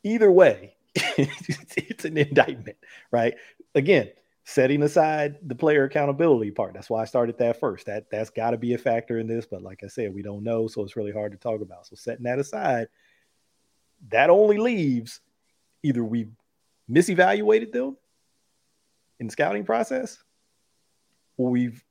Either 0.03 0.32
way, 0.32 0.76
it's 0.95 2.06
an 2.06 2.18
indictment, 2.18 2.78
right? 3.11 3.36
Again, 3.76 4.10
setting 4.49 4.82
aside 4.82 5.36
the 5.45 5.53
player 5.53 5.84
accountability 5.84 6.52
part. 6.52 6.74
That's 6.74 6.90
why 6.90 7.02
I 7.02 7.06
started 7.06 7.38
that 7.38 7.60
first. 7.60 7.86
That 7.88 8.10
that's 8.10 8.30
got 8.30 8.52
to 8.52 8.57
be 8.57 8.74
a 8.74 8.78
factor 8.78 9.19
in 9.19 9.28
this, 9.28 9.45
but 9.45 9.61
like 9.61 9.84
I 9.84 9.88
said, 9.88 10.14
we 10.14 10.22
don't 10.22 10.41
know, 10.41 10.68
so 10.68 10.84
it's 10.84 10.95
really 10.95 11.11
hard 11.11 11.34
to 11.34 11.38
talk 11.38 11.60
about. 11.60 11.86
So 11.86 11.98
setting 11.98 12.24
that 12.24 12.40
aside, 12.40 12.88
that 14.07 14.30
only 14.30 14.57
leaves 14.57 15.19
either 15.84 16.02
we 16.02 16.30
misevaluated 16.90 17.74
them 17.74 17.98
in 19.19 19.28
the 19.28 19.34
scouting 19.34 19.65
process 19.65 20.24
or 21.36 21.49
we've 21.49 21.84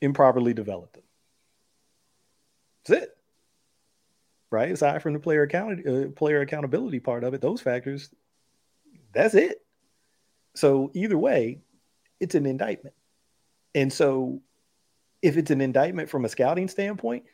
improperly 0.00 0.54
developed 0.54 0.94
them. 0.94 1.04
That's 2.84 3.04
it 3.04 3.12
right? 4.48 4.70
Aside 4.70 5.02
from 5.02 5.12
the 5.12 5.18
player 5.18 5.42
account 5.42 5.86
uh, 5.86 6.08
player 6.10 6.40
accountability 6.40 7.00
part 7.00 7.24
of 7.24 7.34
it, 7.34 7.40
those 7.40 7.60
factors, 7.60 8.10
that's 9.12 9.34
it. 9.34 9.60
So 10.54 10.90
either 10.94 11.18
way, 11.18 11.58
it's 12.20 12.34
an 12.34 12.46
indictment. 12.46 12.94
And 13.74 13.92
so 13.92 14.40
if 15.22 15.36
it's 15.36 15.50
an 15.50 15.60
indictment 15.60 16.08
from 16.08 16.24
a 16.24 16.28
scouting 16.28 16.68
standpoint, 16.68 17.24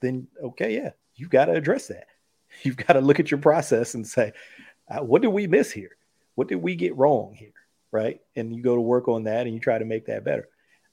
then 0.00 0.28
okay, 0.42 0.74
yeah, 0.74 0.90
you've 1.14 1.30
got 1.30 1.46
to 1.46 1.52
address 1.52 1.88
that. 1.88 2.06
You've 2.62 2.76
got 2.76 2.92
to 2.92 3.00
look 3.00 3.18
at 3.18 3.30
your 3.30 3.40
process 3.40 3.94
and 3.94 4.06
say, 4.06 4.34
uh, 4.86 5.02
what 5.02 5.22
did 5.22 5.28
we 5.28 5.46
miss 5.46 5.72
here? 5.72 5.96
What 6.34 6.48
did 6.48 6.56
we 6.56 6.74
get 6.74 6.94
wrong 6.96 7.34
here? 7.34 7.54
Right. 7.90 8.20
And 8.36 8.54
you 8.54 8.62
go 8.62 8.74
to 8.74 8.80
work 8.80 9.08
on 9.08 9.24
that 9.24 9.46
and 9.46 9.54
you 9.54 9.60
try 9.60 9.78
to 9.78 9.86
make 9.86 10.04
that 10.06 10.22
better. 10.22 10.48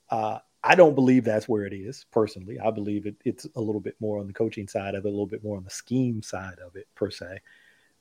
Uh, 0.09 0.39
I 0.63 0.75
don't 0.75 0.95
believe 0.95 1.23
that's 1.25 1.49
where 1.49 1.65
it 1.65 1.73
is 1.73 2.05
personally. 2.11 2.59
I 2.59 2.71
believe 2.71 3.05
it, 3.05 3.15
it's 3.25 3.45
a 3.55 3.61
little 3.61 3.81
bit 3.81 3.95
more 3.99 4.19
on 4.19 4.27
the 4.27 4.33
coaching 4.33 4.67
side 4.67 4.95
of 4.95 5.05
it, 5.05 5.07
a 5.07 5.11
little 5.11 5.25
bit 5.25 5.43
more 5.43 5.57
on 5.57 5.63
the 5.63 5.69
scheme 5.69 6.21
side 6.21 6.59
of 6.65 6.75
it, 6.75 6.87
per 6.95 7.09
se. 7.09 7.39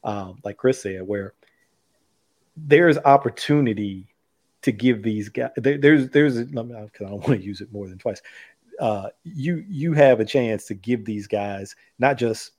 Um, 0.03 0.39
like 0.45 0.57
Chris 0.57 0.83
said, 0.83 1.03
where 1.03 1.35
there's 2.57 2.99
opportunity 2.99 4.09
to 4.63 4.73
give 4.73 5.03
these 5.03 5.29
guys. 5.29 5.51
There, 5.57 5.79
there's 5.79 6.11
there's 6.11 6.39
because 6.39 6.91
I 7.01 7.09
don't 7.09 7.27
want 7.29 7.41
to 7.41 7.45
use 7.45 7.61
it 7.61 7.73
more 7.73 7.89
than 7.89 7.99
twice. 7.99 8.23
Uh, 8.81 9.09
you 9.25 9.65
you 9.69 9.93
have 9.93 10.21
a 10.21 10.25
chance 10.25 10.67
to 10.67 10.75
give 10.75 11.05
these 11.05 11.27
guys 11.27 11.75
not 11.99 12.17
just 12.17 12.53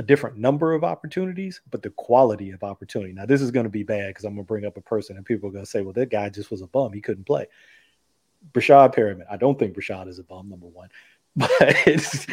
a 0.00 0.02
different 0.02 0.38
number 0.38 0.72
of 0.72 0.82
opportunities, 0.82 1.60
but 1.70 1.82
the 1.82 1.90
quality 1.90 2.52
of 2.52 2.62
opportunity. 2.62 3.12
Now, 3.12 3.26
this 3.26 3.42
is 3.42 3.50
going 3.50 3.64
to 3.64 3.70
be 3.70 3.82
bad 3.82 4.08
because 4.08 4.24
I'm 4.24 4.34
going 4.34 4.46
to 4.46 4.48
bring 4.48 4.64
up 4.64 4.78
a 4.78 4.80
person 4.80 5.16
and 5.16 5.26
people 5.26 5.50
are 5.50 5.52
going 5.52 5.64
to 5.64 5.70
say, 5.70 5.82
well, 5.82 5.92
that 5.92 6.10
guy 6.10 6.30
just 6.30 6.50
was 6.50 6.62
a 6.62 6.66
bum. 6.66 6.94
He 6.94 7.02
couldn't 7.02 7.26
play. 7.26 7.46
Breshad 8.52 8.94
Perriman. 8.94 9.26
I 9.30 9.36
don't 9.36 9.58
think 9.58 9.76
Breshad 9.76 10.08
is 10.08 10.18
a 10.18 10.24
bum, 10.24 10.48
number 10.48 10.66
one. 10.66 10.88
But 11.36 12.26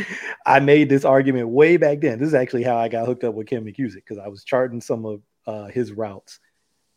I 0.46 0.60
made 0.60 0.90
this 0.90 1.06
argument 1.06 1.50
way 1.50 1.78
back 1.78 2.00
then. 2.00 2.18
This 2.18 2.30
is 2.30 2.34
actually 2.34 2.64
how 2.64 2.78
I 2.78 2.88
got 2.88 3.06
hooked 3.06 3.24
up 3.24 3.36
with 3.36 3.48
Ken 3.48 3.64
McKusick 3.64 3.96
because 3.96 4.18
I 4.18 4.28
was 4.28 4.44
charting 4.44 4.82
some 4.82 5.06
of 5.06 5.22
uh, 5.46 5.66
his 5.66 5.92
routes 5.92 6.40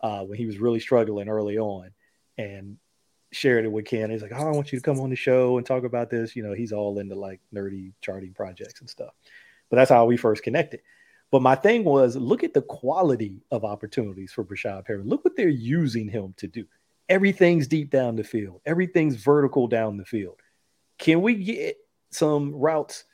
uh, 0.01 0.25
when 0.25 0.39
he 0.39 0.47
was 0.47 0.59
really 0.59 0.81
struggling 0.81 1.29
early 1.29 1.59
on 1.59 1.91
and 2.39 2.77
shared 3.33 3.65
it 3.65 3.73
with 3.73 3.85
Ken. 3.85 4.11
He's 4.11 4.23
like, 4.23 4.33
Oh, 4.35 4.47
I 4.47 4.51
want 4.51 4.73
you 4.73 4.79
to 4.79 4.85
come 4.85 5.01
on 5.01 5.11
the 5.11 5.17
show 5.17 5.59
and 5.59 5.67
talk 5.67 5.85
about 5.85 6.11
this. 6.11 6.35
You 6.35 6.43
know, 6.43 6.53
he's 6.53 6.73
all 6.73 6.99
into 6.99 7.15
like 7.15 7.41
nerdy 7.55 7.93
charting 8.01 8.33
projects 8.33 8.81
and 8.81 8.91
stuff. 8.91 9.15
But 9.69 9.77
that's 9.77 9.91
how 9.91 10.05
we 10.07 10.17
first 10.17 10.43
connected. 10.43 10.81
But 11.31 11.43
my 11.43 11.55
thing 11.55 11.85
was 11.85 12.17
look 12.17 12.43
at 12.43 12.55
the 12.55 12.63
quality 12.63 13.45
of 13.53 13.65
opportunities 13.65 14.33
for 14.33 14.45
Breshad 14.45 14.87
Perriman. 14.87 15.09
Look 15.09 15.25
what 15.25 15.37
they're 15.37 15.49
using 15.49 16.09
him 16.09 16.35
to 16.39 16.49
do 16.49 16.67
everything's 17.11 17.67
deep 17.67 17.91
down 17.91 18.17
the 18.17 18.25
field, 18.25 18.63
everything's 18.65 19.17
vertical 19.17 19.67
down 19.67 19.97
the 19.99 20.05
field. 20.05 20.41
Can 20.97 21.21
we 21.21 21.35
get 21.35 21.77
some 22.11 22.55
routes 22.55 23.05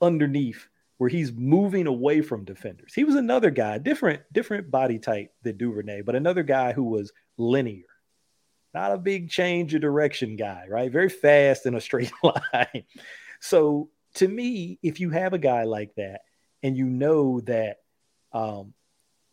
underneath 0.00 0.68
where 0.98 1.10
he's 1.10 1.32
moving 1.32 1.86
away 1.86 2.20
from 2.20 2.44
defenders? 2.44 2.92
He 2.94 3.04
was 3.04 3.14
another 3.14 3.50
guy, 3.50 3.78
different, 3.78 4.22
different 4.32 4.70
body 4.70 4.98
type 4.98 5.32
than 5.42 5.56
Duvernay, 5.56 6.02
but 6.02 6.14
another 6.14 6.42
guy 6.42 6.72
who 6.72 6.84
was 6.84 7.12
linear, 7.36 7.86
not 8.74 8.92
a 8.92 8.98
big 8.98 9.30
change 9.30 9.74
of 9.74 9.80
direction 9.80 10.36
guy, 10.36 10.66
right? 10.68 10.92
Very 10.92 11.08
fast 11.08 11.66
in 11.66 11.74
a 11.74 11.80
straight 11.80 12.12
line. 12.22 12.84
so 13.40 13.90
to 14.14 14.28
me, 14.28 14.78
if 14.82 15.00
you 15.00 15.10
have 15.10 15.32
a 15.32 15.38
guy 15.38 15.64
like 15.64 15.94
that 15.96 16.20
and 16.62 16.76
you 16.76 16.86
know 16.86 17.40
that 17.42 17.78
um, 18.32 18.74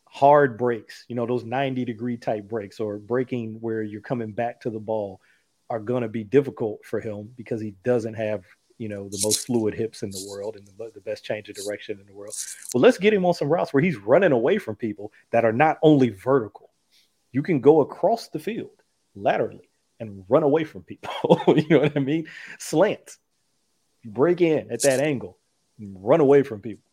hard 0.07 0.57
breaks, 0.57 1.05
you 1.07 1.15
know, 1.15 1.25
those 1.25 1.43
90 1.43 1.85
degree 1.85 2.17
type 2.17 2.47
breaks 2.47 2.79
or 2.79 2.97
breaking 2.97 3.57
where 3.61 3.81
you're 3.81 4.01
coming 4.01 4.31
back 4.31 4.61
to 4.61 4.69
the 4.69 4.79
ball 4.79 5.19
are 5.69 5.79
going 5.79 6.03
to 6.03 6.09
be 6.09 6.23
difficult 6.23 6.85
for 6.85 6.99
him 6.99 7.31
because 7.35 7.59
he 7.59 7.73
doesn't 7.83 8.13
have, 8.13 8.43
you 8.77 8.89
know, 8.89 9.07
the 9.10 9.19
most 9.23 9.45
fluid 9.45 9.73
hips 9.73 10.03
in 10.03 10.10
the 10.10 10.26
world 10.30 10.56
and 10.56 10.68
the, 10.68 10.91
the 10.93 11.02
best 11.02 11.23
change 11.23 11.49
of 11.49 11.56
direction 11.56 11.99
in 11.99 12.06
the 12.06 12.14
world. 12.14 12.34
Well, 12.73 12.81
let's 12.81 12.97
get 12.97 13.14
him 13.14 13.26
on 13.26 13.34
some 13.34 13.49
routes 13.49 13.73
where 13.73 13.84
he's 13.84 13.97
running 13.97 14.31
away 14.31 14.57
from 14.57 14.76
people 14.76 15.11
that 15.31 15.45
are 15.45 15.53
not 15.53 15.77
only 15.81 16.10
vertical. 16.10 16.72
You 17.31 17.43
can 17.43 17.60
go 17.60 17.81
across 17.81 18.30
the 18.30 18.39
field 18.39 18.81
laterally 19.15 19.69
and 19.99 20.26
run 20.27 20.43
away 20.43 20.64
from 20.64 20.84
people. 20.84 21.41
you 21.47 21.68
know 21.69 21.80
what 21.80 21.95
I 21.95 21.99
mean? 21.99 22.27
Slants. 22.60 23.18
Break 24.03 24.41
in 24.41 24.72
at 24.72 24.84
that 24.84 24.99
angle, 24.99 25.38
run 25.80 26.19
away 26.19 26.43
from 26.43 26.61
people. 26.61 26.84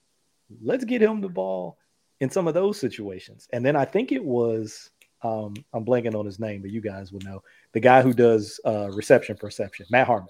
Let's 0.62 0.84
get 0.84 1.02
him 1.02 1.20
the 1.20 1.28
ball 1.28 1.76
in 2.20 2.30
some 2.30 2.48
of 2.48 2.54
those 2.54 2.78
situations. 2.78 3.48
And 3.52 3.66
then 3.66 3.76
I 3.76 3.84
think 3.84 4.12
it 4.12 4.24
was 4.24 4.90
um, 5.22 5.54
I'm 5.72 5.84
blanking 5.84 6.14
on 6.14 6.26
his 6.26 6.40
name, 6.40 6.62
but 6.62 6.70
you 6.70 6.80
guys 6.80 7.12
would 7.12 7.24
know 7.24 7.42
the 7.72 7.80
guy 7.80 8.02
who 8.02 8.12
does 8.12 8.60
uh, 8.64 8.90
reception 8.90 9.36
perception, 9.36 9.86
Matt 9.90 10.06
Harmon. 10.06 10.28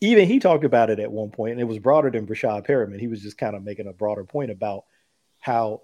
Even 0.00 0.26
he 0.26 0.38
talked 0.38 0.64
about 0.64 0.90
it 0.90 0.98
at 0.98 1.12
one 1.12 1.30
point, 1.30 1.52
and 1.52 1.60
it 1.60 1.64
was 1.64 1.78
broader 1.78 2.10
than 2.10 2.26
Breshad 2.26 2.66
Perriman. 2.66 3.00
He 3.00 3.08
was 3.08 3.22
just 3.22 3.36
kind 3.36 3.54
of 3.54 3.62
making 3.62 3.86
a 3.86 3.92
broader 3.92 4.24
point 4.24 4.50
about 4.50 4.84
how 5.40 5.82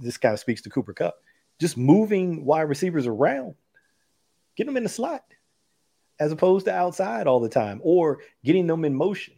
this 0.00 0.16
kind 0.16 0.32
of 0.32 0.40
speaks 0.40 0.62
to 0.62 0.70
Cooper 0.70 0.92
Kupp. 0.92 1.16
just 1.60 1.76
moving 1.76 2.44
wide 2.44 2.62
receivers 2.62 3.06
around, 3.06 3.54
get 4.56 4.66
them 4.66 4.76
in 4.76 4.82
the 4.82 4.88
slot, 4.88 5.24
as 6.18 6.32
opposed 6.32 6.66
to 6.66 6.74
outside 6.74 7.26
all 7.26 7.40
the 7.40 7.48
time, 7.48 7.80
or 7.82 8.20
getting 8.44 8.66
them 8.66 8.84
in 8.84 8.94
motion, 8.94 9.34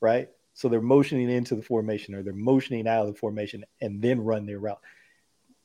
right? 0.00 0.28
So 0.54 0.68
they're 0.68 0.80
motioning 0.80 1.30
into 1.30 1.56
the 1.56 1.62
formation 1.62 2.14
or 2.14 2.22
they're 2.22 2.32
motioning 2.32 2.86
out 2.86 3.06
of 3.06 3.12
the 3.12 3.18
formation 3.18 3.64
and 3.80 4.00
then 4.00 4.20
run 4.20 4.46
their 4.46 4.60
route. 4.60 4.80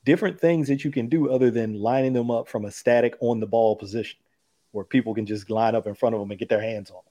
Different 0.03 0.39
things 0.39 0.67
that 0.67 0.83
you 0.83 0.91
can 0.91 1.09
do 1.09 1.29
other 1.29 1.51
than 1.51 1.79
lining 1.79 2.13
them 2.13 2.31
up 2.31 2.47
from 2.47 2.65
a 2.65 2.71
static 2.71 3.15
on 3.19 3.39
the 3.39 3.45
ball 3.45 3.75
position 3.75 4.19
where 4.71 4.85
people 4.85 5.13
can 5.13 5.25
just 5.25 5.49
line 5.49 5.75
up 5.75 5.85
in 5.85 5.93
front 5.93 6.15
of 6.15 6.21
them 6.21 6.31
and 6.31 6.39
get 6.39 6.49
their 6.49 6.61
hands 6.61 6.89
on 6.89 6.95
them. 7.05 7.08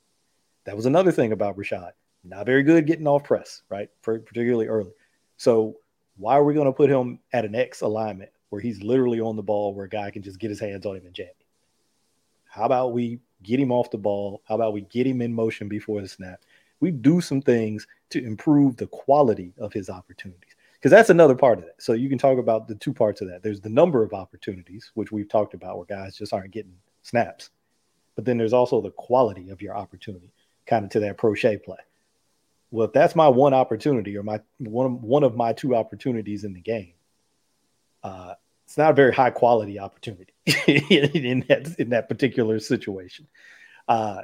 That 0.68 0.76
was 0.76 0.86
another 0.86 1.12
thing 1.12 1.32
about 1.32 1.56
Breshad. 1.56 1.92
Not 2.24 2.46
very 2.46 2.62
good 2.62 2.86
getting 2.86 3.06
off 3.06 3.24
press, 3.24 3.62
right? 3.68 3.88
particularly 4.02 4.66
early. 4.66 4.92
So 5.36 5.76
why 6.16 6.34
are 6.34 6.44
we 6.44 6.54
going 6.54 6.66
to 6.66 6.72
put 6.72 6.90
him 6.90 7.20
at 7.32 7.44
an 7.44 7.54
X 7.54 7.80
alignment 7.80 8.30
where 8.50 8.60
he's 8.60 8.82
literally 8.82 9.20
on 9.20 9.36
the 9.36 9.42
ball 9.42 9.74
where 9.74 9.86
a 9.86 9.88
guy 9.88 10.10
can 10.10 10.22
just 10.22 10.38
get 10.38 10.50
his 10.50 10.60
hands 10.60 10.84
on 10.84 10.96
him 10.96 11.06
and 11.06 11.14
jam 11.14 11.26
him? 11.26 11.34
How 12.44 12.64
about 12.64 12.92
we 12.92 13.20
get 13.42 13.60
him 13.60 13.70
off 13.70 13.90
the 13.90 13.98
ball? 13.98 14.42
How 14.46 14.56
about 14.56 14.72
we 14.72 14.82
get 14.82 15.06
him 15.06 15.22
in 15.22 15.32
motion 15.32 15.68
before 15.68 16.00
the 16.00 16.08
snap? 16.08 16.40
we 16.80 16.90
do 16.90 17.20
some 17.20 17.42
things 17.42 17.86
to 18.10 18.24
improve 18.24 18.76
the 18.76 18.86
quality 18.86 19.52
of 19.58 19.72
his 19.72 19.90
opportunities 19.90 20.54
because 20.74 20.90
that's 20.90 21.10
another 21.10 21.34
part 21.34 21.58
of 21.58 21.64
that. 21.64 21.82
So 21.82 21.92
you 21.92 22.08
can 22.08 22.18
talk 22.18 22.38
about 22.38 22.68
the 22.68 22.76
two 22.76 22.92
parts 22.92 23.20
of 23.20 23.28
that. 23.28 23.42
There's 23.42 23.60
the 23.60 23.68
number 23.68 24.02
of 24.02 24.12
opportunities, 24.12 24.90
which 24.94 25.10
we've 25.10 25.28
talked 25.28 25.54
about, 25.54 25.76
where 25.76 25.86
guys 25.86 26.16
just 26.16 26.32
aren't 26.32 26.52
getting 26.52 26.74
snaps, 27.02 27.50
but 28.14 28.24
then 28.24 28.38
there's 28.38 28.52
also 28.52 28.80
the 28.80 28.92
quality 28.92 29.50
of 29.50 29.60
your 29.60 29.76
opportunity, 29.76 30.32
kind 30.68 30.84
of 30.84 30.90
to 30.92 31.00
that 31.00 31.16
Proche 31.16 31.62
play. 31.64 31.78
Well, 32.70 32.86
if 32.86 32.92
that's 32.92 33.16
my 33.16 33.28
one 33.28 33.54
opportunity 33.54 34.16
or 34.16 34.22
my 34.22 34.40
one 34.58 35.00
one 35.00 35.24
of 35.24 35.34
my 35.34 35.52
two 35.52 35.74
opportunities 35.74 36.44
in 36.44 36.52
the 36.52 36.60
game, 36.60 36.92
uh, 38.02 38.34
it's 38.66 38.76
not 38.76 38.90
a 38.90 38.94
very 38.94 39.12
high 39.12 39.30
quality 39.30 39.78
opportunity 39.78 40.34
in 40.66 41.44
that 41.48 41.74
in 41.78 41.90
that 41.90 42.08
particular 42.08 42.60
situation. 42.60 43.26
Uh, 43.88 44.22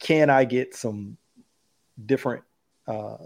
can 0.00 0.30
I 0.30 0.44
get 0.44 0.74
some 0.74 1.16
different, 2.04 2.42
uh, 2.88 3.16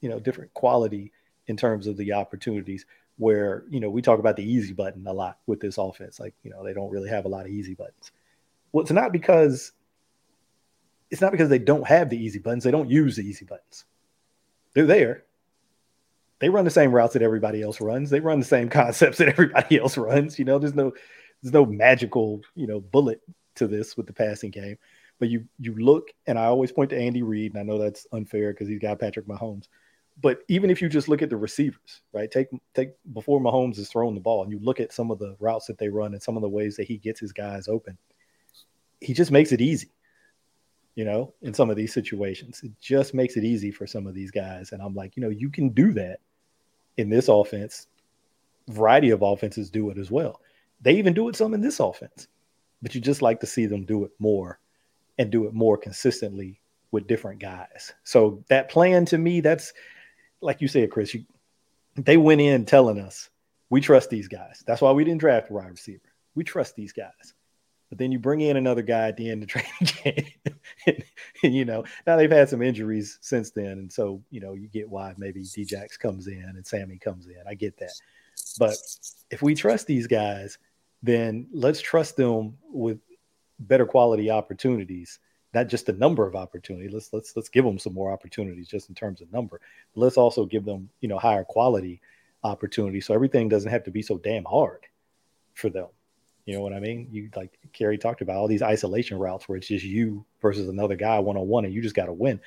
you 0.00 0.08
know, 0.08 0.18
different 0.18 0.52
quality 0.52 1.12
in 1.46 1.56
terms 1.56 1.86
of 1.86 1.96
the 1.96 2.12
opportunities 2.12 2.84
where, 3.16 3.64
you 3.70 3.80
know, 3.80 3.88
we 3.88 4.02
talk 4.02 4.18
about 4.18 4.36
the 4.36 4.44
easy 4.44 4.72
button 4.72 5.06
a 5.06 5.12
lot 5.12 5.38
with 5.46 5.60
this 5.60 5.78
offense. 5.78 6.20
Like, 6.20 6.34
you 6.42 6.50
know, 6.50 6.64
they 6.64 6.72
don't 6.72 6.90
really 6.90 7.08
have 7.08 7.24
a 7.24 7.28
lot 7.28 7.46
of 7.46 7.52
easy 7.52 7.74
buttons. 7.74 8.10
Well, 8.72 8.82
it's 8.82 8.90
not 8.90 9.12
because 9.12 9.72
it's 11.10 11.20
not 11.20 11.32
because 11.32 11.48
they 11.48 11.58
don't 11.58 11.86
have 11.86 12.10
the 12.10 12.18
easy 12.18 12.38
buttons. 12.38 12.64
They 12.64 12.70
don't 12.70 12.90
use 12.90 13.16
the 13.16 13.22
easy 13.22 13.44
buttons. 13.44 13.84
They're 14.74 14.86
there. 14.86 15.24
They 16.40 16.50
run 16.50 16.64
the 16.64 16.70
same 16.70 16.92
routes 16.92 17.14
that 17.14 17.22
everybody 17.22 17.62
else 17.62 17.80
runs. 17.80 18.10
They 18.10 18.20
run 18.20 18.38
the 18.38 18.46
same 18.46 18.68
concepts 18.70 19.18
that 19.18 19.28
everybody 19.28 19.78
else 19.78 19.96
runs. 19.96 20.38
You 20.38 20.44
know, 20.44 20.58
there's 20.58 20.74
no 20.74 20.92
there's 21.42 21.52
no 21.52 21.66
magical, 21.66 22.40
you 22.54 22.66
know, 22.66 22.80
bullet 22.80 23.20
to 23.56 23.66
this 23.66 23.96
with 23.96 24.06
the 24.06 24.12
passing 24.12 24.50
game. 24.50 24.78
But 25.18 25.30
you 25.30 25.46
you 25.58 25.74
look, 25.74 26.10
and 26.26 26.38
I 26.38 26.44
always 26.44 26.72
point 26.72 26.90
to 26.90 26.98
Andy 26.98 27.22
Reid, 27.22 27.54
and 27.54 27.60
I 27.60 27.64
know 27.64 27.78
that's 27.78 28.06
unfair 28.12 28.52
because 28.52 28.68
he's 28.68 28.78
got 28.78 29.00
Patrick 29.00 29.26
Mahomes. 29.26 29.66
But 30.20 30.40
even 30.48 30.70
if 30.70 30.82
you 30.82 30.88
just 30.88 31.08
look 31.08 31.22
at 31.22 31.30
the 31.30 31.36
receivers, 31.36 32.02
right? 32.12 32.30
Take 32.30 32.48
take 32.74 32.90
before 33.12 33.40
Mahomes 33.40 33.78
is 33.78 33.88
throwing 33.88 34.14
the 34.14 34.20
ball, 34.20 34.42
and 34.42 34.52
you 34.52 34.58
look 34.60 34.80
at 34.80 34.92
some 34.92 35.10
of 35.10 35.18
the 35.18 35.36
routes 35.40 35.66
that 35.66 35.78
they 35.78 35.88
run 35.88 36.12
and 36.12 36.22
some 36.22 36.36
of 36.36 36.42
the 36.42 36.48
ways 36.48 36.76
that 36.76 36.86
he 36.86 36.98
gets 36.98 37.20
his 37.20 37.32
guys 37.32 37.68
open. 37.68 37.98
He 39.00 39.12
just 39.12 39.30
makes 39.30 39.52
it 39.52 39.60
easy, 39.60 39.90
you 40.98 41.04
know, 41.04 41.32
in 41.42 41.54
some 41.54 41.70
of 41.70 41.76
these 41.76 41.94
situations. 41.94 42.60
It 42.64 42.72
just 42.80 43.14
makes 43.14 43.36
it 43.36 43.44
easy 43.44 43.70
for 43.70 43.86
some 43.86 44.08
of 44.08 44.14
these 44.14 44.32
guys. 44.32 44.72
And 44.72 44.82
I'm 44.82 44.96
like, 44.96 45.16
you 45.16 45.22
know, 45.22 45.28
you 45.28 45.48
can 45.48 45.68
do 45.68 45.92
that 45.92 46.18
in 46.96 47.08
this 47.08 47.28
offense. 47.28 47.86
Variety 48.66 49.10
of 49.10 49.22
offenses 49.22 49.70
do 49.70 49.90
it 49.90 49.96
as 49.96 50.10
well. 50.10 50.40
They 50.80 50.96
even 50.96 51.14
do 51.14 51.28
it 51.28 51.36
some 51.36 51.54
in 51.54 51.60
this 51.60 51.78
offense, 51.78 52.26
but 52.82 52.96
you 52.96 53.00
just 53.00 53.22
like 53.22 53.38
to 53.38 53.46
see 53.46 53.66
them 53.66 53.84
do 53.84 54.02
it 54.06 54.10
more 54.18 54.58
and 55.18 55.30
do 55.30 55.46
it 55.46 55.54
more 55.54 55.76
consistently 55.76 56.60
with 56.90 57.06
different 57.06 57.38
guys. 57.38 57.92
So 58.02 58.42
that 58.48 58.68
plan 58.68 59.04
to 59.04 59.18
me, 59.18 59.40
that's 59.40 59.72
like 60.40 60.60
you 60.60 60.66
said, 60.66 60.90
Chris, 60.90 61.14
you, 61.14 61.24
they 61.94 62.16
went 62.16 62.40
in 62.40 62.64
telling 62.64 62.98
us 62.98 63.30
we 63.70 63.80
trust 63.80 64.10
these 64.10 64.26
guys. 64.26 64.64
That's 64.66 64.80
why 64.80 64.90
we 64.90 65.04
didn't 65.04 65.20
draft 65.20 65.50
a 65.50 65.52
wide 65.52 65.70
receiver. 65.70 66.12
We 66.34 66.42
trust 66.42 66.74
these 66.74 66.92
guys. 66.92 67.34
But 67.88 67.98
then 67.98 68.12
you 68.12 68.18
bring 68.18 68.40
in 68.40 68.56
another 68.56 68.82
guy 68.82 69.08
at 69.08 69.16
the 69.16 69.30
end 69.30 69.42
of 69.42 69.48
training 69.48 69.70
camp. 69.80 70.26
and, 70.86 71.04
and, 71.42 71.54
you 71.54 71.64
know, 71.64 71.84
now 72.06 72.16
they've 72.16 72.30
had 72.30 72.48
some 72.48 72.62
injuries 72.62 73.18
since 73.20 73.50
then. 73.50 73.72
And 73.72 73.92
so, 73.92 74.22
you 74.30 74.40
know, 74.40 74.54
you 74.54 74.68
get 74.68 74.88
why 74.88 75.14
maybe 75.16 75.42
Djax 75.42 75.98
comes 75.98 76.26
in 76.26 76.42
and 76.42 76.66
Sammy 76.66 76.98
comes 76.98 77.26
in. 77.26 77.42
I 77.48 77.54
get 77.54 77.78
that. 77.78 77.92
But 78.58 78.76
if 79.30 79.42
we 79.42 79.54
trust 79.54 79.86
these 79.86 80.06
guys, 80.06 80.58
then 81.02 81.46
let's 81.52 81.80
trust 81.80 82.16
them 82.16 82.58
with 82.70 82.98
better 83.58 83.86
quality 83.86 84.30
opportunities 84.30 85.18
not 85.54 85.68
just 85.68 85.86
the 85.86 85.92
number 85.92 86.26
of 86.26 86.36
opportunities 86.36 86.92
let's 86.92 87.12
let's 87.12 87.34
let's 87.36 87.48
give 87.48 87.64
them 87.64 87.78
some 87.78 87.94
more 87.94 88.12
opportunities 88.12 88.68
just 88.68 88.88
in 88.88 88.94
terms 88.94 89.20
of 89.20 89.32
number 89.32 89.60
but 89.94 90.00
let's 90.00 90.16
also 90.16 90.44
give 90.44 90.64
them 90.64 90.88
you 91.00 91.08
know 91.08 91.18
higher 91.18 91.44
quality 91.44 92.00
opportunities 92.44 93.06
so 93.06 93.14
everything 93.14 93.48
doesn't 93.48 93.70
have 93.70 93.84
to 93.84 93.90
be 93.90 94.02
so 94.02 94.18
damn 94.18 94.44
hard 94.44 94.86
for 95.54 95.70
them 95.70 95.88
you 96.48 96.54
know 96.54 96.62
what 96.62 96.72
i 96.72 96.80
mean? 96.80 97.06
You 97.10 97.28
like 97.36 97.58
Kerry 97.74 97.98
talked 97.98 98.22
about 98.22 98.36
all 98.36 98.48
these 98.48 98.62
isolation 98.62 99.18
routes 99.18 99.46
where 99.46 99.58
it's 99.58 99.68
just 99.68 99.84
you 99.84 100.24
versus 100.40 100.66
another 100.66 100.96
guy 100.96 101.18
one-on-one 101.18 101.66
and 101.66 101.74
you 101.74 101.82
just 101.82 101.94
got 101.94 102.06
to 102.06 102.12
win. 102.14 102.40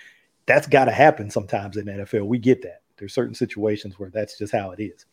That's 0.47 0.65
got 0.65 0.85
to 0.85 0.91
happen 0.91 1.29
sometimes 1.29 1.77
in 1.77 1.85
the 1.85 1.91
nfl 1.91 2.25
we 2.25 2.39
get 2.39 2.63
that. 2.63 2.81
There's 2.97 3.13
certain 3.13 3.35
situations 3.35 3.99
where 3.99 4.09
that's 4.09 4.39
just 4.39 4.53
how 4.53 4.71
it 4.71 4.81
is. 4.81 5.05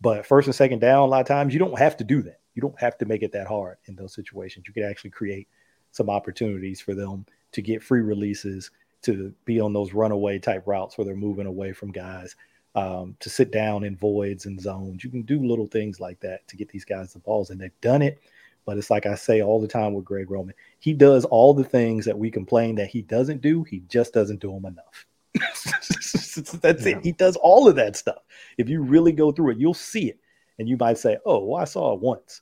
But 0.00 0.24
first 0.24 0.48
and 0.48 0.54
second 0.54 0.78
down 0.78 1.00
a 1.00 1.06
lot 1.06 1.20
of 1.20 1.26
times 1.26 1.52
you 1.52 1.60
don't 1.60 1.78
have 1.78 1.98
to 1.98 2.04
do 2.04 2.22
that. 2.22 2.40
You 2.54 2.62
don't 2.62 2.80
have 2.80 2.96
to 2.96 3.04
make 3.04 3.22
it 3.22 3.32
that 3.32 3.46
hard 3.46 3.76
in 3.88 3.94
those 3.94 4.14
situations. 4.14 4.64
You 4.66 4.72
can 4.72 4.84
actually 4.84 5.10
create 5.10 5.46
some 5.90 6.08
opportunities 6.08 6.80
for 6.80 6.94
them 6.94 7.26
to 7.52 7.60
get 7.60 7.82
free 7.82 8.00
releases, 8.00 8.70
to 9.02 9.34
be 9.44 9.60
on 9.60 9.74
those 9.74 9.92
runaway 9.92 10.38
type 10.38 10.62
routes 10.66 10.96
where 10.96 11.04
they're 11.04 11.14
moving 11.14 11.46
away 11.46 11.74
from 11.74 11.92
guys, 11.92 12.36
um, 12.74 13.16
to 13.20 13.30
sit 13.30 13.52
down 13.52 13.84
in 13.84 13.96
voids 13.96 14.46
and 14.46 14.60
zones. 14.60 15.04
You 15.04 15.10
can 15.10 15.22
do 15.22 15.44
little 15.44 15.66
things 15.66 16.00
like 16.00 16.20
that 16.20 16.46
to 16.48 16.56
get 16.56 16.68
these 16.68 16.84
guys 16.84 17.12
the 17.12 17.20
balls, 17.20 17.50
and 17.50 17.60
they've 17.60 17.80
done 17.80 18.02
it. 18.02 18.20
But 18.66 18.78
it's 18.78 18.90
like 18.90 19.06
I 19.06 19.14
say 19.14 19.42
all 19.42 19.60
the 19.60 19.68
time 19.68 19.92
with 19.92 20.04
Greg 20.04 20.30
Roman, 20.30 20.54
he 20.80 20.94
does 20.94 21.24
all 21.26 21.52
the 21.52 21.64
things 21.64 22.04
that 22.06 22.18
we 22.18 22.30
complain 22.30 22.76
that 22.76 22.88
he 22.88 23.02
doesn't 23.02 23.42
do. 23.42 23.62
He 23.62 23.80
just 23.88 24.14
doesn't 24.14 24.40
do 24.40 24.52
them 24.52 24.64
enough. 24.64 25.06
That's 26.62 26.86
yeah. 26.86 26.96
it. 26.96 27.04
He 27.04 27.12
does 27.12 27.36
all 27.36 27.68
of 27.68 27.76
that 27.76 27.96
stuff. 27.96 28.22
If 28.56 28.68
you 28.68 28.82
really 28.82 29.12
go 29.12 29.32
through 29.32 29.52
it, 29.52 29.58
you'll 29.58 29.74
see 29.74 30.08
it. 30.08 30.18
And 30.58 30.68
you 30.68 30.76
might 30.78 30.98
say, 30.98 31.18
oh, 31.26 31.44
well, 31.44 31.60
I 31.60 31.64
saw 31.64 31.92
it 31.94 32.00
once 32.00 32.40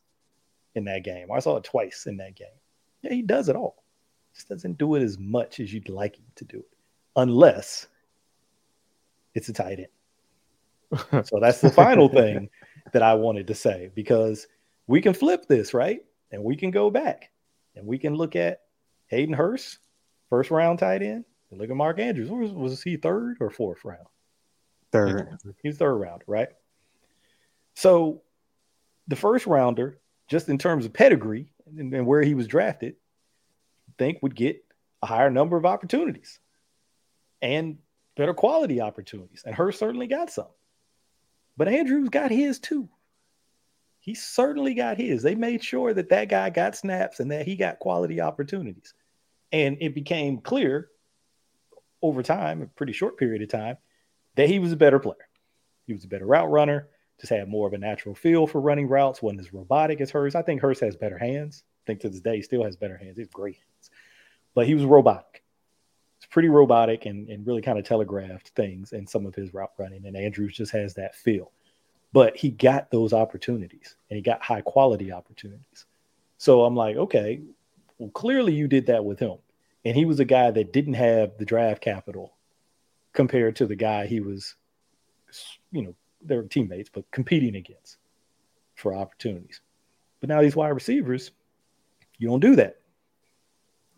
in 0.75 0.85
that 0.85 1.05
game. 1.05 1.33
I 1.33 1.41
saw 1.41 1.57
it 1.57 1.65
twice 1.65 2.07
in 2.07 2.19
that 2.19 2.37
game. 2.37 2.49
Yeah, 3.03 3.13
he 3.13 3.23
does 3.23 3.49
it 3.49 3.57
all. 3.57 3.83
Just 4.35 4.49
doesn't 4.49 4.79
do 4.79 4.95
it 4.95 5.03
as 5.03 5.19
much 5.19 5.61
as 5.61 5.73
you'd 5.73 5.89
like 5.89 6.17
him 6.17 6.25
to 6.37 6.45
do 6.45 6.59
it, 6.59 6.77
unless 7.17 7.87
it's 9.35 9.49
a 9.49 9.53
tight 9.53 9.79
end. 9.79 9.89
so 11.25 11.39
that's 11.41 11.61
the 11.61 11.71
final 11.71 12.09
thing 12.09 12.49
that 12.93 13.03
I 13.03 13.15
wanted 13.15 13.47
to 13.49 13.55
say 13.55 13.91
because 13.95 14.47
we 14.87 15.01
can 15.01 15.15
flip 15.15 15.47
this, 15.47 15.75
right? 15.75 16.01
And 16.31 16.43
we 16.45 16.57
can 16.57 16.71
go 16.71 16.91
back 16.91 17.31
and 17.75 17.87
we 17.87 17.99
can 17.99 18.15
look 18.15 18.37
at 18.37 18.61
Hayden 19.07 19.35
Hurst, 19.35 19.79
first 20.31 20.51
round 20.51 20.79
tight 20.79 21.03
end, 21.03 21.25
and 21.51 21.61
look 21.61 21.71
at 21.71 21.77
Mark 21.77 21.99
Andrews. 21.99 22.31
Was, 22.31 22.53
was 22.53 22.83
he 22.83 22.97
third 22.97 23.37
or 23.41 23.51
fourth 23.51 23.85
round? 23.85 24.07
Third. 24.91 25.39
He's 25.63 25.79
third 25.79 25.95
round, 25.95 26.23
right? 26.27 26.49
So 27.75 28.23
the 29.09 29.17
first 29.17 29.47
rounder 29.47 29.99
just 30.29 30.49
in 30.49 30.59
terms 30.59 30.87
of 30.87 30.93
pedigree 30.93 31.53
and, 31.67 31.93
and 31.93 32.07
where 32.07 32.23
he 32.23 32.35
was 32.35 32.47
drafted, 32.47 32.95
think 33.99 34.19
would 34.23 34.35
get 34.35 34.65
a 35.03 35.07
higher 35.07 35.31
number 35.31 35.57
of 35.57 35.67
opportunities 35.67 36.39
and 37.43 37.79
better 38.17 38.33
quality 38.33 38.81
opportunities. 38.81 39.43
And 39.45 39.55
Hurst 39.55 39.79
certainly 39.79 40.07
got 40.07 40.31
some. 40.31 40.47
But 41.57 41.69
Andrews 41.69 42.09
got 42.09 42.31
his 42.31 42.59
too. 42.59 42.89
He 44.01 44.15
certainly 44.15 44.75
got 44.75 44.97
his. 44.97 45.23
They 45.23 45.35
made 45.35 45.63
sure 45.63 45.95
that 45.95 46.09
that 46.09 46.29
guy 46.29 46.51
got 46.51 46.77
snaps 46.77 47.21
and 47.21 47.31
that 47.31 47.47
he 47.47 47.57
got 47.57 47.79
quality 47.79 48.21
opportunities. 48.21 48.95
And 49.53 49.77
it 49.81 49.95
became 49.95 50.39
clear 50.39 50.89
over 52.01 52.23
time, 52.23 52.63
a 52.63 52.67
pretty 52.67 52.93
short 52.93 53.17
period 53.17 53.43
of 53.43 53.49
time, 53.49 53.77
that 54.35 54.49
he 54.49 54.59
was 54.59 54.73
a 54.73 54.77
better 54.77 54.99
player. 54.99 55.29
He 55.87 55.93
was 55.93 56.05
a 56.05 56.09
better 56.09 56.27
route 56.27 56.51
runner 56.51 56.89
just 57.23 57.33
had 57.33 57.49
more 57.49 57.69
of 57.69 57.73
a 57.73 57.79
natural 57.79 58.17
feel 58.17 58.49
for 58.49 58.61
running 58.61 58.89
routes, 58.89 59.23
wasn't 59.23 59.41
as 59.41 59.53
robotic 59.53 60.01
as 60.01 60.11
Hurst. 60.11 60.35
I 60.35 60.43
think 60.43 60.61
Hurst 60.61 60.81
has 60.81 60.97
better 60.97 61.17
hands. 61.17 61.63
I 61.65 61.83
think 61.87 62.01
to 62.01 62.09
this 62.09 62.21
day 62.21 62.37
he 62.37 62.43
still 62.43 62.65
has 62.65 62.77
better 62.77 62.97
hands. 62.97 63.17
He's 63.17 63.29
great 63.29 63.55
hands. 63.55 63.91
But 64.55 64.67
he 64.67 64.75
was 64.75 64.85
robotic. 64.85 65.42
Pretty 66.33 66.49
robotic 66.49 67.07
and, 67.07 67.29
and 67.29 67.47
really 67.47 67.63
kind 67.63 67.79
of 67.79 67.85
telegraphed 67.85 68.49
things 68.57 68.93
in 68.93 69.07
some 69.07 69.27
of 69.27 69.35
his 69.35 69.55
route 69.55 69.73
running. 69.79 70.07
And 70.07 70.17
Andrews 70.17 70.57
just 70.57 70.73
has 70.73 70.95
that 70.95 71.15
feel. 71.15 71.53
But 72.13 72.37
he 72.37 72.51
got 72.51 72.91
those 72.91 73.13
opportunities 73.13 73.97
and 74.11 74.17
he 74.17 74.23
got 74.23 74.43
high 74.43 74.63
quality 74.63 75.13
opportunities. 75.13 75.87
So 76.39 76.65
I'm 76.65 76.75
like, 76.75 76.97
okay, 76.97 77.41
well, 77.99 78.11
clearly 78.11 78.53
you 78.53 78.67
did 78.67 78.87
that 78.87 79.05
with 79.05 79.21
him. 79.21 79.37
And 79.85 79.97
he 79.97 80.05
was 80.05 80.21
a 80.21 80.25
guy 80.25 80.51
that 80.51 80.73
didn't 80.73 80.95
have 80.95 81.39
the 81.39 81.45
draft 81.45 81.83
capital 81.83 82.35
compared 83.13 83.57
to 83.57 83.67
the 83.67 83.77
guy 83.77 84.07
he 84.07 84.21
was, 84.21 84.55
you 85.71 85.83
know, 85.83 85.95
they're 86.25 86.43
teammates, 86.45 86.91
but 86.93 87.11
competing 87.11 87.57
against 87.57 87.99
for 88.75 88.95
opportunities. 88.95 89.61
But 90.21 90.29
now 90.29 90.41
these 90.41 90.57
wide 90.57 90.69
receivers, 90.69 91.31
you 92.19 92.29
don't 92.29 92.41
do 92.41 92.57
that. 92.57 92.81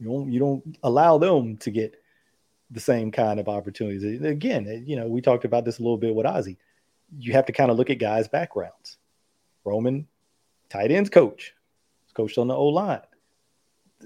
You 0.01 0.09
don't 0.09 0.33
you 0.33 0.39
don't 0.41 0.79
allow 0.83 1.19
them 1.19 1.57
to 1.59 1.71
get 1.71 1.97
the 2.75 2.81
same 2.81 3.11
kind 3.11 3.41
of 3.41 3.49
opportunities. 3.49 4.23
Again, 4.23 4.67
eh, 4.69 4.81
you 4.85 4.97
know, 4.97 5.09
we 5.09 5.21
talked 5.21 5.45
about 5.45 5.65
this 5.65 5.79
a 5.79 5.83
little 5.83 5.97
bit 5.97 6.15
with 6.15 6.27
Ozzie. 6.27 6.59
You 7.17 7.33
have 7.33 7.47
to 7.47 7.53
kind 7.53 7.71
of 7.71 7.77
look 7.77 7.91
at 7.91 7.99
guys' 7.99 8.29
backgrounds. 8.29 8.99
Roman, 9.65 10.07
tight 10.69 10.91
ends 10.91 11.11
coach, 11.11 11.55
coached 12.15 12.39
on 12.39 12.49
the 12.49 12.55
O 12.55 12.67
line. 12.67 13.01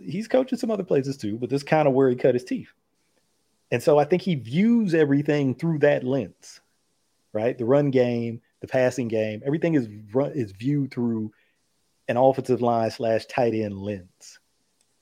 He's 0.01 0.28
coaching 0.28 0.59
some 0.59 0.70
other 0.70 0.85
places 0.85 1.16
too, 1.16 1.36
but 1.39 1.51
this 1.51 1.62
kind 1.62 1.89
of 1.89 1.95
where 1.95 2.09
he 2.09 2.16
cut 2.16 2.35
his 2.35 2.45
teeth. 2.45 2.73
And 3.70 3.82
so 3.82 3.99
I 3.99 4.05
think 4.05 4.23
he 4.23 4.36
views 4.36 4.95
everything 4.95 5.55
through 5.55 5.81
that 5.81 6.05
lens 6.05 6.61
right? 7.32 7.57
The 7.57 7.65
run 7.65 7.90
game, 7.90 8.40
the 8.61 8.66
passing 8.66 9.09
game, 9.09 9.43
everything 9.45 9.74
is 9.74 9.89
run, 10.12 10.32
is 10.32 10.53
viewed 10.53 10.90
through 10.90 11.32
an 12.09 12.16
offensive 12.16 12.62
line 12.62 12.90
slash 12.90 13.27
tight 13.27 13.55
end 13.55 13.78
lens. 13.78 14.39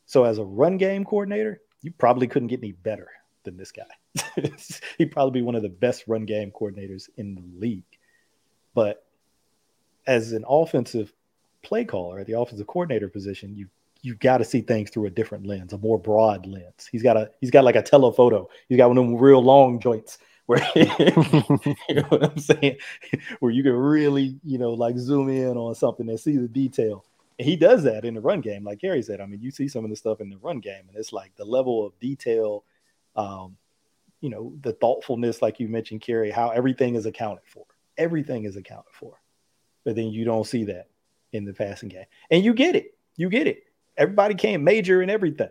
So 0.06 0.24
as 0.24 0.38
a 0.38 0.44
run 0.44 0.76
game 0.76 1.04
coordinator, 1.04 1.60
you 1.82 1.92
probably 1.92 2.26
couldn't 2.26 2.48
get 2.48 2.60
any 2.60 2.72
better 2.72 3.08
than 3.46 3.56
this 3.56 3.72
guy. 3.72 4.42
He'd 4.98 5.10
probably 5.10 5.40
be 5.40 5.44
one 5.44 5.54
of 5.54 5.62
the 5.62 5.70
best 5.70 6.04
run 6.06 6.26
game 6.26 6.52
coordinators 6.52 7.08
in 7.16 7.34
the 7.34 7.42
league. 7.58 7.82
But 8.74 9.06
as 10.06 10.32
an 10.32 10.44
offensive 10.46 11.12
play 11.62 11.84
caller 11.84 12.20
at 12.20 12.26
the 12.26 12.38
offensive 12.38 12.66
coordinator 12.66 13.08
position, 13.08 13.56
you 13.56 13.68
you've 14.02 14.18
got 14.20 14.38
to 14.38 14.44
see 14.44 14.60
things 14.60 14.90
through 14.90 15.06
a 15.06 15.10
different 15.10 15.46
lens, 15.46 15.72
a 15.72 15.78
more 15.78 15.98
broad 15.98 16.46
lens. 16.46 16.88
He's 16.92 17.02
got 17.02 17.16
a 17.16 17.30
he's 17.40 17.50
got 17.50 17.64
like 17.64 17.76
a 17.76 17.82
telephoto. 17.82 18.48
He's 18.68 18.76
got 18.76 18.88
one 18.88 18.98
of 18.98 19.04
them 19.04 19.16
real 19.16 19.42
long 19.42 19.80
joints 19.80 20.18
where 20.46 20.64
you 20.76 20.84
know 21.94 22.06
what 22.08 22.24
I'm 22.24 22.38
saying, 22.38 22.76
where 23.40 23.52
you 23.52 23.62
can 23.62 23.72
really, 23.72 24.38
you 24.44 24.58
know, 24.58 24.72
like 24.72 24.96
zoom 24.96 25.28
in 25.28 25.56
on 25.56 25.74
something 25.74 26.08
and 26.08 26.18
see 26.18 26.36
the 26.36 26.48
detail. 26.48 27.04
And 27.38 27.46
he 27.46 27.56
does 27.56 27.82
that 27.82 28.04
in 28.04 28.14
the 28.14 28.20
run 28.20 28.40
game, 28.40 28.64
like 28.64 28.78
Gary 28.78 29.02
said. 29.02 29.20
I 29.20 29.26
mean, 29.26 29.40
you 29.40 29.50
see 29.50 29.68
some 29.68 29.84
of 29.84 29.90
the 29.90 29.96
stuff 29.96 30.20
in 30.20 30.30
the 30.30 30.38
run 30.38 30.60
game, 30.60 30.84
and 30.88 30.96
it's 30.96 31.12
like 31.12 31.36
the 31.36 31.44
level 31.44 31.84
of 31.84 31.98
detail 32.00 32.64
um, 33.16 33.56
you 34.20 34.30
know, 34.30 34.54
the 34.60 34.72
thoughtfulness, 34.72 35.42
like 35.42 35.60
you 35.60 35.68
mentioned, 35.68 36.00
Kerry, 36.00 36.30
how 36.30 36.50
everything 36.50 36.94
is 36.94 37.06
accounted 37.06 37.44
for. 37.46 37.64
Everything 37.98 38.44
is 38.44 38.56
accounted 38.56 38.92
for. 38.92 39.20
But 39.84 39.96
then 39.96 40.08
you 40.08 40.24
don't 40.24 40.46
see 40.46 40.64
that 40.64 40.88
in 41.32 41.44
the 41.44 41.52
passing 41.52 41.88
game. 41.88 42.06
And 42.30 42.44
you 42.44 42.54
get 42.54 42.76
it. 42.76 42.96
You 43.16 43.28
get 43.28 43.46
it. 43.46 43.62
Everybody 43.96 44.34
can't 44.34 44.62
major 44.62 45.02
in 45.02 45.10
everything, 45.10 45.50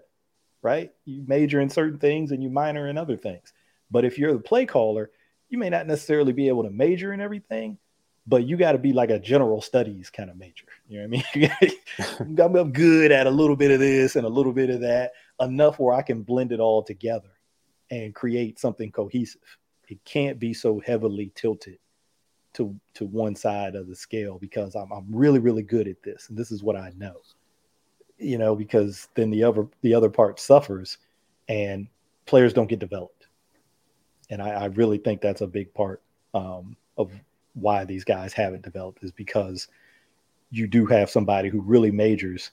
right? 0.62 0.92
You 1.06 1.24
major 1.28 1.62
in 1.62 1.70
certain 1.70 2.00
things 2.00 2.32
and 2.32 2.44
you 2.44 2.50
minor 2.50 2.88
in 2.88 2.98
other 2.98 3.18
things. 3.18 3.54
But 3.90 4.06
if 4.06 4.18
you're 4.18 4.34
the 4.34 4.40
play 4.40 4.66
caller, 4.66 5.10
you 5.50 5.58
may 5.58 5.70
not 5.70 5.88
necessarily 5.88 6.34
be 6.34 6.48
able 6.48 6.64
to 6.64 6.70
major 6.70 7.14
in 7.14 7.22
everything, 7.22 7.78
but 8.28 8.46
you 8.46 8.58
got 8.58 8.74
to 8.74 8.78
be 8.78 8.94
like 8.94 9.10
a 9.10 9.20
general 9.20 9.62
studies 9.62 10.10
kind 10.10 10.30
of 10.30 10.38
major. 10.38 10.66
You 10.88 11.08
know 11.08 11.18
what 11.18 11.24
I 11.34 11.70
mean? 12.20 12.40
I'm 12.56 12.72
good 12.72 13.12
at 13.12 13.28
a 13.28 13.32
little 13.32 13.56
bit 13.56 13.72
of 13.72 13.80
this 13.80 14.16
and 14.16 14.26
a 14.26 14.30
little 14.30 14.54
bit 14.54 14.70
of 14.70 14.82
that, 14.82 15.14
enough 15.40 15.80
where 15.80 15.96
I 15.96 16.02
can 16.02 16.24
blend 16.24 16.52
it 16.52 16.60
all 16.60 16.84
together 16.84 17.30
and 17.92 18.16
create 18.16 18.60
something 18.60 18.92
cohesive. 18.92 19.58
It 19.88 20.04
can't 20.06 20.40
be 20.40 20.54
so 20.54 20.80
heavily 20.80 21.32
tilted 21.36 21.78
to 22.54 22.76
to 22.94 23.06
one 23.06 23.36
side 23.36 23.76
of 23.76 23.88
the 23.88 23.96
scale 23.96 24.38
because 24.40 24.76
I'm 24.76 24.92
I'm 24.92 25.06
really 25.10 25.40
really 25.40 25.64
good 25.64 25.88
at 25.88 26.02
this 26.04 26.30
and 26.30 26.38
this 26.38 26.52
is 26.52 26.64
what 26.64 26.76
I 26.76 26.92
know. 26.98 27.16
You 28.18 28.38
know, 28.38 28.56
because 28.56 29.10
then 29.16 29.30
the 29.30 29.44
other 29.44 29.68
the 29.82 29.94
other 29.94 30.10
part 30.10 30.40
suffers 30.40 30.98
and 31.48 31.88
players 32.26 32.54
don't 32.54 32.70
get 32.70 32.80
developed. 32.80 33.28
And 34.30 34.42
I, 34.42 34.50
I 34.50 34.66
really 34.66 34.98
think 34.98 35.22
that's 35.22 35.42
a 35.42 35.48
big 35.48 35.74
part 35.74 36.02
um, 36.34 36.76
of 36.98 37.12
why 37.54 37.86
these 37.86 38.04
guys 38.04 38.34
haven't 38.34 38.64
developed 38.64 39.04
is 39.04 39.12
because 39.12 39.68
you 40.50 40.68
do 40.68 40.86
have 40.86 41.10
somebody 41.10 41.50
who 41.50 41.62
really 41.62 41.92
majors 41.92 42.52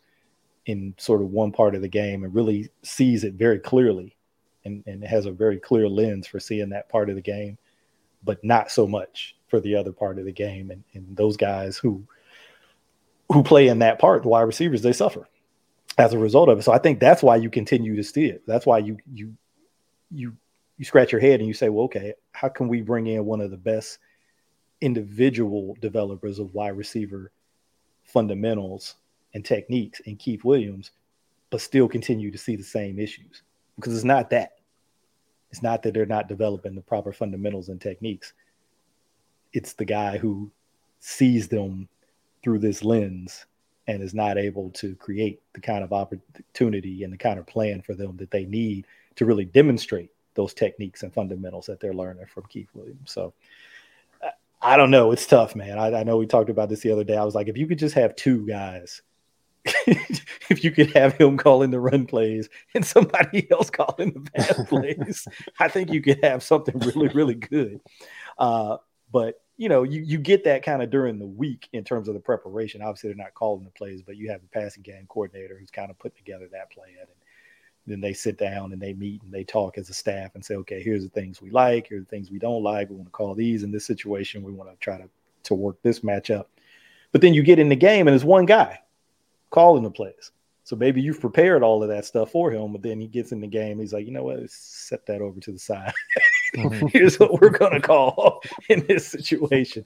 in 0.66 0.94
sort 0.98 1.22
of 1.22 1.30
one 1.30 1.52
part 1.52 1.74
of 1.74 1.82
the 1.82 1.88
game 1.88 2.24
and 2.24 2.34
really 2.34 2.70
sees 2.82 3.24
it 3.24 3.34
very 3.34 3.58
clearly 3.58 4.16
and, 4.64 4.82
and 4.86 5.02
has 5.04 5.26
a 5.26 5.32
very 5.32 5.58
clear 5.58 5.88
lens 5.88 6.26
for 6.26 6.40
seeing 6.40 6.68
that 6.70 6.88
part 6.88 7.10
of 7.10 7.16
the 7.16 7.22
game, 7.22 7.58
but 8.24 8.42
not 8.44 8.70
so 8.70 8.86
much 8.86 9.36
for 9.48 9.60
the 9.60 9.74
other 9.74 9.92
part 9.92 10.18
of 10.18 10.24
the 10.24 10.32
game. 10.32 10.70
And, 10.70 10.82
and 10.94 11.16
those 11.16 11.36
guys 11.36 11.76
who 11.76 12.06
who 13.30 13.42
play 13.42 13.68
in 13.68 13.78
that 13.78 13.98
part, 13.98 14.22
the 14.22 14.28
wide 14.28 14.42
receivers, 14.42 14.82
they 14.82 14.92
suffer 14.92 15.26
as 15.98 16.12
a 16.12 16.18
result 16.18 16.48
of 16.48 16.58
it. 16.58 16.62
So 16.62 16.72
I 16.72 16.78
think 16.78 17.00
that's 17.00 17.22
why 17.22 17.36
you 17.36 17.50
continue 17.50 17.96
to 17.96 18.02
see 18.02 18.26
it. 18.26 18.42
That's 18.46 18.66
why 18.66 18.78
you 18.78 18.98
you 19.12 19.34
you 20.10 20.36
you 20.78 20.84
scratch 20.84 21.12
your 21.12 21.20
head 21.20 21.40
and 21.40 21.46
you 21.46 21.54
say, 21.54 21.68
well, 21.68 21.84
okay, 21.84 22.14
how 22.32 22.48
can 22.48 22.68
we 22.68 22.80
bring 22.80 23.06
in 23.06 23.24
one 23.24 23.40
of 23.40 23.50
the 23.50 23.56
best 23.56 23.98
individual 24.80 25.76
developers 25.80 26.38
of 26.38 26.54
wide 26.54 26.76
receiver 26.76 27.30
fundamentals 28.04 28.96
and 29.34 29.44
techniques 29.44 30.00
in 30.00 30.16
Keith 30.16 30.44
Williams, 30.44 30.90
but 31.50 31.60
still 31.60 31.88
continue 31.88 32.30
to 32.30 32.38
see 32.38 32.56
the 32.56 32.64
same 32.64 32.98
issues? 32.98 33.42
Because 33.82 33.96
it's 33.96 34.04
not 34.04 34.30
that. 34.30 34.52
It's 35.50 35.62
not 35.62 35.82
that 35.82 35.92
they're 35.92 36.06
not 36.06 36.28
developing 36.28 36.74
the 36.74 36.80
proper 36.80 37.12
fundamentals 37.12 37.68
and 37.68 37.80
techniques. 37.80 38.32
It's 39.52 39.72
the 39.72 39.84
guy 39.84 40.16
who 40.18 40.50
sees 41.00 41.48
them 41.48 41.88
through 42.42 42.60
this 42.60 42.84
lens 42.84 43.44
and 43.88 44.00
is 44.00 44.14
not 44.14 44.38
able 44.38 44.70
to 44.70 44.94
create 44.94 45.42
the 45.52 45.60
kind 45.60 45.82
of 45.82 45.92
opportunity 45.92 47.02
and 47.02 47.12
the 47.12 47.18
kind 47.18 47.38
of 47.38 47.46
plan 47.46 47.82
for 47.82 47.94
them 47.94 48.16
that 48.18 48.30
they 48.30 48.44
need 48.44 48.86
to 49.16 49.26
really 49.26 49.44
demonstrate 49.44 50.10
those 50.34 50.54
techniques 50.54 51.02
and 51.02 51.12
fundamentals 51.12 51.66
that 51.66 51.80
they're 51.80 51.92
learning 51.92 52.24
from 52.26 52.44
Keith 52.48 52.68
Williams. 52.74 53.10
So 53.10 53.34
I 54.62 54.76
don't 54.76 54.92
know. 54.92 55.10
It's 55.10 55.26
tough, 55.26 55.56
man. 55.56 55.78
I, 55.78 55.92
I 56.00 56.02
know 56.04 56.16
we 56.16 56.26
talked 56.26 56.50
about 56.50 56.68
this 56.68 56.80
the 56.80 56.92
other 56.92 57.04
day. 57.04 57.16
I 57.16 57.24
was 57.24 57.34
like, 57.34 57.48
if 57.48 57.58
you 57.58 57.66
could 57.66 57.80
just 57.80 57.96
have 57.96 58.14
two 58.14 58.46
guys 58.46 59.02
if 59.64 60.64
you 60.64 60.70
could 60.70 60.90
have 60.92 61.16
him 61.16 61.36
calling 61.36 61.70
the 61.70 61.78
run 61.78 62.06
plays 62.06 62.48
and 62.74 62.84
somebody 62.84 63.48
else 63.50 63.70
calling 63.70 64.12
the 64.12 64.30
pass 64.32 64.64
plays, 64.68 65.28
I 65.58 65.68
think 65.68 65.92
you 65.92 66.02
could 66.02 66.22
have 66.24 66.42
something 66.42 66.78
really, 66.78 67.08
really 67.08 67.34
good. 67.34 67.80
Uh, 68.38 68.78
but 69.12 69.40
you 69.56 69.68
know, 69.68 69.84
you, 69.84 70.00
you 70.00 70.18
get 70.18 70.44
that 70.44 70.64
kind 70.64 70.82
of 70.82 70.90
during 70.90 71.18
the 71.18 71.26
week 71.26 71.68
in 71.72 71.84
terms 71.84 72.08
of 72.08 72.14
the 72.14 72.20
preparation. 72.20 72.82
Obviously, 72.82 73.10
they're 73.10 73.24
not 73.24 73.34
calling 73.34 73.64
the 73.64 73.70
plays, 73.70 74.02
but 74.02 74.16
you 74.16 74.30
have 74.30 74.40
a 74.42 74.58
passing 74.58 74.82
game 74.82 75.06
coordinator 75.08 75.56
who's 75.58 75.70
kind 75.70 75.90
of 75.90 75.98
putting 75.98 76.16
together 76.16 76.48
that 76.50 76.72
plan. 76.72 76.96
And 76.98 77.08
then 77.86 78.00
they 78.00 78.14
sit 78.14 78.38
down 78.38 78.72
and 78.72 78.80
they 78.80 78.94
meet 78.94 79.22
and 79.22 79.32
they 79.32 79.44
talk 79.44 79.78
as 79.78 79.90
a 79.90 79.94
staff 79.94 80.34
and 80.34 80.44
say, 80.44 80.54
okay, 80.56 80.82
here's 80.82 81.04
the 81.04 81.10
things 81.10 81.40
we 81.40 81.50
like, 81.50 81.88
here's 81.88 82.04
the 82.04 82.10
things 82.10 82.30
we 82.30 82.38
don't 82.38 82.62
like. 82.62 82.88
We 82.88 82.96
want 82.96 83.08
to 83.08 83.12
call 83.12 83.34
these 83.34 83.62
in 83.62 83.70
this 83.70 83.86
situation. 83.86 84.42
We 84.42 84.52
want 84.52 84.70
to 84.70 84.76
try 84.78 84.98
to 84.98 85.08
to 85.44 85.54
work 85.54 85.82
this 85.82 86.00
matchup. 86.00 86.46
But 87.10 87.20
then 87.20 87.34
you 87.34 87.42
get 87.42 87.58
in 87.58 87.68
the 87.68 87.76
game 87.76 88.08
and 88.08 88.14
it's 88.14 88.24
one 88.24 88.46
guy 88.46 88.78
calling 89.52 89.84
the 89.84 89.90
plays. 89.90 90.32
So 90.64 90.76
maybe 90.76 91.02
you've 91.02 91.20
prepared 91.20 91.62
all 91.62 91.82
of 91.82 91.88
that 91.88 92.04
stuff 92.04 92.30
for 92.30 92.50
him, 92.52 92.72
but 92.72 92.82
then 92.82 93.00
he 93.00 93.08
gets 93.08 93.32
in 93.32 93.40
the 93.40 93.48
game. 93.48 93.78
He's 93.80 93.92
like, 93.92 94.06
you 94.06 94.12
know 94.12 94.24
what? 94.24 94.48
Set 94.48 95.04
that 95.06 95.20
over 95.20 95.40
to 95.40 95.52
the 95.52 95.58
side. 95.58 95.92
mm-hmm. 96.54 96.86
Here's 96.92 97.18
what 97.18 97.40
we're 97.40 97.50
gonna 97.50 97.80
call 97.80 98.42
in 98.68 98.86
this 98.86 99.06
situation, 99.06 99.84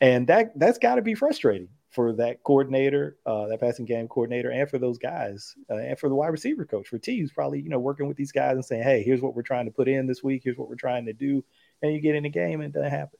and 0.00 0.26
that 0.28 0.58
that's 0.58 0.78
got 0.78 0.94
to 0.94 1.02
be 1.02 1.14
frustrating 1.14 1.68
for 1.90 2.12
that 2.14 2.42
coordinator, 2.42 3.18
uh, 3.26 3.46
that 3.46 3.60
passing 3.60 3.84
game 3.84 4.08
coordinator, 4.08 4.50
and 4.50 4.68
for 4.68 4.78
those 4.78 4.98
guys, 4.98 5.54
uh, 5.70 5.76
and 5.76 5.98
for 5.98 6.08
the 6.08 6.14
wide 6.14 6.28
receiver 6.28 6.64
coach, 6.64 6.88
for 6.88 6.98
T, 6.98 7.20
who's 7.20 7.32
probably 7.32 7.60
you 7.60 7.68
know 7.68 7.78
working 7.78 8.08
with 8.08 8.16
these 8.16 8.32
guys 8.32 8.54
and 8.54 8.64
saying, 8.64 8.82
hey, 8.82 9.02
here's 9.02 9.20
what 9.20 9.34
we're 9.34 9.42
trying 9.42 9.66
to 9.66 9.72
put 9.72 9.88
in 9.88 10.06
this 10.06 10.22
week. 10.22 10.42
Here's 10.42 10.56
what 10.56 10.70
we're 10.70 10.74
trying 10.74 11.04
to 11.04 11.12
do, 11.12 11.44
and 11.82 11.92
you 11.92 12.00
get 12.00 12.14
in 12.14 12.22
the 12.22 12.30
game 12.30 12.60
and 12.60 12.74
it 12.74 12.78
doesn't 12.78 12.90
happen. 12.90 13.18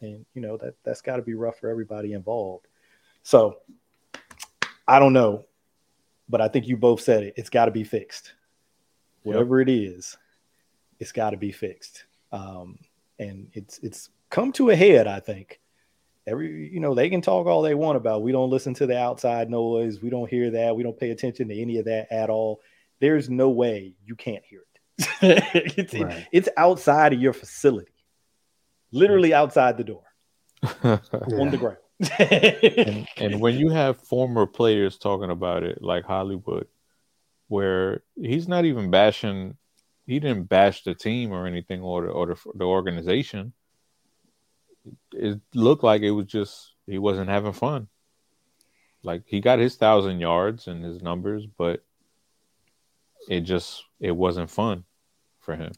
And 0.00 0.24
you 0.34 0.40
know 0.40 0.56
that 0.56 0.74
that's 0.82 1.02
got 1.02 1.16
to 1.16 1.22
be 1.22 1.34
rough 1.34 1.58
for 1.58 1.68
everybody 1.68 2.14
involved. 2.14 2.66
So 3.22 3.58
I 4.86 4.98
don't 4.98 5.12
know, 5.12 5.46
but 6.28 6.40
I 6.40 6.48
think 6.48 6.66
you 6.66 6.76
both 6.76 7.00
said 7.00 7.22
it. 7.22 7.34
It's 7.36 7.50
got 7.50 7.66
to 7.66 7.70
be 7.70 7.84
fixed. 7.84 8.34
Whatever 9.22 9.60
yep. 9.60 9.68
it 9.68 9.72
is, 9.72 10.16
it's 10.98 11.12
got 11.12 11.30
to 11.30 11.36
be 11.36 11.52
fixed. 11.52 12.04
Um, 12.32 12.78
and 13.18 13.48
it's 13.52 13.78
it's 13.78 14.10
come 14.30 14.52
to 14.52 14.70
a 14.70 14.76
head. 14.76 15.06
I 15.06 15.20
think 15.20 15.60
every 16.26 16.70
you 16.72 16.80
know 16.80 16.94
they 16.94 17.08
can 17.08 17.20
talk 17.20 17.46
all 17.46 17.62
they 17.62 17.74
want 17.74 17.96
about. 17.96 18.22
We 18.22 18.32
don't 18.32 18.50
listen 18.50 18.74
to 18.74 18.86
the 18.86 18.98
outside 18.98 19.50
noise. 19.50 20.02
We 20.02 20.10
don't 20.10 20.28
hear 20.28 20.50
that. 20.50 20.74
We 20.74 20.82
don't 20.82 20.98
pay 20.98 21.10
attention 21.10 21.48
to 21.48 21.60
any 21.60 21.78
of 21.78 21.84
that 21.84 22.10
at 22.10 22.30
all. 22.30 22.60
There's 23.00 23.28
no 23.28 23.50
way 23.50 23.94
you 24.04 24.16
can't 24.16 24.44
hear 24.44 24.60
it. 24.60 24.68
it's, 25.78 25.94
right. 25.94 26.18
it, 26.18 26.28
it's 26.32 26.48
outside 26.56 27.12
of 27.12 27.20
your 27.20 27.32
facility, 27.32 27.92
literally 28.92 29.34
outside 29.34 29.76
the 29.76 29.84
door, 29.84 30.04
yeah. 30.62 30.98
on 31.12 31.50
the 31.50 31.56
ground 31.58 31.78
and, 32.18 33.08
and 33.16 33.40
when 33.40 33.56
you 33.56 33.70
have 33.70 34.00
former 34.00 34.46
players 34.46 34.98
talking 34.98 35.30
about 35.30 35.62
it, 35.62 35.82
like 35.82 36.04
Hollywood, 36.04 36.66
where 37.48 38.02
he's 38.16 38.48
not 38.48 38.64
even 38.64 38.90
bashing, 38.90 39.56
he 40.06 40.18
didn't 40.18 40.44
bash 40.44 40.84
the 40.84 40.94
team 40.94 41.32
or 41.32 41.46
anything 41.46 41.80
or 41.80 42.02
the, 42.06 42.08
or 42.08 42.26
the, 42.26 42.36
the 42.54 42.64
organization. 42.64 43.52
It 45.12 45.40
looked 45.54 45.84
like 45.84 46.02
it 46.02 46.10
was 46.10 46.26
just 46.26 46.72
he 46.86 46.98
wasn't 46.98 47.28
having 47.28 47.52
fun. 47.52 47.88
Like 49.04 49.22
he 49.26 49.40
got 49.40 49.58
his 49.58 49.76
thousand 49.76 50.20
yards 50.20 50.66
and 50.66 50.84
his 50.84 51.02
numbers, 51.02 51.46
but 51.46 51.84
it 53.28 53.40
just 53.40 53.84
it 54.00 54.12
wasn't 54.12 54.50
fun 54.50 54.84
for 55.40 55.56
him. 55.56 55.72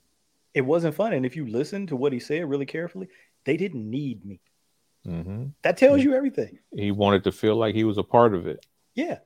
It 0.54 0.62
wasn't 0.62 0.94
fun, 0.94 1.12
and 1.12 1.26
if 1.26 1.36
you 1.36 1.46
listen 1.46 1.86
to 1.88 1.96
what 1.96 2.12
he 2.12 2.20
said 2.20 2.48
really 2.48 2.66
carefully, 2.66 3.08
they 3.44 3.56
didn't 3.56 3.90
need 3.90 4.24
me. 4.24 4.40
Mm-hmm. 5.06 5.46
That 5.62 5.76
tells 5.76 6.02
you 6.02 6.14
everything. 6.14 6.58
He 6.74 6.90
wanted 6.90 7.24
to 7.24 7.32
feel 7.32 7.56
like 7.56 7.74
he 7.74 7.84
was 7.84 7.98
a 7.98 8.02
part 8.02 8.34
of 8.34 8.46
it. 8.46 8.64
Yeah. 8.94 9.18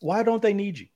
Why 0.00 0.22
don't 0.22 0.42
they 0.42 0.52
need 0.52 0.78
you? 0.78 0.86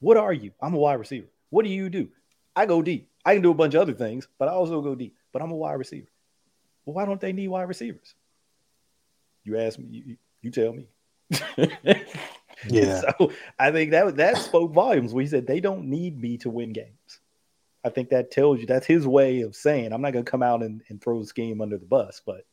What 0.00 0.16
are 0.16 0.32
you? 0.32 0.52
I'm 0.60 0.74
a 0.74 0.78
wide 0.78 0.94
receiver. 0.94 1.26
What 1.50 1.64
do 1.64 1.70
you 1.70 1.88
do? 1.88 2.08
I 2.54 2.66
go 2.66 2.82
deep. 2.82 3.10
I 3.24 3.34
can 3.34 3.42
do 3.42 3.50
a 3.50 3.54
bunch 3.54 3.74
of 3.74 3.82
other 3.82 3.94
things, 3.94 4.28
but 4.38 4.48
I 4.48 4.52
also 4.52 4.80
go 4.80 4.94
deep. 4.94 5.16
But 5.32 5.42
I'm 5.42 5.50
a 5.50 5.56
wide 5.56 5.74
receiver. 5.74 6.08
Well, 6.84 6.94
why 6.94 7.04
don't 7.04 7.20
they 7.20 7.32
need 7.32 7.48
wide 7.48 7.68
receivers? 7.68 8.14
You 9.44 9.58
ask 9.58 9.78
me. 9.78 9.86
You, 9.90 10.16
you 10.42 10.50
tell 10.50 10.72
me. 10.72 10.88
yeah. 12.68 13.00
So 13.00 13.32
I 13.58 13.70
think 13.70 13.90
that 13.90 14.16
that 14.16 14.38
spoke 14.38 14.72
volumes. 14.72 15.12
Where 15.12 15.22
he 15.22 15.28
said 15.28 15.46
they 15.46 15.60
don't 15.60 15.86
need 15.86 16.20
me 16.20 16.38
to 16.38 16.50
win 16.50 16.72
games. 16.72 17.20
I 17.84 17.90
think 17.90 18.10
that 18.10 18.30
tells 18.30 18.60
you 18.60 18.66
that's 18.66 18.86
his 18.86 19.06
way 19.06 19.42
of 19.42 19.54
saying 19.54 19.92
I'm 19.92 20.02
not 20.02 20.12
going 20.12 20.24
to 20.24 20.30
come 20.30 20.42
out 20.42 20.62
and, 20.62 20.82
and 20.88 21.00
throw 21.00 21.20
the 21.20 21.26
scheme 21.26 21.60
under 21.60 21.78
the 21.78 21.86
bus, 21.86 22.20
but 22.24 22.44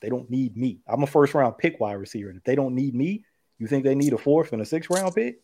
they 0.00 0.08
don't 0.08 0.30
need 0.30 0.56
me. 0.56 0.80
I'm 0.86 1.02
a 1.02 1.06
first 1.06 1.34
round 1.34 1.58
pick 1.58 1.80
wide 1.80 1.94
receiver. 1.94 2.28
And 2.28 2.38
if 2.38 2.44
they 2.44 2.54
don't 2.54 2.74
need 2.74 2.94
me, 2.94 3.24
you 3.58 3.66
think 3.66 3.84
they 3.84 3.94
need 3.94 4.12
a 4.12 4.18
fourth 4.18 4.52
and 4.52 4.60
a 4.60 4.66
sixth 4.66 4.90
round 4.90 5.14
pick? 5.14 5.40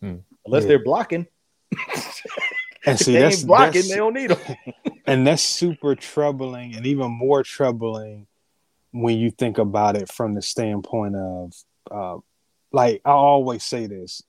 Hmm. 0.00 0.16
Unless 0.44 0.62
yeah. 0.62 0.68
they're 0.68 0.84
blocking. 0.84 1.26
and 2.86 2.98
see, 2.98 3.12
they 3.12 3.20
that's, 3.20 3.44
blocking, 3.44 3.72
that's, 3.72 3.90
they 3.90 3.96
don't 3.96 4.14
need 4.14 4.30
them. 4.30 4.56
and 5.06 5.26
that's 5.26 5.42
super 5.42 5.94
troubling 5.94 6.74
and 6.74 6.86
even 6.86 7.10
more 7.10 7.42
troubling 7.42 8.26
when 8.92 9.18
you 9.18 9.30
think 9.30 9.58
about 9.58 9.96
it 9.96 10.10
from 10.10 10.34
the 10.34 10.42
standpoint 10.42 11.16
of 11.16 11.52
uh, 11.90 12.16
like 12.72 13.00
I 13.04 13.10
always 13.10 13.62
say 13.62 13.86
this 13.86 14.22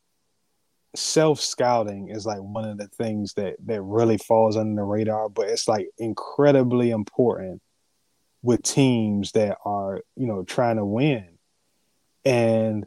self 0.95 1.39
scouting 1.39 2.09
is 2.09 2.25
like 2.25 2.39
one 2.39 2.67
of 2.67 2.77
the 2.77 2.88
things 2.88 3.34
that 3.34 3.55
that 3.65 3.81
really 3.81 4.17
falls 4.17 4.57
under 4.57 4.81
the 4.81 4.84
radar 4.84 5.29
but 5.29 5.47
it's 5.47 5.67
like 5.67 5.89
incredibly 5.97 6.91
important 6.91 7.61
with 8.48 8.64
teams 8.64 9.34
that 9.34 9.57
are, 9.65 9.99
you 10.15 10.26
know, 10.26 10.41
trying 10.41 10.78
to 10.78 10.86
win. 10.86 11.28
And 12.24 12.86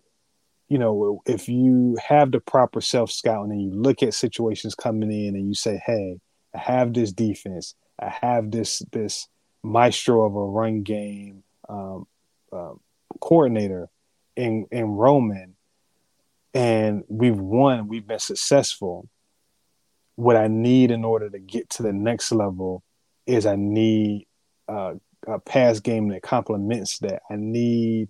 you 0.69 0.79
know, 0.79 1.21
if 1.27 1.51
you 1.51 1.99
have 2.03 2.31
the 2.31 2.41
proper 2.41 2.81
self 2.81 3.11
scouting 3.11 3.53
and 3.53 3.61
you 3.61 3.71
look 3.71 4.03
at 4.03 4.15
situations 4.15 4.75
coming 4.75 5.13
in 5.13 5.35
and 5.35 5.47
you 5.47 5.55
say, 5.55 5.83
"Hey, 5.85 6.19
I 6.55 6.59
have 6.59 6.95
this 6.95 7.13
defense, 7.13 7.75
I 7.99 8.09
have 8.09 8.51
this 8.51 8.83
this 8.91 9.29
maestro 9.63 10.25
of 10.25 10.35
a 10.35 10.43
run 10.43 10.83
game 10.83 11.43
um, 11.69 12.07
uh, 12.51 12.73
coordinator 13.21 13.91
in 14.37 14.67
in 14.71 14.87
Roman, 14.87 15.57
and 16.55 17.05
we've 17.09 17.39
won, 17.39 17.87
we've 17.87 18.07
been 18.07 18.19
successful. 18.19 19.11
What 20.15 20.37
I 20.37 20.49
need 20.49 20.91
in 20.91 21.05
order 21.05 21.29
to 21.29 21.39
get 21.39 21.69
to 21.71 21.83
the 21.83 21.93
next 21.93 22.33
level 22.33 22.83
is 23.27 23.45
I 23.45 23.57
need 23.57 24.27
uh, 24.67 24.95
a 25.27 25.39
pass 25.39 25.81
game 25.81 26.09
that 26.09 26.23
complements 26.23 26.99
that. 27.01 27.23
I 27.31 27.37
need 27.37 28.09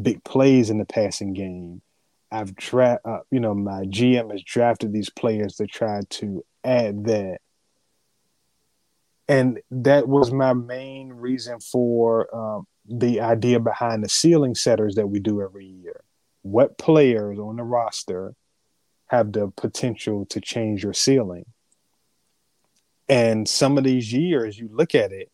big 0.00 0.24
plays 0.24 0.70
in 0.70 0.78
the 0.78 0.84
passing 0.84 1.32
game. 1.32 1.82
I've 2.30 2.54
dra- 2.54 3.00
uh, 3.04 3.20
you 3.30 3.40
know, 3.40 3.54
my 3.54 3.84
GM 3.84 4.30
has 4.30 4.42
drafted 4.42 4.92
these 4.92 5.10
players 5.10 5.56
to 5.56 5.66
try 5.66 6.00
to 6.08 6.44
add 6.64 7.04
that. 7.04 7.38
And 9.28 9.60
that 9.70 10.08
was 10.08 10.32
my 10.32 10.52
main 10.52 11.12
reason 11.12 11.60
for 11.60 12.34
um, 12.34 12.66
the 12.88 13.20
idea 13.20 13.60
behind 13.60 14.02
the 14.02 14.08
ceiling 14.08 14.54
setters 14.54 14.94
that 14.96 15.08
we 15.08 15.20
do 15.20 15.42
every 15.42 15.66
year. 15.66 16.02
What 16.42 16.78
players 16.78 17.38
on 17.38 17.56
the 17.56 17.62
roster 17.62 18.34
have 19.06 19.32
the 19.32 19.48
potential 19.56 20.26
to 20.26 20.40
change 20.40 20.82
your 20.82 20.94
ceiling? 20.94 21.44
And 23.08 23.48
some 23.48 23.78
of 23.78 23.84
these 23.84 24.12
years, 24.12 24.58
you 24.58 24.68
look 24.72 24.94
at 24.94 25.12
it, 25.12 25.31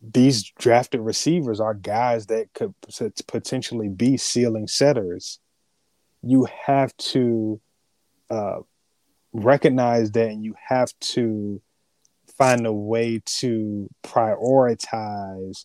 these 0.00 0.50
drafted 0.58 1.00
receivers 1.00 1.60
are 1.60 1.74
guys 1.74 2.26
that 2.26 2.52
could 2.54 2.74
potentially 3.26 3.88
be 3.88 4.16
ceiling 4.16 4.68
setters. 4.68 5.40
You 6.22 6.46
have 6.66 6.96
to 6.98 7.60
uh, 8.30 8.58
recognize 9.32 10.12
that, 10.12 10.30
and 10.30 10.44
you 10.44 10.54
have 10.68 10.92
to 11.00 11.60
find 12.36 12.66
a 12.66 12.72
way 12.72 13.20
to 13.24 13.88
prioritize 14.04 15.64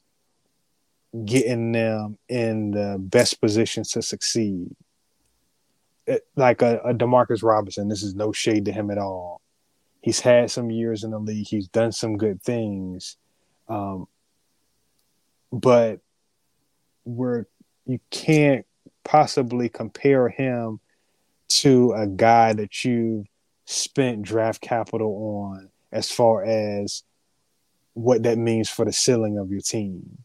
getting 1.25 1.71
them 1.71 2.17
in 2.27 2.71
the 2.71 2.97
best 2.99 3.39
positions 3.39 3.91
to 3.91 4.01
succeed. 4.01 4.75
It, 6.07 6.23
like 6.35 6.61
a, 6.61 6.79
a 6.79 6.93
Demarcus 6.93 7.43
Robinson, 7.43 7.87
this 7.87 8.03
is 8.03 8.15
no 8.15 8.31
shade 8.31 8.65
to 8.65 8.71
him 8.71 8.89
at 8.89 8.97
all. 8.97 9.41
He's 10.01 10.19
had 10.19 10.51
some 10.51 10.69
years 10.69 11.03
in 11.03 11.11
the 11.11 11.19
league. 11.19 11.47
He's 11.47 11.67
done 11.67 11.91
some 11.91 12.17
good 12.17 12.41
things. 12.41 13.15
Um, 13.67 14.07
but 15.51 15.99
where 17.03 17.47
you 17.85 17.99
can't 18.09 18.65
possibly 19.03 19.69
compare 19.69 20.29
him 20.29 20.79
to 21.47 21.93
a 21.93 22.07
guy 22.07 22.53
that 22.53 22.83
you've 22.83 23.27
spent 23.65 24.23
draft 24.23 24.61
capital 24.61 25.51
on 25.51 25.69
as 25.91 26.11
far 26.11 26.43
as 26.43 27.03
what 27.93 28.23
that 28.23 28.37
means 28.37 28.69
for 28.69 28.85
the 28.85 28.93
ceiling 28.93 29.37
of 29.37 29.51
your 29.51 29.61
team. 29.61 30.17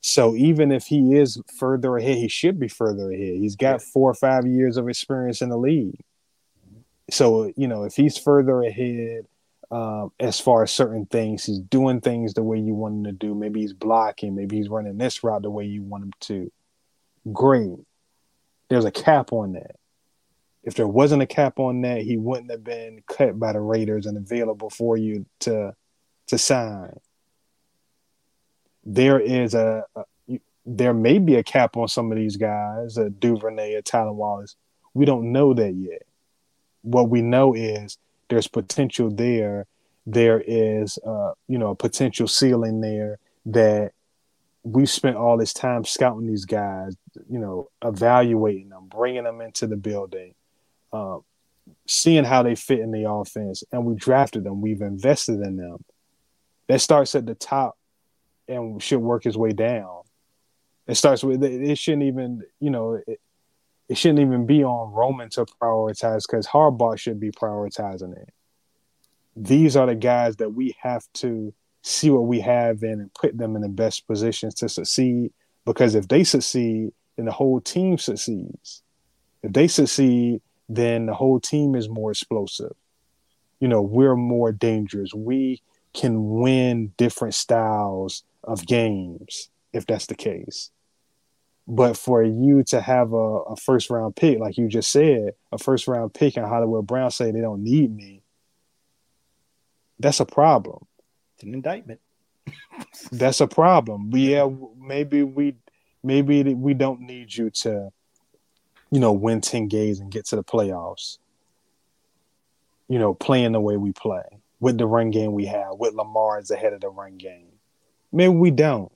So 0.00 0.36
even 0.36 0.70
if 0.70 0.84
he 0.86 1.16
is 1.16 1.40
further 1.58 1.96
ahead, 1.96 2.18
he 2.18 2.28
should 2.28 2.60
be 2.60 2.68
further 2.68 3.10
ahead. 3.10 3.38
He's 3.38 3.56
got 3.56 3.82
four 3.82 4.10
or 4.10 4.14
five 4.14 4.46
years 4.46 4.76
of 4.76 4.88
experience 4.88 5.40
in 5.40 5.48
the 5.48 5.56
league. 5.56 5.98
So, 7.10 7.52
you 7.56 7.66
know, 7.66 7.84
if 7.84 7.96
he's 7.96 8.18
further 8.18 8.62
ahead 8.62 9.26
um, 9.70 10.12
as 10.20 10.40
far 10.40 10.62
as 10.62 10.70
certain 10.70 11.06
things. 11.06 11.44
He's 11.44 11.58
doing 11.58 12.00
things 12.00 12.34
the 12.34 12.42
way 12.42 12.58
you 12.58 12.74
want 12.74 12.96
him 12.96 13.04
to 13.04 13.12
do. 13.12 13.34
Maybe 13.34 13.60
he's 13.60 13.72
blocking. 13.72 14.34
Maybe 14.34 14.56
he's 14.56 14.68
running 14.68 14.98
this 14.98 15.22
route 15.24 15.42
the 15.42 15.50
way 15.50 15.64
you 15.64 15.82
want 15.82 16.04
him 16.04 16.12
to. 16.20 16.52
Great. 17.32 17.78
There's 18.68 18.84
a 18.84 18.90
cap 18.90 19.32
on 19.32 19.52
that. 19.52 19.76
If 20.62 20.74
there 20.74 20.88
wasn't 20.88 21.22
a 21.22 21.26
cap 21.26 21.58
on 21.58 21.82
that, 21.82 22.02
he 22.02 22.16
wouldn't 22.16 22.50
have 22.50 22.64
been 22.64 23.02
cut 23.06 23.38
by 23.38 23.52
the 23.52 23.60
Raiders 23.60 24.06
and 24.06 24.16
available 24.16 24.70
for 24.70 24.96
you 24.96 25.26
to 25.40 25.74
to 26.28 26.38
sign. 26.38 26.98
There 28.84 29.20
is 29.20 29.54
a, 29.54 29.84
a 29.94 30.04
there 30.66 30.94
may 30.94 31.18
be 31.18 31.36
a 31.36 31.42
cap 31.42 31.76
on 31.76 31.88
some 31.88 32.10
of 32.10 32.16
these 32.16 32.36
guys, 32.36 32.96
a 32.96 33.10
Duvernay, 33.10 33.74
a 33.74 33.82
Tylan 33.82 34.14
Wallace. 34.14 34.56
We 34.94 35.04
don't 35.04 35.32
know 35.32 35.52
that 35.52 35.74
yet. 35.74 36.02
What 36.82 37.10
we 37.10 37.20
know 37.20 37.54
is 37.54 37.98
there's 38.28 38.48
potential 38.48 39.10
there. 39.10 39.66
There 40.06 40.42
is, 40.46 40.98
uh, 41.06 41.32
you 41.48 41.58
know, 41.58 41.70
a 41.70 41.74
potential 41.74 42.28
ceiling 42.28 42.80
there 42.80 43.18
that 43.46 43.92
we've 44.62 44.90
spent 44.90 45.16
all 45.16 45.36
this 45.36 45.52
time 45.52 45.84
scouting 45.84 46.26
these 46.26 46.44
guys, 46.44 46.96
you 47.30 47.38
know, 47.38 47.70
evaluating 47.82 48.70
them, 48.70 48.86
bringing 48.88 49.24
them 49.24 49.40
into 49.40 49.66
the 49.66 49.76
building, 49.76 50.34
uh, 50.92 51.18
seeing 51.86 52.24
how 52.24 52.42
they 52.42 52.54
fit 52.54 52.80
in 52.80 52.90
the 52.90 53.08
offense, 53.08 53.62
and 53.72 53.84
we 53.84 53.94
drafted 53.94 54.44
them. 54.44 54.60
We've 54.60 54.82
invested 54.82 55.40
in 55.40 55.56
them. 55.56 55.84
That 56.66 56.80
starts 56.80 57.14
at 57.14 57.26
the 57.26 57.34
top 57.34 57.76
and 58.48 58.82
should 58.82 59.00
work 59.00 59.26
its 59.26 59.36
way 59.36 59.52
down. 59.52 60.00
It 60.86 60.96
starts 60.96 61.24
with 61.24 61.42
it 61.42 61.78
shouldn't 61.78 62.04
even, 62.04 62.42
you 62.60 62.70
know, 62.70 63.00
it, 63.06 63.20
it 63.88 63.98
shouldn't 63.98 64.20
even 64.20 64.46
be 64.46 64.64
on 64.64 64.92
Roman 64.92 65.28
to 65.30 65.44
prioritize 65.44 66.22
because 66.28 66.46
Harbaugh 66.46 66.98
should 66.98 67.20
be 67.20 67.30
prioritizing 67.30 68.16
it. 68.16 68.30
These 69.36 69.76
are 69.76 69.86
the 69.86 69.94
guys 69.94 70.36
that 70.36 70.50
we 70.50 70.74
have 70.80 71.06
to 71.14 71.52
see 71.82 72.08
what 72.08 72.26
we 72.26 72.40
have 72.40 72.82
in 72.82 73.00
and 73.00 73.12
put 73.14 73.36
them 73.36 73.56
in 73.56 73.62
the 73.62 73.68
best 73.68 74.06
positions 74.06 74.54
to 74.54 74.68
succeed. 74.68 75.32
Because 75.66 75.94
if 75.94 76.08
they 76.08 76.24
succeed, 76.24 76.92
then 77.16 77.26
the 77.26 77.32
whole 77.32 77.60
team 77.60 77.98
succeeds. 77.98 78.82
If 79.42 79.52
they 79.52 79.68
succeed, 79.68 80.40
then 80.68 81.06
the 81.06 81.14
whole 81.14 81.40
team 81.40 81.74
is 81.74 81.88
more 81.88 82.10
explosive. 82.10 82.74
You 83.60 83.68
know, 83.68 83.82
we're 83.82 84.16
more 84.16 84.52
dangerous. 84.52 85.12
We 85.14 85.62
can 85.92 86.40
win 86.40 86.92
different 86.96 87.34
styles 87.34 88.24
of 88.42 88.66
games 88.66 89.50
if 89.72 89.86
that's 89.86 90.06
the 90.06 90.14
case. 90.14 90.70
But 91.66 91.96
for 91.96 92.22
you 92.22 92.62
to 92.64 92.80
have 92.80 93.12
a, 93.12 93.16
a, 93.16 93.56
first 93.56 93.88
round 93.88 94.16
pick, 94.16 94.38
like 94.38 94.58
you 94.58 94.68
just 94.68 94.90
said, 94.90 95.30
a 95.50 95.56
first 95.56 95.88
round 95.88 96.12
pick 96.12 96.36
and 96.36 96.46
Hollywood 96.46 96.86
Brown 96.86 97.10
say 97.10 97.30
they 97.30 97.40
don't 97.40 97.62
need 97.62 97.94
me, 97.94 98.22
that's 99.98 100.20
a 100.20 100.26
problem. 100.26 100.86
It's 101.34 101.44
an 101.44 101.54
indictment. 101.54 102.00
that's 103.12 103.40
a 103.40 103.46
problem. 103.46 104.10
But 104.10 104.20
yeah, 104.20 104.48
maybe 104.78 105.22
we 105.22 105.56
maybe 106.02 106.52
we 106.52 106.74
don't 106.74 107.00
need 107.00 107.34
you 107.34 107.48
to, 107.48 107.90
you 108.90 109.00
know, 109.00 109.12
win 109.12 109.40
10 109.40 109.68
games 109.68 110.00
and 110.00 110.12
get 110.12 110.26
to 110.26 110.36
the 110.36 110.44
playoffs. 110.44 111.18
You 112.88 112.98
know, 112.98 113.14
playing 113.14 113.52
the 113.52 113.60
way 113.60 113.78
we 113.78 113.92
play 113.92 114.22
with 114.60 114.76
the 114.76 114.86
run 114.86 115.10
game 115.10 115.32
we 115.32 115.46
have, 115.46 115.78
with 115.78 115.94
Lamar 115.94 116.38
is 116.38 116.50
ahead 116.50 116.74
of 116.74 116.82
the 116.82 116.90
run 116.90 117.16
game. 117.16 117.46
Maybe 118.12 118.34
we 118.34 118.50
don't 118.50 118.92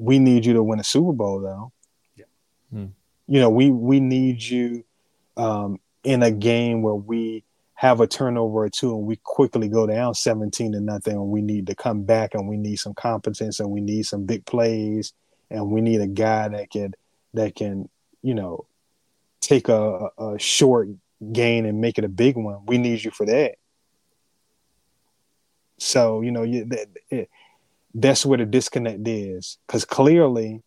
we 0.00 0.18
need 0.18 0.46
you 0.46 0.54
to 0.54 0.62
win 0.62 0.80
a 0.80 0.84
Super 0.84 1.12
Bowl 1.12 1.40
though. 1.40 1.72
Yeah. 2.16 2.24
Hmm. 2.72 2.86
You 3.28 3.40
know, 3.40 3.50
we 3.50 3.70
we 3.70 4.00
need 4.00 4.42
you 4.42 4.84
um, 5.36 5.78
in 6.02 6.22
a 6.22 6.30
game 6.30 6.82
where 6.82 6.94
we 6.94 7.44
have 7.74 8.00
a 8.00 8.06
turnover 8.06 8.64
or 8.64 8.68
two 8.68 8.94
and 8.94 9.06
we 9.06 9.16
quickly 9.16 9.68
go 9.68 9.86
down 9.86 10.14
17 10.14 10.72
to 10.72 10.80
nothing 10.80 11.14
and 11.14 11.28
we 11.28 11.40
need 11.40 11.66
to 11.66 11.74
come 11.74 12.02
back 12.02 12.34
and 12.34 12.46
we 12.46 12.58
need 12.58 12.76
some 12.76 12.92
competence 12.92 13.58
and 13.58 13.70
we 13.70 13.80
need 13.80 14.04
some 14.04 14.26
big 14.26 14.44
plays 14.44 15.14
and 15.50 15.70
we 15.70 15.80
need 15.80 16.00
a 16.00 16.06
guy 16.06 16.48
that 16.48 16.70
can 16.70 16.94
that 17.32 17.54
can, 17.54 17.88
you 18.22 18.34
know, 18.34 18.66
take 19.40 19.68
a, 19.68 20.08
a 20.18 20.38
short 20.38 20.88
gain 21.32 21.64
and 21.66 21.80
make 21.80 21.98
it 21.98 22.04
a 22.04 22.08
big 22.08 22.36
one. 22.36 22.58
We 22.66 22.78
need 22.78 23.04
you 23.04 23.10
for 23.10 23.26
that. 23.26 23.54
So, 25.78 26.20
you 26.20 26.30
know, 26.30 26.42
you, 26.42 26.66
that, 26.66 27.28
that's 27.94 28.24
where 28.24 28.38
the 28.38 28.46
disconnect 28.46 29.06
is. 29.06 29.58
Because 29.66 29.84
clearly, 29.84 30.62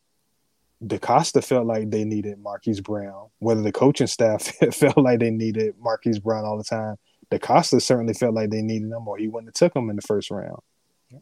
DeCosta 0.86 1.44
felt 1.44 1.66
like 1.66 1.90
they 1.90 2.04
needed 2.04 2.40
Marquise 2.40 2.82
Brown. 2.82 3.28
Whether 3.40 3.62
the 3.62 3.72
coaching 3.72 4.08
staff 4.08 4.44
felt 4.74 4.98
like 4.98 5.20
they 5.20 5.32
needed 5.32 5.76
Marquise 5.80 6.20
Brown 6.20 6.46
all 6.46 6.58
the 6.58 6.64
time, 6.64 6.98
DeCosta 7.32 7.82
certainly 7.82 8.14
felt 8.14 8.36
like 8.36 8.50
they 8.50 8.62
needed 8.62 8.92
him, 8.92 9.08
or 9.08 9.18
he 9.18 9.28
wouldn't 9.28 9.50
have 9.50 9.54
took 9.54 9.76
him 9.76 9.90
in 9.90 9.96
the 9.96 10.02
first 10.02 10.30
round. 10.30 10.60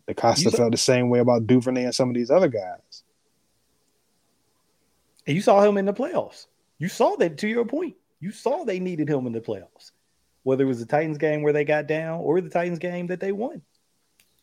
DeCosta 0.07 0.55
felt 0.55 0.71
the 0.71 0.77
same 0.77 1.09
way 1.09 1.19
about 1.19 1.47
Duvernay 1.47 1.83
and 1.83 1.95
some 1.95 2.09
of 2.09 2.15
these 2.15 2.31
other 2.31 2.47
guys. 2.47 3.03
And 5.27 5.35
you 5.35 5.41
saw 5.41 5.61
him 5.61 5.77
in 5.77 5.85
the 5.85 5.93
playoffs. 5.93 6.47
You 6.79 6.87
saw 6.87 7.15
that 7.17 7.37
to 7.39 7.47
your 7.47 7.65
point. 7.65 7.95
You 8.19 8.31
saw 8.31 8.63
they 8.63 8.79
needed 8.79 9.09
him 9.09 9.27
in 9.27 9.33
the 9.33 9.41
playoffs, 9.41 9.91
whether 10.43 10.63
it 10.63 10.67
was 10.67 10.79
the 10.79 10.85
Titans 10.85 11.17
game 11.17 11.43
where 11.43 11.53
they 11.53 11.65
got 11.65 11.87
down 11.87 12.21
or 12.21 12.39
the 12.41 12.49
Titans 12.49 12.79
game 12.79 13.07
that 13.07 13.19
they 13.19 13.31
won 13.31 13.61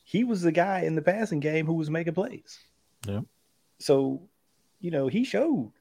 he 0.08 0.24
was 0.24 0.42
the 0.42 0.52
guy 0.52 0.80
in 0.80 0.94
the 0.94 1.02
passing 1.02 1.40
game 1.40 1.66
who 1.66 1.74
was 1.74 1.90
making 1.90 2.14
plays. 2.14 2.58
Yeah. 3.06 3.20
So, 3.78 4.22
you 4.80 4.90
know, 4.90 5.08
he 5.08 5.24
showed 5.24 5.72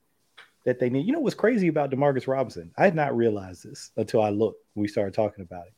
that 0.65 0.79
they 0.79 0.89
need. 0.89 1.05
You 1.05 1.13
know 1.13 1.19
what's 1.19 1.35
crazy 1.35 1.67
about 1.67 1.91
Demarcus 1.91 2.27
Robinson? 2.27 2.71
I 2.77 2.83
had 2.83 2.95
not 2.95 3.15
realized 3.15 3.63
this 3.63 3.91
until 3.95 4.21
I 4.21 4.29
looked. 4.29 4.63
We 4.75 4.87
started 4.87 5.13
talking 5.13 5.43
about 5.43 5.67
it. 5.67 5.73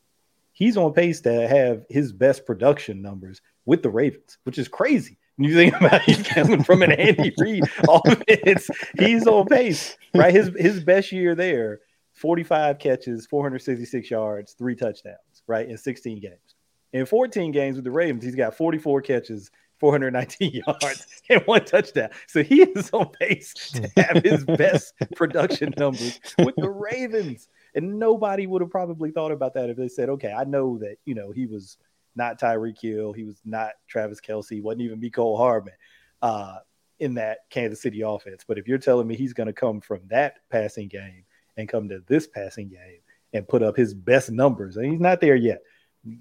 He's 0.52 0.78
on 0.78 0.94
pace 0.94 1.22
to 1.22 1.48
have 1.48 1.86
his 1.90 2.12
best 2.12 2.46
production 2.46 3.02
numbers 3.02 3.42
with 3.66 3.84
the 3.84 3.90
Ravens, 3.90 4.40
which 4.44 4.58
is 4.58 4.68
crazy 4.68 5.20
you 5.40 5.56
think 5.56 5.74
about 5.82 6.02
he's 6.02 6.22
coming 6.24 6.64
from 6.64 6.82
an 6.82 6.92
Andy 6.92 7.34
Reid 7.38 7.64
offense, 7.88 8.70
he's 8.98 9.26
on 9.26 9.46
pace, 9.48 9.98
right? 10.14 10.34
His 10.34 10.52
his 10.58 10.84
best 10.84 11.12
year 11.12 11.36
there, 11.36 11.80
45 12.14 12.80
catches, 12.80 13.26
466 13.26 14.12
yards, 14.12 14.54
three 14.54 14.76
touchdowns, 14.76 15.44
right? 15.48 15.68
In 15.68 15.78
16 15.78 16.20
games. 16.20 16.49
In 16.94 17.06
14 17.06 17.52
games 17.52 17.76
with 17.76 17.86
the 17.86 17.92
Ravens, 17.92 18.24
he's 18.24 18.36
got 18.36 18.56
44 18.56 19.02
catches, 19.02 19.52
419 19.80 20.62
yards, 20.68 21.08
and 21.30 21.42
one 21.46 21.64
touchdown. 21.66 22.10
So 22.28 22.44
he 22.44 22.64
is 22.64 22.90
on 22.92 23.10
pace 23.10 23.54
to 23.74 23.90
have 23.98 24.24
his 24.24 24.44
best 24.46 24.94
production 25.16 25.74
numbers 25.78 26.20
with 26.40 26.56
the 26.56 26.70
Ravens. 26.70 27.48
And 27.76 28.00
nobody 28.00 28.48
would 28.48 28.62
have 28.62 28.72
probably 28.72 29.12
thought 29.12 29.32
about 29.32 29.54
that 29.54 29.70
if 29.70 29.78
they 29.78 29.88
said, 29.88 30.10
okay, 30.10 30.34
I 30.34 30.44
know 30.44 30.80
that, 30.80 30.98
you 31.06 31.16
know, 31.16 31.32
he 31.32 31.46
was– 31.46 31.78
not 32.16 32.40
Tyreek 32.40 32.80
Hill. 32.80 33.14
He 33.14 33.24
was 33.24 33.42
not 33.46 33.72
Travis 33.88 34.22
Kelce. 34.22 34.50
He 34.50 34.62
wasn't 34.62 34.82
even 34.82 35.02
Mecole 35.02 35.38
Hardman 35.38 35.74
uh, 36.22 36.58
in 37.00 37.16
that 37.16 37.40
Kansas 37.50 37.82
City 37.82 38.02
offense. 38.02 38.44
But 38.48 38.58
if 38.58 38.68
you're 38.68 38.78
telling 38.78 39.08
me 39.08 39.16
he's 39.16 39.34
going 39.34 39.48
to 39.48 39.54
come 39.54 39.82
from 39.82 40.02
that 40.08 40.36
passing 40.50 40.88
game 40.88 41.24
and 41.58 41.70
come 41.70 41.90
to 41.90 42.04
this 42.08 42.28
passing 42.28 42.70
game 42.70 43.00
and 43.34 43.48
put 43.48 43.64
up 43.64 43.76
his 43.76 43.94
best 43.94 44.32
numbers, 44.32 44.78
and 44.78 44.92
he's 44.92 45.00
not 45.00 45.22
there 45.22 45.36
yet. 45.36 45.62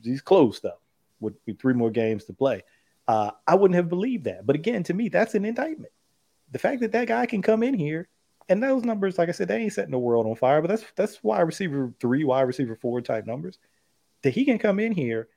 He's 0.03 0.21
close 0.21 0.61
though, 0.61 0.81
with, 1.21 1.35
with 1.47 1.61
three 1.61 1.75
more 1.75 1.91
games 1.91 2.25
to 2.25 2.33
play. 2.33 2.63
Uh, 3.07 3.31
I 3.47 3.55
wouldn't 3.55 3.77
have 3.77 3.89
believed 3.89 4.25
that. 4.25 4.47
But 4.47 4.57
again, 4.57 4.83
to 4.85 4.95
me, 4.95 5.09
that's 5.09 5.35
an 5.35 5.45
indictment. 5.45 5.93
The 6.51 6.59
fact 6.59 6.81
that 6.81 6.93
that 6.93 7.09
guy 7.09 7.27
can 7.27 7.43
come 7.43 7.63
in 7.63 7.75
here 7.75 8.09
and 8.49 8.63
those 8.63 8.85
numbers, 8.85 9.19
like 9.19 9.29
I 9.29 9.33
said, 9.33 9.49
they 9.49 9.59
ain't 9.59 9.73
setting 9.73 9.91
the 9.91 9.99
world 9.99 10.27
on 10.27 10.35
fire, 10.35 10.61
but 10.63 10.69
that's 10.69 10.85
that's 10.97 11.23
wide 11.23 11.43
receiver 11.43 11.93
three, 12.01 12.25
wide 12.25 12.43
receiver 12.43 12.77
four 12.77 13.01
type 13.01 13.27
numbers. 13.27 13.59
That 14.23 14.35
he 14.35 14.45
can 14.45 14.59
come 14.59 14.81
in 14.81 14.93
here 14.93 15.29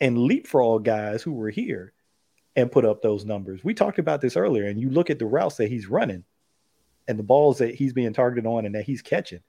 and 0.00 0.18
leapfrog 0.18 0.84
guys 0.84 1.22
who 1.22 1.32
were 1.32 1.50
here 1.50 1.92
and 2.54 2.72
put 2.72 2.84
up 2.84 3.02
those 3.02 3.24
numbers. 3.24 3.62
We 3.62 3.74
talked 3.74 3.98
about 3.98 4.20
this 4.20 4.36
earlier, 4.36 4.66
and 4.66 4.80
you 4.80 4.90
look 4.90 5.10
at 5.10 5.18
the 5.18 5.26
routes 5.26 5.56
that 5.56 5.68
he's 5.68 5.88
running 5.88 6.24
and 7.08 7.18
the 7.18 7.22
balls 7.22 7.58
that 7.58 7.74
he's 7.74 7.92
being 7.92 8.12
targeted 8.12 8.46
on 8.46 8.66
and 8.66 8.74
that 8.74 8.84
he's 8.84 9.02
catching. 9.02 9.40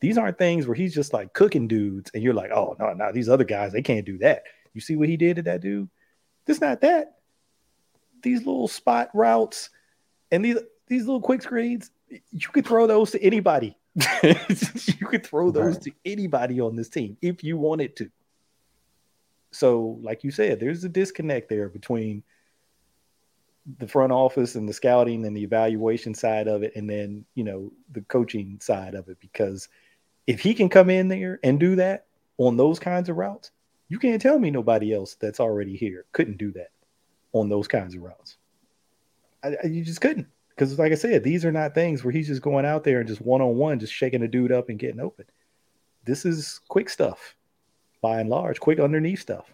These 0.00 0.18
aren't 0.18 0.38
things 0.38 0.66
where 0.66 0.74
he's 0.74 0.94
just 0.94 1.12
like 1.12 1.32
cooking 1.32 1.68
dudes, 1.68 2.10
and 2.14 2.22
you're 2.22 2.34
like, 2.34 2.50
oh 2.50 2.76
no, 2.78 2.92
no, 2.94 3.12
these 3.12 3.28
other 3.28 3.44
guys 3.44 3.72
they 3.72 3.82
can't 3.82 4.06
do 4.06 4.18
that. 4.18 4.44
You 4.72 4.80
see 4.80 4.96
what 4.96 5.08
he 5.08 5.16
did 5.16 5.36
to 5.36 5.42
that 5.42 5.60
dude? 5.60 5.88
It's 6.46 6.60
not 6.60 6.80
that. 6.80 7.18
These 8.22 8.40
little 8.40 8.68
spot 8.68 9.10
routes 9.14 9.70
and 10.30 10.44
these 10.44 10.58
these 10.86 11.06
little 11.06 11.20
quick 11.20 11.42
screens, 11.42 11.90
you 12.08 12.48
could 12.48 12.66
throw 12.66 12.86
those 12.86 13.12
to 13.12 13.22
anybody. 13.22 13.76
you 14.22 15.06
could 15.06 15.24
throw 15.24 15.50
those 15.50 15.74
right. 15.74 15.82
to 15.82 15.92
anybody 16.04 16.60
on 16.60 16.76
this 16.76 16.88
team 16.88 17.16
if 17.22 17.42
you 17.44 17.56
wanted 17.56 17.96
to. 17.96 18.10
So, 19.52 19.98
like 20.02 20.22
you 20.22 20.30
said, 20.30 20.60
there's 20.60 20.84
a 20.84 20.88
disconnect 20.88 21.48
there 21.48 21.68
between 21.68 22.22
the 23.78 23.88
front 23.88 24.12
office 24.12 24.54
and 24.54 24.68
the 24.68 24.72
scouting 24.72 25.26
and 25.26 25.36
the 25.36 25.42
evaluation 25.42 26.14
side 26.14 26.48
of 26.48 26.62
it, 26.62 26.74
and 26.76 26.88
then 26.88 27.24
you 27.34 27.44
know 27.44 27.72
the 27.92 28.02
coaching 28.02 28.58
side 28.60 28.94
of 28.94 29.08
it. 29.08 29.18
Because 29.20 29.68
if 30.30 30.38
he 30.38 30.54
can 30.54 30.68
come 30.68 30.90
in 30.90 31.08
there 31.08 31.40
and 31.42 31.58
do 31.58 31.74
that 31.74 32.06
on 32.38 32.56
those 32.56 32.78
kinds 32.78 33.08
of 33.08 33.16
routes, 33.16 33.50
you 33.88 33.98
can't 33.98 34.22
tell 34.22 34.38
me 34.38 34.48
nobody 34.48 34.94
else 34.94 35.16
that's 35.16 35.40
already 35.40 35.76
here 35.76 36.04
couldn't 36.12 36.38
do 36.38 36.52
that 36.52 36.68
on 37.32 37.48
those 37.48 37.66
kinds 37.66 37.96
of 37.96 38.02
routes. 38.02 38.36
I, 39.42 39.56
I, 39.64 39.66
you 39.66 39.84
just 39.84 40.00
couldn't. 40.00 40.28
Because, 40.50 40.78
like 40.78 40.92
I 40.92 40.94
said, 40.94 41.24
these 41.24 41.44
are 41.44 41.50
not 41.50 41.74
things 41.74 42.04
where 42.04 42.12
he's 42.12 42.28
just 42.28 42.42
going 42.42 42.64
out 42.64 42.84
there 42.84 43.00
and 43.00 43.08
just 43.08 43.20
one 43.20 43.40
on 43.40 43.56
one, 43.56 43.80
just 43.80 43.92
shaking 43.92 44.22
a 44.22 44.28
dude 44.28 44.52
up 44.52 44.68
and 44.68 44.78
getting 44.78 45.00
open. 45.00 45.24
This 46.04 46.24
is 46.24 46.60
quick 46.68 46.90
stuff 46.90 47.34
by 48.00 48.20
and 48.20 48.30
large, 48.30 48.60
quick 48.60 48.78
underneath 48.78 49.20
stuff. 49.20 49.52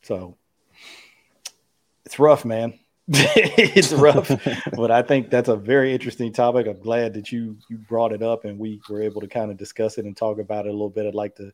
So 0.00 0.38
it's 2.06 2.18
rough, 2.18 2.46
man. 2.46 2.78
it's 3.10 3.90
rough, 3.92 4.30
but 4.76 4.90
I 4.90 5.00
think 5.00 5.30
that's 5.30 5.48
a 5.48 5.56
very 5.56 5.94
interesting 5.94 6.30
topic. 6.30 6.66
I'm 6.66 6.78
glad 6.78 7.14
that 7.14 7.32
you 7.32 7.56
you 7.70 7.78
brought 7.78 8.12
it 8.12 8.22
up 8.22 8.44
and 8.44 8.58
we 8.58 8.82
were 8.90 9.00
able 9.00 9.22
to 9.22 9.26
kind 9.26 9.50
of 9.50 9.56
discuss 9.56 9.96
it 9.96 10.04
and 10.04 10.14
talk 10.14 10.38
about 10.38 10.66
it 10.66 10.68
a 10.68 10.72
little 10.72 10.90
bit. 10.90 11.06
I'd 11.06 11.14
like 11.14 11.34
to 11.36 11.50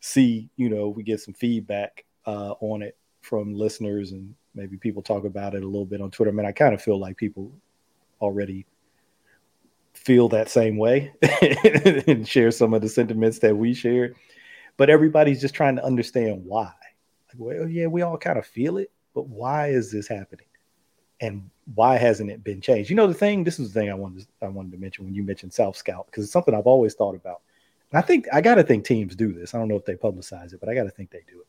see, 0.00 0.48
you 0.56 0.70
know, 0.70 0.88
we 0.88 1.02
get 1.02 1.20
some 1.20 1.34
feedback 1.34 2.06
uh, 2.24 2.54
on 2.60 2.80
it 2.80 2.96
from 3.20 3.52
listeners 3.54 4.12
and 4.12 4.34
maybe 4.54 4.78
people 4.78 5.02
talk 5.02 5.26
about 5.26 5.54
it 5.54 5.62
a 5.62 5.66
little 5.66 5.84
bit 5.84 6.00
on 6.00 6.10
Twitter. 6.10 6.30
I 6.30 6.34
mean, 6.34 6.46
I 6.46 6.52
kind 6.52 6.72
of 6.72 6.80
feel 6.80 6.98
like 6.98 7.18
people 7.18 7.52
already 8.22 8.64
feel 9.92 10.30
that 10.30 10.48
same 10.48 10.78
way 10.78 11.12
and 12.06 12.26
share 12.26 12.50
some 12.50 12.72
of 12.72 12.80
the 12.80 12.88
sentiments 12.88 13.38
that 13.40 13.54
we 13.54 13.74
shared. 13.74 14.16
But 14.78 14.88
everybody's 14.88 15.42
just 15.42 15.54
trying 15.54 15.76
to 15.76 15.84
understand 15.84 16.42
why. 16.46 16.72
Like, 17.28 17.36
well, 17.36 17.68
yeah, 17.68 17.86
we 17.86 18.00
all 18.00 18.16
kind 18.16 18.38
of 18.38 18.46
feel 18.46 18.78
it, 18.78 18.90
but 19.14 19.28
why 19.28 19.68
is 19.68 19.92
this 19.92 20.08
happening? 20.08 20.46
And 21.20 21.48
why 21.74 21.96
hasn't 21.96 22.30
it 22.30 22.44
been 22.44 22.60
changed? 22.60 22.90
You 22.90 22.96
know, 22.96 23.06
the 23.06 23.14
thing, 23.14 23.42
this 23.42 23.58
is 23.58 23.72
the 23.72 23.80
thing 23.80 23.90
I 23.90 23.94
wanted 23.94 24.20
to, 24.20 24.26
I 24.42 24.48
wanted 24.48 24.72
to 24.72 24.78
mention 24.78 25.04
when 25.04 25.14
you 25.14 25.22
mentioned 25.22 25.52
Self 25.52 25.76
Scout, 25.76 26.06
because 26.06 26.24
it's 26.24 26.32
something 26.32 26.54
I've 26.54 26.66
always 26.66 26.94
thought 26.94 27.14
about. 27.14 27.40
And 27.90 27.98
I 27.98 28.02
think 28.02 28.26
I 28.32 28.40
gotta 28.40 28.62
think 28.62 28.84
teams 28.84 29.16
do 29.16 29.32
this. 29.32 29.54
I 29.54 29.58
don't 29.58 29.68
know 29.68 29.76
if 29.76 29.84
they 29.84 29.94
publicize 29.94 30.52
it, 30.52 30.60
but 30.60 30.68
I 30.68 30.74
gotta 30.74 30.90
think 30.90 31.10
they 31.10 31.22
do 31.26 31.40
it. 31.40 31.46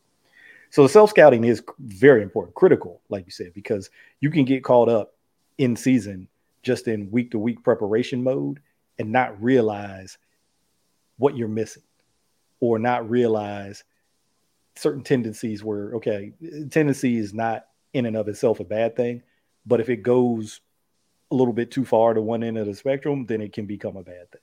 So 0.69 0.83
the 0.83 0.89
self 0.89 1.09
scouting 1.09 1.43
is 1.43 1.63
very 1.79 2.21
important, 2.21 2.55
critical, 2.55 3.01
like 3.09 3.25
you 3.25 3.31
said, 3.31 3.53
because 3.53 3.89
you 4.19 4.29
can 4.29 4.45
get 4.45 4.63
caught 4.63 4.89
up 4.89 5.15
in 5.57 5.75
season 5.75 6.27
just 6.61 6.87
in 6.87 7.09
week 7.11 7.31
to 7.31 7.39
week 7.39 7.63
preparation 7.63 8.23
mode 8.23 8.59
and 8.99 9.11
not 9.11 9.41
realize 9.41 10.17
what 11.17 11.35
you're 11.35 11.47
missing 11.47 11.83
or 12.59 12.79
not 12.79 13.09
realize 13.09 13.83
certain 14.75 15.03
tendencies 15.03 15.63
where 15.63 15.95
okay 15.95 16.33
tendency 16.69 17.17
is 17.17 17.33
not 17.33 17.67
in 17.93 18.05
and 18.05 18.15
of 18.15 18.27
itself 18.27 18.59
a 18.59 18.63
bad 18.63 18.95
thing 18.95 19.23
but 19.67 19.81
if 19.81 19.89
it 19.89 19.97
goes 19.97 20.61
a 21.29 21.35
little 21.35 21.53
bit 21.53 21.69
too 21.69 21.83
far 21.83 22.13
to 22.13 22.21
one 22.21 22.41
end 22.41 22.57
of 22.57 22.65
the 22.65 22.73
spectrum 22.73 23.25
then 23.25 23.41
it 23.41 23.53
can 23.53 23.65
become 23.65 23.97
a 23.97 24.03
bad 24.03 24.31
thing. 24.31 24.41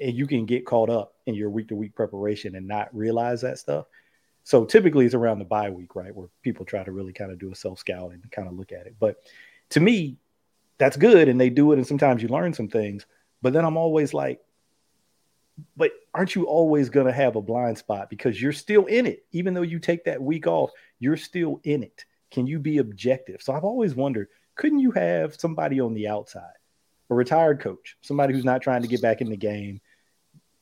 And 0.00 0.16
you 0.16 0.28
can 0.28 0.46
get 0.46 0.64
caught 0.64 0.88
up 0.88 1.14
in 1.26 1.34
your 1.34 1.50
week 1.50 1.68
to 1.68 1.76
week 1.76 1.94
preparation 1.94 2.54
and 2.54 2.68
not 2.68 2.94
realize 2.94 3.40
that 3.40 3.58
stuff. 3.58 3.86
So 4.44 4.64
typically 4.64 5.04
it's 5.04 5.14
around 5.14 5.40
the 5.40 5.44
bye 5.44 5.70
week 5.70 5.96
right 5.96 6.14
where 6.14 6.28
people 6.42 6.64
try 6.64 6.84
to 6.84 6.92
really 6.92 7.12
kind 7.12 7.32
of 7.32 7.38
do 7.38 7.50
a 7.50 7.56
self 7.56 7.80
scout 7.80 8.12
and 8.12 8.30
kind 8.30 8.46
of 8.46 8.54
look 8.54 8.70
at 8.70 8.86
it. 8.86 8.94
But 8.98 9.16
to 9.70 9.80
me 9.80 10.16
that's 10.78 10.96
good 10.96 11.28
and 11.28 11.40
they 11.40 11.50
do 11.50 11.72
it 11.72 11.78
and 11.78 11.86
sometimes 11.86 12.22
you 12.22 12.28
learn 12.28 12.54
some 12.54 12.68
things. 12.68 13.04
But 13.42 13.52
then 13.52 13.64
i'm 13.64 13.76
always 13.76 14.14
like 14.14 14.40
but 15.76 15.90
aren't 16.14 16.36
you 16.36 16.44
always 16.44 16.88
going 16.88 17.06
to 17.06 17.12
have 17.12 17.34
a 17.34 17.42
blind 17.42 17.78
spot 17.78 18.08
because 18.08 18.40
you're 18.40 18.52
still 18.52 18.86
in 18.86 19.06
it? 19.06 19.24
Even 19.32 19.54
though 19.54 19.62
you 19.62 19.80
take 19.80 20.04
that 20.04 20.22
week 20.22 20.46
off 20.46 20.70
you're 21.00 21.16
still 21.16 21.60
in 21.64 21.82
it 21.82 22.04
can 22.30 22.46
you 22.46 22.58
be 22.58 22.78
objective 22.78 23.42
so 23.42 23.52
i've 23.52 23.64
always 23.64 23.94
wondered 23.94 24.28
couldn't 24.54 24.80
you 24.80 24.90
have 24.90 25.34
somebody 25.34 25.80
on 25.80 25.94
the 25.94 26.08
outside 26.08 26.42
a 27.10 27.14
retired 27.14 27.60
coach 27.60 27.96
somebody 28.00 28.34
who's 28.34 28.44
not 28.44 28.62
trying 28.62 28.82
to 28.82 28.88
get 28.88 29.02
back 29.02 29.20
in 29.20 29.30
the 29.30 29.36
game 29.36 29.80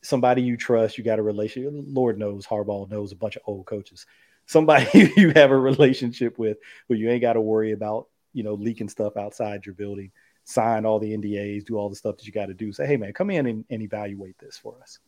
somebody 0.03 0.43
you 0.43 0.57
trust 0.57 0.97
you 0.97 1.05
got 1.05 1.19
a 1.19 1.23
relationship 1.23 1.73
lord 1.89 2.19
knows 2.19 2.47
harbaugh 2.47 2.89
knows 2.91 3.13
a 3.13 3.17
bunch 3.17 3.37
of 3.37 3.43
old 3.47 3.67
coaches 3.67 4.07
somebody 4.47 5.13
you 5.17 5.31
have 5.31 5.51
a 5.51 5.59
relationship 5.59 6.39
with 6.39 6.59
who 6.89 6.95
you 6.95 7.11
ain't 7.11 7.23
got 7.23 7.35
to 7.35 7.41
worry 7.41 7.73
about 7.73 8.07
you 8.37 8.43
know, 8.43 8.53
leaking 8.53 8.91
stuff 8.91 9.17
outside 9.17 9.65
your 9.65 9.75
building, 9.75 10.13
sign 10.45 10.85
all 10.85 10.99
the 10.99 11.17
NDAs, 11.17 11.65
do 11.65 11.79
all 11.79 11.89
the 11.89 11.97
stuff 11.97 12.19
that 12.19 12.27
you 12.27 12.33
got 12.33 12.47
to 12.47 12.55
do. 12.55 12.71
Say, 12.71 12.87
hey, 12.87 12.99
man, 12.99 13.15
come 13.15 13.31
in 13.31 13.47
and, 13.47 13.65
and 13.71 13.81
evaluate 13.81 14.39
this 14.39 14.59
for 14.59 14.77
us 14.83 14.99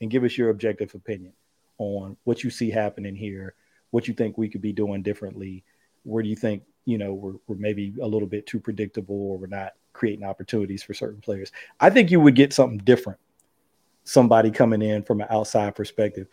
and 0.00 0.10
give 0.10 0.24
us 0.24 0.36
your 0.36 0.50
objective 0.50 0.92
opinion 0.96 1.32
on 1.78 2.16
what 2.24 2.42
you 2.42 2.50
see 2.50 2.70
happening 2.70 3.14
here, 3.14 3.54
what 3.92 4.08
you 4.08 4.14
think 4.14 4.36
we 4.36 4.48
could 4.48 4.60
be 4.60 4.72
doing 4.72 5.00
differently. 5.00 5.62
Where 6.04 6.22
do 6.22 6.28
you 6.28 6.36
think, 6.36 6.62
you 6.84 6.98
know, 6.98 7.12
we're, 7.12 7.34
we're 7.46 7.56
maybe 7.56 7.94
a 8.00 8.06
little 8.06 8.28
bit 8.28 8.46
too 8.46 8.60
predictable 8.60 9.14
or 9.14 9.38
we're 9.38 9.46
not 9.46 9.72
creating 9.92 10.24
opportunities 10.24 10.82
for 10.82 10.94
certain 10.94 11.20
players? 11.20 11.52
I 11.80 11.90
think 11.90 12.10
you 12.10 12.20
would 12.20 12.34
get 12.34 12.52
something 12.52 12.78
different. 12.78 13.18
Somebody 14.04 14.50
coming 14.50 14.82
in 14.82 15.02
from 15.02 15.20
an 15.20 15.28
outside 15.30 15.74
perspective, 15.74 16.26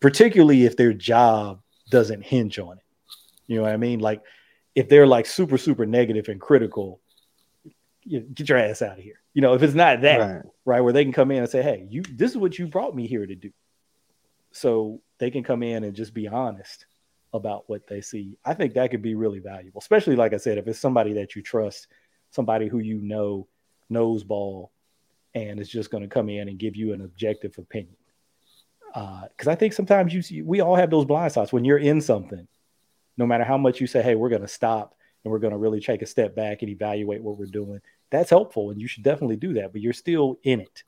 particularly 0.00 0.64
if 0.64 0.76
their 0.76 0.92
job 0.92 1.60
doesn't 1.90 2.22
hinge 2.22 2.58
on 2.58 2.78
it. 2.78 2.84
You 3.48 3.56
know 3.56 3.62
what 3.62 3.72
I 3.72 3.76
mean? 3.76 4.00
Like 4.00 4.22
if 4.76 4.88
they're 4.88 5.06
like 5.06 5.26
super 5.26 5.58
super 5.58 5.84
negative 5.86 6.28
and 6.28 6.40
critical 6.40 7.00
you 8.04 8.20
know, 8.20 8.26
get 8.34 8.48
your 8.48 8.58
ass 8.58 8.82
out 8.82 8.98
of 8.98 9.02
here 9.02 9.20
you 9.34 9.42
know 9.42 9.54
if 9.54 9.62
it's 9.62 9.74
not 9.74 10.02
that 10.02 10.18
right. 10.18 10.42
right 10.64 10.80
where 10.82 10.92
they 10.92 11.02
can 11.02 11.12
come 11.12 11.32
in 11.32 11.38
and 11.38 11.48
say 11.48 11.62
hey 11.62 11.84
you 11.90 12.02
this 12.02 12.30
is 12.30 12.36
what 12.36 12.56
you 12.56 12.68
brought 12.68 12.94
me 12.94 13.08
here 13.08 13.26
to 13.26 13.34
do 13.34 13.50
so 14.52 15.00
they 15.18 15.30
can 15.30 15.42
come 15.42 15.64
in 15.64 15.82
and 15.82 15.96
just 15.96 16.14
be 16.14 16.28
honest 16.28 16.86
about 17.32 17.68
what 17.68 17.86
they 17.86 18.00
see 18.00 18.36
i 18.44 18.54
think 18.54 18.74
that 18.74 18.90
could 18.90 19.02
be 19.02 19.14
really 19.14 19.38
valuable 19.38 19.80
especially 19.80 20.16
like 20.16 20.32
i 20.32 20.36
said 20.36 20.58
if 20.58 20.66
it's 20.66 20.78
somebody 20.78 21.12
that 21.12 21.34
you 21.34 21.42
trust 21.42 21.88
somebody 22.30 22.68
who 22.68 22.78
you 22.78 23.00
know 23.02 23.46
knows 23.90 24.24
ball 24.24 24.70
and 25.34 25.60
is 25.60 25.68
just 25.68 25.90
going 25.90 26.02
to 26.02 26.08
come 26.08 26.28
in 26.28 26.48
and 26.48 26.58
give 26.58 26.76
you 26.76 26.92
an 26.92 27.02
objective 27.02 27.56
opinion 27.58 27.96
because 28.94 29.48
uh, 29.48 29.50
i 29.50 29.54
think 29.54 29.72
sometimes 29.72 30.14
you 30.14 30.22
see, 30.22 30.42
we 30.42 30.60
all 30.60 30.76
have 30.76 30.90
those 30.90 31.04
blind 31.04 31.32
spots 31.32 31.52
when 31.52 31.64
you're 31.64 31.78
in 31.78 32.00
something 32.00 32.46
no 33.16 33.26
matter 33.26 33.44
how 33.44 33.56
much 33.56 33.80
you 33.80 33.86
say, 33.86 34.02
hey, 34.02 34.14
we're 34.14 34.28
going 34.28 34.42
to 34.42 34.48
stop 34.48 34.94
and 35.24 35.32
we're 35.32 35.38
going 35.38 35.52
to 35.52 35.58
really 35.58 35.80
take 35.80 36.02
a 36.02 36.06
step 36.06 36.34
back 36.34 36.62
and 36.62 36.70
evaluate 36.70 37.22
what 37.22 37.38
we're 37.38 37.46
doing, 37.46 37.80
that's 38.10 38.30
helpful. 38.30 38.70
And 38.70 38.80
you 38.80 38.86
should 38.86 39.02
definitely 39.02 39.36
do 39.36 39.54
that, 39.54 39.72
but 39.72 39.80
you're 39.80 39.92
still 39.92 40.38
in 40.44 40.60
it. 40.60 40.82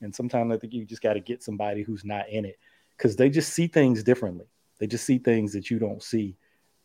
And 0.00 0.14
sometimes 0.14 0.52
I 0.52 0.58
think 0.58 0.72
you 0.72 0.84
just 0.84 1.02
got 1.02 1.14
to 1.14 1.20
get 1.20 1.42
somebody 1.42 1.82
who's 1.82 2.04
not 2.04 2.28
in 2.28 2.44
it 2.44 2.58
because 2.96 3.16
they 3.16 3.30
just 3.30 3.52
see 3.52 3.66
things 3.66 4.02
differently. 4.02 4.46
They 4.80 4.88
just 4.88 5.04
see 5.04 5.18
things 5.18 5.52
that 5.52 5.70
you 5.70 5.78
don't 5.78 6.02
see 6.02 6.36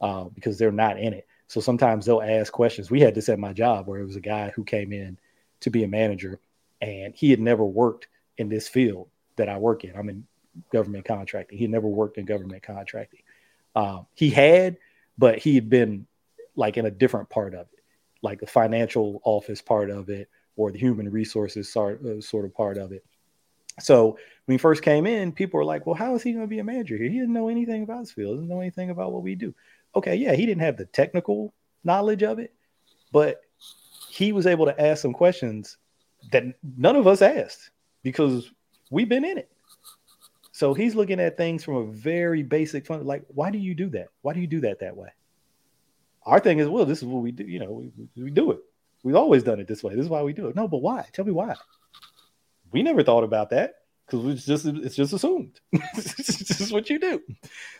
uh, 0.02 0.26
because 0.26 0.60
they're 0.60 0.72
not 0.72 1.00
in 1.00 1.14
it. 1.14 1.26
So 1.48 1.62
sometimes 1.62 2.06
they'll 2.06 2.22
ask 2.22 2.52
questions. 2.52 2.92
We 2.92 3.00
had 3.00 3.16
this 3.16 3.30
at 3.30 3.40
my 3.40 3.54
job 3.54 3.88
where 3.88 4.00
it 4.00 4.06
was 4.06 4.16
a 4.16 4.22
guy 4.22 4.52
who 4.56 4.64
came 4.64 4.92
in 4.92 5.18
to 5.62 5.70
be 5.70 5.84
a 5.84 5.88
manager 5.88 6.40
and 6.82 7.16
he 7.16 7.32
had 7.32 7.40
never 7.40 7.66
worked 7.66 8.08
in 8.38 8.50
this 8.50 8.68
field 8.68 9.08
that 9.38 9.50
I 9.50 9.58
work 9.58 9.84
in. 9.84 9.96
I'm 9.96 10.10
in 10.10 10.26
government 10.72 11.06
contracting. 11.06 11.58
He 11.58 11.68
never 11.68 11.88
worked 11.88 12.18
in 12.18 12.26
government 12.26 12.64
contracting. 12.64 13.22
Um, 13.76 14.08
he 14.14 14.30
had, 14.30 14.78
but 15.18 15.40
he 15.40 15.56
had 15.56 15.70
been 15.70 16.08
like 16.56 16.78
in 16.78 16.86
a 16.86 16.92
different 16.92 17.30
part 17.30 17.54
of 17.54 17.68
it, 17.74 17.84
like 18.22 18.40
the 18.40 18.48
financial 18.48 19.22
office 19.24 19.62
part 19.62 19.90
of 19.90 20.10
it 20.10 20.30
or 20.56 20.72
the 20.72 20.80
human 20.80 21.10
resources 21.10 21.72
sort, 21.72 22.04
uh, 22.06 22.22
sort 22.22 22.46
of 22.46 22.54
part 22.54 22.78
of 22.78 22.92
it. 22.92 23.06
So 23.80 24.18
when 24.46 24.54
he 24.54 24.58
first 24.58 24.82
came 24.82 25.06
in, 25.06 25.32
people 25.32 25.58
were 25.58 25.66
like, 25.66 25.86
well, 25.86 25.96
how 25.96 26.16
is 26.16 26.24
he 26.24 26.32
going 26.32 26.46
to 26.46 26.50
be 26.50 26.60
a 26.60 26.64
manager 26.64 26.98
here? 26.98 27.10
He 27.10 27.20
didn't 27.20 27.34
know 27.34 27.50
anything 27.50 27.84
about 27.84 28.02
this 28.02 28.12
field, 28.12 28.38
doesn't 28.38 28.50
know 28.50 28.62
anything 28.62 28.90
about 28.90 29.12
what 29.12 29.24
we 29.24 29.36
do. 29.36 29.54
Okay, 29.96 30.16
yeah, 30.16 30.34
he 30.34 30.46
didn't 30.46 30.62
have 30.62 30.78
the 30.78 30.86
technical 30.86 31.54
knowledge 31.84 32.24
of 32.24 32.40
it, 32.40 32.54
but 33.12 33.42
he 34.10 34.32
was 34.32 34.48
able 34.48 34.66
to 34.66 34.82
ask 34.82 35.02
some 35.02 35.14
questions 35.14 35.78
that 36.32 36.44
none 36.78 36.96
of 36.96 37.08
us 37.08 37.22
asked 37.22 37.72
because 38.04 38.52
we've 38.90 39.10
been 39.10 39.26
in 39.26 39.38
it. 39.38 39.50
So 40.52 40.74
he's 40.74 40.96
looking 40.96 41.20
at 41.20 41.36
things 41.36 41.64
from 41.64 41.76
a 41.76 41.92
very 41.92 42.42
basic 42.42 42.86
fun, 42.86 43.06
like, 43.06 43.24
why 43.28 43.52
do 43.52 43.58
you 43.58 43.76
do 43.76 43.90
that? 43.90 44.08
Why 44.22 44.34
do 44.34 44.40
you 44.40 44.48
do 44.48 44.62
that 44.62 44.80
that 44.80 44.96
way? 44.96 45.10
Our 46.26 46.40
thing 46.40 46.60
is, 46.60 46.70
well, 46.70 46.86
this 46.86 47.00
is 47.00 47.06
what 47.06 47.22
we 47.22 47.32
do. 47.32 47.44
You 47.44 47.60
know, 47.60 47.72
we, 47.72 47.92
we 48.16 48.32
do 48.32 48.52
it. 48.52 48.60
We've 49.04 49.16
always 49.16 49.44
done 49.44 49.60
it 49.60 49.68
this 49.68 49.84
way. 49.84 49.96
This 49.96 50.06
is 50.06 50.10
why 50.10 50.24
we 50.24 50.34
do 50.34 50.48
it. 50.48 50.56
No, 50.56 50.68
but 50.68 50.78
why? 50.78 51.08
Tell 51.12 51.26
me 51.26 51.32
why. 51.32 51.56
We 52.76 52.84
never 52.84 53.04
thought 53.04 53.24
about 53.24 53.52
that 53.52 53.76
because 54.06 54.26
it's 54.26 54.46
just 54.46 54.66
it's 54.66 54.98
just 54.98 55.14
assumed. 55.14 55.62
this 55.96 56.60
is 56.60 56.74
what 56.74 56.90
you 56.90 57.00
do. 57.00 57.22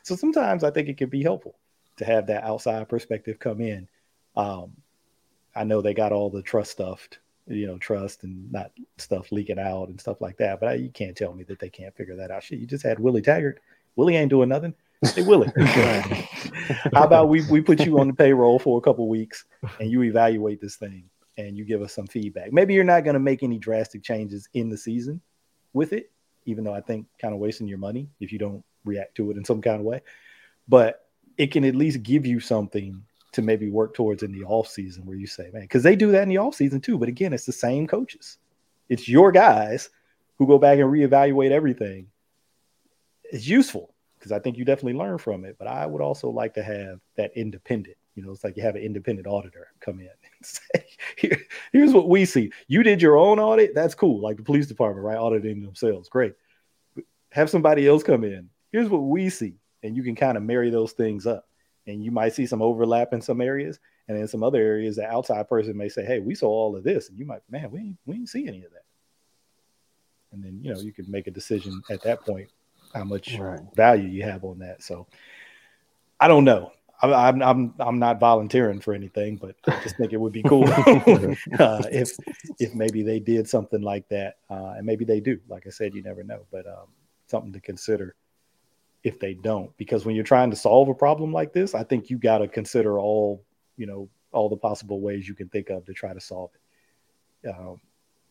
So 0.04 0.16
sometimes 0.16 0.64
I 0.64 0.72
think 0.72 0.88
it 0.88 0.96
can 0.96 1.10
be 1.10 1.22
helpful 1.22 1.58
to 1.98 2.06
have 2.06 2.28
that 2.28 2.46
outside 2.46 2.88
perspective 2.88 3.38
come 3.38 3.60
in. 3.60 3.90
Um, 4.38 4.72
I 5.54 5.66
know 5.66 5.82
they 5.82 5.94
got 5.94 6.14
all 6.14 6.30
the 6.30 6.42
trust 6.42 6.72
stuff, 6.72 7.10
you 7.46 7.68
know, 7.68 7.78
trust 7.78 8.24
and 8.24 8.50
not 8.54 8.72
stuff 8.98 9.34
leaking 9.34 9.60
out 9.60 9.90
and 9.90 10.00
stuff 10.00 10.22
like 10.22 10.38
that. 10.38 10.62
But 10.62 10.70
I, 10.70 10.74
you 10.76 10.92
can't 10.92 11.18
tell 11.18 11.34
me 11.34 11.44
that 11.44 11.60
they 11.60 11.70
can't 11.70 11.94
figure 11.98 12.16
that 12.16 12.32
out. 12.32 12.44
Shit, 12.44 12.60
you 12.60 12.66
just 12.66 12.86
had 12.86 12.98
Willie 12.98 13.22
Taggart. 13.22 13.60
Willie 13.98 14.16
ain't 14.16 14.30
doing 14.30 14.48
nothing. 14.48 14.76
Hey 15.14 15.24
Willie, 15.24 15.52
how 16.94 17.04
about 17.04 17.28
we 17.28 17.46
we 17.50 17.60
put 17.60 17.86
you 17.86 18.00
on 18.00 18.08
the 18.08 18.14
payroll 18.14 18.60
for 18.60 18.78
a 18.78 18.82
couple 18.82 19.10
weeks 19.10 19.44
and 19.82 19.92
you 19.92 20.04
evaluate 20.04 20.62
this 20.62 20.78
thing 20.78 21.10
and 21.38 21.58
you 21.58 21.66
give 21.66 21.82
us 21.82 21.94
some 21.94 22.08
feedback. 22.08 22.54
Maybe 22.54 22.74
you're 22.74 22.84
not 22.84 23.04
going 23.04 23.16
to 23.16 23.20
make 23.20 23.44
any 23.44 23.58
drastic 23.58 24.04
changes 24.04 24.48
in 24.54 24.70
the 24.70 24.78
season 24.78 25.22
with 25.74 25.94
it, 25.94 26.12
even 26.46 26.64
though 26.64 26.74
I 26.74 26.82
think 26.82 27.08
kind 27.20 27.34
of 27.34 27.40
wasting 27.40 27.68
your 27.68 27.78
money 27.78 28.10
if 28.20 28.32
you 28.32 28.40
don't 28.40 28.64
react 28.86 29.16
to 29.16 29.32
it 29.32 29.38
in 29.38 29.46
some 29.46 29.62
kind 29.62 29.80
of 29.80 29.86
way. 29.86 30.02
But 30.68 31.08
it 31.38 31.52
can 31.52 31.66
at 31.66 31.76
least 31.76 32.04
give 32.04 32.26
you 32.26 32.40
something 32.40 33.04
to 33.34 33.42
maybe 33.42 33.70
work 33.70 33.94
towards 33.94 34.24
in 34.24 34.32
the 34.32 34.46
off 34.46 34.70
season 34.70 35.06
where 35.06 35.18
you 35.18 35.28
say, 35.28 35.50
man, 35.52 35.64
because 35.64 35.84
they 35.84 35.96
do 35.96 36.12
that 36.12 36.24
in 36.24 36.30
the 36.30 36.38
off 36.38 36.56
season 36.56 36.80
too. 36.80 36.98
But 36.98 37.10
again, 37.10 37.34
it's 37.34 37.46
the 37.46 37.52
same 37.52 37.86
coaches. 37.86 38.38
It's 38.88 39.10
your 39.10 39.32
guys 39.32 39.90
who 40.38 40.48
go 40.48 40.58
back 40.58 40.80
and 40.80 40.90
reevaluate 40.90 41.52
everything. 41.52 42.08
It's 43.26 43.48
useful 43.48 43.94
because 44.18 44.32
I 44.32 44.40
think 44.40 44.58
you 44.58 44.64
definitely 44.64 44.94
learn 44.94 45.18
from 45.18 45.44
it. 45.44 45.58
But 45.60 45.68
I 45.68 45.86
would 45.86 46.02
also 46.02 46.30
like 46.30 46.54
to 46.54 46.64
have 46.64 47.02
that 47.18 47.32
independent. 47.36 47.98
You 48.16 48.24
know, 48.24 48.32
it's 48.32 48.44
like 48.44 48.56
you 48.58 48.64
have 48.64 48.76
an 48.76 48.82
independent 48.82 49.28
auditor 49.28 49.68
come 49.82 50.00
in 50.00 50.08
and 50.08 50.12
say, 50.44 50.86
Here, 51.18 51.38
here's 51.72 51.94
what 51.94 52.10
we 52.10 52.26
see. 52.26 52.52
You 52.68 52.82
did 52.82 53.02
your 53.02 53.18
own 53.18 53.40
audit. 53.40 53.76
That's 53.76 53.96
cool. 53.96 54.22
Like 54.22 54.38
the 54.38 54.44
police 54.44 54.68
department, 54.68 55.06
right? 55.06 55.18
Auditing 55.18 55.62
themselves. 55.62 56.10
Great. 56.10 56.34
Have 57.32 57.50
somebody 57.50 57.88
else 57.88 58.04
come 58.04 58.24
in. 58.24 58.50
Here's 58.72 58.90
what 58.90 59.00
we 59.00 59.30
see. 59.30 59.56
And 59.84 59.96
you 59.96 60.04
can 60.04 60.16
kind 60.16 60.38
of 60.38 60.44
marry 60.44 60.70
those 60.70 60.94
things 60.94 61.28
up 61.28 61.46
and 61.88 62.04
you 62.04 62.12
might 62.12 62.34
see 62.34 62.46
some 62.46 62.62
overlap 62.62 63.14
in 63.14 63.22
some 63.22 63.42
areas, 63.42 63.80
and 64.08 64.18
in 64.18 64.28
some 64.28 64.44
other 64.44 64.62
areas, 64.62 64.96
the 64.96 65.06
outside 65.06 65.48
person 65.48 65.78
may 65.78 65.90
say, 65.90 66.06
"Hey, 66.06 66.20
we 66.20 66.36
saw 66.36 66.50
all 66.50 66.76
of 66.76 66.84
this," 66.84 67.10
and 67.10 67.18
you 67.18 67.26
might, 67.26 67.42
man, 67.50 67.72
we 67.72 67.80
ain't, 67.80 67.98
we 68.06 68.16
didn't 68.16 68.30
see 68.30 68.48
any 68.48 68.64
of 68.64 68.72
that. 68.72 68.86
And 70.32 70.44
then 70.44 70.60
you 70.62 70.74
know 70.74 70.80
you 70.80 70.92
can 70.92 71.10
make 71.10 71.28
a 71.28 71.32
decision 71.32 71.82
at 71.90 72.02
that 72.04 72.22
point 72.22 72.50
how 72.94 73.04
much 73.04 73.38
right. 73.38 73.62
value 73.76 74.08
you 74.08 74.24
have 74.24 74.44
on 74.44 74.60
that. 74.60 74.84
So 74.84 75.08
I 76.20 76.28
don't 76.28 76.44
know. 76.44 76.72
I'm 77.02 77.42
I'm 77.42 77.74
I'm 77.80 78.00
not 78.00 78.20
volunteering 78.20 78.80
for 78.80 78.94
anything, 78.94 79.36
but 79.38 79.56
I 79.68 79.82
just 79.84 79.98
think 79.98 80.14
it 80.14 80.18
would 80.18 80.34
be 80.34 80.44
cool 80.44 80.64
uh, 81.60 81.84
if 81.92 82.12
if 82.60 82.74
maybe 82.74 83.04
they 83.04 83.20
did 83.20 83.48
something 83.50 83.82
like 83.82 84.08
that, 84.10 84.38
uh, 84.50 84.74
and 84.78 84.86
maybe 84.86 85.06
they 85.06 85.20
do. 85.20 85.40
Like 85.48 85.68
I 85.68 85.72
said, 85.72 85.94
you 85.94 86.02
never 86.02 86.24
know, 86.24 86.46
but 86.52 86.66
um, 86.68 86.88
something 87.28 87.54
to 87.54 87.60
consider 87.60 88.16
if 89.04 89.20
they 89.20 89.36
don't 89.36 89.76
because 89.78 90.06
when 90.06 90.16
you're 90.16 90.24
trying 90.24 90.50
to 90.50 90.56
solve 90.56 90.90
a 90.90 90.94
problem 90.94 91.32
like 91.32 91.54
this 91.54 91.76
i 91.76 91.84
think 91.84 92.10
you 92.10 92.18
got 92.18 92.40
to 92.40 92.48
consider 92.48 93.00
all 93.00 93.44
you 93.78 93.86
know 93.86 94.10
all 94.32 94.50
the 94.50 94.58
possible 94.58 95.00
ways 95.00 95.28
you 95.28 95.36
can 95.36 95.48
think 95.50 95.70
of 95.70 95.86
to 95.86 95.94
try 95.94 96.14
to 96.14 96.20
solve 96.20 96.50
it 97.44 97.50
um, 97.50 97.80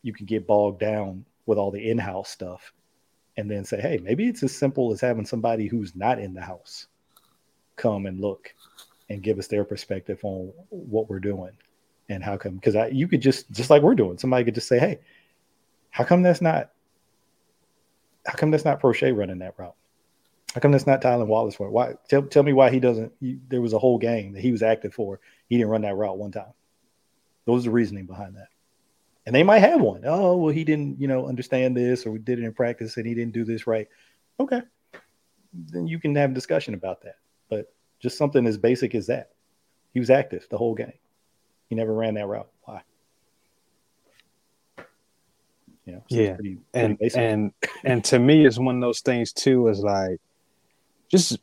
you 0.03 0.13
can 0.13 0.27
get 0.27 0.47
bogged 0.47 0.81
down 0.81 1.25
with 1.47 1.59
all 1.59 1.71
the 1.71 1.91
in-house 1.91 2.29
stuff 2.29 2.73
and 3.37 3.51
then 3.51 3.65
say 3.65 3.81
hey 3.81 3.99
maybe 4.03 4.27
it's 4.27 4.43
as 4.43 4.55
simple 4.55 4.93
as 4.93 5.01
having 5.01 5.25
somebody 5.25 5.67
who's 5.67 5.95
not 5.95 6.19
in 6.19 6.35
the 6.35 6.43
house 6.43 6.89
come 7.77 8.07
and 8.07 8.21
look 8.21 8.54
and 9.09 9.23
give 9.23 9.39
us 9.39 9.47
their 9.47 9.65
perspective 9.65 10.21
on 10.23 10.53
what 10.71 11.09
we're 11.09 11.21
doing 11.21 11.53
and 12.09 12.23
how 12.23 12.37
come 12.37 12.55
because 12.57 12.77
you 12.93 13.09
could 13.09 13.21
just 13.21 13.51
just 13.51 13.71
like 13.71 13.83
we're 13.83 13.95
doing 13.95 14.19
somebody 14.19 14.45
could 14.45 14.55
just 14.55 14.69
say 14.69 14.79
hey 14.79 14.99
how 15.91 16.05
come 16.05 16.23
that's 16.23 16.43
not 16.43 16.71
how 18.27 18.35
come 18.35 18.51
that's 18.51 18.65
not 18.65 18.81
Proche 18.81 19.17
running 19.17 19.39
that 19.39 19.55
route 19.59 19.75
how 20.55 20.61
come 20.61 20.71
that's 20.71 20.87
not 20.87 21.03
Tylan 21.03 21.27
Wallace 21.27 21.57
for? 21.57 21.69
Why? 21.69 21.95
Tell, 22.09 22.23
tell 22.23 22.45
me 22.45 22.53
why 22.53 22.71
he 22.71 22.79
doesn't. 22.79 23.13
He, 23.19 23.39
there 23.49 23.61
was 23.61 23.73
a 23.73 23.79
whole 23.79 23.99
game 23.99 24.35
that 24.35 24.41
he 24.41 24.53
was 24.53 24.63
active 24.63 24.95
for. 24.95 25.19
He 25.49 25.57
didn't 25.57 25.71
run 25.71 25.83
that 25.83 25.97
route 25.97 26.17
one 26.17 26.31
time. 26.31 26.53
Was 27.45 27.65
the 27.65 27.73
reasoning 27.73 28.07
behind 28.07 28.37
that? 28.37 28.49
And 29.27 29.35
they 29.35 29.43
might 29.43 29.59
have 29.59 29.81
one. 29.81 30.03
Oh, 30.05 30.37
well, 30.37 30.55
he 30.55 30.63
didn't, 30.63 31.01
you 31.01 31.09
know, 31.09 31.27
understand 31.27 31.77
this, 31.77 32.07
or 32.07 32.13
we 32.13 32.21
did 32.21 32.39
it 32.39 32.45
in 32.45 32.53
practice 32.53 32.97
and 32.97 33.07
he 33.07 33.15
didn't 33.15 33.33
do 33.35 33.45
this 33.45 33.67
right. 33.67 33.89
Okay, 34.39 34.63
then 35.53 35.89
you 35.89 35.99
can 35.99 36.15
have 36.15 36.31
a 36.31 36.35
discussion 36.35 36.75
about 36.75 37.03
that. 37.03 37.17
Just 38.05 38.19
something 38.19 38.47
as 38.47 38.59
basic 38.59 38.95
as 38.95 39.07
that, 39.07 39.31
he 39.95 39.99
was 39.99 40.11
active 40.11 40.47
the 40.51 40.59
whole 40.59 40.75
game. 40.75 40.93
He 41.71 41.75
never 41.75 41.95
ran 41.95 42.13
that 42.17 42.27
route. 42.27 42.51
Why? 42.65 42.83
You 45.87 45.93
know, 45.95 46.05
so 46.11 46.17
yeah, 46.17 46.35
pretty, 46.35 46.59
pretty 46.71 46.99
and 47.01 47.15
and 47.17 47.53
and 47.83 48.05
to 48.05 48.19
me, 48.19 48.45
it's 48.45 48.59
one 48.59 48.75
of 48.75 48.83
those 48.83 49.01
things 49.01 49.33
too. 49.33 49.69
Is 49.69 49.81
like 49.81 50.21
just 51.11 51.39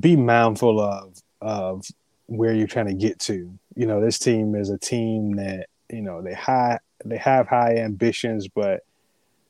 be 0.00 0.16
mindful 0.16 0.80
of 0.80 1.16
of 1.40 1.86
where 2.26 2.52
you're 2.52 2.66
trying 2.66 2.88
to 2.88 2.94
get 2.94 3.20
to. 3.20 3.56
You 3.76 3.86
know, 3.86 4.00
this 4.00 4.18
team 4.18 4.56
is 4.56 4.70
a 4.70 4.78
team 4.78 5.36
that 5.36 5.68
you 5.90 6.02
know 6.02 6.22
they 6.22 6.34
high 6.34 6.80
they 7.04 7.18
have 7.18 7.46
high 7.46 7.76
ambitions, 7.76 8.48
but 8.48 8.80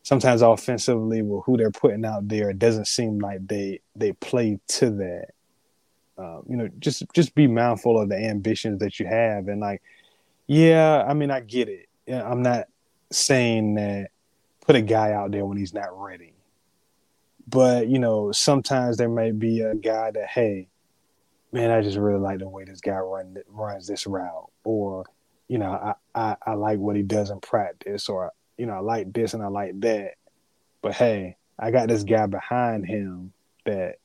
sometimes 0.03 0.43
offensively, 0.43 1.23
with 1.23 1.45
who 1.45 1.57
they're 1.57 1.71
putting 1.71 2.05
out 2.05 2.29
there, 2.29 2.51
it 2.51 2.59
doesn't 2.59 2.89
seem 2.89 3.19
like 3.19 3.47
they 3.47 3.81
they 3.97 4.13
play 4.13 4.59
to 4.69 4.91
that. 4.91 5.27
Um, 6.19 6.43
you 6.49 6.57
know, 6.57 6.69
just 6.79 7.05
just 7.15 7.35
be 7.35 7.47
mindful 7.47 8.01
of 8.01 8.09
the 8.09 8.17
ambitions 8.17 8.81
that 8.81 9.01
you 9.01 9.07
have, 9.07 9.49
and 9.49 9.61
like, 9.61 9.83
yeah, 10.47 11.05
I 11.07 11.15
mean, 11.15 11.31
I 11.31 11.41
get 11.41 11.69
it. 11.69 11.89
I'm 12.13 12.43
not 12.43 12.67
saying 13.11 13.75
that 13.75 14.11
put 14.61 14.77
a 14.77 14.83
guy 14.83 15.13
out 15.13 15.31
there 15.31 15.45
when 15.45 15.57
he's 15.57 15.75
not 15.75 15.99
ready. 15.99 16.35
But 17.49 17.89
you 17.89 17.99
know, 17.99 18.33
sometimes 18.33 18.97
there 18.97 19.09
may 19.09 19.31
be 19.31 19.61
a 19.61 19.75
guy 19.75 20.11
that, 20.11 20.29
hey, 20.29 20.69
man, 21.53 21.71
I 21.71 21.83
just 21.83 21.99
really 21.99 22.21
like 22.21 22.39
the 22.39 22.49
way 22.49 22.65
this 22.65 22.81
guy 22.81 22.99
run 22.99 23.37
runs 23.49 23.87
this 23.87 24.07
route, 24.07 24.51
or 24.65 25.05
you 25.49 25.59
know, 25.59 25.71
I, 25.71 25.95
I 26.15 26.37
I 26.47 26.55
like 26.55 26.79
what 26.79 26.97
he 26.97 27.03
does 27.03 27.31
in 27.31 27.41
practice, 27.41 28.09
or 28.09 28.33
you 28.57 28.67
know, 28.67 28.75
I 28.75 28.81
like 28.81 29.13
this 29.13 29.35
and 29.35 29.43
I 29.43 29.49
like 29.49 29.79
that. 29.81 30.15
But 30.83 30.95
hey, 30.95 31.37
I 31.59 31.71
got 31.71 31.89
this 31.89 32.03
guy 32.05 32.27
behind 32.27 32.87
him 32.87 33.33
that 33.65 33.97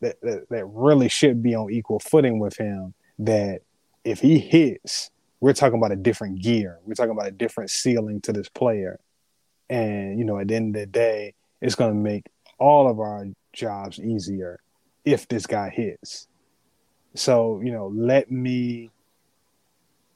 that 0.00 0.20
that, 0.22 0.48
that 0.50 0.64
really 0.66 1.08
should 1.08 1.42
be 1.42 1.54
on 1.54 1.70
equal 1.70 1.98
footing 1.98 2.38
with 2.38 2.56
him. 2.56 2.94
That 3.18 3.62
if 4.04 4.20
he 4.20 4.38
hits, 4.38 5.10
we're 5.40 5.52
talking 5.52 5.78
about 5.78 5.92
a 5.92 5.96
different 5.96 6.42
gear. 6.42 6.78
We're 6.84 6.94
talking 6.94 7.12
about 7.12 7.26
a 7.26 7.32
different 7.32 7.70
ceiling 7.70 8.20
to 8.22 8.32
this 8.32 8.48
player. 8.48 9.00
And, 9.68 10.18
you 10.18 10.24
know, 10.24 10.38
at 10.38 10.48
the 10.48 10.54
end 10.54 10.76
of 10.76 10.80
the 10.80 10.86
day, 10.86 11.34
it's 11.60 11.74
going 11.74 11.92
to 11.92 11.98
make 11.98 12.26
all 12.58 12.88
of 12.88 13.00
our 13.00 13.26
jobs 13.52 13.98
easier 13.98 14.60
if 15.04 15.26
this 15.28 15.46
guy 15.46 15.70
hits. 15.70 16.28
So, 17.14 17.60
you 17.64 17.72
know, 17.72 17.88
let 17.94 18.30
me 18.30 18.90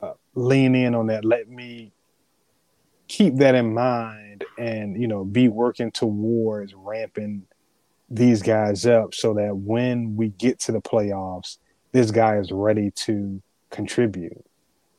uh, 0.00 0.12
lean 0.34 0.74
in 0.74 0.94
on 0.94 1.08
that. 1.08 1.24
Let 1.24 1.48
me 1.48 1.92
keep 3.10 3.34
that 3.34 3.56
in 3.56 3.74
mind 3.74 4.44
and, 4.56 5.00
you 5.00 5.08
know, 5.08 5.24
be 5.24 5.48
working 5.48 5.90
towards 5.90 6.72
ramping 6.74 7.42
these 8.08 8.40
guys 8.40 8.86
up 8.86 9.14
so 9.14 9.34
that 9.34 9.56
when 9.56 10.14
we 10.14 10.28
get 10.28 10.60
to 10.60 10.70
the 10.70 10.80
playoffs, 10.80 11.58
this 11.90 12.12
guy 12.12 12.38
is 12.38 12.52
ready 12.52 12.92
to 12.92 13.42
contribute. 13.70 14.44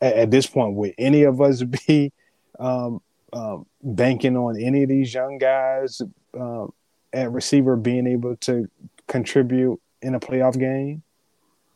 At, 0.02 0.14
at 0.14 0.32
this 0.32 0.46
point, 0.46 0.76
would 0.76 0.94
any 0.98 1.24
of 1.24 1.40
us 1.40 1.64
be 1.88 2.12
um, 2.60 3.02
um, 3.32 3.66
banking 3.82 4.36
on 4.36 4.62
any 4.62 4.84
of 4.84 4.90
these 4.90 5.14
young 5.14 5.38
guys 5.38 6.02
um, 6.38 6.74
at 7.14 7.32
receiver 7.32 7.78
being 7.78 8.08
able 8.08 8.36
to 8.38 8.70
contribute 9.08 9.80
in 10.02 10.16
a 10.16 10.20
playoff 10.20 10.60
game? 10.60 11.02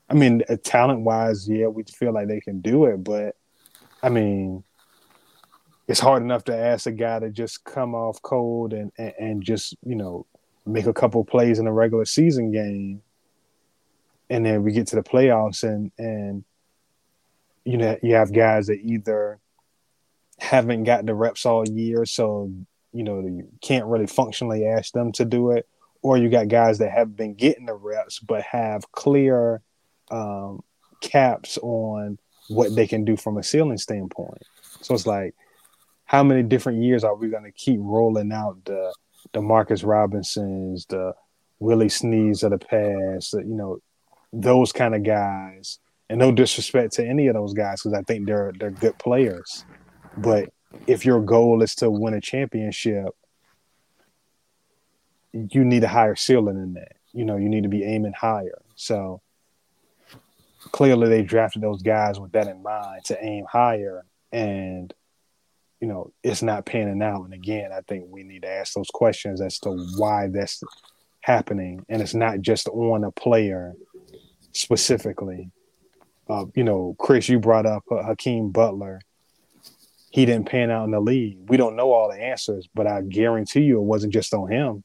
I 0.10 0.16
mean, 0.16 0.44
uh, 0.50 0.58
talent 0.62 1.00
wise, 1.00 1.48
yeah, 1.48 1.68
we 1.68 1.84
feel 1.84 2.12
like 2.12 2.28
they 2.28 2.42
can 2.42 2.60
do 2.60 2.86
it, 2.86 3.06
but 3.06 3.38
I 4.04 4.10
mean, 4.10 4.66
it's 5.88 6.00
hard 6.00 6.24
enough 6.24 6.44
to 6.46 6.56
ask 6.56 6.88
a 6.88 6.92
guy 6.92 7.20
to 7.20 7.30
just 7.30 7.64
come 7.64 7.94
off 7.94 8.22
cold 8.22 8.74
and, 8.74 8.92
and, 8.98 9.14
and 9.20 9.44
just, 9.44 9.76
you 9.86 9.96
know, 9.96 10.26
make 10.66 10.88
a 10.88 10.94
couple 10.94 11.24
plays 11.24 11.60
in 11.60 11.68
a 11.68 11.74
regular 11.74 12.06
season 12.06 12.52
game. 12.52 13.02
And 14.30 14.46
then 14.46 14.64
we 14.64 14.72
get 14.72 14.88
to 14.88 14.96
the 14.96 15.04
playoffs 15.04 15.64
and, 15.64 15.92
and, 15.98 16.44
you 17.64 17.78
know, 17.78 17.98
you 18.02 18.16
have 18.16 18.34
guys 18.34 18.68
that 18.68 18.80
either 18.84 19.40
haven't 20.40 20.84
got 20.84 21.06
the 21.06 21.14
reps 21.14 21.46
all 21.46 21.68
year, 21.68 22.06
so, 22.06 22.52
you 22.92 23.04
know, 23.04 23.20
you 23.20 23.48
can't 23.62 23.86
really 23.86 24.08
functionally 24.08 24.66
ask 24.66 24.92
them 24.94 25.12
to 25.14 25.26
do 25.26 25.52
it, 25.52 25.68
or 26.02 26.18
you 26.18 26.30
got 26.30 26.48
guys 26.48 26.80
that 26.80 26.92
have 26.92 27.16
been 27.16 27.36
getting 27.36 27.66
the 27.66 27.74
reps 27.74 28.20
but 28.20 28.42
have 28.42 28.92
clear 28.92 29.62
um, 30.12 30.64
caps 31.02 31.58
on 31.62 32.18
what 32.50 32.76
they 32.76 32.88
can 32.88 33.06
do 33.06 33.16
from 33.16 33.38
a 33.38 33.44
ceiling 33.44 33.78
standpoint. 33.78 34.44
So 34.82 34.94
it's 34.94 35.08
like, 35.08 35.36
how 36.06 36.24
many 36.24 36.44
different 36.44 36.84
years 36.84 37.04
are 37.04 37.16
we 37.16 37.30
going 37.30 37.44
to 37.44 37.52
keep 37.52 37.80
rolling 37.82 38.32
out 38.32 38.64
the 38.66 38.94
the 39.34 39.42
Marcus 39.42 39.84
Robinsons, 39.84 40.86
the 40.86 41.14
Willie 41.60 41.90
Sneads 41.90 42.44
of 42.44 42.52
the 42.52 42.60
past, 42.60 43.32
the, 43.32 43.40
you 43.40 43.56
know, 43.56 43.80
those 44.32 44.72
kind 44.72 44.96
of 44.96 45.04
guys. 45.04 45.80
And 46.08 46.20
no 46.20 46.32
disrespect 46.32 46.94
to 46.94 47.06
any 47.06 47.28
of 47.28 47.34
those 47.34 47.54
guys 47.54 47.82
because 47.82 47.98
I 47.98 48.04
think 48.04 48.28
they're 48.28 48.54
they're 48.60 48.70
good 48.70 48.98
players. 49.00 49.66
But 50.16 50.50
if 50.86 51.04
your 51.04 51.20
goal 51.20 51.64
is 51.64 51.74
to 51.76 51.90
win 51.90 52.14
a 52.14 52.22
championship, 52.22 53.08
you 55.34 55.66
need 55.66 55.84
a 55.84 55.88
higher 55.88 56.16
ceiling 56.16 56.60
than 56.60 56.74
that. 56.76 56.94
You 57.12 57.26
know, 57.26 57.38
you 57.38 57.50
need 57.50 57.64
to 57.64 57.70
be 57.70 57.84
aiming 57.84 58.14
higher. 58.14 58.62
So 58.76 59.22
clearly 60.72 61.10
they 61.10 61.24
drafted 61.24 61.64
those 61.64 61.82
guys 61.82 62.20
with 62.20 62.32
that 62.34 62.48
in 62.48 62.62
mind 62.62 63.06
to 63.06 63.24
aim 63.24 63.46
higher 63.50 64.06
and 64.32 64.94
you 65.86 65.92
know 65.94 66.12
it's 66.24 66.42
not 66.42 66.66
panning 66.66 67.04
out. 67.04 67.26
And 67.26 67.34
again 67.34 67.70
i 67.72 67.82
think 67.82 68.06
we 68.10 68.24
need 68.24 68.42
to 68.42 68.50
ask 68.50 68.74
those 68.74 68.90
questions 68.92 69.40
as 69.40 69.60
to 69.60 69.70
why 69.98 70.30
that's 70.32 70.64
happening. 71.22 71.86
And 71.90 72.02
it's 72.02 72.16
not 72.16 72.42
just 72.42 72.68
on 72.70 73.04
a 73.04 73.12
player 73.12 73.76
specifically. 74.52 75.52
Uh, 76.28 76.46
you 76.56 76.64
know 76.64 76.96
chris 76.98 77.30
you 77.30 77.40
brought 77.40 77.68
up 77.68 77.84
uh, 77.92 78.02
hakeem 78.02 78.50
butler. 78.50 79.00
He 80.10 80.26
didn't 80.26 80.50
pan 80.50 80.72
out 80.72 80.86
in 80.86 80.92
the 80.92 81.00
league. 81.00 81.38
We 81.50 81.58
don't 81.58 81.76
know 81.76 81.92
all 81.92 82.10
the 82.10 82.20
answers 82.20 82.68
but 82.74 82.88
i 82.88 83.02
guarantee 83.02 83.62
you 83.62 83.78
it 83.78 83.84
wasn't 83.84 84.14
just 84.14 84.34
on 84.34 84.52
him. 84.52 84.84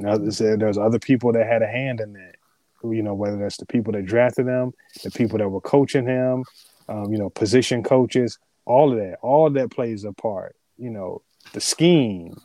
Now, 0.00 0.16
there's 0.16 0.78
other 0.78 0.98
people 0.98 1.32
that 1.34 1.46
had 1.46 1.62
a 1.62 1.68
hand 1.68 2.00
in 2.00 2.14
that 2.14 2.36
you 2.82 3.02
know, 3.02 3.14
whether 3.14 3.36
that's 3.36 3.58
the 3.58 3.66
people 3.66 3.92
that 3.92 4.06
drafted 4.06 4.46
him, 4.46 4.72
the 5.02 5.10
people 5.10 5.38
that 5.38 5.48
were 5.48 5.60
coaching 5.60 6.06
him, 6.06 6.44
um, 6.88 7.12
you 7.12 7.18
know, 7.18 7.30
position 7.30 7.82
coaches, 7.82 8.38
all 8.66 8.92
of 8.92 8.98
that, 8.98 9.18
all 9.22 9.46
of 9.46 9.54
that 9.54 9.70
plays 9.70 10.04
a 10.04 10.12
part. 10.12 10.56
You 10.76 10.90
know, 10.90 11.22
the 11.52 11.60
scheme, 11.60 12.36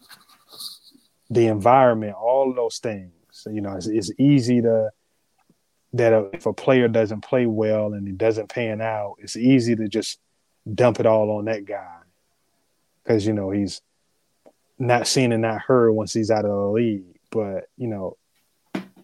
the 1.29 1.47
environment, 1.47 2.15
all 2.15 2.53
those 2.53 2.79
things. 2.79 3.13
You 3.45 3.61
know, 3.61 3.75
it's, 3.75 3.87
it's 3.87 4.11
easy 4.19 4.61
to 4.61 4.89
that 5.93 6.29
if 6.33 6.45
a 6.45 6.53
player 6.53 6.87
doesn't 6.87 7.21
play 7.21 7.45
well 7.45 7.93
and 7.93 8.07
he 8.07 8.13
doesn't 8.13 8.49
pan 8.49 8.81
out, 8.81 9.15
it's 9.19 9.35
easy 9.35 9.75
to 9.75 9.87
just 9.87 10.19
dump 10.71 10.99
it 10.99 11.05
all 11.05 11.31
on 11.31 11.45
that 11.45 11.65
guy 11.65 11.97
because 13.03 13.25
you 13.25 13.33
know 13.33 13.49
he's 13.49 13.81
not 14.77 15.07
seen 15.07 15.31
and 15.31 15.41
not 15.41 15.61
heard 15.61 15.91
once 15.91 16.13
he's 16.13 16.31
out 16.31 16.45
of 16.45 16.51
the 16.51 16.69
league. 16.69 17.19
But 17.31 17.65
you 17.77 17.87
know, 17.87 18.17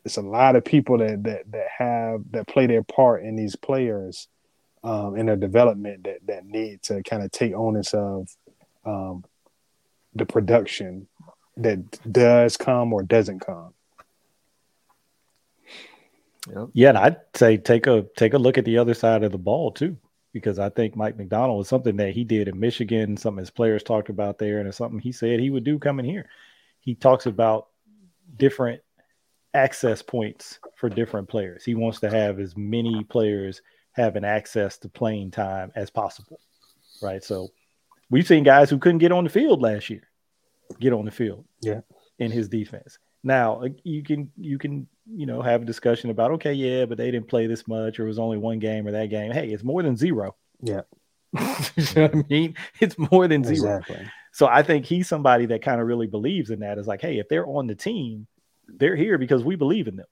it's 0.03 0.17
a 0.17 0.21
lot 0.21 0.55
of 0.55 0.63
people 0.63 0.99
that 0.99 1.23
that 1.23 1.51
that 1.51 1.67
have 1.77 2.21
that 2.31 2.47
play 2.47 2.67
their 2.67 2.83
part 2.83 3.23
in 3.23 3.35
these 3.35 3.55
players 3.55 4.27
um, 4.85 5.17
in 5.17 5.25
their 5.25 5.35
development 5.35 6.03
that 6.03 6.19
that 6.27 6.45
need 6.45 6.81
to 6.83 7.01
kind 7.03 7.23
of 7.23 7.31
take 7.31 7.53
onus 7.53 7.93
of 7.93 8.29
um, 8.85 9.25
the 10.13 10.25
production 10.25 11.07
that 11.57 11.99
does 12.11 12.55
come 12.55 12.93
or 12.93 13.01
doesn't 13.01 13.39
come. 13.39 13.73
Yep. 16.47 16.67
Yeah, 16.73 16.89
and 16.89 16.97
I'd 16.99 17.17
say 17.33 17.57
take 17.57 17.87
a 17.87 18.05
take 18.15 18.35
a 18.35 18.37
look 18.37 18.59
at 18.59 18.65
the 18.65 18.77
other 18.77 18.93
side 18.93 19.23
of 19.23 19.31
the 19.31 19.39
ball 19.39 19.71
too, 19.71 19.97
because 20.31 20.59
I 20.59 20.69
think 20.69 20.95
Mike 20.95 21.17
Macdonald 21.17 21.57
was 21.57 21.67
something 21.67 21.97
that 21.97 22.13
he 22.13 22.23
did 22.23 22.47
in 22.47 22.59
Michigan, 22.59 23.17
something 23.17 23.39
his 23.39 23.49
players 23.49 23.81
talked 23.81 24.09
about 24.09 24.37
there, 24.37 24.59
and 24.59 24.67
it's 24.67 24.77
something 24.77 24.99
he 24.99 25.11
said 25.11 25.39
he 25.39 25.49
would 25.49 25.63
do 25.63 25.79
coming 25.79 26.05
here. 26.05 26.29
He 26.79 26.93
talks 26.93 27.25
about 27.25 27.69
different 28.37 28.81
access 29.55 30.03
points 30.03 30.59
for 30.75 30.89
different 30.89 31.27
players. 31.27 31.65
He 31.65 31.73
wants 31.73 32.01
to 32.01 32.09
have 32.11 32.39
as 32.39 32.55
many 32.55 33.03
players 33.05 33.63
having 33.95 34.25
access 34.25 34.77
to 34.79 34.89
playing 34.89 35.31
time 35.31 35.71
as 35.75 35.89
possible. 35.89 36.39
Right. 37.01 37.23
So 37.23 37.49
we've 38.09 38.27
seen 38.27 38.43
guys 38.43 38.69
who 38.69 38.77
couldn't 38.77 38.99
get 38.99 39.11
on 39.11 39.23
the 39.23 39.29
field 39.29 39.61
last 39.61 39.89
year 39.89 40.03
get 40.79 40.93
on 40.93 41.05
the 41.05 41.11
field. 41.11 41.45
Yeah. 41.61 41.81
In 42.19 42.31
his 42.31 42.49
defense. 42.49 42.97
Now 43.23 43.63
uh, 43.63 43.69
you 43.83 44.03
can 44.03 44.31
you 44.37 44.57
can 44.57 44.87
you 45.05 45.25
know 45.25 45.41
have 45.41 45.61
a 45.61 45.65
discussion 45.65 46.09
about 46.09 46.31
okay 46.31 46.53
yeah 46.53 46.85
but 46.85 46.97
they 46.97 47.11
didn't 47.11 47.27
play 47.27 47.45
this 47.45 47.67
much 47.67 47.99
or 47.99 48.05
it 48.05 48.07
was 48.07 48.17
only 48.17 48.37
one 48.37 48.57
game 48.57 48.87
or 48.87 48.91
that 48.91 49.11
game 49.11 49.31
hey 49.31 49.49
it's 49.49 49.63
more 49.63 49.83
than 49.83 49.95
zero 49.95 50.35
yeah 50.61 50.81
you 51.75 51.85
know 51.95 52.01
what 52.01 52.15
I 52.15 52.23
mean 52.27 52.55
it's 52.79 52.97
more 52.97 53.27
than 53.27 53.43
zero 53.43 53.77
exactly. 53.77 54.09
so 54.31 54.47
I 54.47 54.63
think 54.63 54.85
he's 54.85 55.07
somebody 55.07 55.45
that 55.47 55.61
kind 55.61 55.79
of 55.79 55.85
really 55.85 56.07
believes 56.07 56.49
in 56.49 56.61
that 56.61 56.79
is 56.79 56.87
like 56.87 57.01
hey 57.01 57.19
if 57.19 57.29
they're 57.29 57.45
on 57.45 57.67
the 57.67 57.75
team 57.75 58.25
they're 58.67 58.95
here 58.95 59.17
because 59.17 59.43
we 59.43 59.55
believe 59.55 59.87
in 59.87 59.95
them. 59.95 60.07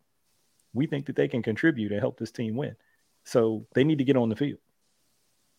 We 0.73 0.87
think 0.87 1.05
that 1.07 1.15
they 1.15 1.27
can 1.27 1.43
contribute 1.43 1.91
and 1.91 2.01
help 2.01 2.17
this 2.17 2.31
team 2.31 2.55
win. 2.55 2.75
So 3.25 3.65
they 3.73 3.83
need 3.83 3.99
to 3.99 4.03
get 4.03 4.17
on 4.17 4.29
the 4.29 4.35
field. 4.35 4.59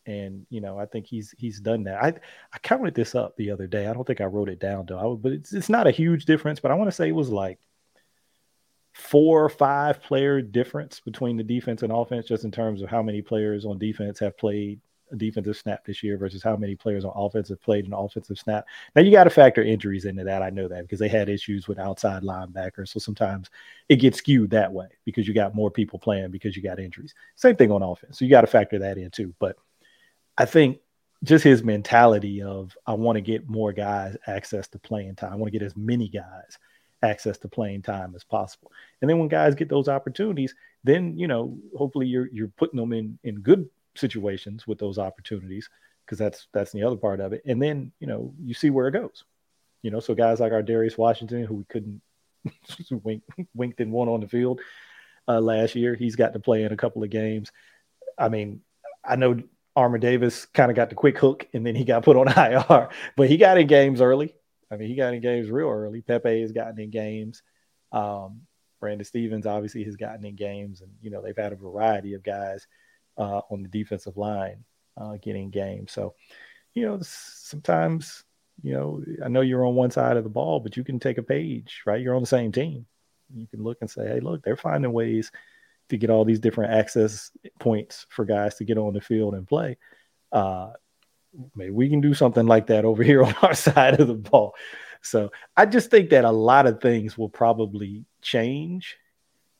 And 0.06 0.46
you 0.50 0.60
know, 0.60 0.78
I 0.78 0.86
think 0.86 1.06
he's 1.06 1.34
he's 1.38 1.60
done 1.60 1.84
that. 1.84 2.02
I 2.02 2.08
I 2.52 2.58
counted 2.58 2.94
this 2.94 3.14
up 3.14 3.36
the 3.36 3.50
other 3.50 3.66
day. 3.66 3.86
I 3.86 3.94
don't 3.94 4.06
think 4.06 4.20
I 4.20 4.24
wrote 4.24 4.50
it 4.50 4.60
down 4.60 4.84
though. 4.86 4.98
I, 4.98 5.16
but 5.16 5.32
it's 5.32 5.52
it's 5.52 5.70
not 5.70 5.86
a 5.86 5.90
huge 5.92 6.26
difference. 6.26 6.60
But 6.60 6.70
I 6.70 6.74
want 6.74 6.88
to 6.88 6.96
say 6.96 7.08
it 7.08 7.12
was 7.12 7.30
like 7.30 7.58
four 8.92 9.44
or 9.44 9.48
five 9.48 10.02
player 10.02 10.42
difference 10.42 11.00
between 11.00 11.36
the 11.36 11.42
defense 11.42 11.82
and 11.82 11.92
offense, 11.92 12.26
just 12.26 12.44
in 12.44 12.50
terms 12.50 12.82
of 12.82 12.90
how 12.90 13.02
many 13.02 13.22
players 13.22 13.64
on 13.64 13.78
defense 13.78 14.18
have 14.18 14.36
played 14.36 14.80
defensive 15.18 15.56
snap 15.56 15.84
this 15.84 16.02
year 16.02 16.16
versus 16.16 16.42
how 16.42 16.56
many 16.56 16.74
players 16.74 17.04
on 17.04 17.12
offense 17.14 17.48
have 17.48 17.62
played 17.62 17.86
an 17.86 17.92
offensive 17.92 18.38
snap. 18.38 18.66
Now 18.94 19.02
you 19.02 19.10
got 19.10 19.24
to 19.24 19.30
factor 19.30 19.62
injuries 19.62 20.04
into 20.04 20.24
that. 20.24 20.42
I 20.42 20.50
know 20.50 20.68
that 20.68 20.82
because 20.82 20.98
they 20.98 21.08
had 21.08 21.28
issues 21.28 21.68
with 21.68 21.78
outside 21.78 22.22
linebackers. 22.22 22.88
So 22.88 22.98
sometimes 22.98 23.50
it 23.88 23.96
gets 23.96 24.18
skewed 24.18 24.50
that 24.50 24.72
way 24.72 24.88
because 25.04 25.26
you 25.28 25.34
got 25.34 25.54
more 25.54 25.70
people 25.70 25.98
playing 25.98 26.30
because 26.30 26.56
you 26.56 26.62
got 26.62 26.80
injuries. 26.80 27.14
Same 27.36 27.56
thing 27.56 27.70
on 27.70 27.82
offense. 27.82 28.18
So 28.18 28.24
you 28.24 28.30
got 28.30 28.42
to 28.42 28.46
factor 28.46 28.78
that 28.80 28.98
in 28.98 29.10
too. 29.10 29.34
But 29.38 29.56
I 30.36 30.44
think 30.44 30.78
just 31.22 31.44
his 31.44 31.62
mentality 31.62 32.42
of 32.42 32.76
I 32.86 32.94
want 32.94 33.16
to 33.16 33.22
get 33.22 33.48
more 33.48 33.72
guys 33.72 34.16
access 34.26 34.68
to 34.68 34.78
playing 34.78 35.16
time. 35.16 35.32
I 35.32 35.36
want 35.36 35.52
to 35.52 35.58
get 35.58 35.64
as 35.64 35.76
many 35.76 36.08
guys 36.08 36.58
access 37.02 37.38
to 37.38 37.48
playing 37.48 37.82
time 37.82 38.14
as 38.14 38.24
possible. 38.24 38.72
And 39.00 39.08
then 39.08 39.18
when 39.18 39.28
guys 39.28 39.54
get 39.54 39.68
those 39.68 39.88
opportunities, 39.88 40.54
then 40.82 41.18
you 41.18 41.26
know, 41.28 41.58
hopefully 41.76 42.06
you're 42.06 42.28
you're 42.32 42.48
putting 42.48 42.78
them 42.78 42.92
in 42.92 43.18
in 43.24 43.40
good 43.40 43.68
situations 43.94 44.66
with 44.66 44.78
those 44.78 44.98
opportunities 44.98 45.68
because 46.04 46.18
that's 46.18 46.48
that's 46.52 46.72
the 46.72 46.82
other 46.82 46.96
part 46.96 47.20
of 47.20 47.32
it. 47.32 47.42
And 47.46 47.60
then 47.62 47.92
you 48.00 48.06
know 48.06 48.34
you 48.42 48.54
see 48.54 48.70
where 48.70 48.88
it 48.88 48.92
goes. 48.92 49.24
You 49.82 49.90
know, 49.90 50.00
so 50.00 50.14
guys 50.14 50.40
like 50.40 50.52
Ar'Darius 50.52 50.96
Washington, 50.96 51.44
who 51.44 51.56
we 51.56 51.64
couldn't 51.64 52.00
wink 53.02 53.22
winked 53.54 53.80
and 53.80 53.92
one 53.92 54.08
on 54.08 54.20
the 54.20 54.28
field 54.28 54.60
uh, 55.28 55.40
last 55.40 55.74
year, 55.74 55.94
he's 55.94 56.16
got 56.16 56.32
to 56.32 56.40
play 56.40 56.62
in 56.62 56.72
a 56.72 56.76
couple 56.76 57.02
of 57.02 57.10
games. 57.10 57.52
I 58.18 58.28
mean, 58.28 58.60
I 59.04 59.16
know 59.16 59.42
Armour 59.76 59.98
Davis 59.98 60.46
kind 60.46 60.70
of 60.70 60.76
got 60.76 60.88
the 60.88 60.94
quick 60.94 61.18
hook 61.18 61.46
and 61.52 61.66
then 61.66 61.74
he 61.74 61.84
got 61.84 62.04
put 62.04 62.16
on 62.16 62.28
IR, 62.36 62.88
but 63.16 63.28
he 63.28 63.36
got 63.36 63.58
in 63.58 63.66
games 63.66 64.00
early. 64.00 64.34
I 64.70 64.76
mean, 64.76 64.88
he 64.88 64.94
got 64.94 65.14
in 65.14 65.20
games 65.20 65.50
real 65.50 65.68
early. 65.68 66.02
Bopete 66.02 66.40
has 66.40 66.52
gotten 66.52 66.80
in 66.80 66.90
games. 66.90 67.42
Um, 67.92 68.42
Brandon 68.80 69.04
Stephens 69.04 69.46
obviously 69.46 69.84
has 69.84 69.96
gotten 69.96 70.24
in 70.26 70.34
games, 70.34 70.82
and 70.82 70.90
you 71.00 71.10
know 71.10 71.22
they've 71.22 71.36
had 71.36 71.52
a 71.52 71.56
variety 71.56 72.14
of 72.14 72.22
guys 72.22 72.66
uh, 73.16 73.40
on 73.50 73.62
the 73.62 73.68
defensive 73.68 74.16
line 74.16 74.64
uh, 74.96 75.16
getting 75.22 75.50
games. 75.50 75.92
So, 75.92 76.14
you 76.74 76.86
know, 76.86 76.98
sometimes, 77.02 78.24
you 78.62 78.72
know, 78.72 79.02
I 79.24 79.28
know 79.28 79.40
you're 79.40 79.66
on 79.66 79.74
one 79.74 79.90
side 79.90 80.16
of 80.16 80.24
the 80.24 80.30
ball, 80.30 80.60
but 80.60 80.76
you 80.76 80.84
can 80.84 80.98
take 80.98 81.18
a 81.18 81.22
page, 81.22 81.82
right? 81.86 82.00
You're 82.00 82.14
on 82.14 82.22
the 82.22 82.26
same 82.26 82.52
team. 82.52 82.86
You 83.34 83.46
can 83.46 83.62
look 83.62 83.78
and 83.80 83.90
say, 83.90 84.06
hey, 84.06 84.20
look, 84.20 84.42
they're 84.42 84.56
finding 84.56 84.92
ways 84.92 85.30
to 85.88 85.96
get 85.96 86.10
all 86.10 86.24
these 86.24 86.40
different 86.40 86.72
access 86.72 87.30
points 87.58 88.06
for 88.08 88.24
guys 88.24 88.56
to 88.56 88.64
get 88.64 88.78
on 88.78 88.94
the 88.94 89.00
field 89.00 89.34
and 89.34 89.46
play. 89.46 89.76
Uh, 90.32 90.70
maybe 91.54 91.70
we 91.70 91.88
can 91.88 92.00
do 92.00 92.14
something 92.14 92.46
like 92.46 92.66
that 92.68 92.84
over 92.84 93.02
here 93.10 93.22
on 93.22 93.34
our 93.42 93.54
side 93.54 94.00
of 94.00 94.08
the 94.08 94.14
ball. 94.14 94.54
So 95.02 95.30
I 95.56 95.66
just 95.66 95.90
think 95.90 96.10
that 96.10 96.24
a 96.24 96.30
lot 96.30 96.66
of 96.66 96.80
things 96.80 97.18
will 97.18 97.28
probably 97.28 98.06
change 98.22 98.96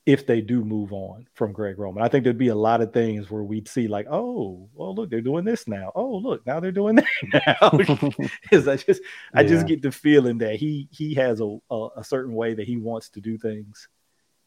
if 0.07 0.27
they 0.27 0.43
do 0.43 0.65
move 0.65 0.93
on 0.93 1.27
from 1.33 1.53
Greg 1.53 1.79
Roman. 1.79 2.03
I 2.03 2.09
think 2.09 2.25
there'd 2.25 2.37
be 2.37 2.49
a 2.49 2.55
lot 2.55 2.83
of 2.83 2.93
things 2.93 3.31
where 3.31 3.43
we'd 3.43 3.69
see 3.69 3.89
like, 3.89 4.07
oh, 4.11 4.69
well, 4.75 4.95
look, 4.95 5.09
they're 5.09 5.23
doing 5.23 5.45
this 5.45 5.67
now. 5.67 5.93
Oh, 5.95 6.17
look, 6.17 6.47
now 6.47 6.61
they're 6.61 6.73
doing 6.73 6.97
that 7.33 7.57
now. 7.61 7.71
Because 8.43 8.69
I 8.69 8.77
just, 8.77 9.01
I 9.33 9.45
just 9.45 9.67
get 9.67 9.81
the 9.81 9.91
feeling 9.91 10.39
that 10.39 10.57
he 10.57 10.89
he 10.91 11.15
has 11.15 11.41
a, 11.41 11.59
a, 11.71 11.89
a 11.97 12.05
certain 12.05 12.35
way 12.35 12.53
that 12.55 12.67
he 12.67 12.77
wants 12.77 13.09
to 13.11 13.21
do 13.21 13.39
things, 13.39 13.89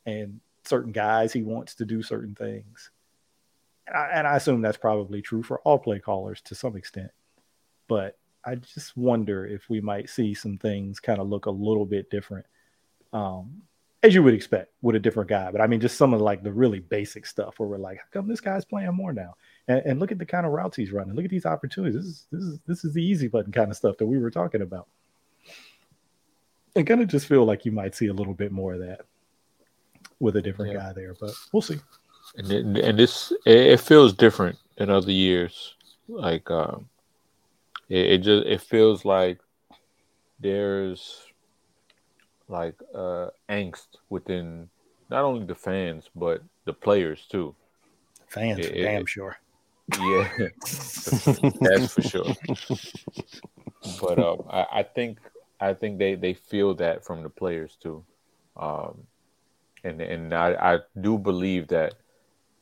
and 0.06 0.40
certain 0.64 0.92
guys 0.92 1.34
he 1.34 1.42
wants 1.42 1.76
to 1.76 1.86
do 1.86 2.04
certain 2.04 2.36
things. 2.36 2.92
And 3.88 3.96
I, 3.96 4.10
and 4.14 4.28
I 4.28 4.36
assume 4.36 4.62
that's 4.62 4.78
probably 4.78 5.22
true 5.22 5.42
for 5.42 5.60
all 5.62 5.80
play 5.80 6.00
callers 6.00 6.42
to 6.42 6.56
some 6.56 6.76
extent. 6.76 7.12
But 7.88 8.18
I 8.46 8.56
just 8.56 8.96
wonder 8.96 9.46
if 9.46 9.70
we 9.70 9.82
might 9.82 10.10
see 10.10 10.34
some 10.34 10.58
things 10.58 11.00
kind 11.00 11.20
of 11.20 11.28
look 11.28 11.48
a 11.48 11.52
little 11.52 11.86
bit 11.86 12.12
different, 12.12 12.46
um, 13.12 13.64
as 14.08 14.16
you 14.16 14.24
would 14.24 14.34
expect 14.34 14.72
with 14.82 14.96
a 14.96 15.00
different 15.00 15.30
guy. 15.30 15.52
But 15.52 15.62
I 15.62 15.68
mean, 15.68 15.80
just 15.80 15.98
some 15.98 16.14
of 16.14 16.22
like 16.22 16.42
the 16.42 16.52
really 16.52 16.80
basic 16.80 17.26
stuff 17.26 17.60
where 17.60 17.70
we're 17.70 17.78
like, 17.78 17.98
how 17.98 18.06
come 18.12 18.28
this 18.28 18.42
guy's 18.42 18.66
playing 18.66 18.94
more 18.94 19.14
now? 19.14 19.36
And, 19.68 19.82
and 19.86 20.00
look 20.00 20.12
at 20.12 20.18
the 20.18 20.26
kind 20.26 20.46
of 20.46 20.54
routes 20.54 20.78
he's 20.78 20.92
running. 20.92 21.16
Look 21.16 21.26
at 21.26 21.32
these 21.32 21.46
opportunities. 21.46 21.96
This 21.96 22.06
is 22.06 22.28
this 22.32 22.44
is 22.44 22.60
this 22.66 22.86
is 22.86 22.94
the 22.94 23.04
easy 23.04 23.28
button 23.28 23.52
kind 23.52 23.70
of 23.70 23.78
stuff 23.78 23.98
that 23.98 24.06
we 24.06 24.18
were 24.18 24.32
talking 24.32 24.62
about. 24.62 24.88
I 26.76 26.84
kind 26.84 27.02
of 27.02 27.08
just 27.08 27.28
feel 27.28 27.46
like 27.46 27.66
you 27.66 27.72
might 27.72 27.96
see 27.96 28.08
a 28.08 28.14
little 28.14 28.34
bit 28.34 28.52
more 28.52 28.74
of 28.74 28.80
that 28.80 29.02
with 30.20 30.36
a 30.36 30.42
different 30.42 30.74
yeah. 30.74 30.80
guy 30.80 30.94
there, 30.94 31.16
but 31.20 31.32
we'll 31.52 31.62
see. 31.62 31.80
And 32.36 32.52
it, 32.52 32.66
and 32.84 33.00
this 33.00 33.34
it 33.46 33.80
feels 33.80 34.14
different 34.14 34.58
than 34.78 34.90
other 34.90 35.12
years. 35.12 35.76
Like 36.08 36.50
um, 36.52 36.88
it, 37.90 38.06
it 38.06 38.18
just 38.20 38.46
it 38.46 38.62
feels 38.62 39.06
like 39.06 39.40
there's 40.40 41.24
like 42.50 42.76
uh 42.96 43.28
angst 43.50 43.88
within 44.10 44.70
not 45.10 45.24
only 45.24 45.46
the 45.46 45.56
fans 45.56 46.10
but 46.16 46.42
the 46.66 46.74
players 46.74 47.26
too. 47.30 47.56
Fans, 48.28 48.60
it, 48.60 48.74
damn 48.74 49.04
it, 49.04 49.10
sure. 49.10 49.38
Yeah, 49.98 50.30
that's 51.62 51.94
for 51.94 52.02
sure. 52.02 52.36
But 54.02 54.20
um, 54.20 54.44
I, 54.50 54.66
I, 54.72 54.84
think 54.84 55.20
I 55.62 55.74
think 55.74 55.98
they 55.98 56.16
they 56.16 56.34
feel 56.34 56.76
that 56.76 57.06
from 57.06 57.24
the 57.24 57.30
players 57.30 57.78
too, 57.82 58.04
um, 58.58 59.04
and 59.86 60.02
and 60.02 60.34
I, 60.34 60.74
I 60.76 60.80
do 61.00 61.18
believe 61.18 61.70
that 61.70 61.94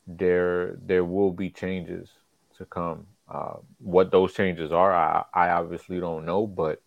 there 0.06 0.78
there 0.86 1.04
will 1.04 1.32
be 1.32 1.50
changes 1.50 2.10
to 2.58 2.64
come. 2.64 3.06
Uh, 3.28 3.56
what 3.80 4.12
those 4.12 4.32
changes 4.32 4.70
are, 4.70 4.94
I, 4.94 5.24
I 5.34 5.50
obviously 5.50 5.98
don't 5.98 6.24
know, 6.24 6.46
but 6.46 6.80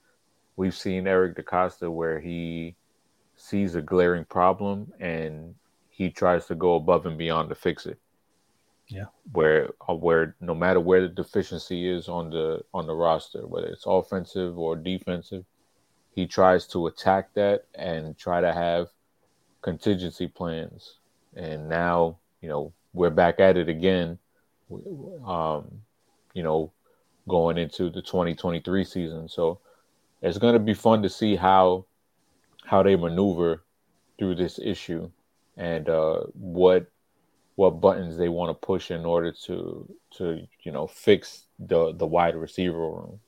we've 0.56 0.76
seen 0.76 1.06
Eric 1.06 1.36
DeCosta 1.36 1.92
where 1.92 2.22
he 2.22 2.76
sees 3.40 3.76
a 3.76 3.82
glaring 3.82 4.26
problem 4.26 4.92
and 5.00 5.56
he 5.90 6.10
tries 6.10 6.46
to 6.46 6.56
go 6.56 6.76
above 6.76 7.06
and 7.06 7.18
beyond 7.18 7.50
to 7.50 7.56
fix 7.56 7.86
it. 7.86 7.98
Yeah. 8.88 9.06
Where 9.32 9.70
uh, 9.88 9.94
where 9.94 10.36
no 10.42 10.54
matter 10.56 10.80
where 10.80 11.02
the 11.02 11.10
deficiency 11.10 11.88
is 11.88 12.10
on 12.10 12.32
the 12.32 12.62
on 12.74 12.88
the 12.88 12.96
roster, 12.96 13.46
whether 13.48 13.68
it's 13.68 13.86
offensive 13.86 14.58
or 14.58 14.76
defensive, 14.76 15.46
he 16.14 16.26
tries 16.26 16.68
to 16.68 16.88
attack 16.88 17.34
that 17.36 17.66
and 17.76 18.18
try 18.18 18.42
to 18.42 18.52
have 18.52 18.88
contingency 19.62 20.28
plans. 20.28 20.98
And 21.36 21.70
now, 21.70 22.18
you 22.42 22.50
know, 22.50 22.74
we're 22.94 23.12
back 23.12 23.40
at 23.40 23.58
it 23.58 23.70
again. 23.70 24.18
Um, 25.26 25.82
you 26.34 26.44
know, 26.44 26.72
going 27.28 27.58
into 27.58 27.90
the 27.90 28.02
2023 28.02 28.84
season. 28.84 29.30
So 29.30 29.60
it's 30.22 30.38
going 30.38 30.54
to 30.54 30.60
be 30.60 30.74
fun 30.74 31.04
to 31.04 31.10
see 31.10 31.36
how 31.36 31.86
how 32.70 32.84
they 32.84 32.96
maneuver 32.96 33.64
through 34.20 34.36
this 34.36 34.60
issue 34.64 35.10
and 35.58 35.90
uh, 35.90 36.20
what 36.34 36.86
what 37.56 37.82
buttons 37.82 38.16
they 38.16 38.30
want 38.30 38.50
to 38.50 38.66
push 38.66 38.92
in 38.92 39.06
order 39.06 39.32
to 39.32 39.90
to 40.12 40.48
you 40.62 40.72
know 40.72 40.86
fix 40.86 41.46
the 41.58 41.94
the 41.94 42.06
wide 42.06 42.36
receiver 42.36 42.78
room. 42.78 43.20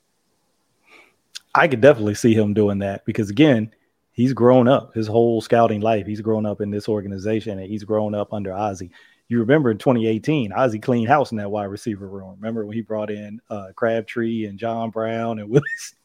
I 1.55 1.67
could 1.67 1.81
definitely 1.81 2.13
see 2.13 2.35
him 2.35 2.53
doing 2.53 2.77
that 2.79 3.03
because 3.03 3.31
again, 3.31 3.73
he's 4.11 4.31
grown 4.31 4.67
up 4.67 4.93
his 4.93 5.07
whole 5.07 5.41
scouting 5.41 5.81
life. 5.81 6.05
He's 6.05 6.21
grown 6.21 6.45
up 6.45 6.61
in 6.61 6.69
this 6.69 6.87
organization 6.87 7.57
and 7.57 7.67
he's 7.67 7.83
grown 7.83 8.13
up 8.13 8.33
under 8.33 8.53
Ozzie. 8.53 8.91
You 9.27 9.39
remember 9.39 9.71
in 9.71 9.79
2018, 9.79 10.53
Ozzie 10.53 10.77
cleaned 10.77 11.07
house 11.07 11.31
in 11.31 11.37
that 11.37 11.49
wide 11.49 11.65
receiver 11.65 12.07
room. 12.07 12.35
Remember 12.39 12.65
when 12.65 12.75
he 12.75 12.81
brought 12.81 13.09
in 13.09 13.41
uh, 13.49 13.69
Crabtree 13.75 14.45
and 14.45 14.59
John 14.59 14.91
Brown 14.91 15.39
and 15.39 15.49
Willis? 15.49 15.95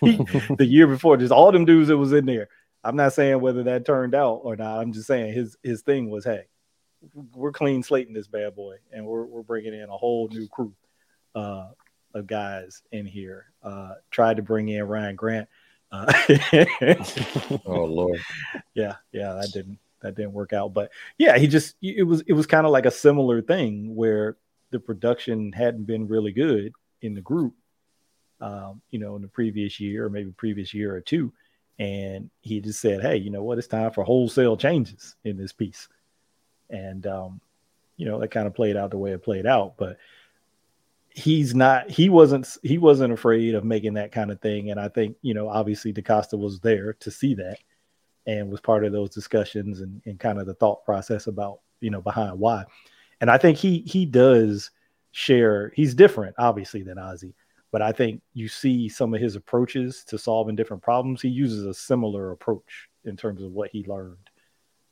he, 0.00 0.16
the 0.58 0.66
year 0.66 0.86
before, 0.86 1.16
just 1.16 1.32
all 1.32 1.50
them 1.50 1.64
dudes 1.64 1.88
that 1.88 1.98
was 1.98 2.12
in 2.12 2.24
there. 2.24 2.48
I'm 2.84 2.96
not 2.96 3.14
saying 3.14 3.40
whether 3.40 3.62
that 3.64 3.86
turned 3.86 4.14
out 4.14 4.40
or 4.44 4.56
not. 4.56 4.80
I'm 4.80 4.92
just 4.92 5.06
saying 5.06 5.32
his 5.34 5.56
his 5.62 5.82
thing 5.82 6.10
was, 6.10 6.24
hey, 6.24 6.44
we're 7.34 7.52
clean 7.52 7.82
slating 7.82 8.14
this 8.14 8.28
bad 8.28 8.54
boy, 8.54 8.76
and 8.92 9.04
we're 9.04 9.24
we're 9.24 9.42
bringing 9.42 9.74
in 9.74 9.88
a 9.88 9.96
whole 9.96 10.28
new 10.28 10.46
crew 10.48 10.74
uh, 11.34 11.68
of 12.14 12.26
guys 12.26 12.82
in 12.92 13.06
here. 13.06 13.46
Uh, 13.62 13.94
tried 14.10 14.36
to 14.36 14.42
bring 14.42 14.68
in 14.68 14.84
Ryan 14.84 15.16
Grant. 15.16 15.48
Uh, 15.90 16.12
oh 17.66 17.84
Lord, 17.84 18.20
yeah, 18.74 18.96
yeah, 19.12 19.32
that 19.34 19.50
didn't 19.52 19.78
that 20.00 20.14
didn't 20.14 20.32
work 20.32 20.52
out. 20.52 20.74
But 20.74 20.90
yeah, 21.18 21.38
he 21.38 21.46
just 21.46 21.76
it 21.82 22.06
was 22.06 22.22
it 22.22 22.32
was 22.34 22.46
kind 22.46 22.66
of 22.66 22.72
like 22.72 22.86
a 22.86 22.90
similar 22.90 23.40
thing 23.40 23.94
where 23.94 24.36
the 24.70 24.80
production 24.80 25.52
hadn't 25.52 25.84
been 25.84 26.08
really 26.08 26.32
good 26.32 26.72
in 27.00 27.14
the 27.14 27.20
group, 27.20 27.54
um, 28.40 28.82
you 28.90 28.98
know, 28.98 29.16
in 29.16 29.22
the 29.22 29.28
previous 29.28 29.78
year 29.80 30.06
or 30.06 30.10
maybe 30.10 30.30
previous 30.32 30.74
year 30.74 30.94
or 30.94 31.00
two. 31.00 31.32
And 31.78 32.30
he 32.40 32.60
just 32.60 32.80
said, 32.80 33.02
Hey, 33.02 33.16
you 33.16 33.30
know 33.30 33.42
what? 33.42 33.58
It's 33.58 33.66
time 33.66 33.90
for 33.90 34.04
wholesale 34.04 34.56
changes 34.56 35.16
in 35.24 35.36
this 35.36 35.52
piece. 35.52 35.88
And, 36.70 37.06
um, 37.06 37.40
you 37.96 38.06
know, 38.06 38.18
that 38.20 38.30
kind 38.30 38.46
of 38.46 38.54
played 38.54 38.76
out 38.76 38.90
the 38.90 38.98
way 38.98 39.12
it 39.12 39.22
played 39.22 39.46
out. 39.46 39.76
But 39.76 39.98
he's 41.10 41.54
not, 41.54 41.90
he 41.90 42.08
wasn't, 42.08 42.56
he 42.62 42.78
wasn't 42.78 43.12
afraid 43.12 43.54
of 43.54 43.64
making 43.64 43.94
that 43.94 44.12
kind 44.12 44.30
of 44.30 44.40
thing. 44.40 44.70
And 44.70 44.80
I 44.80 44.88
think, 44.88 45.16
you 45.22 45.34
know, 45.34 45.48
obviously 45.48 45.92
DeCosta 45.92 46.38
was 46.38 46.60
there 46.60 46.94
to 46.94 47.10
see 47.10 47.34
that 47.34 47.58
and 48.26 48.50
was 48.50 48.60
part 48.60 48.84
of 48.84 48.92
those 48.92 49.10
discussions 49.10 49.80
and, 49.80 50.00
and 50.06 50.18
kind 50.18 50.38
of 50.38 50.46
the 50.46 50.54
thought 50.54 50.84
process 50.84 51.26
about 51.26 51.60
you 51.80 51.90
know 51.90 52.00
behind 52.00 52.38
why. 52.38 52.64
And 53.20 53.30
I 53.30 53.38
think 53.38 53.58
he 53.58 53.80
he 53.80 54.06
does 54.06 54.70
share. 55.12 55.72
He's 55.76 55.94
different, 55.94 56.34
obviously, 56.38 56.82
than 56.82 56.98
Ozzie, 56.98 57.34
but 57.74 57.82
I 57.82 57.90
think 57.90 58.22
you 58.34 58.46
see 58.46 58.88
some 58.88 59.12
of 59.14 59.20
his 59.20 59.34
approaches 59.34 60.04
to 60.04 60.16
solving 60.16 60.54
different 60.54 60.80
problems. 60.80 61.20
He 61.20 61.28
uses 61.28 61.66
a 61.66 61.74
similar 61.74 62.30
approach 62.30 62.88
in 63.04 63.16
terms 63.16 63.42
of 63.42 63.50
what 63.50 63.70
he 63.72 63.82
learned 63.82 64.30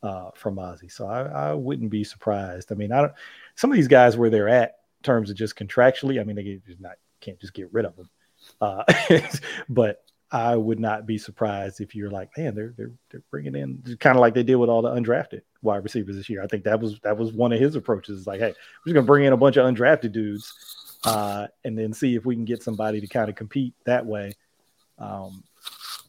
uh, 0.02 0.32
from 0.34 0.58
Ozzie. 0.58 0.88
So 0.88 1.06
I, 1.06 1.20
I, 1.20 1.54
wouldn't 1.54 1.92
be 1.92 2.02
surprised. 2.02 2.72
I 2.72 2.74
mean, 2.74 2.90
I 2.90 3.02
don't. 3.02 3.12
Some 3.54 3.70
of 3.70 3.76
these 3.76 3.86
guys 3.86 4.16
where 4.16 4.30
they're 4.30 4.48
at 4.48 4.78
in 4.98 5.04
terms 5.04 5.30
of 5.30 5.36
just 5.36 5.54
contractually, 5.54 6.20
I 6.20 6.24
mean, 6.24 6.34
they 6.34 6.60
just 6.66 6.80
not 6.80 6.96
can't 7.20 7.38
just 7.38 7.54
get 7.54 7.72
rid 7.72 7.84
of 7.84 7.94
them. 7.94 8.10
Uh, 8.60 8.82
but 9.68 10.02
I 10.32 10.56
would 10.56 10.80
not 10.80 11.06
be 11.06 11.18
surprised 11.18 11.80
if 11.80 11.94
you're 11.94 12.10
like, 12.10 12.36
man, 12.36 12.52
they're 12.52 12.74
they're 12.76 12.90
they're 13.12 13.22
bringing 13.30 13.54
in 13.54 13.96
kind 14.00 14.16
of 14.16 14.20
like 14.20 14.34
they 14.34 14.42
did 14.42 14.56
with 14.56 14.70
all 14.70 14.82
the 14.82 14.90
undrafted 14.90 15.42
wide 15.62 15.84
receivers 15.84 16.16
this 16.16 16.28
year. 16.28 16.42
I 16.42 16.48
think 16.48 16.64
that 16.64 16.80
was 16.80 16.98
that 17.04 17.16
was 17.16 17.32
one 17.32 17.52
of 17.52 17.60
his 17.60 17.76
approaches. 17.76 18.18
It's 18.18 18.26
like, 18.26 18.40
hey, 18.40 18.46
we're 18.46 18.90
just 18.90 18.94
gonna 18.94 19.06
bring 19.06 19.24
in 19.24 19.32
a 19.32 19.36
bunch 19.36 19.56
of 19.56 19.72
undrafted 19.72 20.10
dudes, 20.10 20.52
uh, 21.04 21.46
and 21.64 21.78
then 21.78 21.92
see 21.92 22.14
if 22.14 22.24
we 22.24 22.34
can 22.34 22.44
get 22.44 22.62
somebody 22.62 23.00
to 23.00 23.06
kind 23.06 23.28
of 23.28 23.34
compete 23.34 23.74
that 23.84 24.04
way, 24.04 24.32
um, 24.98 25.42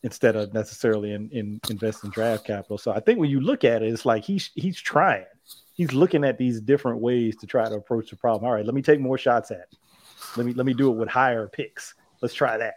instead 0.04 0.36
of 0.36 0.54
necessarily 0.54 1.14
in, 1.14 1.30
in 1.32 1.60
invest 1.70 2.04
in 2.04 2.10
draft 2.10 2.46
capital. 2.46 2.78
So 2.78 2.92
I 2.92 3.00
think 3.00 3.20
when 3.20 3.30
you 3.30 3.40
look 3.40 3.64
at 3.64 3.82
it, 3.82 3.92
it's 3.92 4.06
like 4.06 4.24
he's 4.24 4.52
he's 4.56 4.80
trying. 4.80 5.26
He's 5.74 5.94
looking 5.94 6.24
at 6.24 6.38
these 6.38 6.62
different 6.62 7.00
ways 7.00 7.36
to 7.38 7.48
try 7.48 7.68
to 7.68 7.76
approach 7.76 8.12
the 8.12 8.16
problem. 8.16 8.46
All 8.46 8.54
right, 8.54 8.66
let 8.66 8.76
me 8.76 8.82
take 8.82 9.00
more 9.00 9.18
shots 9.18 9.52
at. 9.52 9.58
It. 9.58 9.78
Let 10.38 10.46
me 10.46 10.54
let 10.54 10.66
me 10.66 10.74
do 10.74 10.92
it 10.92 10.96
with 10.96 11.10
higher 11.10 11.48
picks. 11.48 11.96
Let's 12.22 12.34
try 12.34 12.58
that 12.58 12.76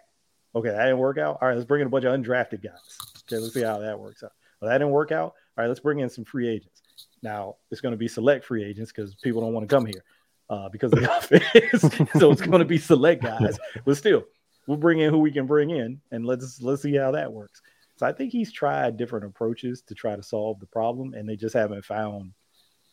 Okay, 0.56 0.70
that 0.70 0.84
didn't 0.84 0.98
work 0.98 1.18
out. 1.18 1.36
All 1.42 1.48
right, 1.48 1.54
let's 1.54 1.66
bring 1.66 1.82
in 1.82 1.86
a 1.86 1.90
bunch 1.90 2.06
of 2.06 2.18
undrafted 2.18 2.62
guys. 2.62 2.80
Okay, 3.28 3.36
let's 3.36 3.52
see 3.52 3.62
how 3.62 3.78
that 3.78 4.00
works 4.00 4.22
out. 4.22 4.32
Well, 4.58 4.70
that 4.70 4.78
didn't 4.78 4.92
work 4.92 5.12
out. 5.12 5.34
All 5.34 5.34
right, 5.58 5.66
let's 5.66 5.80
bring 5.80 5.98
in 5.98 6.08
some 6.08 6.24
free 6.24 6.48
agents. 6.48 6.82
Now 7.22 7.56
it's 7.70 7.82
going 7.82 7.92
to 7.92 7.98
be 7.98 8.08
select 8.08 8.46
free 8.46 8.64
agents 8.64 8.90
because 8.90 9.14
people 9.16 9.42
don't 9.42 9.52
want 9.52 9.68
to 9.68 9.74
come 9.74 9.84
here 9.84 10.02
uh, 10.48 10.68
because 10.68 10.92
of 10.92 11.00
the 11.00 11.16
offense. 11.16 12.10
so 12.18 12.30
it's 12.30 12.42
going 12.42 12.60
to 12.60 12.64
be 12.64 12.78
select 12.78 13.22
guys, 13.22 13.58
but 13.84 13.96
still, 13.96 14.24
we'll 14.66 14.76
bring 14.76 15.00
in 15.00 15.10
who 15.10 15.18
we 15.18 15.30
can 15.30 15.46
bring 15.46 15.70
in, 15.70 16.00
and 16.10 16.26
let's 16.26 16.60
let's 16.60 16.82
see 16.82 16.94
how 16.94 17.12
that 17.12 17.32
works. 17.32 17.62
So 17.96 18.06
I 18.06 18.12
think 18.12 18.32
he's 18.32 18.52
tried 18.52 18.96
different 18.96 19.26
approaches 19.26 19.82
to 19.82 19.94
try 19.94 20.16
to 20.16 20.22
solve 20.22 20.60
the 20.60 20.66
problem, 20.66 21.14
and 21.14 21.28
they 21.28 21.36
just 21.36 21.54
haven't 21.54 21.84
found 21.84 22.32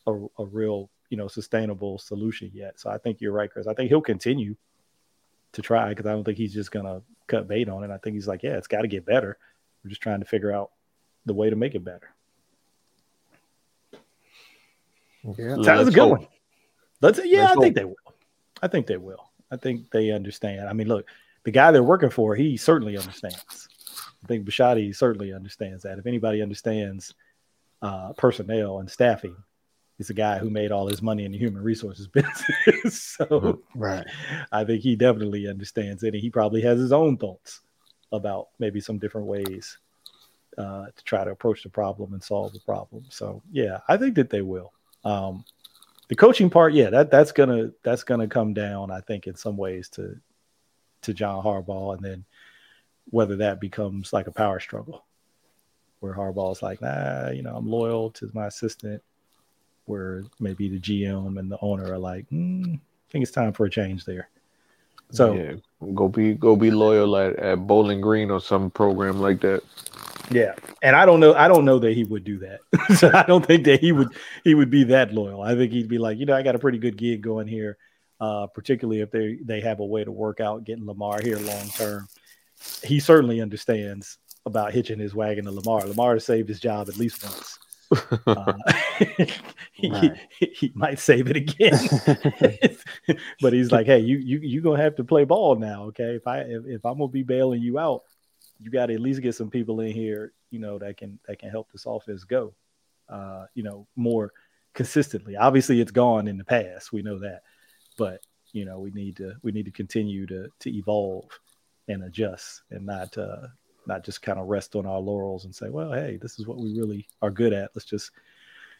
a, 0.06 0.12
a 0.38 0.44
real 0.44 0.90
you 1.10 1.16
know 1.16 1.28
sustainable 1.28 1.98
solution 1.98 2.50
yet. 2.52 2.80
So 2.80 2.90
I 2.90 2.98
think 2.98 3.20
you're 3.20 3.32
right, 3.32 3.50
Chris. 3.50 3.66
I 3.66 3.74
think 3.74 3.88
he'll 3.88 4.00
continue 4.00 4.56
to 5.52 5.62
try 5.62 5.90
because 5.90 6.06
I 6.06 6.12
don't 6.12 6.24
think 6.24 6.38
he's 6.38 6.54
just 6.54 6.72
gonna 6.72 7.02
cut 7.26 7.48
bait 7.48 7.68
on 7.68 7.84
it. 7.84 7.90
I 7.90 7.98
think 7.98 8.14
he's 8.14 8.28
like, 8.28 8.42
yeah, 8.42 8.56
it's 8.56 8.66
got 8.66 8.82
to 8.82 8.88
get 8.88 9.06
better. 9.06 9.38
We're 9.82 9.90
just 9.90 10.00
trying 10.00 10.20
to 10.20 10.26
figure 10.26 10.52
out 10.52 10.70
the 11.26 11.34
way 11.34 11.50
to 11.50 11.56
make 11.56 11.74
it 11.74 11.84
better. 11.84 12.10
Yeah, 15.38 15.56
how's 15.64 15.88
it 15.88 15.94
going? 15.94 16.26
Let's 17.04 17.18
say 17.18 17.28
yeah, 17.28 17.44
Let's 17.44 17.58
I 17.58 17.60
think 17.60 17.76
they 17.76 17.84
will. 17.84 18.14
I 18.62 18.68
think 18.68 18.86
they 18.86 18.96
will. 18.96 19.30
I 19.50 19.56
think 19.56 19.90
they 19.90 20.10
understand. 20.10 20.70
I 20.70 20.72
mean, 20.72 20.88
look, 20.88 21.06
the 21.44 21.50
guy 21.50 21.70
they're 21.70 21.82
working 21.82 22.08
for, 22.08 22.34
he 22.34 22.56
certainly 22.56 22.96
understands. 22.96 23.68
I 24.22 24.26
think 24.26 24.46
Bisciotti 24.46 24.96
certainly 24.96 25.34
understands 25.34 25.82
that. 25.82 25.98
If 25.98 26.06
anybody 26.06 26.40
understands 26.40 27.14
uh, 27.82 28.14
personnel 28.14 28.78
and 28.78 28.90
staffing, 28.90 29.36
it's 29.98 30.08
a 30.08 30.14
guy 30.14 30.38
who 30.38 30.48
made 30.48 30.72
all 30.72 30.88
his 30.88 31.02
money 31.02 31.26
in 31.26 31.32
the 31.32 31.36
human 31.36 31.62
resources 31.62 32.08
business. 32.66 33.02
so 33.18 33.60
right. 33.74 34.06
I 34.50 34.64
think 34.64 34.82
he 34.82 34.96
definitely 34.96 35.46
understands 35.46 36.02
it 36.04 36.14
and 36.14 36.22
he 36.22 36.30
probably 36.30 36.62
has 36.62 36.78
his 36.78 36.92
own 36.92 37.18
thoughts 37.18 37.60
about 38.12 38.48
maybe 38.58 38.80
some 38.80 38.98
different 38.98 39.26
ways 39.26 39.76
uh, 40.56 40.86
to 40.86 41.04
try 41.04 41.22
to 41.22 41.32
approach 41.32 41.64
the 41.64 41.68
problem 41.68 42.14
and 42.14 42.24
solve 42.24 42.54
the 42.54 42.60
problem. 42.60 43.04
So 43.10 43.42
yeah, 43.52 43.80
I 43.88 43.98
think 43.98 44.14
that 44.14 44.30
they 44.30 44.40
will. 44.40 44.72
Um, 45.04 45.44
the 46.08 46.14
coaching 46.14 46.50
part, 46.50 46.74
yeah, 46.74 46.90
that 46.90 47.10
that's 47.10 47.32
gonna 47.32 47.70
that's 47.82 48.04
gonna 48.04 48.28
come 48.28 48.54
down. 48.54 48.90
I 48.90 49.00
think 49.00 49.26
in 49.26 49.36
some 49.36 49.56
ways 49.56 49.88
to 49.90 50.16
to 51.02 51.14
John 51.14 51.42
Harbaugh, 51.44 51.96
and 51.96 52.04
then 52.04 52.24
whether 53.10 53.36
that 53.36 53.60
becomes 53.60 54.12
like 54.12 54.26
a 54.26 54.32
power 54.32 54.60
struggle, 54.60 55.04
where 56.00 56.14
Harbaugh's 56.14 56.62
like, 56.62 56.80
nah, 56.80 57.30
you 57.30 57.42
know, 57.42 57.56
I'm 57.56 57.68
loyal 57.68 58.10
to 58.12 58.30
my 58.34 58.46
assistant, 58.46 59.02
where 59.86 60.24
maybe 60.40 60.68
the 60.68 60.80
GM 60.80 61.38
and 61.38 61.50
the 61.50 61.58
owner 61.60 61.92
are 61.92 61.98
like, 61.98 62.28
mm, 62.30 62.74
I 62.74 63.10
think 63.10 63.22
it's 63.22 63.32
time 63.32 63.52
for 63.52 63.66
a 63.66 63.70
change 63.70 64.04
there. 64.04 64.28
So 65.10 65.34
yeah, 65.34 65.54
go 65.94 66.08
be 66.08 66.34
go 66.34 66.56
be 66.56 66.70
loyal 66.70 67.16
at, 67.16 67.36
at 67.36 67.66
Bowling 67.66 68.00
Green 68.00 68.30
or 68.30 68.40
some 68.40 68.70
program 68.70 69.20
like 69.20 69.40
that. 69.40 69.62
Yeah, 70.30 70.54
and 70.82 70.96
I 70.96 71.04
don't 71.04 71.20
know. 71.20 71.34
I 71.34 71.48
don't 71.48 71.64
know 71.64 71.78
that 71.78 71.92
he 71.92 72.04
would 72.04 72.24
do 72.24 72.38
that. 72.38 72.60
so 72.98 73.10
I 73.12 73.24
don't 73.24 73.44
think 73.44 73.64
that 73.64 73.80
he 73.80 73.92
would 73.92 74.08
he 74.42 74.54
would 74.54 74.70
be 74.70 74.84
that 74.84 75.12
loyal. 75.12 75.42
I 75.42 75.54
think 75.54 75.72
he'd 75.72 75.88
be 75.88 75.98
like, 75.98 76.18
you 76.18 76.26
know, 76.26 76.34
I 76.34 76.42
got 76.42 76.54
a 76.54 76.58
pretty 76.58 76.78
good 76.78 76.96
gig 76.96 77.22
going 77.22 77.46
here, 77.46 77.76
uh, 78.20 78.46
particularly 78.46 79.00
if 79.00 79.10
they 79.10 79.38
they 79.42 79.60
have 79.60 79.80
a 79.80 79.84
way 79.84 80.04
to 80.04 80.12
work 80.12 80.40
out 80.40 80.64
getting 80.64 80.86
Lamar 80.86 81.20
here 81.20 81.38
long 81.38 81.68
term. 81.68 82.08
He 82.82 83.00
certainly 83.00 83.40
understands 83.40 84.18
about 84.46 84.72
hitching 84.72 84.98
his 84.98 85.14
wagon 85.14 85.44
to 85.44 85.50
Lamar. 85.50 85.86
Lamar 85.86 86.14
has 86.14 86.24
saved 86.24 86.48
his 86.48 86.60
job 86.60 86.88
at 86.88 86.96
least 86.96 87.22
once. 87.24 87.58
Uh, 88.26 88.54
he, 89.72 89.90
right. 89.90 90.16
he, 90.40 90.46
he, 90.46 90.72
might 90.74 90.98
save 90.98 91.28
it 91.28 91.36
again, 91.36 91.78
but 93.40 93.52
he's 93.52 93.70
like, 93.70 93.86
"Hey, 93.86 94.00
you 94.00 94.16
you 94.16 94.40
you 94.40 94.60
gonna 94.62 94.82
have 94.82 94.96
to 94.96 95.04
play 95.04 95.24
ball 95.24 95.54
now, 95.56 95.84
okay? 95.84 96.16
If 96.16 96.26
I 96.26 96.38
if, 96.40 96.64
if 96.66 96.86
I'm 96.86 96.98
gonna 96.98 97.08
be 97.08 97.22
bailing 97.22 97.62
you 97.62 97.78
out, 97.78 98.02
you 98.58 98.70
got 98.70 98.86
to 98.86 98.94
at 98.94 99.00
least 99.00 99.22
get 99.22 99.34
some 99.34 99.50
people 99.50 99.80
in 99.80 99.92
here, 99.92 100.32
you 100.50 100.58
know, 100.58 100.78
that 100.78 100.96
can 100.96 101.18
that 101.26 101.38
can 101.38 101.50
help 101.50 101.70
this 101.72 101.86
offense 101.86 102.24
go, 102.24 102.54
uh, 103.08 103.46
you 103.54 103.62
know, 103.62 103.86
more 103.96 104.32
consistently. 104.74 105.36
Obviously, 105.36 105.80
it's 105.80 105.90
gone 105.90 106.28
in 106.28 106.38
the 106.38 106.44
past. 106.44 106.92
We 106.92 107.02
know 107.02 107.18
that, 107.20 107.42
but 107.96 108.20
you 108.52 108.64
know, 108.64 108.78
we 108.78 108.90
need 108.90 109.16
to 109.16 109.34
we 109.42 109.52
need 109.52 109.64
to 109.64 109.70
continue 109.70 110.26
to 110.26 110.48
to 110.60 110.76
evolve 110.76 111.28
and 111.88 112.04
adjust, 112.04 112.62
and 112.70 112.86
not 112.86 113.16
uh, 113.18 113.48
not 113.86 114.04
just 114.04 114.22
kind 114.22 114.38
of 114.38 114.46
rest 114.46 114.76
on 114.76 114.86
our 114.86 115.00
laurels 115.00 115.44
and 115.44 115.54
say, 115.54 115.68
well, 115.68 115.92
hey, 115.92 116.18
this 116.20 116.38
is 116.38 116.46
what 116.46 116.58
we 116.58 116.78
really 116.78 117.06
are 117.20 117.30
good 117.30 117.52
at. 117.52 117.70
Let's 117.74 117.88
just 117.88 118.10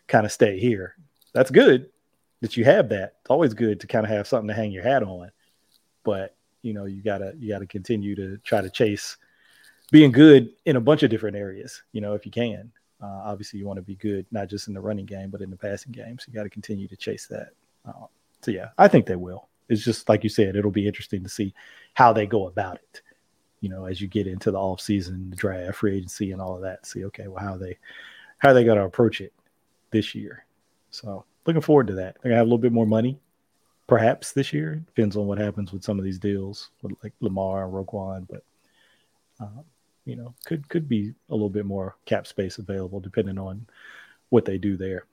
kind 0.06 0.24
of 0.24 0.32
stay 0.32 0.58
here. 0.58 0.94
That's 1.32 1.50
good 1.50 1.90
that 2.40 2.56
you 2.56 2.64
have 2.64 2.88
that. 2.90 3.14
It's 3.20 3.30
always 3.30 3.54
good 3.54 3.80
to 3.80 3.86
kind 3.86 4.04
of 4.04 4.10
have 4.10 4.26
something 4.28 4.48
to 4.48 4.54
hang 4.54 4.70
your 4.70 4.82
hat 4.82 5.02
on, 5.02 5.30
but 6.04 6.36
you 6.62 6.72
know, 6.72 6.86
you 6.86 7.02
gotta 7.02 7.34
you 7.38 7.48
gotta 7.48 7.66
continue 7.66 8.14
to 8.16 8.38
try 8.38 8.60
to 8.60 8.70
chase 8.70 9.16
being 9.90 10.12
good 10.12 10.50
in 10.64 10.76
a 10.76 10.80
bunch 10.80 11.02
of 11.02 11.10
different 11.10 11.36
areas. 11.36 11.82
You 11.92 12.00
know, 12.00 12.14
if 12.14 12.24
you 12.26 12.32
can. 12.32 12.72
Uh, 13.02 13.20
obviously, 13.24 13.58
you 13.58 13.66
want 13.66 13.76
to 13.76 13.82
be 13.82 13.96
good 13.96 14.24
not 14.30 14.48
just 14.48 14.68
in 14.68 14.74
the 14.74 14.80
running 14.80 15.04
game, 15.04 15.28
but 15.28 15.42
in 15.42 15.50
the 15.50 15.56
passing 15.56 15.92
game. 15.92 16.18
So 16.18 16.26
you 16.28 16.34
got 16.34 16.44
to 16.44 16.50
continue 16.50 16.88
to 16.88 16.96
chase 16.96 17.26
that. 17.26 17.50
Uh, 17.86 18.06
so 18.40 18.50
yeah, 18.50 18.68
I 18.78 18.88
think 18.88 19.04
they 19.04 19.16
will. 19.16 19.48
It's 19.68 19.84
just 19.84 20.08
like 20.08 20.22
you 20.22 20.30
said, 20.30 20.56
it'll 20.56 20.70
be 20.70 20.86
interesting 20.86 21.22
to 21.22 21.28
see 21.28 21.54
how 21.94 22.12
they 22.12 22.26
go 22.26 22.46
about 22.46 22.76
it 22.76 23.02
you 23.64 23.70
know, 23.70 23.86
as 23.86 23.98
you 23.98 24.08
get 24.08 24.26
into 24.26 24.50
the 24.50 24.58
off 24.58 24.78
season, 24.78 25.30
the 25.30 25.36
draft, 25.36 25.78
free 25.78 25.96
agency, 25.96 26.32
and 26.32 26.42
all 26.42 26.54
of 26.54 26.60
that. 26.60 26.84
See, 26.84 27.06
okay, 27.06 27.28
well, 27.28 27.42
how 27.42 27.56
they 27.56 27.78
how 28.36 28.52
they 28.52 28.62
going 28.62 28.76
to 28.76 28.84
approach 28.84 29.22
it 29.22 29.32
this 29.90 30.14
year? 30.14 30.44
So 30.90 31.24
looking 31.46 31.62
forward 31.62 31.86
to 31.86 31.94
that. 31.94 32.18
They're 32.20 32.28
gonna 32.28 32.36
have 32.36 32.46
a 32.46 32.50
little 32.50 32.58
bit 32.58 32.72
more 32.72 32.84
money, 32.84 33.18
perhaps 33.86 34.32
this 34.32 34.52
year. 34.52 34.82
Depends 34.84 35.16
on 35.16 35.26
what 35.26 35.38
happens 35.38 35.72
with 35.72 35.82
some 35.82 35.98
of 35.98 36.04
these 36.04 36.18
deals, 36.18 36.72
with 36.82 36.92
like 37.02 37.14
Lamar 37.20 37.64
and 37.64 37.72
Roquan, 37.72 38.26
but 38.28 38.44
um, 39.40 39.64
you 40.04 40.16
know, 40.16 40.34
could 40.44 40.68
could 40.68 40.88
be 40.88 41.14
a 41.30 41.32
little 41.34 41.50
bit 41.50 41.66
more 41.66 41.96
cap 42.04 42.26
space 42.26 42.58
available 42.58 43.00
depending 43.00 43.38
on 43.38 43.66
what 44.30 44.44
they 44.44 44.58
do 44.58 44.76
there. 44.76 45.06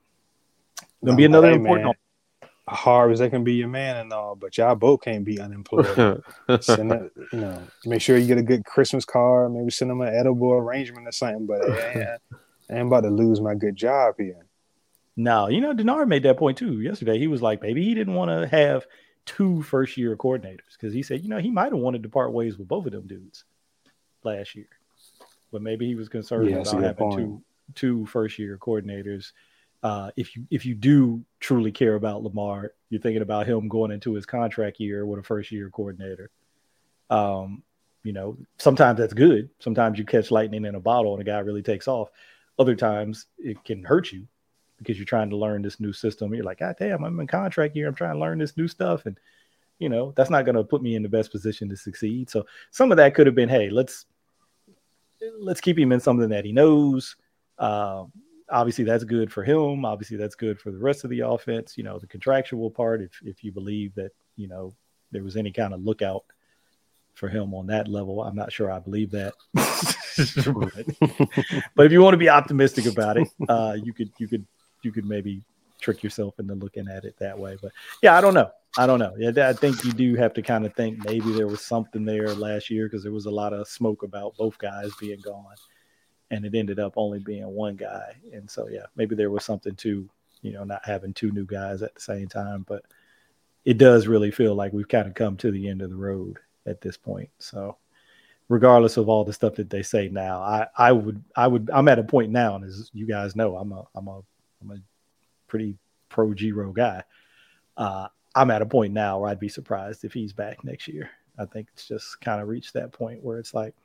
Gonna 1.04 1.18
be 1.18 1.26
another 1.26 1.50
hey, 1.50 1.56
important. 1.56 1.86
Man 1.86 1.96
hard 2.68 3.12
as 3.12 3.20
they 3.20 3.30
can 3.30 3.44
be 3.44 3.54
your 3.54 3.68
man 3.68 3.98
and 3.98 4.14
all, 4.14 4.36
but 4.36 4.58
y'all 4.58 4.76
both 4.76 5.02
can't 5.02 5.26
be 5.26 5.40
unemployed. 5.40 5.86
send 6.62 6.92
that, 6.92 7.12
you 7.32 7.40
know, 7.40 7.62
make 7.86 8.02
sure 8.02 8.18
you 8.18 8.28
get 8.28 8.38
a 8.38 8.44
good 8.44 8.66
Christmas 8.66 9.06
card. 9.06 9.54
Maybe 9.54 9.72
send 9.72 9.92
them 9.92 10.02
an 10.02 10.14
edible 10.14 10.52
arrangement 10.52 11.08
or 11.08 11.12
something. 11.12 11.46
But 11.46 11.62
hey, 11.70 12.16
I 12.70 12.74
ain't 12.74 12.88
about 12.88 13.02
to 13.02 13.10
lose 13.10 13.42
my 13.42 13.56
good 13.56 13.76
job 13.76 14.16
here. 14.18 14.46
No, 15.18 15.50
you 15.50 15.60
know, 15.60 15.74
Denard 15.74 16.08
made 16.08 16.24
that 16.24 16.38
point 16.38 16.58
too 16.58 16.82
yesterday. 16.82 17.20
He 17.20 17.28
was 17.28 17.42
like, 17.42 17.62
maybe 17.62 17.84
he 17.84 17.94
didn't 17.94 18.14
want 18.14 18.32
to 18.32 18.48
have 18.48 18.86
two 19.26 19.62
first 19.64 19.98
year 19.98 20.16
coordinators 20.16 20.74
because 20.74 20.94
he 20.94 21.04
said, 21.04 21.22
you 21.22 21.30
know, 21.30 21.38
he 21.38 21.52
might 21.52 21.72
have 21.72 21.82
wanted 21.82 22.04
to 22.04 22.10
part 22.10 22.32
ways 22.32 22.58
with 22.58 22.68
both 22.68 22.86
of 22.86 22.94
them 22.94 23.08
dudes 23.08 23.44
last 24.24 24.56
year, 24.56 24.70
but 25.52 25.62
maybe 25.62 25.88
he 25.88 25.96
was 25.96 26.10
concerned 26.10 26.50
yeah, 26.50 26.58
about 26.58 26.82
having 26.82 26.96
point. 26.96 27.20
two 27.20 27.44
two 27.74 28.06
first 28.08 28.38
year 28.38 28.58
coordinators 28.58 29.32
uh, 29.84 30.12
if 30.16 30.36
you 30.36 30.46
if 30.52 30.66
you 30.66 30.76
do 30.76 31.24
truly 31.40 31.72
care 31.72 31.96
about 31.96 32.24
Lamar, 32.24 32.74
you're 32.90 33.02
thinking 33.02 33.24
about 33.24 33.48
him 33.48 33.68
going 33.68 33.92
into 33.92 34.14
his 34.14 34.26
contract 34.26 34.80
year 34.80 35.06
with 35.06 35.20
a 35.20 35.24
first 35.24 35.52
year 35.52 35.70
coordinator. 35.70 36.30
Um, 37.10 37.64
you 38.04 38.14
know, 38.14 38.38
sometimes 38.58 39.00
that's 39.00 39.14
good. 39.14 39.50
Sometimes 39.60 39.98
you 39.98 40.06
catch 40.06 40.32
lightning 40.32 40.66
in 40.66 40.76
a 40.76 40.80
bottle 40.80 41.14
and 41.14 41.22
a 41.22 41.26
guy 41.26 41.40
really 41.40 41.64
takes 41.64 41.88
off. 41.88 42.10
Other 42.60 42.76
times 42.76 43.28
it 43.38 43.64
can 43.64 43.84
hurt 43.84 44.12
you 44.12 44.28
because 44.78 44.98
you're 44.98 45.06
trying 45.06 45.30
to 45.30 45.38
learn 45.38 45.62
this 45.62 45.80
new 45.80 45.94
system. 45.94 46.34
You're 46.34 46.44
like, 46.44 46.60
God 46.60 46.76
damn, 46.80 47.04
I'm 47.04 47.20
in 47.20 47.28
contract 47.28 47.76
year. 47.76 47.88
I'm 47.88 47.96
trying 47.96 48.14
to 48.16 48.20
learn 48.20 48.40
this 48.40 48.58
new 48.58 48.68
stuff. 48.68 49.06
And, 49.06 49.20
you 49.78 49.90
know, 49.90 50.14
that's 50.16 50.30
not 50.32 50.46
going 50.46 50.56
to 50.56 50.64
put 50.64 50.82
me 50.82 50.96
in 50.96 51.04
the 51.04 51.10
best 51.10 51.32
position 51.32 51.70
to 51.70 51.78
succeed. 51.78 52.30
So 52.30 52.46
some 52.72 52.92
of 52.92 52.98
that 52.98 53.14
could 53.14 53.28
have 53.28 53.36
been, 53.36 53.50
hey, 53.50 53.70
let's 53.70 54.06
let's 55.40 55.62
keep 55.62 55.78
him 55.78 55.92
in 55.92 56.00
something 56.00 56.30
that 56.30 56.46
he 56.46 56.52
knows. 56.52 57.16
Um, 57.58 58.12
obviously 58.52 58.84
that's 58.84 59.04
good 59.04 59.32
for 59.32 59.44
him. 59.44 59.86
Obviously 59.86 60.18
that's 60.18 60.36
good 60.36 60.60
for 60.60 60.72
the 60.72 60.78
rest 60.78 61.04
of 61.04 61.10
the 61.10 61.22
offense. 61.22 61.78
You 61.78 61.84
know, 61.84 61.98
the 61.98 62.08
contractual 62.08 62.70
part, 62.70 63.02
if 63.02 63.20
if 63.24 63.44
you 63.44 63.52
believe 63.52 63.96
that 63.96 64.12
you 64.36 64.48
know 64.48 64.74
there 65.12 65.24
was 65.24 65.38
any 65.38 65.52
kind 65.52 65.74
of 65.74 65.84
lookout 65.84 66.24
for 67.14 67.28
him 67.28 67.54
on 67.54 67.68
that 67.68 67.88
level, 67.88 68.22
I'm 68.22 68.36
not 68.36 68.52
sure 68.52 68.72
I 68.72 68.80
believe 68.80 69.12
that. 69.12 69.34
but, 69.54 70.86
but, 71.76 71.86
if 71.86 71.92
you 71.92 72.02
want 72.02 72.14
to 72.14 72.18
be 72.18 72.30
optimistic 72.30 72.86
about 72.86 73.18
it, 73.18 73.28
uh, 73.50 73.78
you 73.82 73.94
could 73.94 74.12
you 74.20 74.28
could 74.28 74.46
you 74.84 74.92
could 74.92 75.06
maybe 75.06 75.42
trick 75.82 76.04
yourself 76.04 76.40
into 76.40 76.56
looking 76.56 76.88
at 76.88 77.04
it 77.04 77.16
that 77.20 77.38
way. 77.38 77.58
But 77.62 77.72
yeah, 78.02 78.18
I 78.18 78.22
don't 78.22 78.34
know. 78.34 78.52
I 78.78 78.88
don't 78.88 79.00
know. 79.00 79.14
Yeah, 79.18 79.50
I 79.50 79.54
think 79.54 79.84
you 79.84 79.92
do 79.92 80.16
have 80.16 80.34
to 80.36 80.42
kind 80.42 80.66
of 80.66 80.74
think 80.76 81.04
maybe 81.04 81.34
there 81.34 81.48
was 81.48 81.62
something 81.62 82.06
there 82.06 82.34
last 82.34 82.70
year 82.70 82.88
because 82.88 83.04
there 83.04 83.12
was 83.12 83.26
a 83.26 83.32
lot 83.32 83.54
of 83.54 83.68
smoke 83.68 84.04
about 84.04 84.38
both 84.38 84.58
guys 84.58 84.92
being 85.00 85.20
gone 85.20 85.56
and 86.32 86.46
it 86.46 86.56
ended 86.56 86.80
up 86.80 86.94
only 86.96 87.20
being 87.20 87.46
one 87.48 87.76
guy. 87.76 88.16
And 88.32 88.50
so, 88.50 88.68
yeah, 88.70 88.86
maybe 88.96 89.16
there 89.16 89.30
was 89.30 89.44
something 89.44 89.76
to, 89.76 90.10
you 90.42 90.54
know, 90.54 90.64
not 90.64 90.82
having 90.86 91.14
two 91.14 91.32
new 91.32 91.46
guys 91.46 91.82
at 91.82 91.94
the 91.94 92.02
same 92.02 92.28
time, 92.28 92.66
but 92.68 92.84
it 93.66 93.78
does 93.78 94.08
really 94.08 94.32
feel 94.32 94.56
like 94.56 94.72
we've 94.72 94.88
kind 94.88 95.08
of 95.08 95.14
come 95.14 95.36
to 95.38 95.52
the 95.52 95.68
end 95.68 95.82
of 95.82 95.90
the 95.90 95.96
road 95.96 96.40
at 96.66 96.80
this 96.80 96.96
point. 96.96 97.30
So, 97.40 97.78
regardless 98.48 98.96
of 98.98 99.10
all 99.10 99.26
the 99.26 99.34
stuff 99.34 99.56
that 99.56 99.70
they 99.70 99.84
say 99.84 100.08
now, 100.08 100.42
I, 100.42 100.68
I 100.78 100.92
would, 100.94 101.22
I 101.36 101.48
would, 101.48 101.70
I'm 101.72 101.90
at 101.90 102.00
a 102.00 102.04
point 102.04 102.32
now, 102.32 102.56
and 102.56 102.64
as 102.64 102.90
you 102.94 103.06
guys 103.06 103.36
know, 103.36 103.58
I'm 103.58 103.74
a, 103.74 103.84
I'm 103.94 104.08
a, 104.08 104.22
I'm 104.62 104.72
a 104.72 104.78
pretty 105.52 105.78
pro 106.08 106.34
G-Ro 106.34 106.72
guy. 106.72 107.04
Uh, 107.76 108.08
I'm 108.34 108.50
at 108.50 108.62
a 108.62 108.66
point 108.66 108.94
now 108.94 109.20
where 109.20 109.30
I'd 109.30 109.40
be 109.40 109.50
surprised 109.50 110.06
if 110.06 110.14
he's 110.14 110.32
back 110.32 110.64
next 110.64 110.88
year. 110.88 111.12
I 111.38 111.46
think 111.46 111.68
it's 111.74 111.88
just 111.88 112.22
kind 112.22 112.42
of 112.42 112.48
reached 112.48 112.74
that 112.74 112.94
point 112.94 113.22
where 113.22 113.38
it's 113.38 113.54
like, 113.54 113.76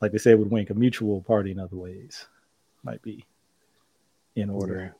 like 0.00 0.10
they 0.10 0.18
said 0.18 0.38
with 0.38 0.48
Wink, 0.48 0.70
a 0.70 0.74
mutual 0.74 1.22
party 1.22 1.52
in 1.52 1.60
other 1.60 1.76
ways 1.76 2.26
might 2.82 3.00
be 3.00 3.24
in 4.34 4.50
order. 4.50 4.80
Yeah. 4.80 4.90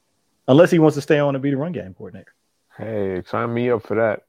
Unless 0.47 0.71
he 0.71 0.79
wants 0.79 0.95
to 0.95 1.03
stay 1.03 1.19
on 1.19 1.35
and 1.35 1.43
be 1.43 1.51
the 1.51 1.57
run 1.57 1.73
game 1.73 1.95
coordinator. 1.95 2.33
Hey, 2.79 3.23
sign 3.27 3.53
me 3.53 3.71
up 3.71 3.83
for 3.83 3.97
that. 3.97 4.23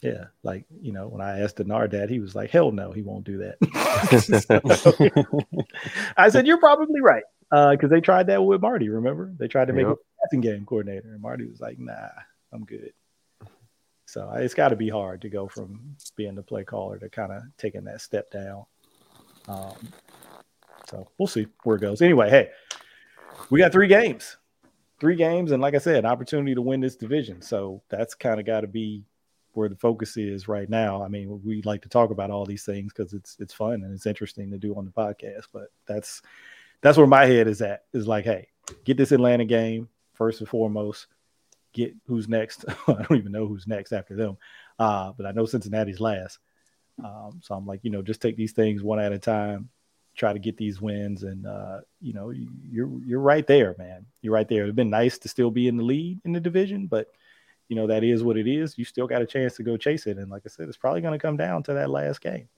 Yeah, 0.00 0.26
like 0.44 0.64
you 0.80 0.92
know, 0.92 1.08
when 1.08 1.20
I 1.20 1.40
asked 1.40 1.56
Denard 1.56 1.90
that, 1.90 2.08
he 2.08 2.20
was 2.20 2.36
like, 2.36 2.50
"Hell 2.50 2.70
no, 2.70 2.92
he 2.92 3.02
won't 3.02 3.24
do 3.24 3.38
that." 3.38 3.56
I 6.16 6.28
said, 6.28 6.46
"You're 6.46 6.60
probably 6.60 7.00
right," 7.00 7.24
because 7.50 7.78
uh, 7.82 7.88
they 7.88 8.00
tried 8.00 8.28
that 8.28 8.44
with 8.44 8.60
Marty. 8.60 8.90
Remember, 8.90 9.32
they 9.36 9.48
tried 9.48 9.66
to 9.66 9.72
make 9.72 9.88
yep. 9.88 9.96
Passing 10.22 10.40
game 10.40 10.64
coordinator, 10.64 11.08
and 11.12 11.22
Marty 11.22 11.46
was 11.46 11.60
like, 11.60 11.78
"Nah, 11.78 12.08
I'm 12.52 12.64
good." 12.64 12.92
So 14.06 14.30
it's 14.36 14.54
got 14.54 14.70
to 14.70 14.76
be 14.76 14.88
hard 14.88 15.20
to 15.22 15.28
go 15.28 15.48
from 15.48 15.96
being 16.16 16.34
the 16.34 16.42
play 16.42 16.64
caller 16.64 16.98
to 16.98 17.10
kind 17.10 17.30
of 17.30 17.42
taking 17.58 17.84
that 17.84 18.00
step 18.00 18.30
down. 18.30 18.64
Um, 19.48 19.76
so 20.88 21.06
we'll 21.18 21.26
see 21.26 21.46
where 21.64 21.76
it 21.76 21.80
goes. 21.80 22.00
Anyway, 22.00 22.30
hey, 22.30 22.48
we 23.50 23.58
got 23.58 23.70
three 23.70 23.86
games, 23.86 24.38
three 24.98 25.16
games, 25.16 25.52
and 25.52 25.60
like 25.60 25.74
I 25.74 25.78
said, 25.78 26.06
opportunity 26.06 26.54
to 26.54 26.62
win 26.62 26.80
this 26.80 26.96
division. 26.96 27.42
So 27.42 27.82
that's 27.90 28.14
kind 28.14 28.40
of 28.40 28.46
got 28.46 28.62
to 28.62 28.66
be 28.66 29.04
where 29.52 29.68
the 29.68 29.76
focus 29.76 30.16
is 30.16 30.48
right 30.48 30.70
now. 30.70 31.02
I 31.02 31.08
mean, 31.08 31.42
we 31.44 31.60
like 31.62 31.82
to 31.82 31.88
talk 31.88 32.10
about 32.10 32.30
all 32.30 32.46
these 32.46 32.64
things 32.64 32.92
because 32.94 33.12
it's 33.12 33.36
it's 33.40 33.52
fun 33.52 33.82
and 33.82 33.92
it's 33.92 34.06
interesting 34.06 34.50
to 34.52 34.58
do 34.58 34.74
on 34.74 34.86
the 34.86 34.90
podcast. 34.90 35.48
But 35.52 35.68
that's 35.86 36.22
that's 36.80 36.96
where 36.96 37.06
my 37.06 37.26
head 37.26 37.46
is 37.46 37.60
at. 37.60 37.84
Is 37.92 38.06
like, 38.06 38.24
hey, 38.24 38.48
get 38.84 38.96
this 38.96 39.12
Atlanta 39.12 39.44
game 39.44 39.88
first 40.18 40.40
and 40.40 40.48
foremost. 40.48 41.06
Get 41.72 41.94
who's 42.06 42.28
next. 42.28 42.64
I 42.88 43.02
don't 43.04 43.18
even 43.18 43.32
know 43.32 43.46
who's 43.46 43.66
next 43.66 43.92
after 43.92 44.16
them, 44.16 44.36
uh, 44.78 45.12
but 45.16 45.24
I 45.24 45.32
know 45.32 45.46
Cincinnati's 45.46 46.00
last. 46.00 46.38
Um, 47.02 47.40
so 47.42 47.54
I'm 47.54 47.66
like, 47.66 47.80
you 47.82 47.90
know, 47.90 48.02
just 48.02 48.20
take 48.20 48.36
these 48.36 48.52
things 48.52 48.82
one 48.82 48.98
at 48.98 49.12
a 49.12 49.18
time. 49.18 49.70
try 50.16 50.32
to 50.32 50.38
get 50.38 50.56
these 50.56 50.80
wins. 50.80 51.22
And 51.22 51.46
uh, 51.46 51.80
you 52.00 52.12
know, 52.12 52.30
you're 52.30 52.90
you're 53.04 53.20
right 53.20 53.46
there, 53.46 53.76
man. 53.78 54.06
You're 54.20 54.34
right 54.34 54.48
there. 54.48 54.64
It'd 54.64 54.76
been 54.76 54.90
nice 54.90 55.18
to 55.18 55.28
still 55.28 55.50
be 55.50 55.68
in 55.68 55.76
the 55.76 55.84
lead 55.84 56.20
in 56.24 56.32
the 56.32 56.40
division, 56.40 56.86
but 56.86 57.08
you 57.68 57.76
know 57.76 57.86
that 57.86 58.02
is 58.02 58.22
what 58.22 58.36
it 58.36 58.48
is. 58.48 58.76
You 58.78 58.84
still 58.84 59.06
got 59.06 59.22
a 59.22 59.26
chance 59.26 59.56
to 59.56 59.62
go 59.62 59.76
chase 59.76 60.06
it. 60.06 60.18
And 60.18 60.30
like 60.30 60.42
I 60.44 60.48
said, 60.48 60.68
it's 60.68 60.76
probably 60.76 61.02
going 61.02 61.12
to 61.12 61.22
come 61.22 61.36
down 61.36 61.62
to 61.64 61.74
that 61.74 61.90
last 61.90 62.20
game. 62.20 62.48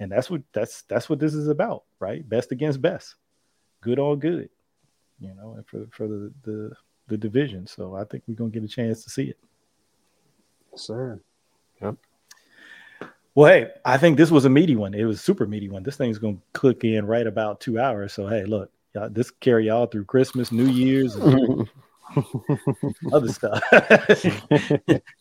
And 0.00 0.10
that's 0.10 0.30
what 0.30 0.42
that's 0.52 0.82
that's 0.82 1.08
what 1.10 1.18
this 1.18 1.34
is 1.34 1.48
about, 1.48 1.84
right? 2.00 2.26
Best 2.26 2.52
against 2.52 2.80
best, 2.80 3.16
good 3.80 3.98
on 3.98 4.18
good. 4.18 4.48
You 5.20 5.34
know, 5.34 5.54
and 5.56 5.66
for 5.66 5.86
for 5.90 6.08
the 6.08 6.32
the 6.42 6.72
the 7.12 7.18
division. 7.18 7.66
So 7.66 7.94
I 7.94 8.04
think 8.04 8.24
we're 8.26 8.34
gonna 8.34 8.50
get 8.50 8.64
a 8.64 8.68
chance 8.68 9.04
to 9.04 9.10
see 9.10 9.24
it. 9.24 9.38
Yes, 10.72 10.82
sir. 10.82 11.20
Yep. 11.80 11.96
Well, 13.34 13.52
hey, 13.52 13.70
I 13.84 13.98
think 13.98 14.16
this 14.16 14.30
was 14.30 14.44
a 14.44 14.50
meaty 14.50 14.76
one. 14.76 14.94
It 14.94 15.04
was 15.04 15.16
a 15.16 15.22
super 15.22 15.46
meaty 15.46 15.68
one. 15.68 15.82
This 15.82 15.96
thing's 15.96 16.18
gonna 16.18 16.38
click 16.54 16.84
in 16.84 17.06
right 17.06 17.26
about 17.26 17.60
two 17.60 17.78
hours. 17.78 18.12
So 18.14 18.26
hey, 18.26 18.44
look, 18.44 18.70
y'all, 18.94 19.10
this 19.10 19.30
carry 19.30 19.66
y'all 19.66 19.86
through 19.86 20.06
Christmas, 20.06 20.50
New 20.50 20.66
Year's, 20.66 21.14
and 21.16 21.68
other 23.12 23.28
stuff. 23.28 23.62
but 23.70 24.24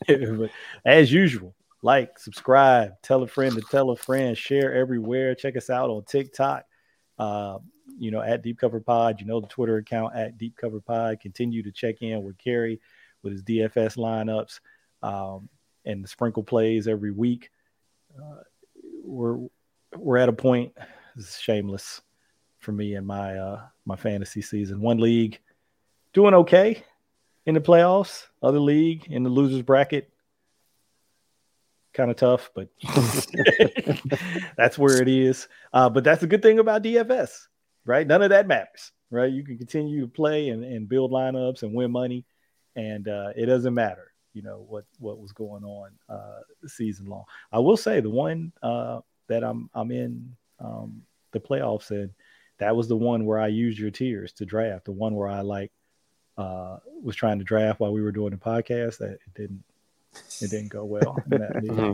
as 0.85 1.11
usual, 1.11 1.53
like, 1.81 2.17
subscribe, 2.17 2.93
tell 3.01 3.23
a 3.23 3.27
friend 3.27 3.53
to 3.55 3.61
tell 3.69 3.89
a 3.89 3.97
friend, 3.97 4.37
share 4.37 4.73
everywhere. 4.73 5.35
Check 5.35 5.57
us 5.57 5.69
out 5.69 5.89
on 5.89 6.03
TikTok. 6.05 6.63
Uh, 7.19 7.59
you 7.99 8.11
know, 8.11 8.21
at 8.21 8.41
Deep 8.41 8.59
Cover 8.59 8.79
Pod. 8.79 9.19
You 9.19 9.27
know 9.27 9.39
the 9.39 9.47
Twitter 9.47 9.77
account 9.77 10.15
at 10.15 10.37
Deep 10.37 10.55
Cover 10.57 10.79
Pod. 10.79 11.19
Continue 11.19 11.63
to 11.63 11.71
check 11.71 12.01
in 12.01 12.23
with 12.23 12.37
Kerry 12.37 12.79
with 13.23 13.33
his 13.33 13.43
DFS 13.43 13.97
lineups 13.97 14.59
um, 15.03 15.49
and 15.85 16.03
the 16.03 16.07
sprinkle 16.07 16.43
plays 16.43 16.87
every 16.87 17.11
week. 17.11 17.49
Uh, 18.17 18.41
we're 19.03 19.39
we're 19.95 20.17
at 20.17 20.29
a 20.29 20.33
point. 20.33 20.73
This 21.15 21.29
is 21.29 21.39
shameless 21.39 22.01
for 22.59 22.71
me 22.71 22.95
in 22.95 23.05
my 23.05 23.37
uh, 23.37 23.61
my 23.85 23.95
fantasy 23.95 24.41
season. 24.41 24.81
One 24.81 24.99
league 24.99 25.39
doing 26.13 26.33
okay 26.33 26.83
in 27.45 27.53
the 27.53 27.61
playoffs. 27.61 28.27
Other 28.41 28.59
league 28.59 29.07
in 29.09 29.23
the 29.23 29.29
losers 29.29 29.61
bracket 29.61 30.11
kind 31.93 32.09
of 32.09 32.17
tough, 32.17 32.51
but 32.55 32.69
that's 34.57 34.77
where 34.77 35.01
it 35.01 35.07
is. 35.07 35.47
Uh, 35.73 35.89
but 35.89 36.03
that's 36.03 36.23
a 36.23 36.27
good 36.27 36.41
thing 36.41 36.59
about 36.59 36.83
DFS 36.83 37.47
right? 37.85 38.05
None 38.05 38.21
of 38.21 38.29
that 38.29 38.47
matters, 38.47 38.91
right? 39.09 39.31
You 39.31 39.43
can 39.43 39.57
continue 39.57 40.01
to 40.01 40.07
play 40.07 40.49
and, 40.49 40.63
and 40.63 40.87
build 40.87 41.11
lineups 41.11 41.63
and 41.63 41.73
win 41.73 41.91
money, 41.91 42.25
and 42.75 43.07
uh, 43.07 43.29
it 43.35 43.45
doesn't 43.47 43.73
matter, 43.73 44.13
you 44.33 44.41
know, 44.41 44.65
what 44.67 44.85
what 44.99 45.19
was 45.19 45.31
going 45.31 45.63
on 45.63 45.91
uh, 46.09 46.39
season 46.67 47.07
long. 47.07 47.25
I 47.51 47.59
will 47.59 47.77
say 47.77 47.99
the 47.99 48.09
one 48.09 48.51
uh, 48.61 49.01
that 49.27 49.43
I'm 49.43 49.69
I'm 49.73 49.91
in 49.91 50.35
um, 50.59 51.01
the 51.31 51.39
playoffs 51.39 51.91
in, 51.91 52.11
that 52.59 52.75
was 52.75 52.87
the 52.87 52.95
one 52.95 53.25
where 53.25 53.39
I 53.39 53.47
used 53.47 53.79
your 53.79 53.91
tiers 53.91 54.33
to 54.33 54.45
draft. 54.45 54.85
The 54.85 54.91
one 54.91 55.15
where 55.15 55.27
I 55.27 55.41
like 55.41 55.71
uh, 56.37 56.77
was 57.01 57.15
trying 57.15 57.39
to 57.39 57.45
draft 57.45 57.79
while 57.79 57.91
we 57.91 58.01
were 58.01 58.11
doing 58.11 58.31
the 58.31 58.37
podcast. 58.37 58.99
That 58.99 59.11
it 59.11 59.33
didn't 59.35 59.63
it 60.41 60.49
didn't 60.49 60.69
go 60.69 60.85
well. 60.85 61.17
Mm-hmm. 61.31 61.93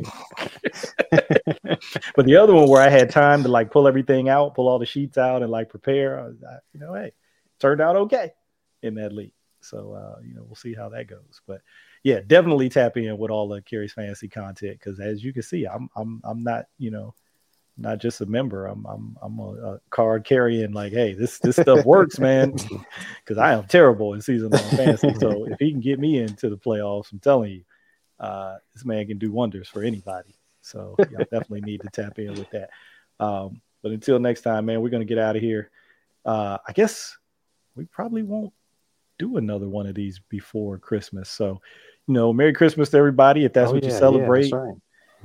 but 2.16 2.26
the 2.26 2.36
other 2.36 2.54
one 2.54 2.70
where 2.70 2.82
I 2.82 2.90
had 2.90 3.10
time 3.10 3.44
to 3.44 3.50
like 3.50 3.72
pull 3.72 3.88
everything 3.88 4.30
out, 4.30 4.56
pull 4.56 4.68
all 4.68 4.80
the 4.80 4.86
sheets 4.86 5.18
out, 5.18 5.42
and 5.42 5.52
like 5.52 5.70
prepare, 5.70 6.20
I, 6.20 6.26
I, 6.28 6.58
you 6.74 6.80
know, 6.80 6.94
hey, 6.94 7.12
turned 7.60 7.82
out 7.82 7.96
okay 7.96 8.32
in 8.82 8.96
that 8.96 9.14
league. 9.14 9.34
So 9.62 9.94
uh, 9.94 10.20
you 10.26 10.34
know, 10.34 10.44
we'll 10.44 10.56
see 10.56 10.74
how 10.74 10.90
that 10.90 11.08
goes. 11.08 11.42
But 11.48 11.62
yeah, 12.04 12.20
definitely 12.26 12.70
tap 12.70 12.98
in 12.98 13.18
with 13.18 13.32
all 13.32 13.48
the 13.48 13.62
Kerry's 13.62 13.94
fantasy 13.94 14.28
content 14.28 14.80
because 14.80 15.00
as 15.00 15.24
you 15.24 15.34
can 15.34 15.44
see, 15.44 15.66
I'm 15.66 15.90
I'm 15.96 16.22
I'm 16.24 16.44
not 16.44 16.66
you 16.78 16.92
know 16.92 17.14
not 17.78 18.00
just 18.00 18.22
a 18.22 18.26
member. 18.26 18.66
I'm 18.66 18.86
I'm 18.86 19.18
I'm 19.22 19.40
a, 19.40 19.74
a 19.74 19.80
card 19.90 20.24
carrying 20.24 20.72
like, 20.72 20.94
hey, 20.94 21.14
this 21.14 21.40
this 21.40 21.58
stuff 21.58 21.86
works, 21.86 22.20
man. 22.20 22.56
Because 23.24 23.38
I 23.38 23.52
am 23.54 23.66
terrible 23.66 24.14
in 24.14 24.22
season 24.22 24.52
long 24.52 24.70
fantasy. 24.70 25.14
So 25.16 25.46
if 25.48 25.60
he 25.60 25.72
can 25.72 25.82
get 25.82 26.00
me 26.00 26.20
into 26.20 26.50
the 26.50 26.58
playoffs, 26.58 27.12
I'm 27.12 27.20
telling 27.20 27.52
you, 27.52 27.64
uh, 28.20 28.58
this 28.74 28.86
man 28.86 29.08
can 29.08 29.18
do 29.18 29.32
wonders 29.32 29.68
for 29.68 29.84
anybody. 29.84 30.36
So 30.62 30.96
y'all 30.98 31.20
definitely 31.32 31.62
need 31.62 31.82
to 31.82 31.90
tap 31.90 32.20
in 32.20 32.34
with 32.34 32.50
that. 32.52 32.70
Um, 33.20 33.62
but 33.82 33.92
until 33.92 34.20
next 34.20 34.42
time, 34.42 34.66
man, 34.66 34.82
we're 34.82 34.90
gonna 34.90 35.06
get 35.06 35.18
out 35.18 35.36
of 35.36 35.42
here. 35.42 35.70
Uh, 36.26 36.58
I 36.68 36.74
guess 36.74 37.18
we 37.76 37.86
probably 37.86 38.24
won't 38.24 38.54
do 39.18 39.38
another 39.38 39.68
one 39.68 39.88
of 39.88 39.96
these 39.96 40.20
before 40.30 40.78
Christmas. 40.78 41.30
So, 41.30 41.62
you 42.08 42.14
know, 42.14 42.34
Merry 42.34 42.54
Christmas 42.54 42.90
to 42.90 42.98
everybody 42.98 43.46
if 43.46 43.54
that's 43.54 43.72
oh, 43.72 43.76
what 43.76 43.84
yeah, 43.84 43.90
you 43.90 43.96
celebrate. 43.96 44.50
Yeah, 44.50 44.56
right. 44.56 44.76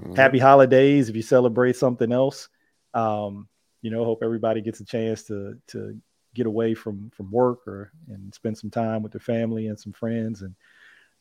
Mm-hmm. 0.00 0.14
Happy 0.14 0.38
holidays 0.38 1.08
if 1.08 1.16
you 1.16 1.22
celebrate 1.22 1.76
something 1.76 2.12
else. 2.12 2.48
Um, 2.94 3.48
you 3.82 3.90
know, 3.90 4.04
hope 4.04 4.20
everybody 4.22 4.60
gets 4.60 4.80
a 4.80 4.84
chance 4.84 5.24
to 5.24 5.58
to 5.68 5.98
get 6.34 6.46
away 6.46 6.74
from 6.74 7.10
from 7.10 7.30
work 7.30 7.66
or 7.66 7.92
and 8.08 8.32
spend 8.34 8.56
some 8.56 8.70
time 8.70 9.02
with 9.02 9.12
their 9.12 9.20
family 9.20 9.66
and 9.66 9.78
some 9.78 9.92
friends 9.92 10.42
and 10.42 10.54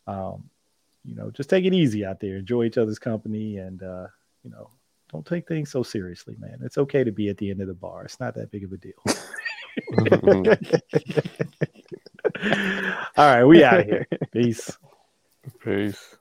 um, 0.07 0.49
you 1.03 1.15
know, 1.15 1.31
just 1.31 1.49
take 1.49 1.65
it 1.65 1.73
easy 1.73 2.05
out 2.05 2.19
there. 2.19 2.37
Enjoy 2.37 2.63
each 2.63 2.77
other's 2.77 2.99
company, 2.99 3.57
and 3.57 3.81
uh, 3.81 4.07
you 4.43 4.51
know, 4.51 4.69
don't 5.11 5.25
take 5.25 5.47
things 5.47 5.71
so 5.71 5.83
seriously, 5.83 6.35
man. 6.39 6.59
It's 6.63 6.77
okay 6.77 7.03
to 7.03 7.11
be 7.11 7.29
at 7.29 7.37
the 7.37 7.49
end 7.49 7.61
of 7.61 7.67
the 7.67 7.73
bar. 7.73 8.05
It's 8.05 8.19
not 8.19 8.35
that 8.35 8.51
big 8.51 8.63
of 8.63 8.71
a 8.71 8.77
deal. 8.77 8.93
All 13.17 13.25
right, 13.25 13.45
we 13.45 13.63
out 13.63 13.81
of 13.81 13.85
here. 13.85 14.07
Peace. 14.31 14.77
Peace. 15.63 16.15